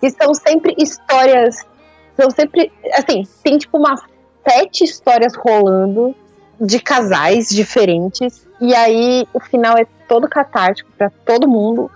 Que 0.00 0.10
são 0.10 0.34
sempre 0.34 0.74
histórias. 0.78 1.66
São 2.16 2.30
sempre. 2.30 2.72
Assim, 2.94 3.26
tem 3.42 3.58
tipo 3.58 3.78
umas 3.78 4.00
sete 4.48 4.84
histórias 4.84 5.34
rolando 5.34 6.14
de 6.60 6.80
casais 6.80 7.48
diferentes. 7.48 8.46
E 8.60 8.74
aí 8.74 9.26
o 9.32 9.40
final 9.40 9.76
é 9.76 9.86
todo 10.08 10.28
catártico 10.28 10.90
para 10.96 11.10
todo 11.24 11.48
mundo 11.48 11.90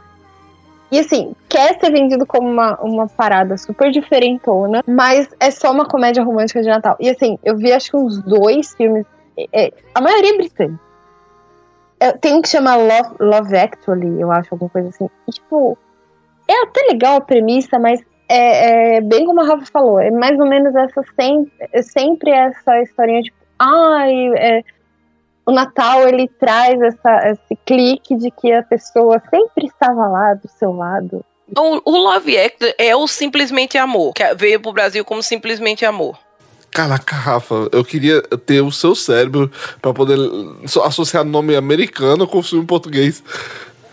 e 0.95 1.01
assim, 1.01 1.35
quer 1.49 1.77
ser 1.81 1.91
vendido 1.91 2.25
como 2.25 2.49
uma, 2.49 2.81
uma 2.81 3.09
parada 3.09 3.59
super 3.59 3.91
diferentona, 3.91 4.81
mas 4.87 5.29
é 5.41 5.51
só 5.51 5.73
uma 5.73 5.87
comédia 5.87 6.23
romântica 6.23 6.63
de 6.63 6.69
Natal. 6.69 6.97
E 7.01 7.11
assim, 7.11 7.37
eu 7.43 7.57
vi 7.57 7.73
acho 7.73 7.91
que 7.91 7.97
uns 7.97 8.23
dois 8.23 8.73
filmes. 8.77 9.05
É, 9.53 9.73
a 9.93 10.01
maioria 10.01 10.35
é 10.35 10.37
britânica. 10.37 10.81
É, 11.99 12.13
tem 12.13 12.35
um 12.35 12.41
que 12.41 12.49
chama 12.49 12.77
Love, 12.77 13.17
Love 13.19 13.57
Actually, 13.57 14.21
eu 14.21 14.31
acho, 14.31 14.55
alguma 14.55 14.71
coisa 14.71 14.89
assim. 14.91 15.11
E, 15.27 15.33
tipo, 15.33 15.77
é 16.49 16.63
até 16.63 16.81
legal 16.91 17.17
a 17.17 17.21
premissa, 17.21 17.79
mas 17.79 18.01
é, 18.29 18.97
é, 18.97 19.01
bem 19.01 19.25
como 19.27 19.41
a 19.41 19.45
Rafa 19.45 19.67
falou, 19.67 20.01
é 20.01 20.11
mais 20.11 20.39
ou 20.39 20.47
menos 20.47 20.75
essa 20.75 21.03
sempre, 21.19 21.53
é 21.73 21.83
sempre 21.83 22.31
essa 22.31 22.81
historinha, 22.81 23.23
tipo, 23.23 23.37
ai, 23.59 24.29
é, 24.37 24.63
o 25.47 25.53
Natal 25.53 26.09
ele 26.09 26.29
traz 26.41 26.81
essa, 26.81 27.31
esse 27.31 27.57
clique 27.67 28.17
de 28.17 28.31
que 28.31 28.53
a 28.53 28.63
pessoa 28.63 29.23
sempre 29.31 29.67
estava 29.67 30.07
lá 30.09 30.35
do 30.35 30.49
seu 30.49 30.73
lado. 30.73 31.25
O, 31.57 31.91
o 31.91 31.97
Love 31.99 32.39
Act 32.39 32.75
é 32.79 32.97
o 32.97 33.07
Simplesmente 33.07 33.77
Amor, 33.77 34.15
que 34.15 34.35
veio 34.35 34.61
pro 34.61 34.73
Brasil 34.73 35.05
como 35.05 35.23
Simplesmente 35.23 35.85
Amor. 35.85 36.19
Caraca, 36.71 37.15
Rafa, 37.15 37.69
eu 37.71 37.85
queria 37.85 38.21
ter 38.23 38.61
o 38.61 38.73
seu 38.73 38.97
cérebro 38.97 39.49
para 39.81 39.95
poder 39.95 40.19
associar 40.85 41.25
nome 41.25 41.55
americano 41.55 42.27
com 42.27 42.39
o 42.39 42.43
filme 42.43 42.67
português. 42.67 43.23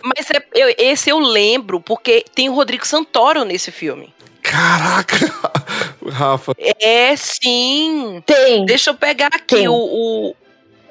Mas 0.02 0.30
é, 0.30 0.42
eu, 0.54 0.74
esse 0.78 1.10
eu 1.10 1.18
lembro, 1.18 1.80
porque 1.80 2.24
tem 2.34 2.48
o 2.48 2.54
Rodrigo 2.54 2.86
Santoro 2.86 3.44
nesse 3.44 3.70
filme. 3.70 4.12
Caraca, 4.42 5.16
Rafa. 6.10 6.52
É, 6.80 7.14
sim. 7.16 8.22
Tem. 8.26 8.66
Deixa 8.66 8.90
eu 8.90 8.94
pegar 8.94 9.28
aqui 9.28 9.56
tem. 9.56 9.68
o, 9.68 9.74
o, 9.74 10.34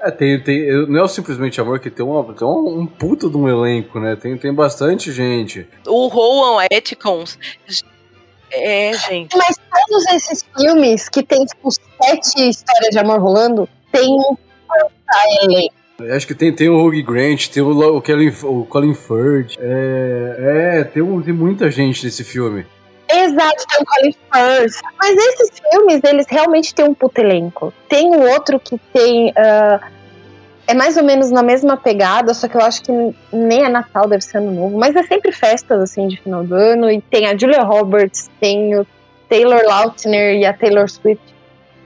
é, 0.03 0.09
tem, 0.09 0.39
tem, 0.41 0.88
não 0.88 1.05
é 1.05 1.07
simplesmente 1.07 1.62
amor 1.62 1.80
que 1.80 1.91
tem, 1.91 2.03
uma, 2.03 2.24
tem 2.34 2.47
um, 2.47 2.80
um 2.80 2.88
puto 2.88 3.30
de 3.30 3.38
um 3.38 3.47
elenco, 3.47 3.99
né? 3.99 4.16
Tem, 4.16 4.36
tem 4.36 4.51
bastante 4.51 5.12
gente. 5.12 5.68
O 5.86 6.07
Rowan 6.07 6.66
Atkinson. 6.66 7.38
É, 8.51 8.93
gente. 8.93 9.38
Mas 9.38 9.57
todos 9.88 10.07
esses 10.07 10.43
filmes 10.57 11.07
que 11.07 11.22
tem, 11.22 11.45
tipo, 11.45 11.70
sete 11.72 12.49
histórias 12.49 12.89
de 12.89 12.97
amor 12.97 13.20
rolando, 13.20 13.70
tem 13.91 14.09
um 14.09 14.36
elenco. 15.43 15.76
Acho 16.16 16.26
que 16.26 16.34
tem, 16.34 16.54
tem 16.54 16.70
o 16.70 16.84
Hugh 16.84 17.04
Grant, 17.04 17.48
tem 17.50 17.62
o, 17.62 17.98
o, 17.98 18.02
Colin, 18.02 18.34
o 18.44 18.66
Colin 18.66 18.96
Firth. 18.96 19.58
É, 19.60 20.80
é 20.80 20.84
tem, 20.84 21.02
um, 21.02 21.22
tem 21.22 21.34
muita 21.34 21.70
gente 21.70 22.04
nesse 22.04 22.24
filme. 22.24 22.66
Exato, 23.08 23.66
tem 23.68 23.82
o 23.82 23.86
Colin 23.86 24.12
Firth. 24.12 24.82
Mas 25.00 25.18
esses 25.18 25.52
filmes, 25.60 26.02
eles 26.04 26.26
realmente 26.30 26.74
têm 26.74 26.86
um 26.86 26.94
puto 26.94 27.22
elenco. 27.22 27.74
Tem 27.88 28.08
o 28.08 28.32
outro 28.32 28.60
que 28.60 28.80
tem. 28.94 29.30
Uh, 29.30 30.02
é 30.68 30.74
mais 30.74 30.96
ou 30.96 31.04
menos 31.04 31.30
na 31.30 31.44
mesma 31.44 31.76
pegada, 31.76 32.34
só 32.34 32.48
que 32.48 32.56
eu 32.56 32.62
acho 32.62 32.82
que 32.84 32.92
nem 33.34 33.64
é 33.64 33.70
Natal, 33.70 34.08
deve 34.08 34.24
ser 34.24 34.38
ano 34.38 34.52
novo. 34.52 34.78
Mas 34.78 34.96
é 34.96 35.04
sempre 35.04 35.32
festas, 35.32 35.82
assim, 35.82 36.08
de 36.08 36.18
final 36.22 36.44
do 36.44 36.56
ano. 36.56 36.89
E 36.89 37.02
tem 37.02 37.28
a 37.28 37.38
Julia 37.38 37.62
Roberts, 37.62 38.30
tem 38.39 38.80
o 38.80 38.88
Taylor 39.28 39.62
Lautner 39.66 40.36
e 40.36 40.46
a 40.46 40.54
Taylor 40.54 40.89
Swift. 40.89 41.22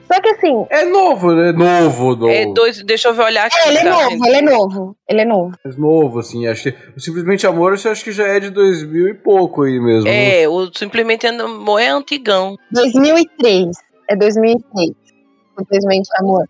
Só 0.06 0.20
que 0.20 0.28
assim. 0.28 0.66
É 0.70 0.84
novo, 0.84 1.34
né? 1.34 1.52
Novo, 1.52 2.16
novo. 2.16 2.30
É 2.30 2.46
dois, 2.46 2.82
deixa 2.82 3.08
eu 3.08 3.14
ver 3.14 3.22
olhar 3.24 3.46
aqui. 3.46 3.58
É, 3.58 3.68
ele 3.68 3.78
é 3.78 3.82
tá, 3.82 3.90
novo, 3.90 4.26
ele 4.26 4.36
é 4.36 4.42
novo. 4.42 4.96
Ele 5.08 5.20
é 5.20 5.24
novo. 5.24 5.52
É 5.64 5.68
novo, 5.76 6.18
assim. 6.20 6.46
Acho 6.46 6.64
que, 6.64 6.74
o 6.96 7.00
Simplesmente 7.00 7.46
Amor, 7.46 7.76
eu 7.84 7.90
acho 7.90 8.04
que 8.04 8.12
já 8.12 8.26
é 8.26 8.38
de 8.38 8.50
2000 8.50 9.08
e 9.08 9.14
pouco 9.14 9.62
aí 9.62 9.80
mesmo. 9.80 10.08
É, 10.08 10.48
o 10.48 10.70
Simplesmente 10.72 11.26
Amor 11.26 11.80
é 11.80 11.88
antigão. 11.88 12.56
2003. 12.72 13.76
É 14.08 14.16
2003. 14.16 14.90
Simplesmente 15.58 16.08
Amor. 16.18 16.46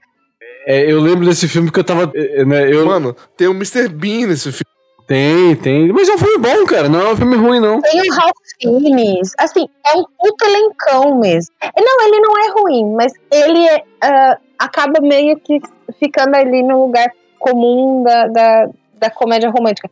É, 0.66 0.90
eu 0.90 1.00
lembro 1.00 1.24
desse 1.24 1.48
filme 1.48 1.70
que 1.70 1.78
eu 1.78 1.84
tava. 1.84 2.10
É, 2.14 2.44
né, 2.44 2.72
eu... 2.72 2.84
Mano, 2.84 3.16
tem 3.36 3.46
o 3.46 3.52
Mr. 3.52 3.88
Bean 3.88 4.26
nesse 4.26 4.52
filme. 4.52 4.75
Tem, 5.06 5.54
tem. 5.56 5.92
Mas 5.92 6.08
é 6.08 6.14
um 6.14 6.18
filme 6.18 6.38
bom, 6.38 6.66
cara. 6.66 6.88
Não 6.88 7.00
é 7.00 7.12
um 7.12 7.16
filme 7.16 7.36
ruim, 7.36 7.60
não. 7.60 7.80
Tem 7.80 8.00
o 8.00 8.12
Ralph 8.12 8.32
Fiennes. 8.60 9.32
Assim, 9.38 9.68
é 9.86 9.96
um 9.96 10.04
puto 10.04 10.44
elencão 10.44 11.18
mesmo. 11.20 11.54
Não, 11.62 12.06
ele 12.06 12.20
não 12.20 12.38
é 12.38 12.50
ruim, 12.60 12.94
mas 12.94 13.12
ele 13.30 13.66
uh, 13.66 14.36
acaba 14.58 15.00
meio 15.00 15.38
que 15.38 15.60
ficando 16.00 16.34
ali 16.34 16.62
no 16.62 16.86
lugar 16.86 17.08
comum 17.38 18.02
da, 18.02 18.26
da, 18.26 18.68
da 18.98 19.10
comédia 19.10 19.50
romântica. 19.50 19.88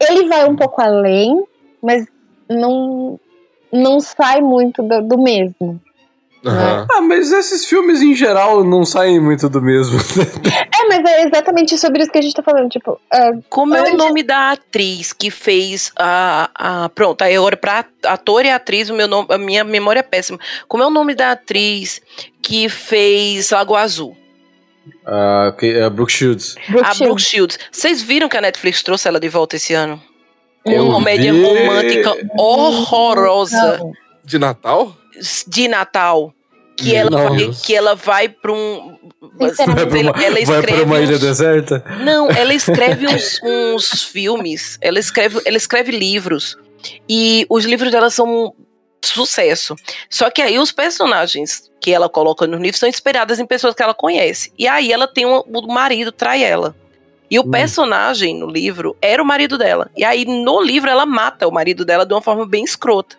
Ele 0.00 0.28
vai 0.28 0.48
um 0.48 0.56
pouco 0.56 0.82
além, 0.82 1.44
mas 1.80 2.04
não, 2.48 3.20
não 3.72 4.00
sai 4.00 4.40
muito 4.40 4.82
do, 4.82 5.02
do 5.02 5.22
mesmo. 5.22 5.80
Uhum. 6.44 6.86
Ah, 6.90 7.00
mas 7.00 7.30
esses 7.30 7.66
filmes 7.66 8.02
em 8.02 8.14
geral 8.16 8.64
não 8.64 8.84
saem 8.84 9.20
muito 9.20 9.48
do 9.48 9.62
mesmo. 9.62 9.96
é, 10.50 10.88
mas 10.88 11.04
é 11.04 11.24
exatamente 11.24 11.78
sobre 11.78 12.02
isso 12.02 12.10
que 12.10 12.18
a 12.18 12.22
gente 12.22 12.34
tá 12.34 12.42
falando. 12.42 12.68
Tipo, 12.68 12.92
uh, 12.92 13.44
como 13.48 13.76
é 13.76 13.92
o 13.92 13.96
nome 13.96 14.24
da 14.24 14.50
atriz 14.50 15.12
que 15.12 15.30
fez 15.30 15.92
a. 15.96 16.50
a 16.54 16.88
pronto, 16.88 17.22
aí 17.22 17.36
agora 17.36 17.56
pra 17.56 17.84
ator 18.04 18.44
e 18.44 18.50
atriz, 18.50 18.90
o 18.90 18.94
meu 18.94 19.06
nome, 19.06 19.28
a 19.30 19.38
minha 19.38 19.62
memória 19.62 20.00
é 20.00 20.02
péssima. 20.02 20.38
Como 20.66 20.82
é 20.82 20.86
o 20.86 20.90
nome 20.90 21.14
da 21.14 21.32
atriz 21.32 22.02
que 22.42 22.68
fez 22.68 23.50
Lago 23.50 23.76
Azul? 23.76 24.16
Uh, 25.06 25.48
okay, 25.50 25.80
uh, 25.80 25.90
Brooke 25.90 26.10
Shields. 26.10 26.56
Brooke 26.68 26.90
a 26.90 26.94
Brooke 26.94 27.22
Shields. 27.22 27.56
Vocês 27.70 28.02
viram 28.02 28.28
que 28.28 28.36
a 28.36 28.40
Netflix 28.40 28.82
trouxe 28.82 29.06
ela 29.06 29.20
de 29.20 29.28
volta 29.28 29.54
esse 29.54 29.74
ano? 29.74 30.02
Uma 30.64 30.94
comédia 30.94 31.32
romântica 31.32 32.16
horrorosa. 32.36 33.80
De 34.24 34.38
Natal? 34.38 34.96
De 35.46 35.68
Natal 35.68 36.32
que 36.76 36.94
ela, 36.94 37.10
vai, 37.10 37.50
que 37.64 37.74
ela 37.74 37.94
vai 37.94 38.28
para 38.28 38.52
um. 38.52 38.98
Vai 39.38 39.50
pra 39.52 40.00
uma, 40.00 40.24
ela 40.24 40.40
escreve 40.40 40.72
vai 40.72 40.82
uma 40.82 41.00
ilha 41.00 41.14
uns, 41.14 41.20
deserta? 41.20 41.84
Não, 42.02 42.30
ela 42.30 42.52
escreve 42.54 43.06
uns, 43.06 43.40
uns 43.42 44.04
filmes, 44.04 44.78
ela 44.80 44.98
escreve, 44.98 45.40
ela 45.44 45.56
escreve 45.56 45.92
livros. 45.92 46.56
E 47.08 47.46
os 47.48 47.64
livros 47.64 47.92
dela 47.92 48.10
são 48.10 48.26
um 48.26 48.52
sucesso. 49.04 49.76
Só 50.08 50.30
que 50.30 50.42
aí 50.42 50.58
os 50.58 50.72
personagens 50.72 51.70
que 51.80 51.92
ela 51.92 52.08
coloca 52.08 52.46
no 52.46 52.56
livro 52.56 52.78
são 52.78 52.88
inspirados 52.88 53.38
em 53.38 53.46
pessoas 53.46 53.74
que 53.74 53.82
ela 53.82 53.94
conhece. 53.94 54.52
E 54.58 54.66
aí 54.66 54.92
ela 54.92 55.06
tem 55.06 55.26
um, 55.26 55.40
o 55.40 55.72
marido 55.72 56.10
trai 56.10 56.42
ela. 56.42 56.74
E 57.30 57.38
o 57.38 57.42
hum. 57.42 57.50
personagem 57.50 58.38
no 58.38 58.46
livro 58.46 58.96
era 59.00 59.22
o 59.22 59.26
marido 59.26 59.56
dela. 59.56 59.90
E 59.96 60.04
aí 60.04 60.24
no 60.24 60.60
livro 60.60 60.90
ela 60.90 61.06
mata 61.06 61.46
o 61.46 61.52
marido 61.52 61.84
dela 61.84 62.04
de 62.04 62.12
uma 62.12 62.22
forma 62.22 62.46
bem 62.46 62.64
escrota. 62.64 63.16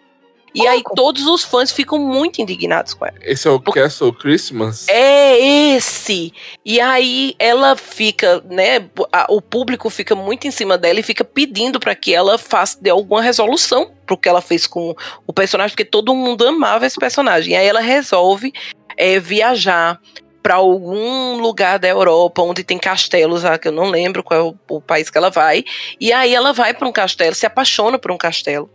E 0.53 0.67
aí 0.67 0.83
todos 0.95 1.25
os 1.25 1.43
fãs 1.43 1.71
ficam 1.71 1.97
muito 1.97 2.41
indignados 2.41 2.93
com 2.93 3.05
ela. 3.05 3.15
Esse 3.21 3.47
é 3.47 3.51
o 3.51 3.59
Porque... 3.59 3.81
Castle 3.81 4.13
Christmas? 4.13 4.87
É 4.87 5.39
esse! 5.75 6.31
E 6.63 6.79
aí 6.79 7.35
ela 7.39 7.75
fica, 7.75 8.43
né? 8.49 8.87
o 9.29 9.41
público 9.41 9.89
fica 9.89 10.15
muito 10.15 10.47
em 10.47 10.51
cima 10.51 10.77
dela 10.77 10.99
e 10.99 11.03
fica 11.03 11.23
pedindo 11.23 11.79
para 11.79 11.95
que 11.95 12.13
ela 12.13 12.37
faça 12.37 12.77
de 12.79 12.89
alguma 12.89 13.21
resolução 13.21 13.91
pro 14.05 14.17
que 14.17 14.29
ela 14.29 14.41
fez 14.41 14.67
com 14.67 14.95
o 15.25 15.33
personagem, 15.33 15.71
porque 15.71 15.85
todo 15.85 16.13
mundo 16.13 16.47
amava 16.47 16.85
esse 16.85 16.99
personagem. 16.99 17.53
E 17.53 17.55
aí 17.55 17.65
ela 17.65 17.81
resolve 17.81 18.53
é, 18.95 19.19
viajar 19.19 19.99
para 20.43 20.55
algum 20.55 21.37
lugar 21.37 21.79
da 21.79 21.87
Europa 21.87 22.41
onde 22.41 22.65
tem 22.65 22.77
castelos, 22.77 23.45
ah, 23.45 23.57
que 23.57 23.69
eu 23.69 23.71
não 23.71 23.89
lembro 23.89 24.21
qual 24.21 24.39
é 24.39 24.43
o, 24.43 24.55
o 24.75 24.81
país 24.81 25.09
que 25.09 25.17
ela 25.17 25.29
vai. 25.29 25.63
E 25.99 26.11
aí 26.11 26.35
ela 26.35 26.51
vai 26.51 26.73
para 26.73 26.87
um 26.87 26.91
castelo, 26.91 27.33
se 27.33 27.45
apaixona 27.45 27.97
por 27.97 28.11
um 28.11 28.17
castelo. 28.17 28.69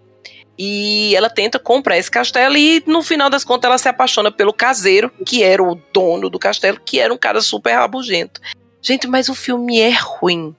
E 0.59 1.15
ela 1.15 1.31
tenta 1.31 1.59
comprar 1.59 1.97
esse 1.99 2.11
castelo 2.11 2.57
e 2.57 2.83
no 2.85 3.03
final 3.03 3.31
das 3.31 3.45
contas 3.45 3.69
ela 3.69 3.79
se 3.79 3.89
apaixona 3.89 4.31
pelo 4.33 4.53
caseiro, 4.53 5.11
que 5.25 5.43
era 5.43 5.63
o 5.63 5.77
dono 5.93 6.29
do 6.29 6.39
castelo, 6.39 6.81
que 6.85 6.99
era 6.99 7.15
um 7.15 7.17
cara 7.17 7.41
super 7.41 7.75
rabugento. 7.75 8.41
Gente, 8.83 9.07
mas 9.07 9.29
o 9.29 9.35
filme 9.35 9.79
é 9.79 9.91
ruim. 9.91 10.55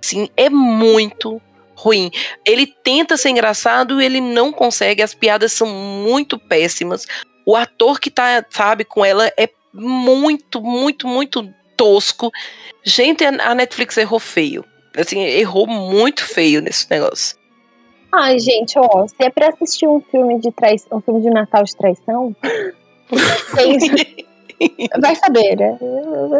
Sim, 0.00 0.28
é 0.36 0.48
muito 0.48 1.40
ruim. 1.74 2.10
Ele 2.46 2.66
tenta 2.66 3.16
ser 3.16 3.30
engraçado 3.30 4.00
e 4.00 4.04
ele 4.04 4.20
não 4.20 4.50
consegue, 4.50 5.02
as 5.02 5.14
piadas 5.14 5.52
são 5.52 5.66
muito 5.66 6.38
péssimas. 6.38 7.06
O 7.44 7.54
ator 7.54 8.00
que 8.00 8.10
tá, 8.10 8.44
sabe, 8.48 8.84
com 8.84 9.04
ela 9.04 9.30
é 9.36 9.48
muito, 9.72 10.62
muito, 10.62 11.06
muito 11.06 11.52
tosco. 11.76 12.30
Gente, 12.82 13.24
a 13.24 13.54
Netflix 13.54 13.96
errou 13.98 14.20
feio. 14.20 14.64
Assim, 14.96 15.20
errou 15.20 15.66
muito 15.66 16.24
feio 16.24 16.62
nesse 16.62 16.88
negócio. 16.90 17.36
Ai, 18.16 18.38
gente, 18.38 18.78
ó, 18.78 19.06
se 19.08 19.16
é 19.18 19.28
pra 19.28 19.48
assistir 19.48 19.88
um 19.88 20.00
filme 20.00 20.38
de 20.38 20.52
traição, 20.52 20.98
um 20.98 21.00
filme 21.00 21.20
de 21.20 21.30
Natal 21.30 21.64
de 21.64 21.76
traição, 21.76 22.34
tem... 23.56 23.78
vai 25.00 25.16
saber, 25.16 25.56
né? 25.56 25.76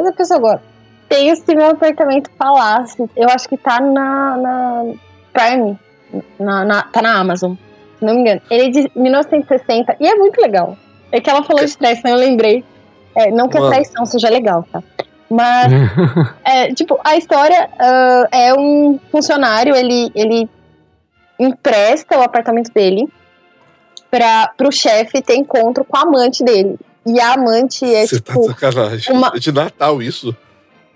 A 0.08 0.12
pessoa 0.12 0.38
agora. 0.38 0.62
Tem 1.08 1.28
esse 1.28 1.54
meu 1.54 1.70
apartamento 1.70 2.30
palácio. 2.30 3.10
Eu 3.16 3.28
acho 3.28 3.48
que 3.48 3.56
tá 3.56 3.80
na, 3.80 4.36
na 4.36 4.84
Prime. 5.32 5.78
Na, 6.38 6.64
na, 6.64 6.82
tá 6.82 7.02
na 7.02 7.18
Amazon, 7.18 7.54
se 7.98 8.04
não 8.04 8.14
me 8.14 8.20
engano. 8.20 8.40
Ele 8.48 8.66
é 8.66 8.70
de 8.70 8.90
1960 8.94 9.96
e 9.98 10.06
é 10.06 10.14
muito 10.14 10.40
legal. 10.40 10.76
É 11.10 11.20
que 11.20 11.28
ela 11.28 11.42
falou 11.42 11.64
de 11.64 11.76
traição, 11.76 12.12
eu 12.12 12.16
lembrei. 12.16 12.64
É, 13.16 13.30
não 13.32 13.48
que 13.48 13.58
a 13.58 13.68
traição 13.68 14.06
seja 14.06 14.28
legal, 14.28 14.64
tá? 14.70 14.80
Mas, 15.28 15.72
é, 16.44 16.72
tipo, 16.72 16.98
a 17.02 17.16
história 17.16 17.68
uh, 17.72 18.28
é 18.30 18.54
um 18.54 18.98
funcionário, 19.10 19.74
ele, 19.74 20.12
ele 20.14 20.48
empresta 21.38 22.18
o 22.18 22.22
apartamento 22.22 22.72
dele 22.72 23.08
para 24.10 24.68
o 24.68 24.70
chefe 24.70 25.20
ter 25.20 25.34
encontro 25.34 25.84
com 25.84 25.96
a 25.96 26.02
amante 26.02 26.44
dele. 26.44 26.78
E 27.06 27.20
a 27.20 27.34
amante 27.34 27.84
é 27.84 28.06
Você 28.06 28.16
tipo. 28.16 28.32
Tá 28.32 28.40
de 28.40 28.46
sacanagem. 28.46 29.14
Uma... 29.14 29.32
É 29.34 29.38
de 29.38 29.52
Natal 29.52 30.02
isso. 30.02 30.34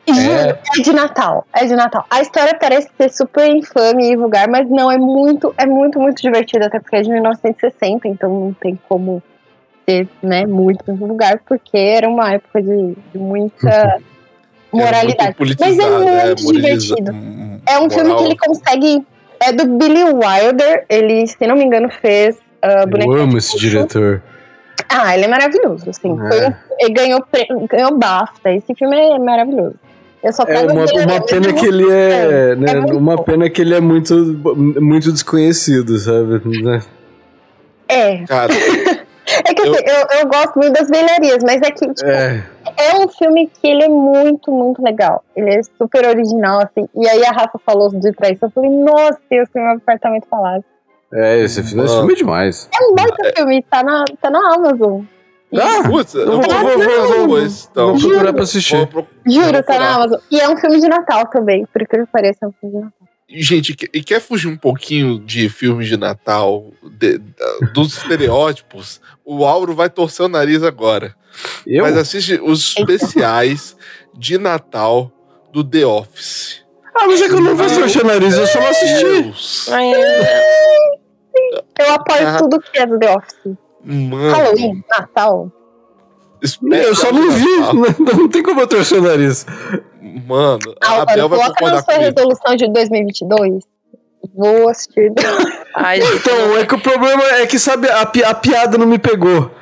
É. 0.09 0.51
é 0.51 0.83
de 0.83 0.93
Natal, 0.93 1.47
é 1.53 1.67
de 1.67 1.77
Natal. 1.77 2.07
A 2.09 2.23
história 2.23 2.57
parece 2.59 2.89
ser 2.97 3.11
super 3.11 3.47
infame 3.51 4.11
e 4.11 4.17
vulgar, 4.17 4.49
mas 4.49 4.69
não, 4.71 4.91
é 4.91 4.97
muito, 4.97 5.55
é 5.59 5.67
muito, 5.67 6.01
muito 6.01 6.23
divertida, 6.23 6.67
até 6.67 6.81
porque 6.81 6.97
é 6.97 7.03
de 7.03 7.11
1960, 7.11 8.09
então 8.09 8.31
não 8.31 8.55
tem 8.55 8.79
como 8.89 9.23
ser, 9.87 10.09
né, 10.23 10.47
muito 10.47 10.95
vulgar, 10.95 11.43
porque 11.47 11.77
era 11.77 12.09
uma 12.09 12.33
época 12.33 12.63
de, 12.63 12.97
de 13.13 13.19
muita 13.19 14.01
moralidade. 14.73 15.37
mas 15.61 15.79
é 15.79 15.91
muito 15.91 16.09
é, 16.09 16.35
divertido. 16.35 17.13
É 17.67 17.79
um 17.79 17.91
filme 17.91 18.17
que 18.17 18.25
ele 18.25 18.37
consegue 18.37 19.07
é 19.41 19.53
do 19.53 19.67
Billy 19.67 20.05
Wilder. 20.05 20.85
Ele, 20.89 21.27
se 21.27 21.47
não 21.47 21.57
me 21.57 21.65
engano, 21.65 21.89
fez 21.91 22.37
uh, 22.37 22.99
Eu 23.01 23.13
amo 23.13 23.39
esse 23.39 23.57
diretor. 23.59 24.23
Ah, 24.89 25.15
ele 25.15 25.25
é 25.25 25.29
maravilhoso, 25.29 25.91
assim. 25.91 26.17
É. 26.27 26.29
Foi, 26.29 26.55
ele 26.81 26.93
ganhou, 26.93 27.25
ganhou 27.69 27.99
BAFTA. 27.99 28.53
Esse 28.53 28.75
filme 28.75 28.97
é 28.97 29.19
maravilhoso. 29.19 29.75
Eu 30.23 30.33
só 30.33 30.43
é 30.45 30.61
uma, 30.61 30.85
uma 30.85 31.27
pena 31.27 31.53
que 31.53 31.65
ele 31.65 31.89
é, 31.91 32.51
é 32.53 32.57
né, 32.57 32.73
é 32.73 32.79
uma 32.93 33.17
bom. 33.17 33.23
pena 33.23 33.49
que 33.49 33.63
ele 33.63 33.75
é 33.75 33.81
muito 33.81 34.15
muito 34.81 35.13
desconhecido, 35.13 35.97
sabe? 35.97 36.43
É. 37.89 38.25
Cara, 38.25 38.53
é 39.47 39.55
que 39.55 39.63
assim, 39.63 39.77
eu... 39.77 39.95
eu, 39.95 40.21
eu 40.21 40.27
gosto 40.27 40.57
muito 40.57 40.73
das 40.73 40.89
velharias, 40.89 41.39
mas 41.45 41.63
é 41.63 41.71
que 41.71 41.87
tipo, 41.87 42.05
é 42.05 42.43
é 42.79 42.97
um 42.97 43.09
filme 43.09 43.49
que 43.49 43.67
ele 43.67 43.85
é 43.85 43.89
muito, 43.89 44.53
muito 44.53 44.83
legal. 44.83 45.25
Ele 45.37 45.51
é 45.51 45.61
super 45.63 46.07
original, 46.07 46.63
assim. 46.63 46.89
E 46.95 47.09
aí 47.09 47.25
a 47.25 47.33
Rafa 47.33 47.59
falou 47.65 47.91
de 47.91 48.13
traição. 48.13 48.49
Eu 48.49 48.53
falei, 48.53 48.71
nossa, 48.71 49.19
Deus, 49.29 49.49
tem 49.53 49.63
meu 49.63 49.73
apartamento 49.73 50.27
falado. 50.29 50.65
É, 51.13 51.41
esse 51.41 51.63
filme, 51.63 51.85
esse 51.85 51.95
filme 51.95 52.13
é 52.13 52.17
demais. 52.17 52.69
É 52.73 52.85
um 52.85 52.95
baita 52.95 53.33
filme, 53.35 53.63
tá 53.63 53.83
na, 53.83 54.05
tá 54.21 54.31
na 54.31 54.55
Amazon. 54.55 55.03
Ah, 55.55 55.83
putz, 55.89 56.15
eu 56.15 56.27
vou, 56.27 56.43
vou, 56.43 56.79
vou, 57.09 57.29
vou, 57.29 57.39
então. 57.41 57.97
vou 57.97 58.11
procurar 58.11 58.33
pra 58.35 58.43
assistir. 58.43 58.89
Juro, 59.27 59.63
tá 59.63 59.79
na 59.79 59.95
Amazon. 59.95 60.21
E 60.31 60.39
é 60.39 60.49
um 60.49 60.57
filme 60.57 60.79
de 60.79 60.89
Natal 60.89 61.27
também, 61.29 61.67
por 61.73 61.87
que 61.87 62.07
pareça, 62.13 62.41
é 62.43 62.49
um 62.49 62.53
filme 62.53 62.77
de 62.77 62.85
Natal. 62.85 63.09
Gente, 63.31 63.77
e 63.93 64.03
quer 64.03 64.21
fugir 64.21 64.49
um 64.49 64.57
pouquinho 64.57 65.19
de 65.19 65.51
filmes 65.51 65.87
de 65.87 65.99
Natal, 65.99 66.73
de, 66.83 67.21
dos 67.75 67.97
estereótipos? 67.97 69.03
O 69.31 69.45
Auro 69.45 69.75
vai 69.75 69.91
torcer 69.91 70.25
o 70.25 70.29
nariz 70.29 70.63
agora. 70.63 71.15
Eu? 71.67 71.83
Mas 71.83 71.99
assiste 71.99 72.41
os 72.43 72.73
especiais 72.79 73.77
de 74.15 74.39
Natal 74.39 75.13
do 75.53 75.63
The 75.63 75.85
Office. 75.85 76.65
Ah, 76.97 77.07
mas 77.07 77.21
é 77.21 77.29
que 77.29 77.35
eu 77.35 77.41
não 77.43 77.55
vou 77.55 77.67
torcer 77.67 78.03
o 78.03 78.07
nariz, 78.07 78.35
eu 78.35 78.47
só 78.47 78.59
não 78.59 78.69
assisti. 78.69 79.67
Eu 81.79 81.93
apoio 81.93 82.27
ah. 82.27 82.39
tudo 82.39 82.59
que 82.59 82.79
é 82.79 82.87
do 82.87 82.99
The 82.99 83.17
Office. 83.17 83.57
Mano. 83.85 84.31
Halloween, 84.31 84.85
Natal. 84.89 85.53
Eu 86.41 86.95
só 86.95 87.13
não 87.13 87.31
vi, 87.31 87.57
não, 87.59 87.75
não 88.21 88.29
tem 88.31 88.43
como 88.43 88.63
eu 88.63 88.67
torcer 88.67 88.99
o 88.99 89.03
nariz. 89.03 89.45
Mano, 90.27 90.75
a 90.83 91.03
Abel 91.03 91.29
vai 91.29 91.39
concordar 91.49 91.75
na 91.75 91.83
sua 91.83 91.95
comigo. 91.95 92.15
resolução 92.17 92.57
de 92.57 92.73
2022. 92.73 93.65
Vou 94.35 94.71
assistir. 94.71 95.13
Ai, 95.81 96.01
então, 96.01 96.59
é 96.59 96.67
que 96.67 96.75
o 96.75 96.81
problema 96.81 97.23
é 97.37 97.47
que, 97.47 97.59
sabe, 97.59 97.89
a, 97.89 98.05
pi 98.05 98.25
a 98.25 98.35
piada 98.35 98.77
não 98.77 98.87
me 98.87 98.99
pegou. 98.99 99.55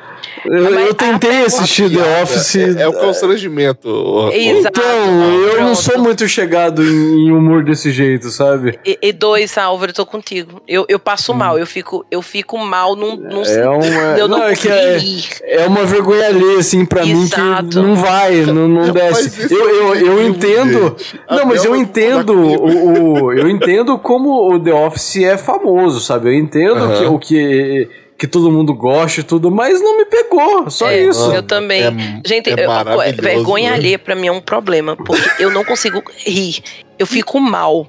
Eu, 0.51 0.78
eu 0.81 0.94
tentei 0.94 1.44
assistir 1.44 1.90
The 1.90 2.23
Office. 2.23 2.56
É, 2.56 2.82
é 2.82 2.89
o 2.89 2.93
constrangimento. 2.93 4.31
Exato. 4.32 4.81
Então, 4.81 5.32
eu 5.43 5.60
não 5.62 5.74
sou 5.74 5.98
muito 5.98 6.28
chegado 6.28 6.82
em, 6.82 7.31
humor 7.31 7.64
desse 7.64 7.90
jeito, 7.90 8.31
sabe? 8.31 8.78
E, 8.85 8.98
e 9.01 9.12
dois, 9.12 9.56
Álvaro, 9.59 9.90
eu 9.90 9.94
tô 9.94 10.06
contigo. 10.06 10.62
Eu, 10.66 10.85
eu 10.89 10.98
passo 10.98 11.32
hum. 11.32 11.36
mal, 11.36 11.59
eu 11.59 11.66
fico, 11.66 12.05
eu 12.10 12.23
fico 12.23 12.59
mal 12.59 12.97
num. 12.97 13.16
num 13.16 13.43
é 13.43 13.68
uma, 13.68 14.18
eu 14.18 14.28
não, 14.28 14.39
não 14.39 14.44
é, 14.44 14.52
é, 14.52 15.62
é 15.62 15.66
uma 15.66 15.85
vergonha 15.85 16.28
ali, 16.28 16.56
assim, 16.56 16.85
pra 16.85 17.06
Exato. 17.06 17.62
mim 17.62 17.68
que 17.68 17.77
não 17.77 17.97
vai, 17.97 18.40
não, 18.43 18.68
não 18.68 18.93
desce. 18.93 19.52
Eu, 19.52 19.68
eu, 19.68 19.94
eu 19.94 20.27
entendo. 20.27 20.97
Não, 21.31 21.47
mas 21.47 21.64
eu 21.64 21.74
entendo 21.77 22.32
o, 22.32 23.24
o, 23.27 23.32
eu 23.32 23.48
entendo 23.48 23.98
como 23.98 24.52
o 24.52 24.59
The 24.59 24.73
Office 24.73 25.16
é 25.16 25.36
famoso, 25.36 26.01
sabe? 26.01 26.28
Eu 26.28 26.35
entendo 26.35 26.81
uhum. 26.81 26.98
que, 26.98 27.05
o 27.05 27.18
que 27.18 27.89
que 28.19 28.27
todo 28.27 28.51
mundo 28.51 28.73
gosta 28.73 29.21
e 29.21 29.23
tudo, 29.23 29.51
mas 29.51 29.81
não 29.81 29.99
me 29.99 30.07
pegou, 30.07 30.71
só 30.71 30.89
é, 30.89 31.05
isso. 31.05 31.33
Eu 31.33 31.43
também. 31.43 31.83
É, 31.83 31.91
Gente, 32.25 32.49
é 32.49 32.53
eu, 32.53 33.17
vergonha 33.23 33.71
né? 33.71 33.77
alheia 33.77 33.99
pra 33.99 34.15
mim 34.15 34.29
é 34.29 34.33
um 34.33 34.41
problema, 34.41 34.97
porque 34.97 35.43
eu 35.43 35.51
não 35.51 35.65
consigo 35.65 36.03
rir. 36.25 36.63
Eu 36.99 37.07
fico 37.07 37.39
mal. 37.39 37.87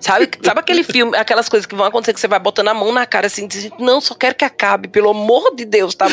Sabe, 0.00 0.30
sabe 0.42 0.60
aquele 0.60 0.82
filme, 0.82 1.14
aquelas 1.16 1.50
coisas 1.50 1.66
que 1.66 1.74
vão 1.74 1.84
acontecer 1.84 2.14
que 2.14 2.20
você 2.20 2.26
vai 2.26 2.38
botando 2.38 2.68
a 2.68 2.74
mão 2.74 2.92
na 2.92 3.04
cara 3.04 3.26
assim, 3.26 3.46
diz, 3.46 3.70
não, 3.78 4.00
só 4.00 4.14
quero 4.14 4.34
que 4.34 4.44
acabe, 4.44 4.88
pelo 4.88 5.10
amor 5.10 5.54
de 5.54 5.66
Deus, 5.66 5.94
tá, 5.94 6.06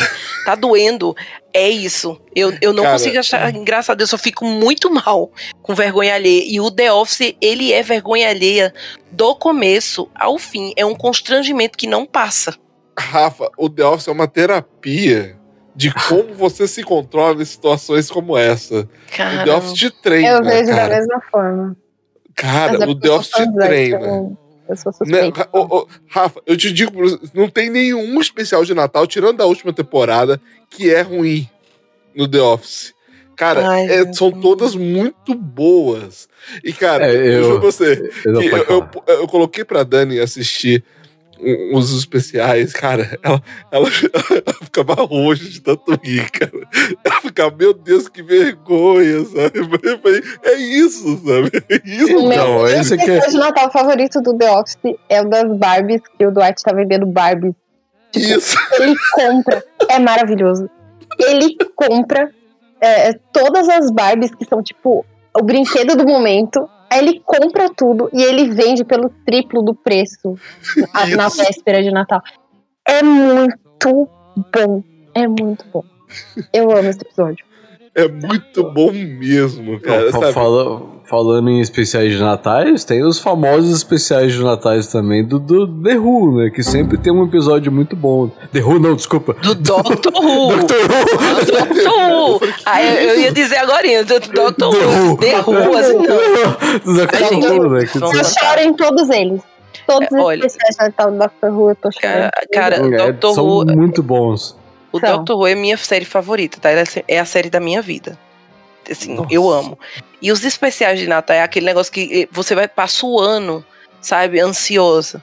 tá 0.44 0.54
doendo. 0.54 1.16
É 1.50 1.70
isso. 1.70 2.20
Eu, 2.34 2.52
eu 2.60 2.74
não 2.74 2.82
cara, 2.82 2.98
consigo 2.98 3.18
achar 3.18 3.54
engraçado, 3.54 4.02
eu 4.02 4.06
só 4.06 4.18
fico 4.18 4.44
muito 4.44 4.92
mal 4.92 5.30
com 5.62 5.74
vergonha 5.74 6.14
alheia. 6.14 6.44
E 6.46 6.60
o 6.60 6.70
The 6.70 6.92
Office, 6.92 7.34
ele 7.40 7.72
é 7.72 7.82
vergonha 7.82 8.28
alheia 8.28 8.74
do 9.10 9.34
começo 9.34 10.10
ao 10.14 10.38
fim. 10.38 10.74
É 10.76 10.84
um 10.84 10.94
constrangimento 10.94 11.78
que 11.78 11.86
não 11.86 12.04
passa. 12.04 12.54
Rafa, 12.98 13.50
o 13.58 13.68
The 13.68 13.84
Office 13.84 14.08
é 14.08 14.12
uma 14.12 14.28
terapia 14.28 15.36
de 15.74 15.92
como 15.92 16.34
você 16.34 16.68
se 16.68 16.82
controla 16.82 17.42
em 17.42 17.44
situações 17.44 18.10
como 18.10 18.36
essa. 18.38 18.88
Caramba. 19.16 19.42
O 19.42 19.44
The 19.44 19.54
Office 19.56 19.74
te 19.74 19.90
treina. 19.90 20.28
Eu 20.28 20.44
vejo 20.44 20.70
cara. 20.70 20.88
da 20.88 20.96
mesma 20.96 21.20
forma. 21.30 21.76
Cara, 22.34 22.84
é 22.84 22.86
o 22.86 22.94
The 22.94 23.10
Office 23.10 23.30
te 23.30 23.52
treina. 23.54 24.36
Eu 24.68 24.76
sou 24.76 24.92
né? 25.06 25.30
Rafa, 26.08 26.40
eu 26.46 26.56
te 26.56 26.72
digo, 26.72 26.92
não 27.34 27.48
tem 27.50 27.68
nenhum 27.68 28.18
especial 28.20 28.64
de 28.64 28.72
Natal, 28.72 29.06
tirando 29.06 29.38
da 29.38 29.46
última 29.46 29.72
temporada, 29.72 30.40
que 30.70 30.92
é 30.92 31.02
ruim 31.02 31.48
no 32.14 32.26
The 32.26 32.40
Office. 32.40 32.94
Cara, 33.36 33.68
Ai, 33.68 33.86
é, 33.86 34.12
são 34.12 34.30
todas 34.30 34.74
muito 34.74 35.34
boas. 35.34 36.28
E, 36.62 36.72
cara, 36.72 37.12
é, 37.12 37.16
eu, 37.16 37.32
eu 37.32 37.44
juro 37.44 37.60
você, 37.60 38.10
eu, 38.24 38.40
eu, 38.40 38.58
eu, 38.68 38.88
eu, 39.06 39.26
coloquei 39.26 39.64
pra 39.64 39.82
Dani 39.82 40.20
assistir 40.20 40.84
uns 41.72 41.96
especiais, 41.96 42.72
cara, 42.72 43.18
ela, 43.22 43.42
ela, 43.70 43.88
ela 44.46 44.56
ficava 44.62 44.94
roxa 44.94 45.44
de 45.44 45.60
tanto 45.60 45.98
rir, 46.02 46.30
cara. 46.30 46.52
Ela 47.04 47.20
ficava, 47.20 47.54
meu 47.56 47.74
Deus, 47.74 48.08
que 48.08 48.22
vergonha, 48.22 49.24
sabe? 49.24 49.58
Eu 49.82 49.98
falei, 49.98 50.22
é 50.44 50.54
isso, 50.54 51.16
sabe? 51.18 51.50
É 51.68 51.80
isso. 51.84 52.16
O 52.16 52.28
não, 52.28 52.66
é 52.66 52.80
isso 52.80 52.96
que 52.96 53.10
é... 53.10 53.26
de 53.26 53.36
Natal 53.36 53.70
favorito 53.70 54.20
do 54.20 54.36
The 54.36 54.50
Office 54.50 54.76
é 55.08 55.20
o 55.20 55.28
das 55.28 55.56
Barbies, 55.56 56.02
que 56.18 56.26
o 56.26 56.30
Dwight 56.30 56.62
tá 56.62 56.72
vendendo 56.74 57.06
Barbies. 57.06 57.54
Tipo, 58.12 58.38
isso. 58.38 58.56
Ele 58.80 58.94
compra, 59.14 59.64
é 59.88 59.98
maravilhoso. 59.98 60.70
Ele 61.18 61.56
compra 61.74 62.30
é, 62.80 63.12
todas 63.32 63.68
as 63.68 63.90
Barbies 63.90 64.34
que 64.34 64.44
são, 64.44 64.62
tipo, 64.62 65.04
o 65.36 65.42
brinquedo 65.42 65.96
do 65.96 66.06
momento 66.06 66.68
Aí 66.94 67.00
ele 67.00 67.20
compra 67.24 67.68
tudo 67.68 68.08
e 68.12 68.22
ele 68.22 68.50
vende 68.50 68.84
pelo 68.84 69.10
triplo 69.26 69.62
do 69.62 69.74
preço 69.74 70.36
na 71.16 71.28
véspera 71.28 71.82
de 71.82 71.90
Natal. 71.90 72.22
É 72.86 73.02
muito 73.02 74.08
bom. 74.52 74.84
É 75.12 75.26
muito 75.26 75.64
bom. 75.72 75.84
Eu 76.52 76.70
amo 76.70 76.88
esse 76.88 77.00
episódio. 77.00 77.44
É 77.96 78.06
muito 78.06 78.70
bom 78.70 78.92
mesmo, 78.92 79.80
cara. 79.80 80.08
Não, 80.12 80.32
fala, 80.32 80.82
falando 81.04 81.50
em 81.50 81.60
especiais 81.60 82.12
de 82.12 82.18
natais, 82.18 82.84
tem 82.84 83.04
os 83.04 83.18
famosos 83.18 83.76
especiais 83.76 84.32
de 84.32 84.42
natais 84.42 84.86
também 84.86 85.24
do, 85.24 85.38
do 85.38 85.66
The 85.66 85.98
Who, 85.98 86.38
né? 86.38 86.50
Que 86.50 86.62
sempre 86.62 86.96
tem 86.96 87.12
um 87.12 87.24
episódio 87.24 87.70
muito 87.70 87.94
bom. 87.94 88.30
The 88.52 88.60
Who, 88.60 88.78
não, 88.78 88.94
desculpa. 88.94 89.34
Do 89.34 89.54
Doctor 89.54 90.12
Who. 90.14 90.56
Doctor 90.64 90.78
Who. 90.80 91.44
Doctor 91.46 92.46
Who. 92.46 92.54
Ah, 92.64 92.82
eu, 92.82 93.10
eu, 93.10 93.20
ia 93.20 93.32
dizer 93.32 93.56
agora, 93.56 94.04
do 94.04 94.20
Doctor 94.20 94.74
Who. 94.74 95.16
The 95.18 95.40
Who, 95.40 95.76
assim, 95.76 95.92
não. 95.94 96.80
Do 96.80 97.00
Doctor 97.00 97.32
Who, 97.32 97.70
né? 97.70 97.84
Eu 97.94 98.24
choro 98.24 98.60
em 98.60 98.74
todos 98.74 99.10
eles. 99.10 99.42
Todos 99.86 100.08
os 100.10 100.18
Olha, 100.18 100.46
especiais 100.46 100.76
de 100.76 100.84
Natal 100.84 101.10
do 101.10 101.18
Doctor 101.18 101.50
Who, 101.52 101.70
eu 101.70 101.76
tô 101.76 101.90
chorando. 101.92 102.30
Cara, 102.52 102.76
cara 102.80 103.12
Doctor 103.12 103.30
Who... 103.30 103.66
São 103.66 103.76
muito 103.76 104.02
bons. 104.02 104.56
O 104.90 104.98
então. 104.98 105.18
Doctor 105.18 105.36
Who 105.36 105.46
é 105.48 105.54
minha 105.54 105.76
série 105.76 106.04
favorita, 106.04 106.58
tá? 106.60 106.70
É 107.06 107.18
a 107.18 107.24
série 107.24 107.50
da 107.50 107.60
minha 107.60 107.82
vida. 107.82 108.16
Assim, 108.90 109.14
Nossa. 109.14 109.28
eu 109.32 109.50
amo. 109.50 109.78
E 110.20 110.30
os 110.32 110.44
especiais 110.44 110.98
de 110.98 111.06
Natal 111.06 111.36
é 111.36 111.42
aquele 111.42 111.66
negócio 111.66 111.92
que 111.92 112.22
eh, 112.22 112.28
você 112.30 112.54
vai 112.54 112.68
passar 112.68 113.06
o 113.06 113.20
ano, 113.20 113.64
sabe, 114.00 114.40
ansioso. 114.40 115.22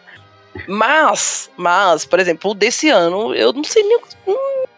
Mas, 0.67 1.49
mas, 1.55 2.05
por 2.05 2.19
exemplo, 2.19 2.53
desse 2.53 2.89
ano, 2.89 3.33
eu 3.33 3.53
não 3.53 3.63
sei 3.63 3.83
nem 3.83 3.99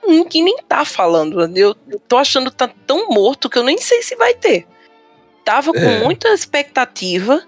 ninguém 0.07 0.43
nem 0.43 0.57
tá 0.67 0.85
falando. 0.85 1.41
Eu 1.57 1.75
tô 2.07 2.17
achando 2.17 2.51
que 2.51 2.57
tá 2.57 2.69
tão 2.85 3.09
morto 3.09 3.49
que 3.49 3.57
eu 3.57 3.63
nem 3.63 3.77
sei 3.77 4.01
se 4.01 4.15
vai 4.15 4.33
ter. 4.33 4.67
Tava 5.43 5.73
com 5.73 5.79
é. 5.79 5.99
muita 5.99 6.29
expectativa, 6.29 7.43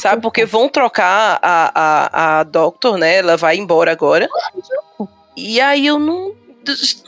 sabe? 0.00 0.22
Porque 0.22 0.44
vão 0.44 0.68
trocar 0.68 1.38
a, 1.42 1.72
a, 1.74 2.40
a 2.40 2.42
Doctor, 2.44 2.96
né? 2.96 3.16
Ela 3.16 3.36
vai 3.36 3.56
embora 3.56 3.90
agora. 3.90 4.28
E 5.36 5.60
aí 5.60 5.86
eu 5.86 5.98
não, 5.98 6.32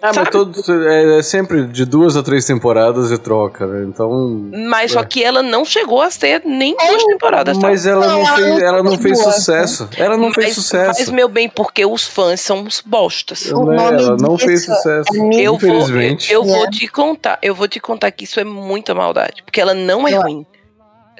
ah, 0.00 0.12
mas 0.14 0.28
todos, 0.30 0.68
é, 0.68 1.18
é, 1.18 1.22
sempre 1.22 1.66
de 1.66 1.84
duas 1.84 2.16
a 2.16 2.22
três 2.22 2.44
temporadas 2.44 3.10
e 3.10 3.18
troca, 3.18 3.66
né? 3.66 3.84
Então. 3.84 4.50
Mas 4.68 4.90
é. 4.90 4.94
só 4.94 5.04
que 5.04 5.22
ela 5.22 5.42
não 5.42 5.64
chegou 5.64 6.00
a 6.00 6.10
ser 6.10 6.42
nem 6.44 6.76
duas 6.76 7.04
temporadas. 7.04 7.58
Tá? 7.58 7.68
Mas 7.68 7.86
ela 7.86 8.06
não, 8.06 8.18
não 8.18 8.36
fez, 8.36 8.62
ela 8.62 8.82
não 8.82 8.98
fez 8.98 9.18
sucesso. 9.22 9.88
Ela 9.96 10.16
não 10.16 10.26
mas, 10.26 10.34
fez 10.34 10.54
sucesso. 10.54 11.00
Mas, 11.00 11.10
meu 11.10 11.28
bem, 11.28 11.48
porque 11.48 11.84
os 11.84 12.06
fãs 12.06 12.40
são 12.40 12.60
uns 12.62 12.80
bostas. 12.80 13.46
Não, 13.50 13.72
ela 13.72 14.16
não 14.16 14.38
fez 14.38 14.64
sucesso. 14.64 15.08
Eu 15.32 15.54
infelizmente. 15.54 16.32
Vou, 16.34 16.44
eu, 16.44 16.50
eu 16.50 16.58
vou 16.58 16.70
te 16.70 16.88
contar, 16.88 17.38
eu 17.42 17.54
vou 17.54 17.68
te 17.68 17.80
contar 17.80 18.10
que 18.10 18.24
isso 18.24 18.40
é 18.40 18.44
muita 18.44 18.94
maldade. 18.94 19.42
Porque 19.44 19.60
ela 19.60 19.74
não 19.74 20.06
é 20.06 20.14
ruim 20.14 20.46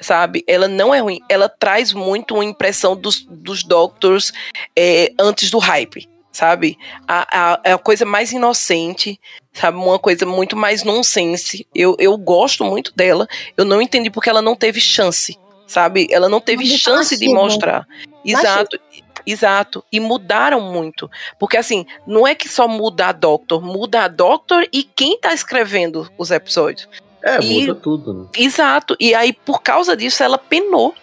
sabe? 0.01 0.43
Ela 0.47 0.67
não 0.67 0.93
é 0.93 0.99
ruim. 0.99 1.19
Ela 1.29 1.47
traz 1.47 1.93
muito 1.93 2.33
uma 2.33 2.43
impressão 2.43 2.95
dos, 2.95 3.25
dos 3.25 3.63
Doctors 3.63 4.33
é, 4.77 5.13
antes 5.17 5.49
do 5.49 5.59
hype 5.59 6.07
sabe? 6.33 6.77
A, 7.07 7.53
a, 7.53 7.59
é 7.63 7.71
a 7.71 7.77
coisa 7.77 8.03
mais 8.05 8.31
inocente, 8.31 9.19
sabe? 9.53 9.77
Uma 9.77 9.99
coisa 9.99 10.25
muito 10.25 10.57
mais 10.57 10.83
nonsense. 10.83 11.65
Eu, 11.73 11.95
eu 11.99 12.17
gosto 12.17 12.65
muito 12.65 12.91
dela. 12.95 13.27
Eu 13.55 13.63
não 13.63 13.81
entendi 13.81 14.09
porque 14.09 14.29
ela 14.29 14.41
não 14.41 14.55
teve 14.55 14.81
chance, 14.81 15.37
sabe? 15.67 16.07
Ela 16.09 16.27
não 16.27 16.41
teve 16.41 16.67
Mas 16.67 16.79
chance 16.79 17.17
de 17.17 17.29
mostrar. 17.29 17.87
Exato. 18.25 18.79
Exato. 19.25 19.85
E 19.91 19.99
mudaram 19.99 20.59
muito. 20.59 21.09
Porque, 21.39 21.55
assim, 21.55 21.85
não 22.05 22.27
é 22.27 22.35
que 22.35 22.49
só 22.49 22.67
muda 22.67 23.07
a 23.07 23.11
Doctor, 23.11 23.61
muda 23.61 24.03
a 24.03 24.07
Doctor 24.07 24.67
e 24.73 24.83
quem 24.83 25.17
tá 25.17 25.33
escrevendo 25.33 26.09
os 26.17 26.31
episódios. 26.31 26.89
É, 27.23 27.39
e, 27.41 27.61
muda 27.61 27.75
tudo, 27.75 28.13
né? 28.13 28.27
Exato. 28.35 28.97
E 28.99 29.15
aí, 29.15 29.31
por 29.31 29.61
causa 29.61 29.95
disso, 29.95 30.23
ela 30.23 30.37
penou. 30.37 30.93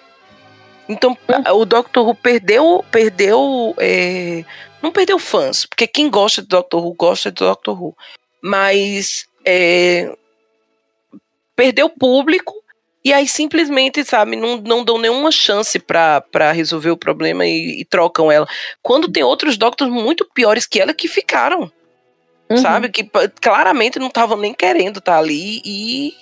Então, 0.90 1.16
hum. 1.28 1.52
o 1.54 1.64
Doctor 1.64 2.06
Who 2.06 2.14
perdeu, 2.14 2.84
perdeu 2.90 3.74
é, 3.78 4.44
não 4.82 4.90
perdeu 4.90 5.18
fãs, 5.18 5.66
porque 5.66 5.86
quem 5.86 6.10
gosta 6.10 6.42
de 6.42 6.48
Doctor 6.48 6.84
Who 6.84 6.94
gosta 6.94 7.30
de 7.30 7.44
Doctor 7.44 7.80
Who. 7.80 7.96
Mas 8.42 9.26
é, 9.44 10.14
perdeu 11.54 11.88
público 11.88 12.54
e 13.04 13.12
aí 13.12 13.26
simplesmente, 13.26 14.04
sabe, 14.04 14.36
não, 14.36 14.58
não 14.58 14.84
dão 14.84 14.98
nenhuma 14.98 15.32
chance 15.32 15.78
para 15.78 16.52
resolver 16.52 16.90
o 16.90 16.96
problema 16.96 17.46
e, 17.46 17.80
e, 17.80 17.84
trocam 17.84 18.30
ela. 18.30 18.46
Quando 18.82 19.10
tem 19.10 19.22
outros 19.22 19.56
Doctors 19.56 19.90
muito 19.90 20.28
piores 20.34 20.66
que 20.66 20.80
ela 20.80 20.92
que 20.92 21.08
ficaram. 21.08 21.70
Uhum. 22.50 22.56
Sabe? 22.56 22.90
Que 22.90 23.08
claramente 23.40 23.98
não 23.98 24.08
estavam 24.08 24.36
nem 24.36 24.52
querendo 24.52 24.98
estar 24.98 25.12
tá 25.12 25.18
ali 25.18 25.62
e. 25.64 26.14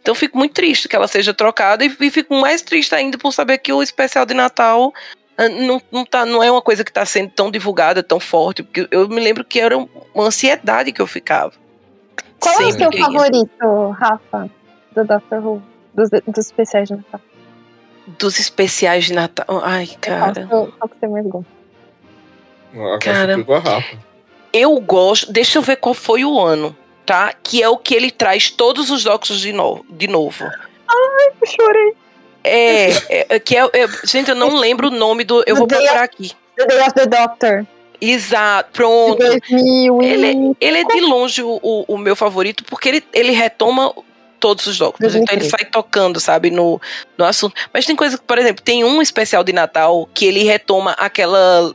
Então 0.00 0.14
fico 0.14 0.38
muito 0.38 0.54
triste 0.54 0.88
que 0.88 0.96
ela 0.96 1.08
seja 1.08 1.34
trocada 1.34 1.84
e, 1.84 1.96
e 2.00 2.10
fico 2.10 2.34
mais 2.34 2.62
triste 2.62 2.94
ainda 2.94 3.18
por 3.18 3.32
saber 3.32 3.58
que 3.58 3.72
o 3.72 3.82
especial 3.82 4.24
de 4.24 4.34
Natal 4.34 4.92
ah, 5.36 5.48
não, 5.48 5.80
não, 5.92 6.04
tá, 6.04 6.24
não 6.24 6.42
é 6.42 6.50
uma 6.50 6.62
coisa 6.62 6.82
que 6.82 6.90
está 6.90 7.04
sendo 7.04 7.30
tão 7.30 7.50
divulgada, 7.50 8.02
tão 8.02 8.18
forte, 8.18 8.62
porque 8.62 8.88
eu 8.90 9.08
me 9.08 9.20
lembro 9.20 9.44
que 9.44 9.60
era 9.60 9.76
uma 9.76 10.24
ansiedade 10.24 10.92
que 10.92 11.02
eu 11.02 11.06
ficava. 11.06 11.52
Qual 12.40 12.60
é 12.60 12.66
o 12.66 12.72
seu 12.72 12.92
favorito, 12.92 13.90
Rafa, 13.90 14.50
do 14.92 15.04
Doctor 15.04 15.46
Who, 15.46 15.62
dos, 15.94 16.10
dos 16.10 16.46
especiais 16.46 16.88
de 16.88 16.96
Natal? 16.96 17.20
Dos 18.06 18.38
especiais 18.38 19.04
de 19.06 19.12
Natal. 19.12 19.46
Ai, 19.62 19.88
cara. 20.00 20.46
Qual 20.46 20.88
que 20.88 20.98
você 20.98 21.08
mais 21.08 21.26
gosta? 21.26 21.56
cara, 23.02 23.36
eu 24.52 24.80
gosto. 24.80 25.32
Deixa 25.32 25.58
eu 25.58 25.62
ver 25.62 25.76
qual 25.76 25.94
foi 25.94 26.24
o 26.24 26.40
ano, 26.40 26.76
tá? 27.06 27.32
Que 27.42 27.62
é 27.62 27.68
o 27.68 27.78
que 27.78 27.94
ele 27.94 28.10
traz 28.10 28.50
todos 28.50 28.90
os 28.90 29.04
Doctors 29.04 29.40
de 29.40 29.52
novo. 29.52 29.86
De 29.88 30.08
novo. 30.08 30.44
Ai, 30.44 31.32
eu 31.40 31.46
chorei. 31.46 31.94
É, 32.42 32.90
é, 32.90 33.26
é, 33.30 33.40
que 33.40 33.56
é, 33.56 33.62
é, 33.72 33.88
gente, 34.04 34.30
eu 34.30 34.36
não 34.36 34.56
lembro 34.56 34.88
o 34.88 34.90
nome 34.90 35.24
do. 35.24 35.42
Eu 35.46 35.56
vou 35.56 35.66
procurar 35.66 36.02
aqui. 36.02 36.32
The 36.56 36.66
Day 36.66 36.80
of 36.80 36.92
the 36.92 37.06
Doctor. 37.06 37.66
Exato, 38.00 38.70
pronto. 38.72 39.22
Ele, 39.22 40.54
ele 40.60 40.78
é 40.78 40.84
de 40.84 41.00
longe 41.00 41.42
o, 41.42 41.58
o, 41.62 41.84
o, 41.88 41.98
meu 41.98 42.14
favorito, 42.14 42.62
porque 42.64 42.88
ele, 42.88 43.04
ele 43.12 43.32
retoma 43.32 43.92
todos 44.38 44.66
os 44.66 44.78
Doctors. 44.78 45.14
Então 45.14 45.34
ele 45.34 45.48
sai 45.48 45.64
tocando, 45.64 46.20
sabe, 46.20 46.50
no, 46.50 46.80
no 47.16 47.24
assunto. 47.24 47.54
Mas 47.72 47.86
tem 47.86 47.96
coisa 47.96 48.18
por 48.18 48.38
exemplo, 48.38 48.62
tem 48.62 48.84
um 48.84 49.00
especial 49.00 49.42
de 49.42 49.52
Natal 49.52 50.08
que 50.12 50.26
ele 50.26 50.44
retoma 50.44 50.92
aquela 50.92 51.74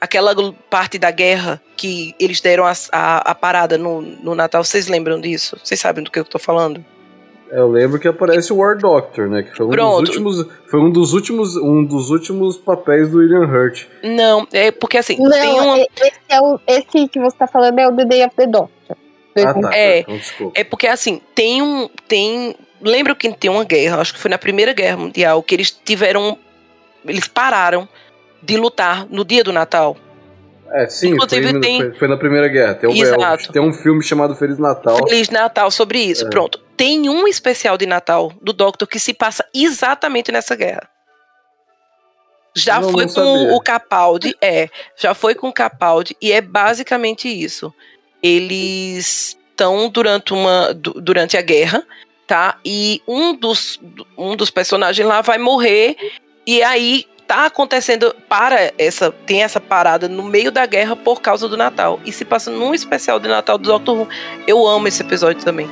aquela 0.00 0.34
parte 0.70 0.98
da 0.98 1.10
guerra 1.10 1.60
que 1.76 2.14
eles 2.18 2.40
deram 2.40 2.64
a, 2.64 2.72
a, 2.90 3.30
a 3.30 3.34
parada 3.34 3.76
no, 3.76 4.00
no 4.00 4.34
Natal. 4.34 4.64
Vocês 4.64 4.88
lembram 4.88 5.20
disso? 5.20 5.58
Vocês 5.62 5.78
sabem 5.78 6.02
do 6.02 6.10
que 6.10 6.18
eu 6.18 6.24
tô 6.24 6.38
falando? 6.38 6.84
Eu 7.50 7.68
lembro 7.68 7.98
que 7.98 8.06
aparece 8.06 8.52
o 8.52 8.56
War 8.56 8.78
Doctor, 8.78 9.28
né? 9.28 9.42
Que 9.42 9.56
foi 9.56 9.66
um 9.66 9.70
Pronto. 9.70 10.00
dos 10.02 10.10
últimos. 10.10 10.46
Foi 10.68 10.80
um 10.80 10.90
dos 10.90 11.12
últimos, 11.12 11.56
um 11.56 11.84
dos 11.84 12.10
últimos 12.10 12.56
papéis 12.56 13.10
do 13.10 13.18
William 13.18 13.44
Hurt. 13.44 13.86
Não, 14.04 14.46
é 14.52 14.70
porque 14.70 14.96
assim. 14.96 15.16
Não, 15.18 15.30
tem 15.30 15.60
uma... 15.60 15.78
esse, 15.78 16.20
é 16.28 16.40
o, 16.40 16.60
esse 16.64 17.08
que 17.08 17.18
você 17.18 17.36
tá 17.36 17.48
falando 17.48 17.78
é 17.78 17.88
o 17.88 17.96
The 17.96 18.04
Day 18.04 18.24
of 18.24 18.36
the 18.36 18.46
Doctor. 18.46 18.96
Ah, 19.36 19.54
tá, 19.54 19.70
é, 19.72 20.00
então, 20.00 20.52
é 20.54 20.64
porque 20.64 20.86
assim, 20.86 21.20
tem 21.34 21.60
um. 21.60 21.88
Tem. 22.06 22.54
Lembro 22.80 23.16
que 23.16 23.30
tem 23.32 23.50
uma 23.50 23.64
guerra, 23.64 24.00
acho 24.00 24.14
que 24.14 24.20
foi 24.20 24.30
na 24.30 24.38
Primeira 24.38 24.72
Guerra 24.72 24.96
Mundial, 24.96 25.42
que 25.42 25.54
eles 25.54 25.70
tiveram. 25.70 26.38
Eles 27.04 27.26
pararam 27.26 27.88
de 28.42 28.56
lutar 28.56 29.06
no 29.08 29.24
dia 29.24 29.44
do 29.44 29.52
Natal. 29.52 29.96
É, 30.72 30.86
sim, 30.88 31.10
Inclusive, 31.10 31.50
foi, 31.50 31.60
tem... 31.60 31.92
foi, 31.94 32.08
na 32.08 32.16
Primeira 32.16 32.46
Guerra. 32.46 32.74
Tem, 32.74 33.00
Exato. 33.00 33.52
tem 33.52 33.60
um 33.60 33.72
filme 33.72 34.02
chamado 34.02 34.36
Feliz 34.36 34.58
Natal. 34.58 34.96
Feliz 35.08 35.28
Natal 35.28 35.70
sobre 35.70 35.98
isso. 35.98 36.26
É. 36.26 36.30
Pronto. 36.30 36.60
Tem 36.76 37.08
um 37.08 37.26
especial 37.26 37.76
de 37.76 37.86
Natal 37.86 38.32
do 38.40 38.52
Doctor 38.52 38.86
que 38.86 39.00
se 39.00 39.12
passa 39.12 39.44
exatamente 39.52 40.30
nessa 40.30 40.54
guerra. 40.54 40.88
Já 42.54 42.80
não, 42.80 42.90
foi 42.90 43.06
não 43.06 43.14
com 43.14 43.38
sabia. 43.38 43.54
o 43.54 43.60
Capaldi, 43.60 44.36
é. 44.40 44.68
Já 44.96 45.14
foi 45.14 45.34
com 45.34 45.48
o 45.48 45.52
Capaldi 45.52 46.16
e 46.20 46.32
é 46.32 46.40
basicamente 46.40 47.28
isso. 47.28 47.72
Eles 48.22 49.36
estão 49.50 49.88
durante 49.88 50.32
uma 50.32 50.72
durante 50.74 51.36
a 51.36 51.42
guerra, 51.42 51.84
tá? 52.26 52.58
E 52.64 53.02
um 53.06 53.34
dos 53.34 53.80
um 54.16 54.36
dos 54.36 54.50
personagens 54.50 55.06
lá 55.06 55.20
vai 55.20 55.38
morrer 55.38 55.96
e 56.46 56.62
aí 56.62 57.06
tá 57.30 57.46
acontecendo 57.46 58.12
para 58.28 58.72
essa 58.76 59.12
tem 59.24 59.44
essa 59.44 59.60
parada 59.60 60.08
no 60.08 60.24
meio 60.24 60.50
da 60.50 60.66
guerra 60.66 60.96
por 60.96 61.20
causa 61.20 61.48
do 61.48 61.56
Natal 61.56 62.00
e 62.04 62.10
se 62.10 62.24
passa 62.24 62.50
num 62.50 62.74
especial 62.74 63.20
de 63.20 63.28
Natal 63.28 63.56
do 63.56 63.68
Doctor 63.68 63.98
Who. 64.00 64.08
Eu 64.48 64.66
amo 64.66 64.88
esse 64.88 65.00
episódio 65.00 65.40
também. 65.44 65.70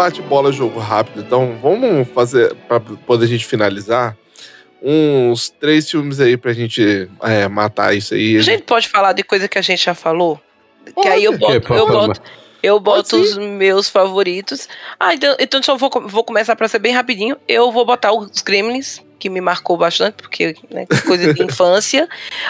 Bate-bola 0.00 0.50
jogo 0.50 0.78
rápido. 0.78 1.20
Então, 1.20 1.58
vamos 1.60 2.08
fazer, 2.08 2.54
para 2.66 2.80
poder 2.80 3.26
a 3.26 3.28
gente 3.28 3.44
finalizar, 3.44 4.16
uns 4.82 5.50
três 5.50 5.90
filmes 5.90 6.20
aí 6.20 6.38
pra 6.38 6.54
gente 6.54 7.10
é, 7.22 7.46
matar 7.48 7.94
isso 7.94 8.14
aí. 8.14 8.38
A 8.38 8.42
gente 8.42 8.62
pode 8.62 8.88
falar 8.88 9.12
de 9.12 9.22
coisa 9.22 9.46
que 9.46 9.58
a 9.58 9.62
gente 9.62 9.84
já 9.84 9.94
falou? 9.94 10.40
Pode. 10.94 11.06
Que 11.06 11.08
aí 11.12 11.24
eu 11.24 11.36
boto, 11.36 11.74
eu 11.74 11.86
boto, 11.86 12.22
eu 12.62 12.80
boto 12.80 13.16
os 13.16 13.36
meus 13.36 13.90
favoritos. 13.90 14.68
Ah, 14.98 15.12
então, 15.12 15.36
então 15.38 15.62
só 15.62 15.76
vou, 15.76 15.90
vou 16.06 16.24
começar 16.24 16.56
pra 16.56 16.66
ser 16.66 16.78
bem 16.78 16.94
rapidinho. 16.94 17.36
Eu 17.46 17.70
vou 17.70 17.84
botar 17.84 18.10
os 18.12 18.40
Gremlins, 18.40 19.02
que 19.18 19.28
me 19.28 19.42
marcou 19.42 19.76
bastante, 19.76 20.14
porque 20.14 20.56
né, 20.70 20.86
coisa 21.06 21.34
de 21.34 21.42
infância. 21.44 22.08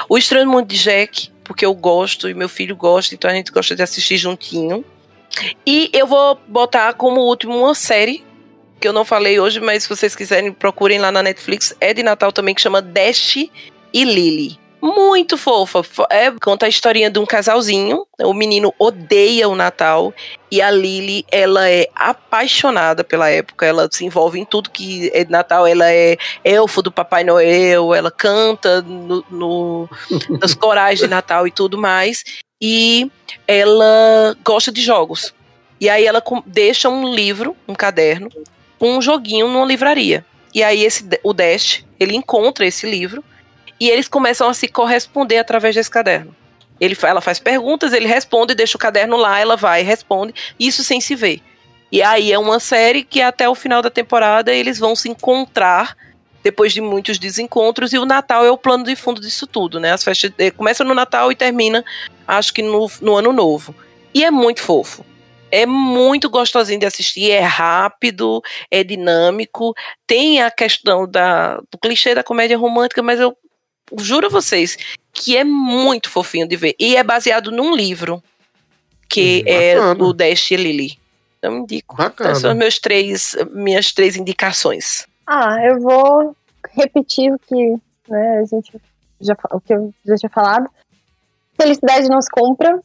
o 0.09 0.17
Estranho 0.17 0.49
Mundo 0.49 0.69
de 0.69 0.79
Jack, 0.79 1.33
porque 1.43 1.67
eu 1.67 1.75
gosto 1.75 2.29
e 2.29 2.35
meu 2.35 2.49
filho 2.49 2.77
gosta, 2.77 3.13
então 3.13 3.29
a 3.29 3.35
gente 3.35 3.51
gosta 3.51 3.75
de 3.75 3.83
assistir 3.83 4.19
juntinho. 4.19 4.85
E 5.67 5.91
eu 5.93 6.07
vou 6.07 6.39
botar 6.47 6.95
como 6.95 7.21
último 7.21 7.57
uma 7.57 7.75
série 7.75 8.25
que 8.81 8.89
eu 8.89 8.93
não 8.93 9.05
falei 9.05 9.39
hoje, 9.39 9.61
mas 9.61 9.83
se 9.83 9.89
vocês 9.89 10.17
quiserem, 10.17 10.53
procurem 10.53 10.99
lá 10.99 11.13
na 11.13 11.23
Netflix. 11.23 11.77
É 11.81 11.93
de 11.93 12.03
Natal 12.03 12.33
também, 12.33 12.55
que 12.55 12.63
chama 12.63 12.81
Dash 12.81 13.37
e 13.37 14.05
Lily. 14.05 14.59
Muito 14.83 15.37
fofa. 15.37 15.83
É, 16.09 16.31
conta 16.43 16.65
a 16.65 16.69
historinha 16.69 17.11
de 17.11 17.19
um 17.19 17.27
casalzinho. 17.27 18.07
O 18.23 18.33
menino 18.33 18.75
odeia 18.79 19.47
o 19.47 19.55
Natal. 19.55 20.15
E 20.51 20.63
a 20.63 20.71
Lily, 20.71 21.27
ela 21.31 21.69
é 21.69 21.87
apaixonada 21.95 23.05
pela 23.05 23.29
época. 23.29 23.67
Ela 23.67 23.89
se 23.93 24.07
envolve 24.07 24.41
em 24.41 24.45
tudo 24.45 24.71
que 24.71 25.11
é 25.13 25.23
de 25.23 25.31
Natal. 25.31 25.67
Ela 25.67 25.93
é 25.93 26.17
elfo 26.43 26.81
do 26.81 26.91
Papai 26.91 27.25
Noel. 27.25 27.95
Ela 27.95 28.11
canta 28.11 28.81
no, 28.81 29.23
no, 29.31 29.89
nos 30.41 30.55
corais 30.55 30.99
de 30.99 31.07
Natal 31.07 31.47
e 31.47 31.51
tudo 31.51 31.77
mais. 31.77 32.25
E 32.61 33.11
ela 33.47 34.37
gosta 34.45 34.71
de 34.71 34.83
jogos. 34.83 35.35
E 35.81 35.89
aí 35.89 36.05
ela 36.05 36.23
deixa 36.45 36.89
um 36.89 37.15
livro, 37.15 37.57
um 37.67 37.75
caderno, 37.75 38.29
um 38.81 39.01
joguinho 39.01 39.49
numa 39.49 39.65
livraria. 39.65 40.25
E 40.55 40.63
aí 40.63 40.85
esse, 40.85 41.05
o 41.23 41.33
Dash, 41.33 41.85
ele 41.99 42.15
encontra 42.15 42.67
esse 42.67 42.89
livro 42.89 43.25
e 43.79 43.89
eles 43.89 44.09
começam 44.09 44.49
a 44.49 44.55
se 44.55 44.69
corresponder 44.69 45.39
através 45.39 45.75
desse 45.75 45.91
caderno. 45.91 46.37
Ele, 46.79 46.97
ela 47.03 47.21
faz 47.21 47.39
perguntas, 47.39 47.93
ele 47.93 48.07
responde, 48.07 48.55
deixa 48.55 48.77
o 48.77 48.81
caderno 48.81 49.17
lá, 49.17 49.39
ela 49.39 49.57
vai 49.57 49.81
e 49.81 49.85
responde, 49.85 50.35
isso 50.59 50.83
sem 50.83 51.01
se 51.01 51.15
ver. 51.15 51.41
E 51.93 52.03
aí 52.03 52.33
é 52.33 52.39
uma 52.39 52.61
série 52.61 53.03
que 53.03 53.21
até 53.21 53.49
o 53.49 53.55
final 53.55 53.83
da 53.83 53.91
temporada 53.91 54.53
eles 54.53 54.79
vão 54.79 54.95
se 54.95 55.09
encontrar 55.09 55.97
depois 56.43 56.73
de 56.73 56.81
muitos 56.81 57.19
desencontros, 57.19 57.93
e 57.93 57.99
o 57.99 58.07
Natal 58.07 58.45
é 58.45 58.51
o 58.51 58.59
plano 58.59 58.85
de 58.85 58.97
fundo 58.97 59.21
disso 59.21 59.47
tudo, 59.47 59.79
né? 59.79 59.93
As 59.93 60.03
festas 60.03 60.33
eh, 60.39 60.51
começam 60.51 60.87
no 60.87 60.95
Natal 60.95 61.31
e 61.31 61.37
termina, 61.37 61.85
acho 62.27 62.53
que 62.53 62.63
no, 62.63 62.91
no 63.01 63.17
Ano 63.17 63.33
Novo. 63.33 63.75
E 64.15 64.25
é 64.25 64.31
muito 64.31 64.63
fofo. 64.63 65.05
É 65.51 65.67
muito 65.67 66.31
gostosinho 66.31 66.79
de 66.79 66.87
assistir, 66.87 67.31
é 67.31 67.41
rápido, 67.41 68.41
é 68.71 68.85
dinâmico, 68.85 69.75
tem 70.07 70.41
a 70.41 70.51
questão 70.51 71.11
da, 71.11 71.57
do 71.57 71.79
clichê 71.83 72.15
da 72.15 72.23
comédia 72.23 72.57
romântica, 72.57 73.03
mas 73.03 73.19
eu 73.19 73.37
juro 73.99 74.27
a 74.27 74.31
vocês 74.31 74.79
que 75.13 75.37
é 75.37 75.43
muito 75.43 76.09
fofinho 76.09 76.47
de 76.47 76.57
ver. 76.57 76.77
E 76.79 76.97
é 76.97 77.03
baseado 77.03 77.51
num 77.51 77.75
livro, 77.75 78.23
que 79.09 79.43
hum, 79.45 79.51
é 79.51 79.81
o 79.99 80.13
Dash 80.13 80.53
e 80.53 80.57
Lily. 80.57 80.99
Então 81.39 81.59
indico. 81.59 81.97
Bacana. 81.97 82.35
São 82.37 82.55
meus 82.55 82.79
três, 82.79 83.35
minhas 83.53 83.93
três 83.93 84.15
indicações. 84.15 85.07
Ah, 85.33 85.65
eu 85.65 85.79
vou 85.79 86.35
repetir 86.73 87.33
o 87.33 87.39
que 87.39 87.77
né, 88.09 88.39
a 88.41 88.45
gente 88.45 88.73
já, 89.21 89.37
o 89.53 89.61
que 89.61 89.73
eu 89.73 89.95
já 90.05 90.17
tinha 90.17 90.31
falado. 90.31 90.69
Felicidade 91.57 92.09
nos 92.09 92.29
compra, 92.29 92.81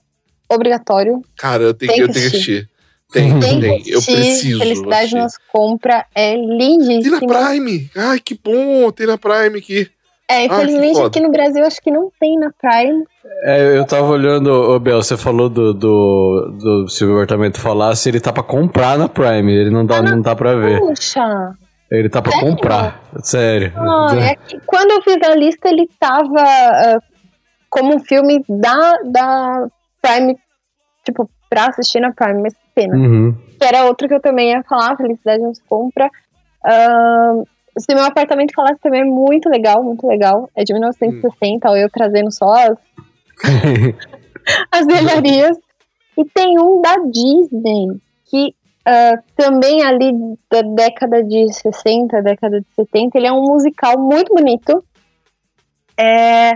obrigatório. 0.48 1.24
Cara, 1.36 1.64
eu 1.64 1.74
tenho, 1.74 1.92
tem 1.92 2.02
eu 2.02 2.12
tenho 2.12 2.30
que 2.30 2.36
assistir. 2.36 2.70
Tem, 3.12 3.40
tem, 3.40 3.60
tem. 3.60 3.84
Eu 3.88 4.00
preciso. 4.00 4.60
Felicidade 4.60 4.96
assistir. 4.96 5.18
nos 5.18 5.38
compra 5.52 6.06
é 6.14 6.36
lindíssimo. 6.36 7.20
Tem 7.20 7.28
na 7.28 7.50
Prime. 7.50 7.90
Ai, 7.96 8.20
que 8.20 8.40
bom, 8.44 8.92
tem 8.92 9.08
na 9.08 9.18
Prime 9.18 9.58
aqui. 9.58 9.90
É, 10.30 10.38
ah, 10.38 10.46
infelizmente 10.46 11.00
ah, 11.00 11.08
aqui 11.08 11.20
no 11.20 11.32
Brasil 11.32 11.66
acho 11.66 11.82
que 11.82 11.90
não 11.90 12.12
tem 12.20 12.38
na 12.38 12.52
Prime. 12.52 13.06
É, 13.44 13.76
eu 13.76 13.86
tava 13.88 14.06
olhando, 14.06 14.52
ô 14.52 14.80
Bel, 14.80 15.02
você 15.02 15.18
falou 15.18 15.50
do, 15.50 15.74
do, 15.74 16.58
do 16.60 16.90
se 16.90 17.04
o 17.04 17.14
apartamento 17.14 17.60
falasse, 17.60 18.08
ele 18.08 18.20
tá 18.20 18.32
pra 18.32 18.44
comprar 18.44 19.00
na 19.00 19.10
Prime, 19.10 19.52
ele 19.52 19.72
não 19.72 19.84
dá, 19.84 19.98
ah, 19.98 20.02
não 20.04 20.22
dá 20.22 20.36
pra 20.36 20.56
ver. 20.56 20.80
Puxa! 20.80 21.56
Ele 21.92 22.10
tá 22.10 22.22
pra 22.22 22.32
Sério? 22.32 22.50
comprar, 22.50 23.04
sério. 23.22 23.74
Ah, 23.76 24.16
é 24.16 24.36
quando 24.66 24.92
eu 24.92 25.02
fiz 25.04 25.18
a 25.22 25.36
lista, 25.36 25.70
ele 25.70 25.88
tava 26.00 26.42
uh, 26.42 27.02
como 27.70 27.96
um 27.96 28.00
filme 28.00 28.44
da, 28.50 28.94
da 29.04 29.68
Prime, 30.02 30.36
tipo, 31.04 31.30
pra 31.50 31.68
assistir 31.68 32.00
na 32.00 32.12
Prime, 32.12 32.42
mas 32.42 32.56
pena. 32.74 32.96
Uhum. 32.96 33.36
Que 33.60 33.66
era 33.66 33.86
outro 33.86 34.08
que 34.08 34.16
eu 34.16 34.20
também 34.20 34.52
ia 34.52 34.64
falar, 34.64 34.98
Felicidade 34.98 35.44
nos 35.44 35.62
compra. 35.62 36.10
Uh, 36.66 37.46
se 37.78 37.94
meu 37.94 38.04
apartamento 38.04 38.54
falasse 38.54 38.80
também 38.82 39.02
é 39.02 39.06
muito 39.06 39.50
legal, 39.50 39.84
muito 39.84 40.08
legal. 40.08 40.50
É 40.56 40.64
de 40.64 40.74
1960, 40.74 41.70
hum. 41.70 41.76
eu 41.76 41.90
trazendo 41.90 42.32
só 42.32 42.52
as, 42.52 42.78
as 44.72 44.86
velharias. 44.86 45.58
E 46.18 46.26
tem 46.26 46.58
um 46.58 46.82
da 46.82 46.96
Disney, 47.12 48.00
que 48.30 48.56
uh, 48.88 49.24
também 49.36 49.84
ali 49.84 50.12
da 50.50 50.62
década 50.62 51.24
de 51.24 51.52
60, 51.54 52.22
década 52.22 52.62
de 52.62 52.68
70, 52.76 53.18
ele 53.18 53.28
é 53.28 53.32
um 53.32 53.44
musical 53.44 53.98
muito 54.00 54.34
bonito. 54.34 54.84
É, 55.98 56.54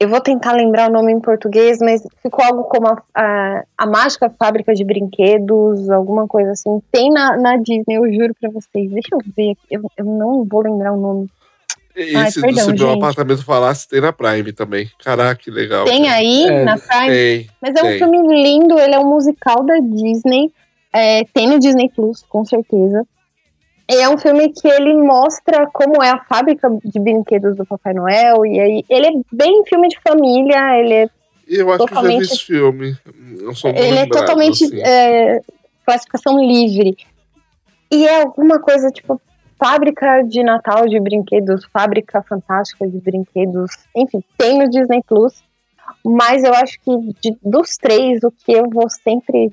eu 0.00 0.08
vou 0.08 0.20
tentar 0.20 0.52
lembrar 0.52 0.88
o 0.88 0.92
nome 0.92 1.12
em 1.12 1.20
português, 1.20 1.78
mas 1.78 2.02
ficou 2.22 2.42
algo 2.42 2.64
como 2.64 2.88
a, 2.88 3.02
a, 3.14 3.64
a 3.76 3.86
Mágica 3.86 4.30
Fábrica 4.30 4.74
de 4.74 4.82
Brinquedos, 4.82 5.90
alguma 5.90 6.26
coisa 6.26 6.52
assim. 6.52 6.80
Tem 6.90 7.10
na, 7.10 7.36
na 7.36 7.56
Disney, 7.56 7.96
eu 7.96 8.10
juro 8.10 8.34
pra 8.40 8.50
vocês. 8.50 8.90
Deixa 8.90 9.08
eu 9.12 9.18
ver 9.36 9.50
aqui, 9.50 9.66
eu, 9.70 9.82
eu 9.98 10.04
não 10.06 10.44
vou 10.44 10.62
lembrar 10.62 10.92
o 10.92 10.96
nome. 11.00 11.28
Esse 11.94 12.16
Ai, 12.16 12.32
perdão, 12.32 12.72
do 12.72 12.78
Se 12.78 12.84
Meu 12.84 12.92
Apartamento 12.92 13.44
Falasse 13.44 13.86
tem 13.86 14.00
na 14.00 14.12
Prime 14.12 14.52
também. 14.52 14.90
Caraca, 15.04 15.34
que 15.34 15.50
legal. 15.50 15.84
Tem 15.84 16.04
cara. 16.04 16.14
aí 16.14 16.46
é, 16.46 16.64
na 16.64 16.78
Prime? 16.78 17.08
Tem, 17.08 17.50
Mas 17.60 17.74
é 17.74 17.80
tem. 17.82 17.94
um 17.94 17.98
filme 17.98 18.42
lindo, 18.42 18.78
ele 18.78 18.94
é 18.94 18.98
um 18.98 19.08
musical 19.08 19.62
da 19.64 19.78
Disney. 19.80 20.50
É, 20.92 21.24
tem 21.32 21.48
no 21.48 21.58
Disney 21.58 21.88
Plus, 21.94 22.22
com 22.28 22.44
certeza. 22.44 23.06
É 23.88 24.08
um 24.08 24.16
filme 24.16 24.52
que 24.52 24.68
ele 24.68 24.94
mostra 24.94 25.66
como 25.72 26.02
é 26.02 26.10
a 26.10 26.24
fábrica 26.24 26.68
de 26.84 27.00
brinquedos 27.00 27.56
do 27.56 27.66
Papai 27.66 27.92
Noel. 27.92 28.46
E 28.46 28.60
aí, 28.60 28.84
ele 28.88 29.06
é 29.06 29.10
bem 29.32 29.64
filme 29.66 29.88
de 29.88 29.98
família, 30.00 30.78
ele 30.78 30.94
é. 30.94 31.10
Eu 31.48 31.68
acho 31.70 31.78
totalmente, 31.78 32.18
que 32.20 32.24
já 32.24 32.30
vi 32.30 32.34
esse 32.34 32.44
filme. 32.44 32.96
Eu 33.40 33.54
sou 33.54 33.70
ele 33.70 33.98
é 33.98 34.06
totalmente 34.06 34.64
assim. 34.64 34.80
é, 34.80 35.40
classificação 35.84 36.38
livre. 36.38 36.96
E 37.90 38.06
é 38.06 38.22
alguma 38.22 38.60
coisa 38.60 38.90
tipo 38.90 39.20
fábrica 39.58 40.22
de 40.22 40.42
Natal 40.44 40.88
de 40.88 41.00
brinquedos, 41.00 41.64
fábrica 41.72 42.22
fantástica 42.22 42.86
de 42.86 42.98
brinquedos. 42.98 43.72
Enfim, 43.96 44.22
tem 44.38 44.58
no 44.58 44.70
Disney 44.70 45.02
Plus. 45.06 45.42
Mas 46.04 46.44
eu 46.44 46.54
acho 46.54 46.78
que 46.80 46.96
de, 47.20 47.36
dos 47.42 47.76
três, 47.76 48.22
o 48.22 48.30
que 48.30 48.52
eu 48.52 48.70
vou 48.70 48.88
sempre 48.88 49.50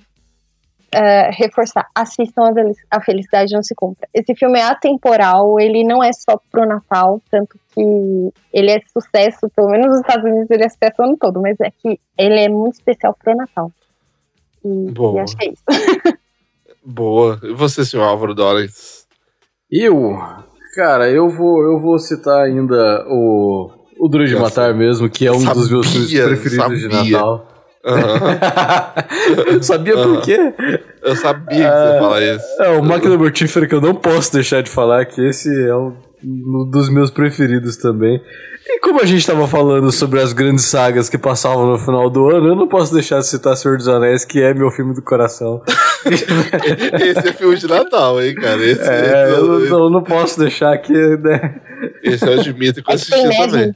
uh, 0.96 1.32
reforçar, 1.32 1.88
assistam 1.94 2.54
a, 2.90 3.02
Felicidade 3.02 3.54
Não 3.54 3.64
Se 3.64 3.76
Compra. 3.76 4.08
Esse 4.14 4.36
filme 4.36 4.60
é 4.60 4.64
atemporal, 4.64 5.60
ele 5.60 5.84
não 5.84 6.04
é 6.04 6.12
só 6.14 6.40
pro 6.52 6.68
Natal, 6.68 7.22
tanto 7.30 7.60
que 7.74 7.82
ele 8.54 8.72
é 8.72 8.80
sucesso, 8.92 9.50
pelo 9.56 9.70
menos 9.70 9.88
nos 9.88 10.00
Estados 10.00 10.26
Unidos 10.26 10.50
ele 10.50 10.64
é 10.64 10.70
sucesso 10.70 11.02
o 11.02 11.06
ano 11.06 11.18
todo, 11.20 11.42
mas 11.42 11.60
é 11.60 11.72
que 11.72 12.00
ele 12.18 12.40
é 12.40 12.50
muito 12.50 12.76
especial 12.76 13.16
pro 13.22 13.36
Natal. 13.36 13.72
E, 14.64 14.92
Boa. 14.92 15.18
e 15.18 15.20
acho 15.20 15.38
que 15.38 15.46
é 15.46 15.52
isso. 15.52 15.64
Boa. 16.84 17.40
E 17.44 17.54
você, 17.54 17.84
senhor 17.84 18.04
Álvaro 18.04 18.34
Dollars? 18.34 19.06
Eu? 19.70 20.18
Cara, 20.74 21.10
eu 21.10 21.30
vou, 21.30 21.62
eu 21.62 21.80
vou 21.80 22.00
citar 22.00 22.46
ainda 22.46 23.06
o, 23.10 23.70
o 24.00 24.08
Duro 24.08 24.26
de 24.26 24.36
Matar 24.36 24.74
mesmo, 24.74 25.10
que 25.10 25.28
é 25.28 25.32
um 25.32 25.40
sabia, 25.40 25.54
dos 25.54 25.70
meus 25.70 25.92
filmes 25.92 26.12
preferidos 26.12 26.82
sabia. 26.82 27.04
de 27.04 27.12
Natal. 27.12 27.57
Uhum. 27.88 29.62
sabia 29.64 29.94
por 29.94 30.22
quê? 30.22 30.54
Eu 31.02 31.16
sabia 31.16 31.70
que 31.70 31.78
você 31.78 31.94
ia 31.94 32.00
falar 32.00 32.22
isso. 32.22 32.62
É, 32.62 32.70
o 32.78 32.84
Máquina 32.84 33.18
Mortífera 33.18 33.68
que 33.68 33.76
eu 33.76 33.82
não 33.82 33.96
posso 33.96 34.34
deixar 34.34 34.62
de 34.62 34.70
falar, 34.70 35.06
que 35.06 35.22
esse 35.22 35.50
é 35.50 35.76
um, 35.76 35.94
dos 36.70 36.90
meus 36.90 37.10
preferidos 37.10 37.78
também. 37.78 38.22
E 38.70 38.80
como 38.82 39.02
a 39.02 39.06
gente 39.06 39.20
estava 39.20 39.48
falando 39.48 39.90
sobre 39.94 40.20
as 40.20 40.34
grandes 40.34 40.66
sagas 40.66 41.08
que 41.08 41.18
passavam 41.18 41.68
no 41.68 41.78
final 41.78 42.10
do 42.10 42.30
ano, 42.30 42.50
eu 42.50 42.56
não 42.56 42.68
posso 42.68 42.94
deixar 42.94 43.20
de 43.20 43.28
citar 43.28 43.56
Senhor 43.56 43.78
dos 43.78 43.88
Anéis, 43.88 44.26
que 44.26 44.42
é 44.42 44.54
meu 44.54 44.70
filme 44.70 44.94
do 44.94 45.02
coração. 45.02 45.62
esse 46.06 47.30
é 47.30 47.32
filme 47.32 47.56
de 47.56 47.68
Natal, 47.68 48.22
hein, 48.22 48.36
cara? 48.36 48.62
Esse, 48.62 48.82
é, 48.82 49.30
esse, 49.30 49.40
eu, 49.40 49.48
não, 49.70 49.84
eu 49.86 49.90
não 49.90 50.04
posso 50.04 50.38
deixar 50.38 50.74
aqui, 50.74 50.92
né? 50.92 51.62
Esse 52.04 52.28
eu 52.28 52.34
admito 52.34 52.84
que 52.84 52.92
eu 52.92 52.96
assisti 52.96 53.38
também. 53.38 53.74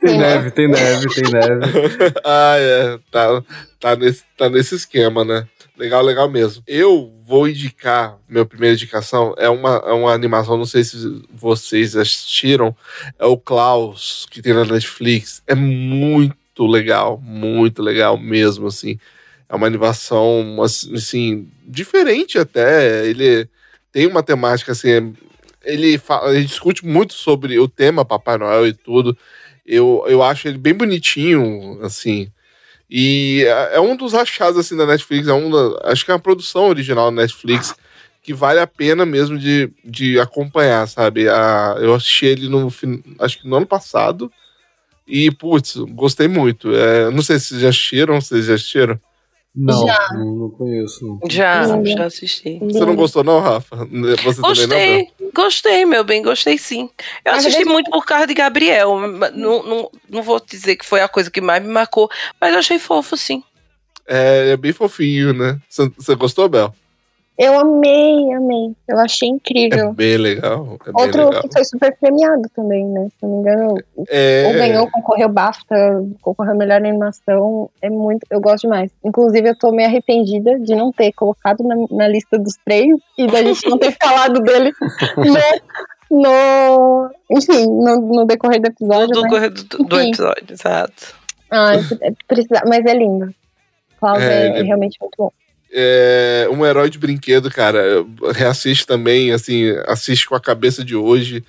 Tem 0.00 0.16
neve, 0.16 0.50
tem 0.50 0.66
neve, 0.66 1.06
tem 1.08 1.30
neve. 1.30 2.14
ah, 2.24 2.56
é. 2.58 2.98
Tá, 3.10 3.42
tá, 3.78 3.96
nesse, 3.96 4.24
tá 4.36 4.48
nesse 4.48 4.74
esquema, 4.74 5.24
né? 5.24 5.46
Legal, 5.76 6.02
legal 6.02 6.28
mesmo. 6.28 6.62
Eu 6.66 7.12
vou 7.26 7.48
indicar, 7.48 8.18
minha 8.28 8.44
primeira 8.44 8.74
indicação 8.74 9.34
é 9.38 9.48
uma, 9.48 9.82
é 9.86 9.92
uma 9.92 10.12
animação, 10.12 10.56
não 10.56 10.64
sei 10.64 10.84
se 10.84 11.22
vocês 11.32 11.94
assistiram, 11.96 12.74
é 13.18 13.26
o 13.26 13.36
Klaus, 13.36 14.26
que 14.30 14.42
tem 14.42 14.52
na 14.52 14.64
Netflix. 14.64 15.42
É 15.46 15.54
muito 15.54 16.66
legal, 16.66 17.20
muito 17.22 17.82
legal 17.82 18.18
mesmo, 18.18 18.66
assim. 18.66 18.98
É 19.48 19.54
uma 19.54 19.66
animação, 19.66 20.56
assim, 20.62 21.48
diferente 21.66 22.38
até. 22.38 23.06
Ele 23.06 23.48
tem 23.92 24.06
uma 24.06 24.22
temática, 24.22 24.72
assim, 24.72 25.14
ele, 25.62 25.98
fala, 25.98 26.34
ele 26.34 26.44
discute 26.44 26.86
muito 26.86 27.12
sobre 27.12 27.58
o 27.58 27.68
tema 27.68 28.04
Papai 28.04 28.38
Noel 28.38 28.66
e 28.66 28.72
tudo. 28.72 29.16
Eu, 29.70 30.04
eu 30.08 30.20
acho 30.20 30.48
ele 30.48 30.58
bem 30.58 30.74
bonitinho, 30.74 31.78
assim. 31.80 32.28
E 32.90 33.44
é, 33.46 33.76
é 33.76 33.80
um 33.80 33.94
dos 33.94 34.14
achados, 34.14 34.58
assim, 34.58 34.76
da 34.76 34.84
Netflix. 34.84 35.28
É 35.28 35.32
um 35.32 35.48
da, 35.48 35.90
acho 35.92 36.04
que 36.04 36.10
é 36.10 36.14
uma 36.14 36.20
produção 36.20 36.68
original 36.68 37.04
da 37.06 37.22
Netflix 37.22 37.74
que 38.20 38.34
vale 38.34 38.58
a 38.58 38.66
pena 38.66 39.06
mesmo 39.06 39.38
de, 39.38 39.70
de 39.84 40.18
acompanhar, 40.18 40.86
sabe? 40.88 41.28
A, 41.28 41.76
eu 41.78 41.94
assisti 41.94 42.26
ele 42.26 42.48
no, 42.48 42.68
acho 43.20 43.40
que 43.40 43.48
no 43.48 43.56
ano 43.56 43.66
passado. 43.66 44.30
E, 45.06 45.30
putz, 45.30 45.76
gostei 45.76 46.26
muito. 46.26 46.74
É, 46.74 47.08
não 47.10 47.22
sei 47.22 47.38
se 47.38 47.46
vocês 47.46 47.60
já 47.60 47.68
assistiram, 47.68 48.20
vocês 48.20 48.46
já 48.46 48.54
assistiram? 48.54 49.00
Não, 49.54 49.84
Já. 49.86 50.08
não, 50.12 50.34
não 50.36 50.50
conheço. 50.50 51.04
não. 51.04 51.18
Já, 51.28 51.66
Lindo. 51.66 51.90
já 51.90 52.04
assisti. 52.04 52.58
Você 52.60 52.84
não 52.84 52.94
gostou, 52.94 53.24
não, 53.24 53.40
Rafa? 53.40 53.76
Você 54.22 54.40
também 54.40 54.66
não? 54.66 54.76
Gostei, 54.76 55.08
gostei, 55.34 55.84
meu 55.84 56.04
bem, 56.04 56.22
gostei 56.22 56.56
sim. 56.56 56.88
Eu 57.24 57.32
Na 57.32 57.38
assisti 57.38 57.64
muito 57.64 57.90
por 57.90 58.06
causa 58.06 58.26
de 58.28 58.34
Gabriel. 58.34 58.94
mas 58.96 59.34
Não, 59.34 59.62
não, 59.64 59.90
não 60.08 60.22
vou 60.22 60.40
dizer 60.40 60.76
que 60.76 60.86
foi 60.86 61.00
a 61.00 61.08
coisa 61.08 61.30
que 61.30 61.40
mais 61.40 61.62
me 61.62 61.68
marcou, 61.68 62.08
mas 62.40 62.52
eu 62.52 62.60
achei 62.60 62.78
fofo, 62.78 63.16
sim. 63.16 63.42
É, 64.06 64.50
é 64.50 64.56
bem 64.56 64.72
fofinho, 64.72 65.32
né? 65.32 65.58
Você 65.68 66.14
gostou, 66.14 66.48
Bel? 66.48 66.72
Eu 67.42 67.58
amei, 67.58 68.32
amei. 68.34 68.76
Eu 68.86 68.98
achei 68.98 69.30
É 69.30 69.32
incrível. 69.32 69.94
bem 69.94 70.18
legal. 70.18 70.76
É 70.86 70.92
bem 70.92 71.04
Outro 71.06 71.24
legal. 71.24 71.40
que 71.42 71.48
foi 71.50 71.64
super 71.64 71.96
premiado 71.98 72.42
também, 72.54 72.84
né? 72.86 73.08
Se 73.08 73.16
não 73.26 73.30
me 73.30 73.38
engano, 73.38 73.74
É, 74.10 74.44
ou 74.46 74.52
ganhou, 74.52 74.90
concorreu 74.90 75.28
BAFTA, 75.30 76.04
concorreu 76.20 76.54
melhor 76.54 76.76
animação. 76.76 77.70
É 77.80 77.88
muito, 77.88 78.26
eu 78.30 78.42
gosto 78.42 78.64
demais. 78.64 78.90
Inclusive, 79.02 79.48
eu 79.48 79.56
tô 79.58 79.72
meio 79.72 79.88
arrependida 79.88 80.58
de 80.58 80.74
não 80.74 80.92
ter 80.92 81.12
colocado 81.12 81.64
na, 81.64 81.76
na 81.90 82.08
lista 82.08 82.38
dos 82.38 82.56
três 82.62 82.94
e 83.16 83.26
da 83.26 83.42
gente 83.42 83.66
não 83.70 83.78
ter 83.78 83.96
falado 84.02 84.38
dele 84.42 84.70
no, 86.10 86.20
no- 86.22 87.10
enfim, 87.30 87.66
no, 87.66 88.00
no 88.00 88.24
decorrer 88.26 88.60
do 88.60 88.66
episódio. 88.68 89.14
Do, 89.14 89.22
né? 89.22 89.28
correr 89.30 89.48
do, 89.50 89.64
do 89.64 89.96
Enfim. 90.00 90.08
episódio, 90.08 90.44
exato. 90.50 91.14
Ah, 91.50 91.72
é, 92.02 92.12
precisa, 92.28 92.62
mas 92.66 92.84
é 92.84 92.92
lindo. 92.94 93.34
Klaus 93.98 94.22
É, 94.22 94.46
é, 94.48 94.60
é 94.60 94.62
realmente 94.62 94.98
muito 95.00 95.14
bom. 95.18 95.32
É 95.72 96.48
um 96.50 96.64
herói 96.66 96.90
de 96.90 96.98
brinquedo, 96.98 97.50
cara. 97.50 98.04
Reassiste 98.34 98.86
também, 98.86 99.32
assim, 99.32 99.70
assiste 99.86 100.26
com 100.26 100.34
a 100.34 100.40
cabeça 100.40 100.84
de 100.84 100.96
hoje. 100.96 101.44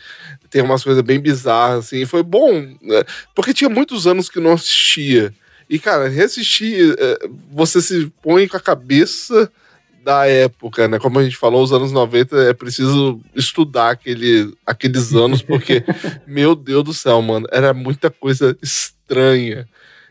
Tem 0.50 0.62
umas 0.62 0.84
coisas 0.84 1.02
bem 1.02 1.20
bizarras, 1.20 1.86
assim. 1.86 2.06
Foi 2.06 2.22
bom, 2.24 2.62
né? 2.82 3.04
porque 3.36 3.54
tinha 3.54 3.70
muitos 3.70 4.06
anos 4.06 4.30
que 4.30 4.40
não 4.40 4.54
assistia. 4.54 5.34
E, 5.70 5.80
cara, 5.80 6.10
reassistir, 6.10 6.96
é, 7.00 7.20
você 7.52 7.82
se 7.82 8.12
põe 8.22 8.48
com 8.48 8.58
a 8.58 8.62
cabeça 8.62 9.50
da 10.04 10.28
época, 10.28 10.88
né? 10.88 11.00
Como 11.00 11.20
a 11.20 11.24
gente 11.24 11.38
falou, 11.38 11.64
os 11.64 11.72
anos 11.72 11.92
90 11.92 12.36
é 12.44 12.54
preciso 12.54 13.22
estudar 13.36 13.92
aquele, 13.92 14.54
aqueles 14.66 15.14
anos, 15.14 15.42
porque, 15.42 15.84
meu 16.28 16.56
Deus 16.56 16.84
do 16.84 16.94
céu, 16.94 17.22
mano, 17.22 17.48
era 17.52 17.74
muita 17.74 18.10
coisa 18.10 18.58
estranha. 18.62 19.68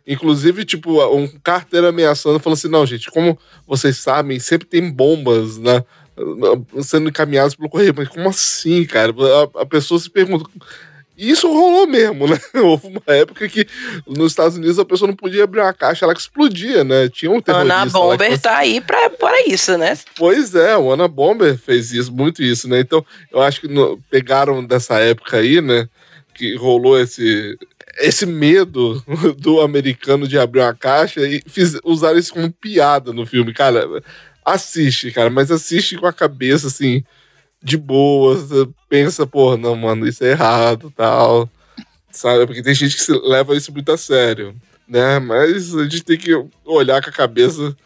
Inclusive, 0.07 0.65
tipo, 0.65 1.03
um 1.15 1.29
carteiro 1.43 1.87
ameaçando 1.87 2.41
falou 2.41 2.55
assim: 2.55 2.69
não, 2.69 2.85
gente, 2.87 3.11
como 3.11 3.39
vocês 3.67 3.99
sabem, 3.99 4.39
sempre 4.41 4.67
tem 4.67 4.91
bombas, 4.91 5.59
né? 5.59 5.85
Sendo 6.83 7.09
encaminhadas 7.09 7.55
pelo 7.55 7.69
correio. 7.69 7.95
Mas 7.97 8.09
como 8.09 8.29
assim, 8.29 8.85
cara? 8.85 9.13
A, 9.55 9.63
a 9.63 9.67
pessoa 9.67 9.99
se 10.01 10.11
pergunta. 10.11 10.49
E 11.17 11.31
isso 11.31 11.53
rolou 11.53 11.87
mesmo, 11.87 12.27
né? 12.27 12.39
Houve 12.65 12.87
uma 12.89 13.03
época 13.15 13.47
que 13.47 13.67
nos 14.07 14.33
Estados 14.33 14.57
Unidos 14.57 14.79
a 14.79 14.87
pessoa 14.87 15.07
não 15.07 15.15
podia 15.15 15.45
abrir 15.45 15.61
uma 15.61 15.73
caixa, 15.75 16.05
ela 16.07 16.15
que 16.15 16.21
explodia, 16.21 16.83
né? 16.83 17.11
Tinha 17.11 17.31
um 17.31 17.43
terrorista. 17.43 17.75
Ana 17.75 17.87
que 17.87 17.93
Bomber 17.93 18.39
tá 18.41 18.57
aí 18.57 18.81
pra, 18.81 19.11
pra 19.11 19.47
isso, 19.47 19.77
né? 19.77 19.99
Pois 20.17 20.55
é, 20.55 20.75
o 20.79 20.91
Ana 20.91 21.07
Bomber 21.07 21.59
fez 21.59 21.93
isso, 21.93 22.11
muito 22.11 22.43
isso, 22.43 22.67
né? 22.69 22.81
Então, 22.81 23.05
eu 23.31 23.43
acho 23.43 23.61
que 23.61 23.69
no- 23.69 23.99
pegaram 24.11 24.65
dessa 24.65 24.99
época 24.99 25.37
aí, 25.37 25.61
né? 25.61 25.87
Que 26.35 26.57
rolou 26.57 26.99
esse, 26.99 27.59
esse 27.99 28.27
medo 28.27 29.03
do 29.39 29.61
americano 29.61 30.27
de 30.27 30.39
abrir 30.39 30.61
uma 30.61 30.75
caixa 30.75 31.27
e 31.27 31.43
fiz, 31.47 31.75
isso 32.17 32.33
como 32.33 32.53
piada 32.53 33.13
no 33.13 33.27
filme. 33.27 33.53
Cara, 33.53 33.87
assiste, 34.45 35.11
cara, 35.11 35.31
mas 35.31 35.51
assiste 35.51 35.97
com 35.97 36.07
a 36.07 36.13
cabeça, 36.13 36.67
assim, 36.67 37.05
de 37.63 37.77
boa. 37.77 38.37
Pensa, 38.89 39.27
pô, 39.27 39.57
não, 39.57 39.77
mano, 39.77 40.07
isso 40.07 40.25
é 40.25 40.31
errado 40.31 40.93
tal. 40.97 41.49
Sabe? 42.11 42.47
Porque 42.47 42.63
tem 42.63 42.75
gente 42.75 42.97
que 42.97 43.03
se 43.03 43.13
leva 43.13 43.57
isso 43.57 43.73
muito 43.73 43.93
a 43.93 43.97
sério, 43.97 44.55
né? 44.89 45.19
Mas 45.19 45.75
a 45.75 45.85
gente 45.85 46.03
tem 46.03 46.19
que 46.19 46.33
olhar 46.65 47.03
com 47.03 47.11
a 47.11 47.13
cabeça 47.13 47.77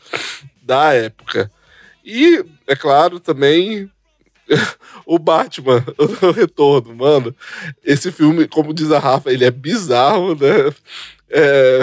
da 0.62 0.94
época. 0.94 1.50
E, 2.04 2.44
é 2.66 2.76
claro, 2.76 3.20
também 3.20 3.90
o 5.06 5.18
Batman, 5.18 5.84
o 6.22 6.30
retorno, 6.30 6.94
mano. 6.94 7.34
Esse 7.84 8.10
filme, 8.12 8.46
como 8.46 8.74
diz 8.74 8.90
a 8.90 8.98
Rafa, 8.98 9.30
ele 9.32 9.44
é 9.44 9.50
bizarro, 9.50 10.34
né? 10.34 10.72
É, 11.30 11.80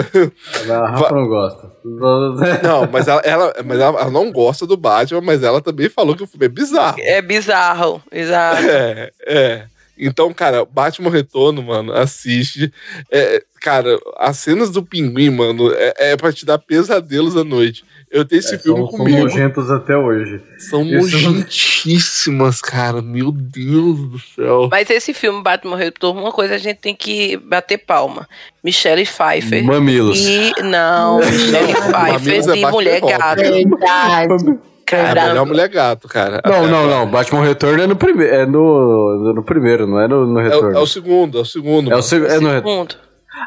A 0.72 0.86
Rafa 0.86 1.14
não 1.14 1.26
gosta. 1.26 1.70
Não, 2.62 2.88
mas, 2.90 3.08
ela, 3.08 3.20
ela- 3.22 3.52
mas 3.64 3.78
ela, 3.80 4.00
ela 4.00 4.10
não 4.10 4.30
gosta 4.30 4.66
do 4.66 4.76
Batman, 4.76 5.20
mas 5.20 5.42
ela 5.42 5.60
também 5.60 5.88
falou 5.88 6.14
que 6.16 6.22
o 6.22 6.26
filme 6.26 6.46
é 6.46 6.48
bizarro. 6.48 6.96
É 7.00 7.20
bizarro, 7.20 8.02
exato. 8.10 8.62
É, 8.64 9.10
é. 9.26 9.64
Então, 9.98 10.32
cara, 10.32 10.64
Batman 10.64 11.10
Retorno, 11.10 11.62
mano, 11.62 11.92
assiste. 11.92 12.72
É, 13.10 13.42
cara, 13.60 13.98
as 14.16 14.38
cenas 14.38 14.70
do 14.70 14.82
pinguim, 14.82 15.30
mano, 15.30 15.70
é, 15.74 16.12
é 16.12 16.16
pra 16.16 16.32
te 16.32 16.46
dar 16.46 16.58
pesadelos 16.58 17.36
à 17.36 17.44
noite. 17.44 17.84
Eu 18.12 18.24
tenho 18.26 18.40
esse 18.40 18.58
filme 18.58 18.80
É, 18.80 18.82
são, 18.82 18.90
são 18.90 18.98
comigo. 18.98 19.18
nojentos 19.20 19.70
até 19.70 19.96
hoje. 19.96 20.40
São 20.58 20.84
não- 20.84 21.00
nojentíssimas, 21.00 22.60
cara. 22.60 23.00
Meu 23.00 23.32
Deus 23.32 23.98
do 24.10 24.18
céu. 24.18 24.68
Mas 24.70 24.90
esse 24.90 25.14
filme, 25.14 25.42
Batman 25.42 25.76
Retorno, 25.76 26.20
uma 26.20 26.30
coisa 26.32 26.56
a 26.56 26.58
gente 26.58 26.76
tem 26.76 26.94
que 26.94 27.36
bater 27.38 27.78
palma. 27.78 28.28
Michelle 28.62 29.04
Pfeiffer. 29.06 29.64
Mamilos. 29.64 30.18
E 30.26 30.52
não, 30.62 31.18
Michelle 31.20 31.72
Pfeiffer 31.72 32.34
é 32.34 32.40
de 32.40 32.46
Batman 32.48 32.70
mulher 32.70 33.00
gato. 33.00 33.40
É 34.92 35.10
a 35.10 35.14
melhor 35.28 35.46
mulher 35.46 35.68
gato, 35.68 36.06
cara. 36.06 36.42
Não, 36.44 36.52
Até 36.58 36.66
não, 36.66 36.86
não. 36.86 37.06
Batman 37.10 37.42
Retorno 37.44 37.82
é 37.82 37.86
no 37.86 37.96
primeiro. 37.96 38.34
É 38.34 38.44
no, 38.44 39.32
no 39.34 39.42
primeiro, 39.42 39.86
não 39.86 39.98
é 39.98 40.06
no, 40.06 40.26
no 40.26 40.38
É, 40.38 40.42
o- 40.42 40.50
Retorno. 40.50 40.76
é 40.76 40.80
o 40.80 40.86
segundo, 40.86 41.38
é 41.38 41.40
o 41.40 41.44
segundo. 41.46 41.90
É 41.90 41.96
o 41.96 42.02
seg- 42.02 42.24
é 42.26 42.38
no 42.38 42.50
segundo. 42.50 42.94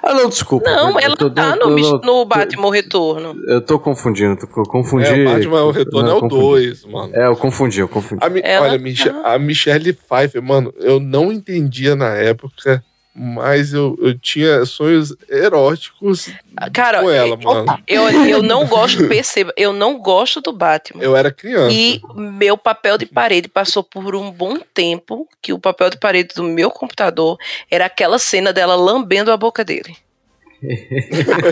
Ah, 0.04 0.14
não, 0.14 0.30
desculpa. 0.30 0.70
Não, 0.70 0.92
Eu 0.92 1.00
ela 1.00 1.16
tô- 1.18 1.30
tá 1.30 1.56
no, 1.56 1.76
tô- 1.76 1.98
no 2.00 2.26
Batman 2.26 2.72
Retorno. 2.72 3.36
Eu 3.48 3.62
tô 3.62 3.80
confundindo, 3.80 4.36
tô, 4.36 4.48
eu 4.62 4.66
confundi. 4.66 5.06
É, 5.06 5.14
o 5.22 5.26
Batman 5.34 5.64
o 5.64 5.72
Retorno 5.72 6.08
é 6.08 6.12
Não, 6.12 6.18
o 6.18 6.22
confundi. 6.22 6.42
2, 6.42 6.86
mano. 6.86 7.16
É, 7.16 7.28
eu 7.28 7.36
confundi, 7.36 7.80
eu 7.80 7.88
confundi. 7.88 8.24
A 8.26 8.30
Mi- 8.30 8.42
olha, 8.60 8.80
tá- 8.96 9.34
a 9.34 9.40
Michelle 9.40 9.94
Pfeiffer, 9.94 10.42
mano, 10.42 10.74
eu 10.80 11.00
não 11.00 11.32
entendia 11.32 11.96
na 11.96 12.10
época, 12.16 12.84
mas 13.18 13.74
eu, 13.74 13.98
eu 14.02 14.20
tinha 14.20 14.66
sonhos 14.66 15.16
eróticos 15.30 16.30
Cara, 16.74 17.02
com 17.02 17.10
ela, 17.10 17.38
mano. 17.38 17.82
eu, 17.88 18.10
eu 18.28 18.44
não 18.44 18.68
gosto, 18.68 19.08
perceba, 19.08 19.54
eu 19.56 19.72
não 19.72 19.98
gosto 19.98 20.42
do 20.42 20.52
Batman. 20.52 21.02
Eu 21.02 21.16
era 21.16 21.32
criança. 21.32 21.74
E 21.74 22.02
meu 22.14 22.58
papel 22.58 22.98
de 22.98 23.06
parede 23.06 23.48
passou 23.48 23.82
por 23.84 24.16
um 24.16 24.30
bom 24.30 24.60
tempo 24.74 25.30
que 25.42 25.54
o 25.54 25.60
papel 25.60 25.90
de 25.90 25.98
parede 25.98 26.36
do 26.36 26.44
meu 26.44 26.70
computador 26.70 27.38
era 27.72 27.86
aquela 27.86 28.20
cena 28.20 28.52
dela 28.52 28.76
lambendo 28.76 29.32
a 29.32 29.38
boca 29.38 29.64
dele. 29.64 29.96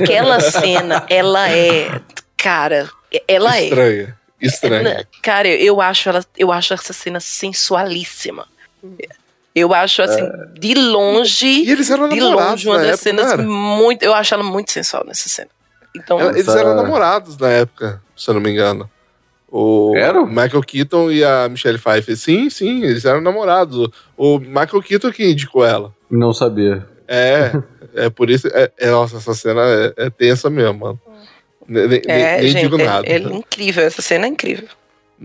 Aquela 0.01 0.41
cena, 0.41 1.05
ela 1.09 1.49
é, 1.49 2.01
cara, 2.35 2.89
ela 3.25 3.57
é. 3.57 3.63
Estranha. 3.67 4.17
Estranha. 4.41 5.07
Cara, 5.21 5.47
eu 5.47 5.79
acho 5.79 6.09
ela, 6.09 6.25
eu 6.37 6.51
acho 6.51 6.73
essa 6.73 6.91
cena 6.91 7.21
sensualíssima. 7.21 8.47
Eu 9.55 9.73
acho 9.73 10.01
assim, 10.01 10.27
de 10.59 10.73
longe, 10.73 11.45
E 11.65 11.69
eles 11.71 11.89
eram 11.91 12.09
de 12.09 12.19
namorados 12.19 12.63
longe, 12.63 12.67
uma 12.67 12.77
na 12.77 12.83
das 12.91 13.05
época, 13.05 13.27
cenas 13.35 13.45
muito, 13.47 14.01
eu 14.03 14.13
acho 14.13 14.33
ela 14.33 14.43
muito 14.43 14.71
sensual 14.71 15.05
nessa 15.05 15.29
cena. 15.29 15.49
Então, 15.95 16.19
Ela- 16.19 16.31
Eles 16.31 16.47
eram 16.47 16.75
namorados 16.75 17.37
na 17.37 17.49
época, 17.49 18.01
se 18.17 18.27
eu 18.29 18.33
não 18.33 18.41
me 18.41 18.49
engano. 18.49 18.89
O 19.47 19.93
Eram? 19.95 20.25
Michael 20.25 20.63
Keaton 20.65 21.11
e 21.11 21.23
a 21.23 21.47
Michelle 21.47 21.77
Pfeiffer. 21.77 22.17
Sim, 22.17 22.49
sim, 22.49 22.83
eles 22.83 23.05
eram 23.05 23.21
namorados. 23.21 23.87
O 24.17 24.39
Michael 24.39 24.81
Keaton 24.81 25.11
que 25.11 25.29
indicou 25.31 25.63
ela. 25.63 25.93
Não 26.09 26.33
sabia. 26.33 26.87
É, 27.07 27.51
é 27.93 28.09
por 28.09 28.31
isso. 28.31 28.47
É, 28.47 28.71
é- 28.79 28.89
nossa, 28.89 29.17
essa 29.17 29.35
cena 29.35 29.61
é, 29.61 30.05
é 30.05 30.09
tensa 30.09 30.49
mesmo, 30.49 30.79
mano. 30.79 30.99
Nem, 31.67 32.01
é, 32.07 32.39
nem 32.41 32.47
gente, 32.49 32.61
digo 32.61 32.81
é- 32.81 32.83
nada. 32.85 33.07
é 33.07 33.17
incrível, 33.17 33.83
essa 33.85 34.01
cena 34.01 34.25
é 34.25 34.29
incrível. 34.29 34.67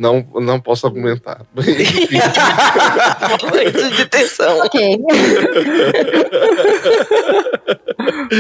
Não, 0.01 0.25
não 0.37 0.61
posso 0.61 0.87
argumentar. 0.87 1.41
Momento 3.43 3.91
de 3.97 4.07
tensão. 4.07 4.59
Ok. 4.61 4.97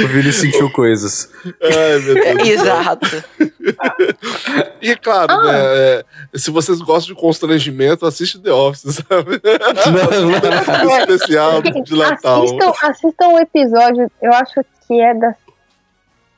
O 0.04 0.06
Vini 0.08 0.32
sentiu 0.32 0.70
coisas. 0.70 1.28
Ai, 1.60 1.98
meu 1.98 2.14
Deus. 2.14 2.48
Exato. 2.48 3.24
E 4.80 4.94
claro, 4.96 5.32
Ah. 5.32 5.42
né, 5.42 5.58
é, 5.58 6.04
se 6.34 6.50
vocês 6.52 6.78
gostam 6.80 7.12
de 7.14 7.20
constrangimento, 7.20 8.06
assiste 8.06 8.38
The 8.38 8.52
Office, 8.52 8.94
sabe? 9.08 9.40
Especial 11.00 11.60
de 11.62 11.96
Natal. 11.96 12.44
Assistam, 12.44 12.72
assistam 12.82 13.28
o 13.30 13.38
episódio, 13.38 14.08
eu 14.22 14.32
acho 14.32 14.64
que 14.86 15.00
é 15.00 15.12
da 15.14 15.34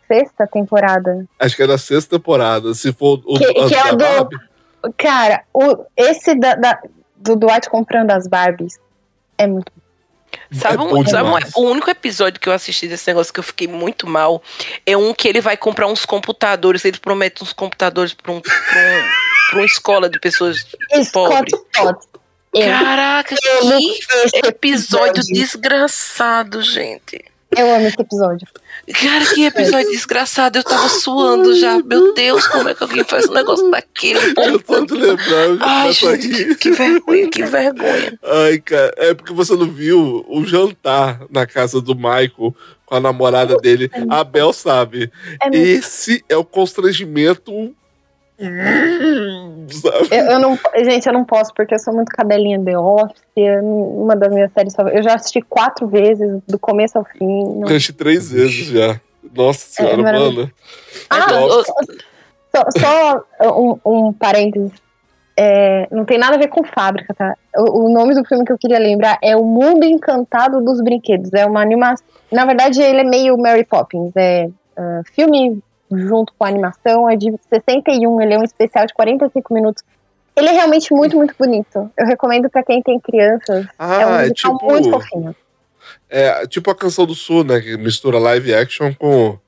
sexta 0.09 0.47
temporada. 0.47 1.27
Acho 1.39 1.55
que 1.57 1.63
é 1.63 1.67
da 1.67 1.77
sexta 1.79 2.19
temporada. 2.19 2.73
Se 2.75 2.91
for 2.93 3.21
o 3.27 3.39
Que- 3.39 3.53
que 3.69 3.75
é 3.75 3.91
do- 3.93 3.99
Barbie, 3.99 4.37
Cara, 4.97 5.43
o, 5.53 5.85
esse 5.97 6.35
da, 6.35 6.55
da- 6.55 6.81
do 7.17 7.37
Dwight 7.37 7.69
comprando 7.69 8.11
as 8.11 8.27
Barbies 8.27 8.79
é 9.39 9.47
muito 9.47 9.71
Sabe, 10.53 10.77
É 10.77 10.79
um- 10.81 11.05
sabe 11.07 11.29
um- 11.29 11.35
demais. 11.35 11.53
o 11.57 11.63
único 11.63 11.91
episódio 11.91 12.39
que 12.41 12.49
eu 12.49 12.53
assisti 12.53 12.87
desse 12.87 13.07
negócio 13.09 13.33
que 13.33 13.41
eu 13.41 13.45
fiquei 13.45 13.67
muito 13.67 14.07
mal 14.07 14.41
é 14.87 14.97
um 14.97 15.13
que 15.13 15.27
ele 15.27 15.41
vai 15.41 15.57
comprar 15.57 15.89
uns 15.89 16.05
computadores, 16.07 16.85
ele 16.85 16.99
promete 16.99 17.43
uns 17.43 17.53
computadores 17.53 18.15
pra, 18.15 18.31
um, 18.31 18.41
pra, 18.41 18.51
um- 18.53 19.51
pra 19.51 19.59
uma 19.59 19.65
escola 19.67 20.09
de 20.09 20.21
pessoas 20.21 20.65
pobres. 21.13 21.53
Caraca, 22.53 23.35
eu 23.45 23.69
que 24.31 24.47
episódio. 24.49 25.23
desgraçado, 25.25 26.63
gente. 26.63 27.25
Eu 27.57 27.75
amo 27.75 27.87
esse 27.87 28.01
episódio. 28.01 28.47
Cara, 28.93 29.25
que 29.35 29.45
episódio 29.45 29.91
desgraçado. 29.91 30.59
Eu 30.59 30.65
tava 30.65 30.89
suando 30.89 31.55
já. 31.57 31.79
Meu 31.83 32.15
Deus, 32.15 32.47
como 32.47 32.69
é 32.69 32.75
que 32.75 32.83
alguém 32.83 33.05
faz 33.05 33.29
um 33.29 33.33
negócio 33.33 33.71
daquele? 33.71 34.21
Eu 34.37 34.61
tô 34.61 34.87
te 34.87 34.95
lembrando. 34.95 35.59
Ai, 35.61 35.93
gente, 35.93 36.29
que, 36.29 36.55
que, 36.55 36.71
vergonha, 36.71 37.29
que 37.29 37.43
vergonha. 37.43 38.19
Ai, 38.23 38.59
cara, 38.59 38.95
é 38.97 39.15
porque 39.15 39.33
você 39.33 39.57
não 39.57 39.67
viu 39.67 40.25
o 40.29 40.45
jantar 40.45 41.23
na 41.31 41.47
casa 41.47 41.81
do 41.81 41.95
Michael 41.95 42.55
com 42.87 42.95
a 42.95 43.01
namorada 43.01 43.57
dele. 43.57 43.91
A 44.09 44.23
Bel 44.23 44.53
sabe. 44.53 45.11
É 45.43 45.57
Esse 45.57 46.25
é 46.29 46.37
o 46.37 46.45
constrangimento 46.45 47.75
eu, 50.11 50.25
eu, 50.31 50.39
não, 50.39 50.59
gente, 50.83 51.07
eu 51.07 51.13
não 51.13 51.25
posso 51.25 51.53
porque 51.55 51.75
eu 51.75 51.79
sou 51.79 51.95
muito 51.95 52.09
cabelinha 52.11 52.59
de 52.59 52.75
Office, 52.75 53.23
é 53.37 53.61
uma 53.61 54.17
das 54.17 54.33
minhas 54.33 54.51
séries 54.53 54.75
Eu 54.93 55.03
já 55.03 55.15
assisti 55.15 55.43
quatro 55.43 55.87
vezes, 55.87 56.41
do 56.49 56.59
começo 56.59 56.97
ao 56.97 57.05
fim. 57.05 57.27
Não... 57.27 57.69
Eu 57.69 57.77
assisti 57.77 57.93
três 57.93 58.31
vezes 58.31 58.67
já. 58.67 59.01
Nossa 59.35 59.83
é, 59.83 59.87
senhora, 59.87 60.01
é, 60.01 60.13
mano. 60.13 60.51
Ah, 61.11 61.27
só, 62.55 62.65
só 62.79 63.25
um, 63.59 63.79
um 63.85 64.13
parênteses. 64.13 64.73
É, 65.37 65.87
não 65.91 66.05
tem 66.05 66.19
nada 66.19 66.35
a 66.35 66.39
ver 66.39 66.49
com 66.49 66.65
fábrica, 66.65 67.15
tá? 67.15 67.35
O, 67.57 67.87
o, 67.87 67.89
nome 67.93 68.15
do 68.15 68.25
filme 68.27 68.45
que 68.45 68.53
eu 68.53 68.59
queria 68.59 68.79
lembrar 68.79 69.19
é 69.23 69.37
O 69.37 69.45
Mundo 69.45 69.85
Encantado 69.85 70.61
dos 70.63 70.83
Brinquedos. 70.83 71.33
É 71.33 71.47
uma 71.47 71.63
animação. 71.63 72.05
Na 72.33 72.45
verdade, 72.45 72.83
ele 72.83 73.01
é 73.01 73.05
meio 73.05 73.39
Mary 73.39 73.65
Poppins. 73.65 74.13
É 74.17 74.49
uh, 74.77 75.03
filme 75.15 75.63
junto 75.93 76.33
com 76.39 76.45
a 76.45 76.49
animação, 76.49 77.09
é 77.09 77.17
de 77.17 77.33
61, 77.49 78.21
ele 78.21 78.35
é 78.35 78.39
um 78.39 78.45
especial 78.45 78.87
de 78.87 78.95
45 78.95 79.53
minutos. 79.53 79.83
Ele 80.37 80.49
é 80.49 80.53
realmente 80.53 80.93
muito, 80.93 81.17
muito 81.17 81.35
bonito. 81.39 81.91
Eu 81.97 82.07
recomendo 82.07 82.49
para 82.49 82.63
quem 82.63 82.83
tem 82.83 82.99
crianças. 82.99 83.67
Ah, 83.79 84.01
é 84.01 84.07
um 84.07 84.15
é 84.21 84.31
tipo, 84.31 84.65
muito 84.65 84.91
fofinho. 84.91 85.35
É 86.09 86.47
tipo 86.47 86.71
a 86.71 86.75
canção 86.75 87.05
do 87.05 87.15
Sul, 87.15 87.45
né? 87.45 87.61
Que 87.61 87.77
mistura 87.77 88.19
live 88.19 88.55
action 88.55 88.95
com, 88.95 89.39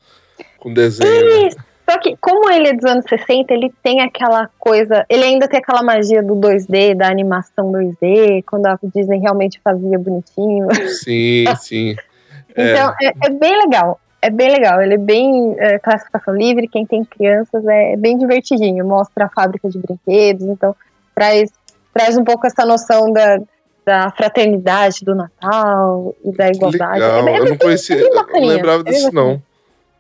com 0.59 0.73
desenho. 0.73 1.47
Isso. 1.47 1.57
Né? 1.57 1.65
Só 1.89 1.99
que, 1.99 2.17
como 2.21 2.51
ele 2.51 2.69
é 2.69 2.73
dos 2.75 2.85
anos 2.85 3.05
60, 3.09 3.53
ele 3.53 3.73
tem 3.83 4.01
aquela 4.01 4.49
coisa. 4.59 5.05
Ele 5.09 5.25
ainda 5.25 5.49
tem 5.49 5.59
aquela 5.59 5.83
magia 5.83 6.23
do 6.23 6.35
2D, 6.35 6.95
da 6.95 7.09
animação 7.09 7.73
2D, 7.73 8.45
quando 8.47 8.67
a 8.67 8.79
Disney 8.83 9.19
realmente 9.19 9.61
fazia 9.63 9.99
bonitinho. 9.99 10.69
Sim, 11.03 11.45
sim. 11.61 11.97
então, 12.51 12.95
é. 13.01 13.07
É, 13.07 13.13
é 13.27 13.31
bem 13.31 13.59
legal 13.59 14.01
é 14.23 14.31
bem 14.31 14.53
legal, 14.53 14.81
ele 14.81 14.95
é 14.95 14.99
bem 14.99 15.57
é, 15.59 15.81
classificação 15.81 16.35
livre, 16.35 16.69
quem 16.69 16.87
tem 16.87 17.05
crianças 17.05 17.67
é 17.67 17.97
bem 17.97 18.17
divertidinho, 18.17 18.87
mostra 18.87 19.25
a 19.25 19.29
fábrica 19.29 19.69
de 19.69 19.79
brinquedos, 19.79 20.47
então 20.47 20.77
traz, 21.13 21.51
traz 21.93 22.17
um 22.17 22.23
pouco 22.23 22.47
essa 22.47 22.65
noção 22.65 23.13
da, 23.13 23.41
da 23.85 24.11
fraternidade 24.13 25.05
do 25.05 25.13
Natal 25.13 26.15
e 26.25 26.31
da 26.31 26.49
igualdade. 26.51 27.01
Legal. 27.01 27.29
É, 27.29 27.33
é, 27.33 27.39
eu 27.41 27.45
não 27.47 27.59
conhecia, 27.59 27.97
é 27.97 28.03
eu 28.03 28.15
não 28.15 28.47
lembrava 28.47 28.85
disso 28.85 29.13
não. 29.13 29.43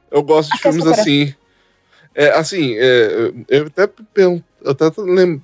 Eu 0.08 0.22
gosto 0.22 0.52
de 0.52 0.58
filmes 0.58 0.86
assim. 0.86 1.34
É, 2.14 2.30
assim, 2.30 2.76
é, 2.76 3.32
eu 3.48 3.66
até, 3.66 3.90
eu 4.16 4.42
até 4.66 4.84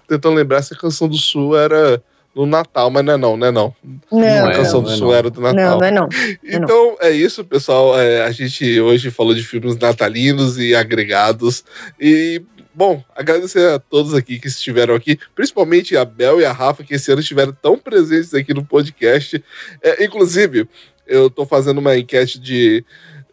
tentando 0.08 0.34
lembrar 0.36 0.62
se 0.62 0.74
a 0.74 0.78
Canção 0.78 1.08
do 1.08 1.16
Sul 1.16 1.58
era 1.58 2.00
no 2.38 2.46
Natal, 2.46 2.88
mas 2.88 3.04
não 3.04 3.12
é 3.12 3.16
não, 3.16 3.36
não 3.36 3.46
é 3.48 3.50
não. 3.50 3.74
Não, 4.12 4.46
a 4.46 4.52
canção 4.54 4.80
do 4.80 4.90
Sul 4.90 5.12
era 5.12 5.28
do 5.28 5.40
Natal. 5.40 5.56
Não, 5.56 5.78
não 5.78 5.86
é 5.86 5.90
não. 5.90 6.08
Então 6.44 6.96
é 7.00 7.10
isso, 7.10 7.44
pessoal. 7.44 7.98
É, 7.98 8.22
a 8.22 8.30
gente 8.30 8.80
hoje 8.80 9.10
falou 9.10 9.34
de 9.34 9.42
filmes 9.42 9.76
natalinos 9.76 10.56
e 10.56 10.72
agregados. 10.74 11.64
E 12.00 12.40
Bom, 12.72 13.02
agradecer 13.12 13.72
a 13.72 13.80
todos 13.80 14.14
aqui 14.14 14.38
que 14.38 14.46
estiveram 14.46 14.94
aqui, 14.94 15.18
principalmente 15.34 15.96
a 15.96 16.04
Bel 16.04 16.40
e 16.40 16.44
a 16.44 16.52
Rafa, 16.52 16.84
que 16.84 16.94
esse 16.94 17.10
ano 17.10 17.20
estiveram 17.20 17.52
tão 17.60 17.76
presentes 17.76 18.32
aqui 18.32 18.54
no 18.54 18.64
podcast. 18.64 19.42
É, 19.82 20.04
inclusive, 20.04 20.68
eu 21.04 21.28
tô 21.28 21.44
fazendo 21.44 21.78
uma 21.78 21.96
enquete 21.96 22.38
de 22.38 22.84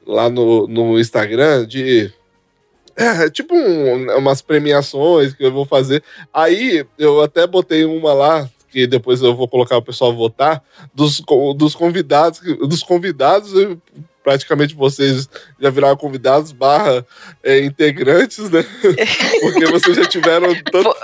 lá 0.04 0.32
no, 0.32 0.68
no 0.68 1.00
Instagram 1.00 1.68
de. 1.68 2.12
É, 2.96 3.30
tipo 3.30 3.54
um, 3.54 4.18
umas 4.18 4.42
premiações 4.42 5.34
que 5.34 5.46
eu 5.46 5.52
vou 5.52 5.66
fazer. 5.66 6.02
Aí 6.34 6.84
eu 6.98 7.22
até 7.22 7.46
botei 7.46 7.86
uma 7.86 8.14
lá 8.14 8.50
que 8.76 8.86
depois 8.86 9.22
eu 9.22 9.34
vou 9.34 9.48
colocar 9.48 9.78
o 9.78 9.82
pessoal 9.82 10.14
votar, 10.14 10.62
dos, 10.94 11.24
dos 11.56 11.74
convidados, 11.74 12.42
dos 12.42 12.84
convidados, 12.84 13.54
praticamente 14.26 14.74
vocês 14.74 15.30
já 15.60 15.70
viraram 15.70 15.96
convidados 15.96 16.52
barra 16.52 17.06
é, 17.44 17.64
integrantes, 17.64 18.50
né? 18.50 18.66
Porque 19.40 19.66
vocês 19.68 19.96
já 19.96 20.06
tiveram 20.06 20.50
tanto. 20.72 20.96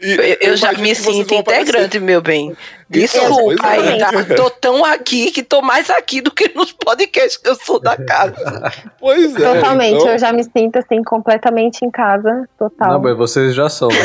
E, 0.00 0.38
eu, 0.40 0.56
já 0.56 0.72
me 0.74 0.94
sinto 0.94 1.34
integrante, 1.34 1.98
meu 1.98 2.22
bem. 2.22 2.56
Desculpa 2.88 3.66
aí, 3.66 3.98
tá? 3.98 4.12
Tô 4.36 4.48
tão 4.48 4.84
aqui 4.84 5.32
que 5.32 5.42
tô 5.42 5.60
mais 5.60 5.90
aqui 5.90 6.20
do 6.20 6.30
que 6.30 6.52
nos 6.54 6.70
podcasts 6.70 7.36
que 7.36 7.48
eu 7.48 7.56
sou 7.56 7.80
da 7.80 7.96
casa. 7.96 8.72
Pois 9.00 9.34
é. 9.34 9.54
Totalmente, 9.54 9.96
então... 9.96 10.08
eu 10.10 10.18
já 10.18 10.32
me 10.32 10.44
sinto 10.44 10.78
assim, 10.78 11.02
completamente 11.02 11.84
em 11.84 11.90
casa, 11.90 12.48
total. 12.56 12.92
Não, 12.92 13.00
mas 13.02 13.16
vocês 13.16 13.54
já 13.56 13.68
são, 13.68 13.88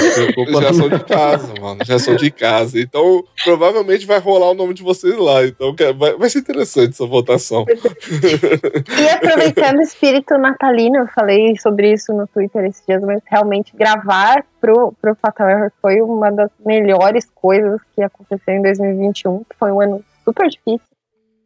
Já 0.62 0.74
são 0.74 0.90
de 0.90 1.04
casa, 1.04 1.54
mano, 1.62 1.80
já 1.86 2.00
são 2.00 2.16
de 2.16 2.32
casa. 2.32 2.80
Então, 2.80 3.24
provavelmente 3.44 4.08
vai 4.08 4.18
rolar 4.18 4.50
o 4.50 4.56
nome 4.56 4.74
de 4.74 4.82
vocês 4.82 5.16
lá. 5.16 5.46
Então, 5.46 5.76
vai, 5.98 6.16
vai 6.16 6.30
ser 6.30 6.40
interessante 6.40 6.90
essa 6.90 7.06
votação. 7.06 7.66
e 8.36 9.10
aproveitando 9.10 9.80
o 9.80 9.82
espírito 9.82 10.38
natalino, 10.38 10.98
eu 10.98 11.08
falei 11.08 11.58
sobre 11.58 11.94
isso 11.94 12.14
no 12.14 12.28
Twitter 12.28 12.66
esses 12.66 12.86
dias, 12.86 13.02
mas 13.04 13.22
realmente 13.26 13.76
gravar 13.76 14.44
pro, 14.60 14.94
pro 15.02 15.16
Fatal 15.16 15.50
Error 15.50 15.72
foi 15.82 16.02
uma 16.02 16.32
das 16.32 16.50
melhores 16.66 17.30
coisas 17.34 17.80
que 17.96 18.02
aconteceu 18.02 18.56
em 18.56 18.62
2021, 18.62 19.44
que 19.44 19.56
foi 19.58 19.72
um 19.72 19.82
ano 19.82 20.04
super 20.24 20.48
difícil. 20.50 20.88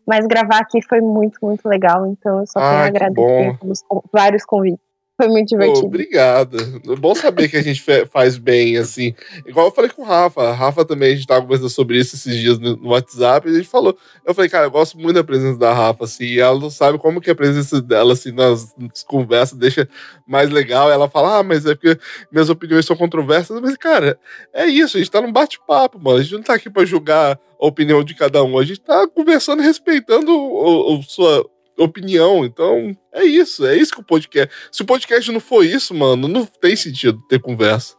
Mas 0.07 0.27
gravar 0.27 0.59
aqui 0.59 0.81
foi 0.81 1.01
muito, 1.01 1.39
muito 1.41 1.67
legal. 1.67 2.05
Então 2.05 2.39
eu 2.39 2.45
só 2.45 2.59
ah, 2.59 2.69
tenho 2.69 2.83
a 2.83 2.85
agradecer 2.85 3.57
pelos 3.59 3.83
vários 4.13 4.45
convites. 4.45 4.85
Foi 5.17 5.29
muito 5.29 5.47
divertido. 5.47 5.85
obrigado. 5.85 6.57
É 6.91 6.95
bom 6.97 7.15
saber 7.15 7.47
que 7.47 7.55
a 7.55 7.63
gente 7.63 7.81
faz 8.11 8.37
bem, 8.37 8.75
assim. 8.75 9.13
Igual 9.45 9.67
eu 9.67 9.71
falei 9.71 9.89
com 9.89 10.01
o 10.01 10.05
Rafa. 10.05 10.41
A 10.41 10.51
Rafa 10.53 10.83
também, 10.83 11.13
a 11.13 11.15
gente 11.15 11.25
tava 11.25 11.41
conversando 11.41 11.69
sobre 11.69 11.97
isso 11.97 12.15
esses 12.15 12.35
dias 12.35 12.59
no, 12.59 12.89
WhatsApp, 12.89 13.47
e 13.47 13.51
a 13.51 13.55
gente 13.55 13.67
falou. 13.67 13.97
Eu 14.25 14.33
falei, 14.33 14.49
cara, 14.49 14.65
eu 14.65 14.71
gosto 14.71 14.97
muito 14.97 15.15
da 15.15 15.23
presença 15.23 15.57
da 15.57 15.73
Rafa, 15.73 16.03
assim, 16.03 16.25
e 16.25 16.39
ela 16.39 16.59
não 16.59 16.69
sabe 16.69 16.97
como 16.97 17.21
que 17.21 17.31
a 17.31 17.35
presença 17.35 17.81
dela, 17.81 18.11
assim, 18.11 18.33
nas, 18.33 18.75
nas 18.77 19.03
conversas 19.03 19.57
deixa 19.57 19.87
mais 20.27 20.49
legal. 20.49 20.91
Ela 20.91 21.09
fala, 21.09 21.39
ah, 21.39 21.43
mas 21.43 21.65
é 21.65 21.75
porque 21.75 21.97
minhas 22.29 22.49
opiniões 22.49 22.85
são 22.85 22.97
controversas. 22.97 23.61
Mas, 23.61 23.77
cara, 23.77 24.19
é 24.53 24.65
isso, 24.65 24.97
a 24.97 24.99
gente 24.99 25.11
tá 25.11 25.21
num 25.21 25.31
bate-papo, 25.31 25.97
mano. 25.97 26.17
A 26.17 26.23
gente 26.23 26.33
não 26.33 26.43
tá 26.43 26.55
aqui 26.55 26.69
pra 26.69 26.83
julgar 26.83 27.39
a 27.61 27.65
opinião 27.65 28.03
de 28.03 28.13
cada 28.13 28.43
um. 28.43 28.59
A 28.59 28.65
gente 28.65 28.81
tá 28.81 29.07
conversando 29.07 29.61
e 29.61 29.65
respeitando 29.65 30.29
o, 30.29 30.97
o 30.97 31.03
sua 31.03 31.45
opinião. 31.77 32.45
Então, 32.45 32.95
é 33.13 33.23
isso. 33.23 33.65
É 33.65 33.75
isso 33.75 33.93
que 33.93 34.01
o 34.01 34.03
podcast. 34.03 34.53
Se 34.71 34.81
o 34.81 34.85
podcast 34.85 35.31
não 35.31 35.39
for 35.39 35.65
isso, 35.65 35.93
mano, 35.93 36.27
não 36.27 36.45
tem 36.45 36.75
sentido 36.75 37.21
ter 37.27 37.39
conversa. 37.39 37.95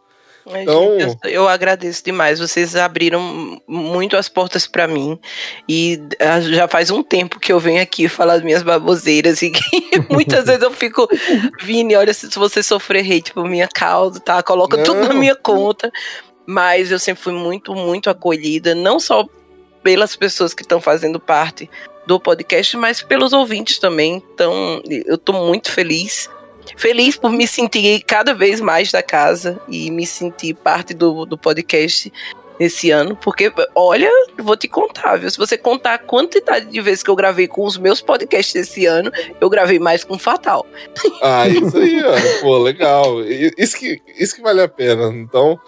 Então... 0.48 0.96
Eu, 0.98 1.18
eu, 1.24 1.48
agradeço 1.48 2.04
demais. 2.04 2.38
Vocês 2.38 2.76
abriram 2.76 3.60
muito 3.66 4.16
as 4.16 4.28
portas 4.28 4.66
para 4.66 4.86
mim. 4.86 5.18
E 5.68 6.00
ah, 6.20 6.40
já 6.40 6.68
faz 6.68 6.90
um 6.90 7.02
tempo 7.02 7.40
que 7.40 7.52
eu 7.52 7.58
venho 7.58 7.82
aqui 7.82 8.08
falar 8.08 8.40
minhas 8.42 8.62
baboseiras. 8.62 9.42
E 9.42 9.52
muitas 10.08 10.46
vezes 10.46 10.62
eu 10.62 10.70
fico, 10.70 11.08
Vini, 11.62 11.96
olha, 11.96 12.14
se 12.14 12.28
você 12.38 12.62
sofrer 12.62 13.04
hate 13.04 13.32
por 13.32 13.48
minha 13.48 13.68
causa, 13.68 14.20
tá? 14.20 14.42
Coloca 14.42 14.76
não. 14.76 14.84
tudo 14.84 15.00
na 15.08 15.14
minha 15.14 15.34
conta. 15.34 15.90
Mas 16.46 16.92
eu 16.92 16.98
sempre 16.98 17.24
fui 17.24 17.32
muito, 17.32 17.74
muito 17.74 18.08
acolhida. 18.08 18.72
Não 18.72 19.00
só 19.00 19.26
pelas 19.82 20.14
pessoas 20.14 20.54
que 20.54 20.62
estão 20.62 20.80
fazendo 20.80 21.18
parte 21.18 21.68
do 22.06 22.20
podcast, 22.20 22.76
mas 22.76 23.02
pelos 23.02 23.32
ouvintes 23.32 23.78
também. 23.78 24.22
Então, 24.34 24.82
eu 25.06 25.16
estou 25.16 25.34
muito 25.46 25.70
feliz. 25.70 26.30
Feliz 26.76 27.16
por 27.16 27.30
me 27.30 27.46
sentir 27.46 28.02
cada 28.04 28.34
vez 28.34 28.60
mais 28.60 28.90
da 28.90 29.02
casa 29.02 29.60
e 29.68 29.90
me 29.90 30.06
sentir 30.06 30.54
parte 30.54 30.94
do, 30.94 31.24
do 31.24 31.38
podcast 31.38 32.12
esse 32.58 32.90
ano, 32.90 33.16
porque, 33.16 33.52
olha, 33.74 34.10
vou 34.38 34.56
te 34.56 34.66
contar, 34.66 35.16
viu? 35.16 35.30
Se 35.30 35.36
você 35.36 35.58
contar 35.58 35.94
a 35.94 35.98
quantidade 35.98 36.66
de 36.66 36.80
vezes 36.80 37.02
que 37.02 37.10
eu 37.10 37.16
gravei 37.16 37.46
com 37.46 37.64
os 37.64 37.76
meus 37.76 38.00
podcasts 38.00 38.54
esse 38.54 38.86
ano, 38.86 39.10
eu 39.40 39.50
gravei 39.50 39.78
mais 39.78 40.04
com 40.04 40.18
Fatal. 40.18 40.66
Ah, 41.22 41.46
isso 41.48 41.76
aí, 41.76 42.02
ó. 42.02 42.40
Pô, 42.40 42.58
legal. 42.58 43.22
Isso 43.58 43.76
que, 43.76 44.00
isso 44.18 44.34
que 44.34 44.42
vale 44.42 44.62
a 44.62 44.68
pena. 44.68 45.08
Então, 45.08 45.60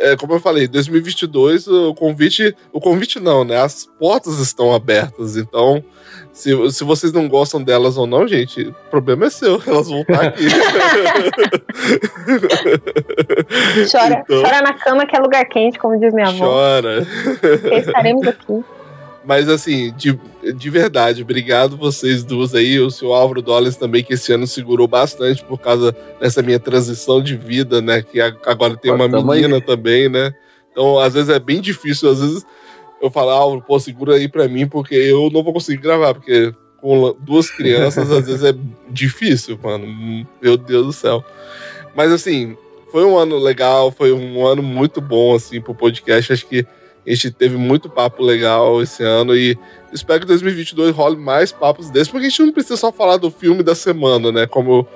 é, 0.00 0.16
como 0.16 0.32
eu 0.32 0.40
falei, 0.40 0.66
2022 0.66 1.68
o 1.68 1.94
convite, 1.94 2.56
o 2.72 2.80
convite 2.80 3.20
não, 3.20 3.44
né? 3.44 3.58
As 3.58 3.86
portas 3.98 4.38
estão 4.38 4.74
abertas, 4.74 5.36
então 5.36 5.84
se, 6.32 6.50
se 6.70 6.84
vocês 6.84 7.12
não 7.12 7.28
gostam 7.28 7.62
delas 7.62 7.98
ou 7.98 8.06
não, 8.06 8.26
gente, 8.26 8.62
o 8.62 8.74
problema 8.90 9.26
é 9.26 9.30
seu, 9.30 9.60
elas 9.66 9.88
vão 9.88 10.00
estar 10.00 10.22
aqui. 10.22 10.44
chora, 13.90 14.22
então, 14.24 14.42
chora 14.42 14.62
na 14.62 14.72
cama 14.74 15.06
que 15.06 15.16
é 15.16 15.20
lugar 15.20 15.44
quente, 15.46 15.78
como 15.78 15.98
diz 16.00 16.14
minha 16.14 16.28
avó. 16.28 16.46
Chora. 16.46 17.06
Estaremos 17.72 18.26
aqui. 18.26 18.64
Mas 19.24 19.48
assim, 19.48 19.92
de, 19.96 20.18
de 20.54 20.70
verdade, 20.70 21.22
obrigado 21.22 21.76
vocês 21.76 22.24
duas 22.24 22.54
aí, 22.54 22.80
o 22.80 22.90
seu 22.90 23.12
Álvaro 23.12 23.42
Dollars 23.42 23.76
também, 23.76 24.02
que 24.02 24.14
esse 24.14 24.32
ano 24.32 24.46
segurou 24.46 24.88
bastante 24.88 25.44
por 25.44 25.58
causa 25.58 25.94
dessa 26.18 26.42
minha 26.42 26.58
transição 26.58 27.22
de 27.22 27.36
vida, 27.36 27.82
né? 27.82 28.02
Que 28.02 28.20
agora 28.20 28.76
tem 28.76 28.90
uma 28.90 29.06
menina 29.06 29.56
aí. 29.56 29.60
também, 29.60 30.08
né? 30.08 30.32
Então, 30.72 30.98
às 30.98 31.14
vezes 31.14 31.28
é 31.28 31.38
bem 31.38 31.60
difícil, 31.60 32.08
às 32.08 32.20
vezes 32.20 32.46
eu 33.02 33.10
falo, 33.10 33.30
Álvaro, 33.30 33.62
pô, 33.62 33.78
segura 33.78 34.14
aí 34.14 34.28
pra 34.28 34.48
mim, 34.48 34.66
porque 34.66 34.94
eu 34.94 35.30
não 35.30 35.42
vou 35.42 35.52
conseguir 35.52 35.82
gravar, 35.82 36.14
porque 36.14 36.54
com 36.80 37.14
duas 37.20 37.50
crianças, 37.50 38.10
às 38.10 38.26
vezes 38.26 38.42
é 38.42 38.54
difícil, 38.88 39.58
mano. 39.62 40.26
Meu 40.40 40.56
Deus 40.56 40.86
do 40.86 40.92
céu. 40.92 41.24
Mas 41.94 42.10
assim, 42.10 42.56
foi 42.90 43.04
um 43.04 43.16
ano 43.16 43.38
legal, 43.38 43.90
foi 43.90 44.12
um 44.12 44.46
ano 44.46 44.62
muito 44.62 45.00
bom, 45.00 45.34
assim, 45.34 45.60
pro 45.60 45.74
podcast. 45.74 46.32
Acho 46.32 46.46
que 46.46 46.66
a 47.12 47.14
gente 47.14 47.30
teve 47.32 47.56
muito 47.56 47.88
papo 47.88 48.22
legal 48.22 48.82
esse 48.82 49.02
ano 49.02 49.36
e 49.36 49.58
espero 49.92 50.20
que 50.20 50.26
2022 50.26 50.94
role 50.94 51.16
mais 51.16 51.52
papos 51.52 51.90
desses, 51.90 52.08
porque 52.08 52.26
a 52.26 52.28
gente 52.28 52.42
não 52.42 52.52
precisa 52.52 52.76
só 52.76 52.92
falar 52.92 53.16
do 53.16 53.30
filme 53.30 53.62
da 53.62 53.74
semana, 53.74 54.30
né? 54.30 54.46
Como 54.46 54.86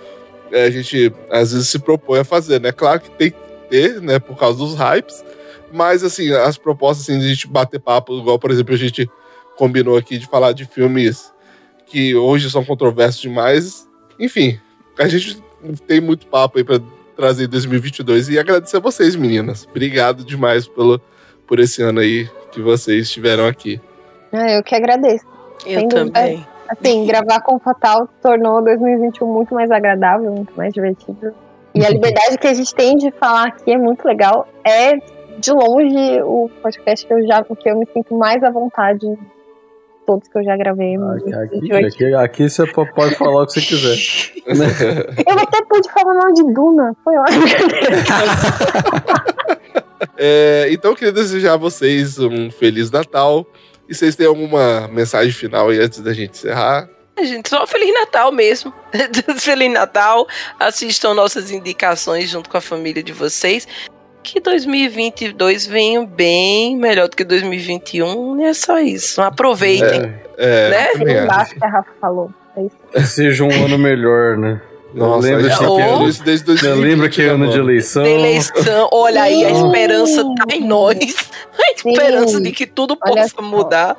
é, 0.52 0.64
a 0.64 0.70
gente 0.70 1.12
às 1.30 1.52
vezes 1.52 1.68
se 1.68 1.78
propõe 1.78 2.20
a 2.20 2.24
fazer, 2.24 2.60
né? 2.60 2.72
Claro 2.72 3.00
que 3.00 3.10
tem 3.10 3.30
que 3.30 3.38
ter, 3.68 4.00
né? 4.00 4.18
Por 4.18 4.36
causa 4.36 4.58
dos 4.58 4.74
hypes, 4.74 5.24
mas 5.72 6.04
assim, 6.04 6.32
as 6.32 6.56
propostas 6.56 7.08
assim, 7.08 7.18
de 7.18 7.26
a 7.26 7.28
gente 7.28 7.48
bater 7.48 7.80
papo, 7.80 8.18
igual, 8.18 8.38
por 8.38 8.50
exemplo, 8.50 8.74
a 8.74 8.78
gente 8.78 9.10
combinou 9.56 9.96
aqui 9.96 10.18
de 10.18 10.26
falar 10.26 10.52
de 10.52 10.64
filmes 10.64 11.32
que 11.86 12.14
hoje 12.14 12.50
são 12.50 12.64
controversos 12.64 13.20
demais. 13.20 13.88
Enfim, 14.18 14.58
a 14.98 15.08
gente 15.08 15.42
tem 15.86 16.00
muito 16.00 16.26
papo 16.26 16.58
aí 16.58 16.64
para 16.64 16.80
trazer 17.16 17.44
em 17.44 17.48
2022 17.48 18.28
e 18.28 18.38
agradecer 18.38 18.76
a 18.76 18.80
vocês, 18.80 19.16
meninas. 19.16 19.66
Obrigado 19.68 20.24
demais 20.24 20.66
pelo, 20.66 21.00
por 21.46 21.60
esse 21.60 21.82
ano 21.82 22.00
aí 22.00 22.28
que 22.50 22.60
vocês 22.60 23.04
estiveram 23.04 23.46
aqui. 23.46 23.80
É, 24.32 24.58
eu 24.58 24.62
que 24.62 24.74
agradeço. 24.74 25.24
Eu 25.66 25.80
Sem 25.80 25.88
também. 25.88 26.36
Dúvida, 26.36 26.48
assim, 26.68 27.06
gravar 27.06 27.40
com 27.40 27.56
o 27.56 27.58
Fatal 27.58 28.08
tornou 28.22 28.62
2021 28.62 29.26
muito 29.26 29.54
mais 29.54 29.70
agradável, 29.70 30.32
muito 30.32 30.52
mais 30.56 30.72
divertido. 30.72 31.34
E 31.74 31.84
a 31.84 31.90
liberdade 31.90 32.38
que 32.38 32.46
a 32.46 32.54
gente 32.54 32.74
tem 32.74 32.96
de 32.96 33.10
falar 33.12 33.48
aqui 33.48 33.72
é 33.72 33.78
muito 33.78 34.04
legal. 34.06 34.48
É 34.64 34.96
de 35.38 35.50
longe 35.52 36.22
o 36.22 36.48
podcast 36.62 37.06
que 37.06 37.12
eu 37.12 37.26
já 37.26 37.42
que 37.42 37.68
eu 37.68 37.76
me 37.76 37.86
sinto 37.92 38.14
mais 38.16 38.42
à 38.42 38.50
vontade 38.50 39.06
todos 40.06 40.28
que 40.28 40.38
eu 40.38 40.44
já 40.44 40.56
gravei. 40.56 40.96
Aqui, 40.96 41.34
aqui, 41.34 41.72
aqui, 41.72 42.14
aqui, 42.14 42.48
você 42.50 42.66
pode 42.66 43.16
falar 43.16 43.42
o 43.42 43.46
que 43.46 43.52
você 43.54 43.60
quiser. 43.60 43.96
eu 45.26 45.38
até 45.38 45.64
pude 45.64 45.90
falar 45.90 46.14
mal 46.14 46.32
de 46.32 46.44
Duna, 46.52 46.94
foi 47.02 47.16
ótimo. 47.16 47.44
É, 50.16 50.68
então 50.70 50.92
eu 50.92 50.96
queria 50.96 51.12
desejar 51.12 51.54
a 51.54 51.56
vocês 51.56 52.18
um 52.18 52.50
Feliz 52.50 52.90
Natal. 52.90 53.46
E 53.88 53.94
vocês 53.94 54.16
têm 54.16 54.26
alguma 54.26 54.88
mensagem 54.88 55.32
final 55.32 55.68
aí 55.68 55.78
antes 55.78 56.00
da 56.00 56.12
gente 56.12 56.30
encerrar? 56.30 56.88
A 57.16 57.22
gente, 57.22 57.48
só 57.48 57.66
Feliz 57.66 57.92
Natal 57.92 58.32
mesmo. 58.32 58.72
Feliz 59.38 59.72
Natal. 59.72 60.26
Assistam 60.58 61.14
nossas 61.14 61.50
indicações 61.50 62.30
junto 62.30 62.48
com 62.48 62.56
a 62.56 62.62
família 62.62 63.02
de 63.02 63.12
vocês 63.12 63.68
que 64.24 64.40
2022 64.40 65.66
venha 65.66 66.04
bem 66.06 66.76
melhor 66.78 67.08
do 67.08 67.14
que 67.14 67.22
2021, 67.22 68.40
e 68.40 68.44
é 68.44 68.54
só 68.54 68.80
isso. 68.80 69.20
Aproveitem. 69.20 70.14
É, 70.38 70.70
é, 70.96 70.98
né? 70.98 71.22
Embaixo 71.24 71.54
que 71.54 71.64
a 71.64 71.68
Rafa 71.68 71.90
falou. 72.00 72.30
É 72.94 73.02
Seja 73.02 73.44
um 73.44 73.64
ano 73.64 73.76
melhor, 73.76 74.38
né? 74.38 74.60
Nossa, 74.94 75.28
lembra 75.28 75.56
que, 75.56 75.64
oh, 75.64 76.08
isso 76.08 76.22
desde 76.22 76.46
2020, 76.46 76.84
lembra 76.84 77.08
que 77.08 77.22
é 77.22 77.26
ano 77.26 77.50
de 77.50 77.58
eleição. 77.58 78.02
De 78.02 78.10
eleição, 78.10 78.88
olha 78.92 79.22
aí, 79.22 79.44
a 79.44 79.50
esperança 79.50 80.22
tá 80.22 80.54
em 80.54 80.66
nós. 80.66 80.96
A 81.56 81.88
esperança 81.88 82.36
Sim. 82.38 82.42
de 82.42 82.52
que 82.52 82.66
tudo 82.66 82.96
possa 82.96 83.40
mudar. 83.40 83.96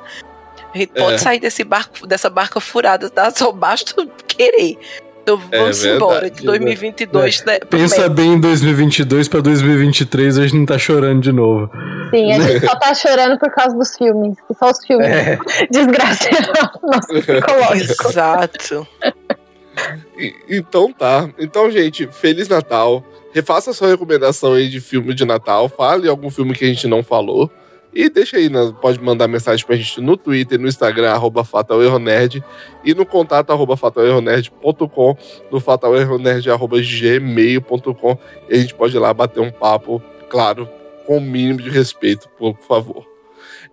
A 0.74 0.78
gente 0.78 0.92
pode 0.92 1.14
é. 1.14 1.18
sair 1.18 1.40
desse 1.40 1.64
barco, 1.64 2.06
dessa 2.06 2.28
barca 2.28 2.60
furada, 2.60 3.08
tá? 3.08 3.30
Só 3.30 3.50
basta 3.50 3.94
querer. 4.26 4.78
Então 5.22 5.40
é 5.50 5.58
vamos 5.58 5.84
é 5.84 5.96
embora, 5.96 6.30
que 6.30 6.44
2022... 6.44 7.44
Né? 7.44 7.58
Pensa 7.68 8.08
bem 8.08 8.34
em 8.34 8.40
2022 8.40 9.26
pra 9.26 9.40
2023, 9.40 10.38
a 10.38 10.42
gente 10.42 10.56
não 10.56 10.66
tá 10.66 10.78
chorando 10.78 11.20
de 11.20 11.32
novo. 11.32 11.70
Sim, 12.10 12.32
a 12.32 12.38
gente 12.40 12.64
só 12.64 12.76
tá 12.76 12.94
chorando 12.94 13.38
por 13.38 13.50
causa 13.50 13.76
dos 13.76 13.96
filmes. 13.96 14.36
Que 14.46 14.54
só 14.54 14.70
os 14.70 14.84
filmes 14.86 15.08
é. 15.08 15.38
desgraçaram 15.70 16.52
nosso 16.82 17.08
psicológico. 17.08 18.08
Exato. 18.08 18.88
Então 20.48 20.92
tá. 20.92 21.28
Então, 21.38 21.70
gente, 21.70 22.06
Feliz 22.06 22.48
Natal. 22.48 23.04
Refaça 23.32 23.72
sua 23.74 23.88
recomendação 23.88 24.54
aí 24.54 24.68
de 24.68 24.80
filme 24.80 25.12
de 25.12 25.24
Natal. 25.24 25.68
Fale 25.68 26.08
algum 26.08 26.30
filme 26.30 26.54
que 26.54 26.64
a 26.64 26.68
gente 26.68 26.86
não 26.86 27.02
falou. 27.02 27.50
E 27.98 28.10
deixa 28.10 28.36
aí, 28.36 28.50
né? 28.50 28.74
pode 28.82 29.00
mandar 29.00 29.26
mensagem 29.26 29.64
pra 29.64 29.74
gente 29.74 30.02
no 30.02 30.18
Twitter, 30.18 30.60
no 30.60 30.68
Instagram, 30.68 31.12
arroba 31.12 31.42
fatalerronerd 31.42 32.44
e 32.84 32.92
no 32.92 33.06
contato 33.06 33.52
arroba 33.52 33.74
fatalerronerd.com, 33.74 35.16
no 35.50 35.58
fatalerronerd 35.60 36.50
arroba 36.50 36.76
gmail.com 36.78 38.18
e 38.50 38.54
a 38.54 38.58
gente 38.58 38.74
pode 38.74 38.94
ir 38.94 38.98
lá 38.98 39.14
bater 39.14 39.40
um 39.40 39.50
papo, 39.50 40.02
claro, 40.28 40.68
com 41.06 41.16
o 41.16 41.20
mínimo 41.22 41.62
de 41.62 41.70
respeito, 41.70 42.28
por 42.38 42.54
favor. 42.68 43.06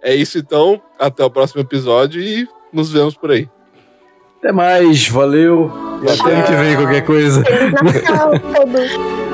É 0.02 0.16
isso 0.16 0.38
então, 0.38 0.82
até 0.98 1.26
o 1.26 1.30
próximo 1.30 1.60
episódio 1.60 2.22
e 2.22 2.48
nos 2.72 2.94
vemos 2.94 3.16
por 3.16 3.30
aí. 3.30 3.50
Até 4.44 4.52
mais, 4.52 5.08
valeu. 5.08 5.72
E 6.04 6.12
até 6.12 6.34
ano 6.34 6.44
que 6.44 6.52
vem 6.52 6.76
qualquer 6.76 7.06
coisa. 7.06 7.42
Natal, 7.82 8.32
todos. 8.38 8.92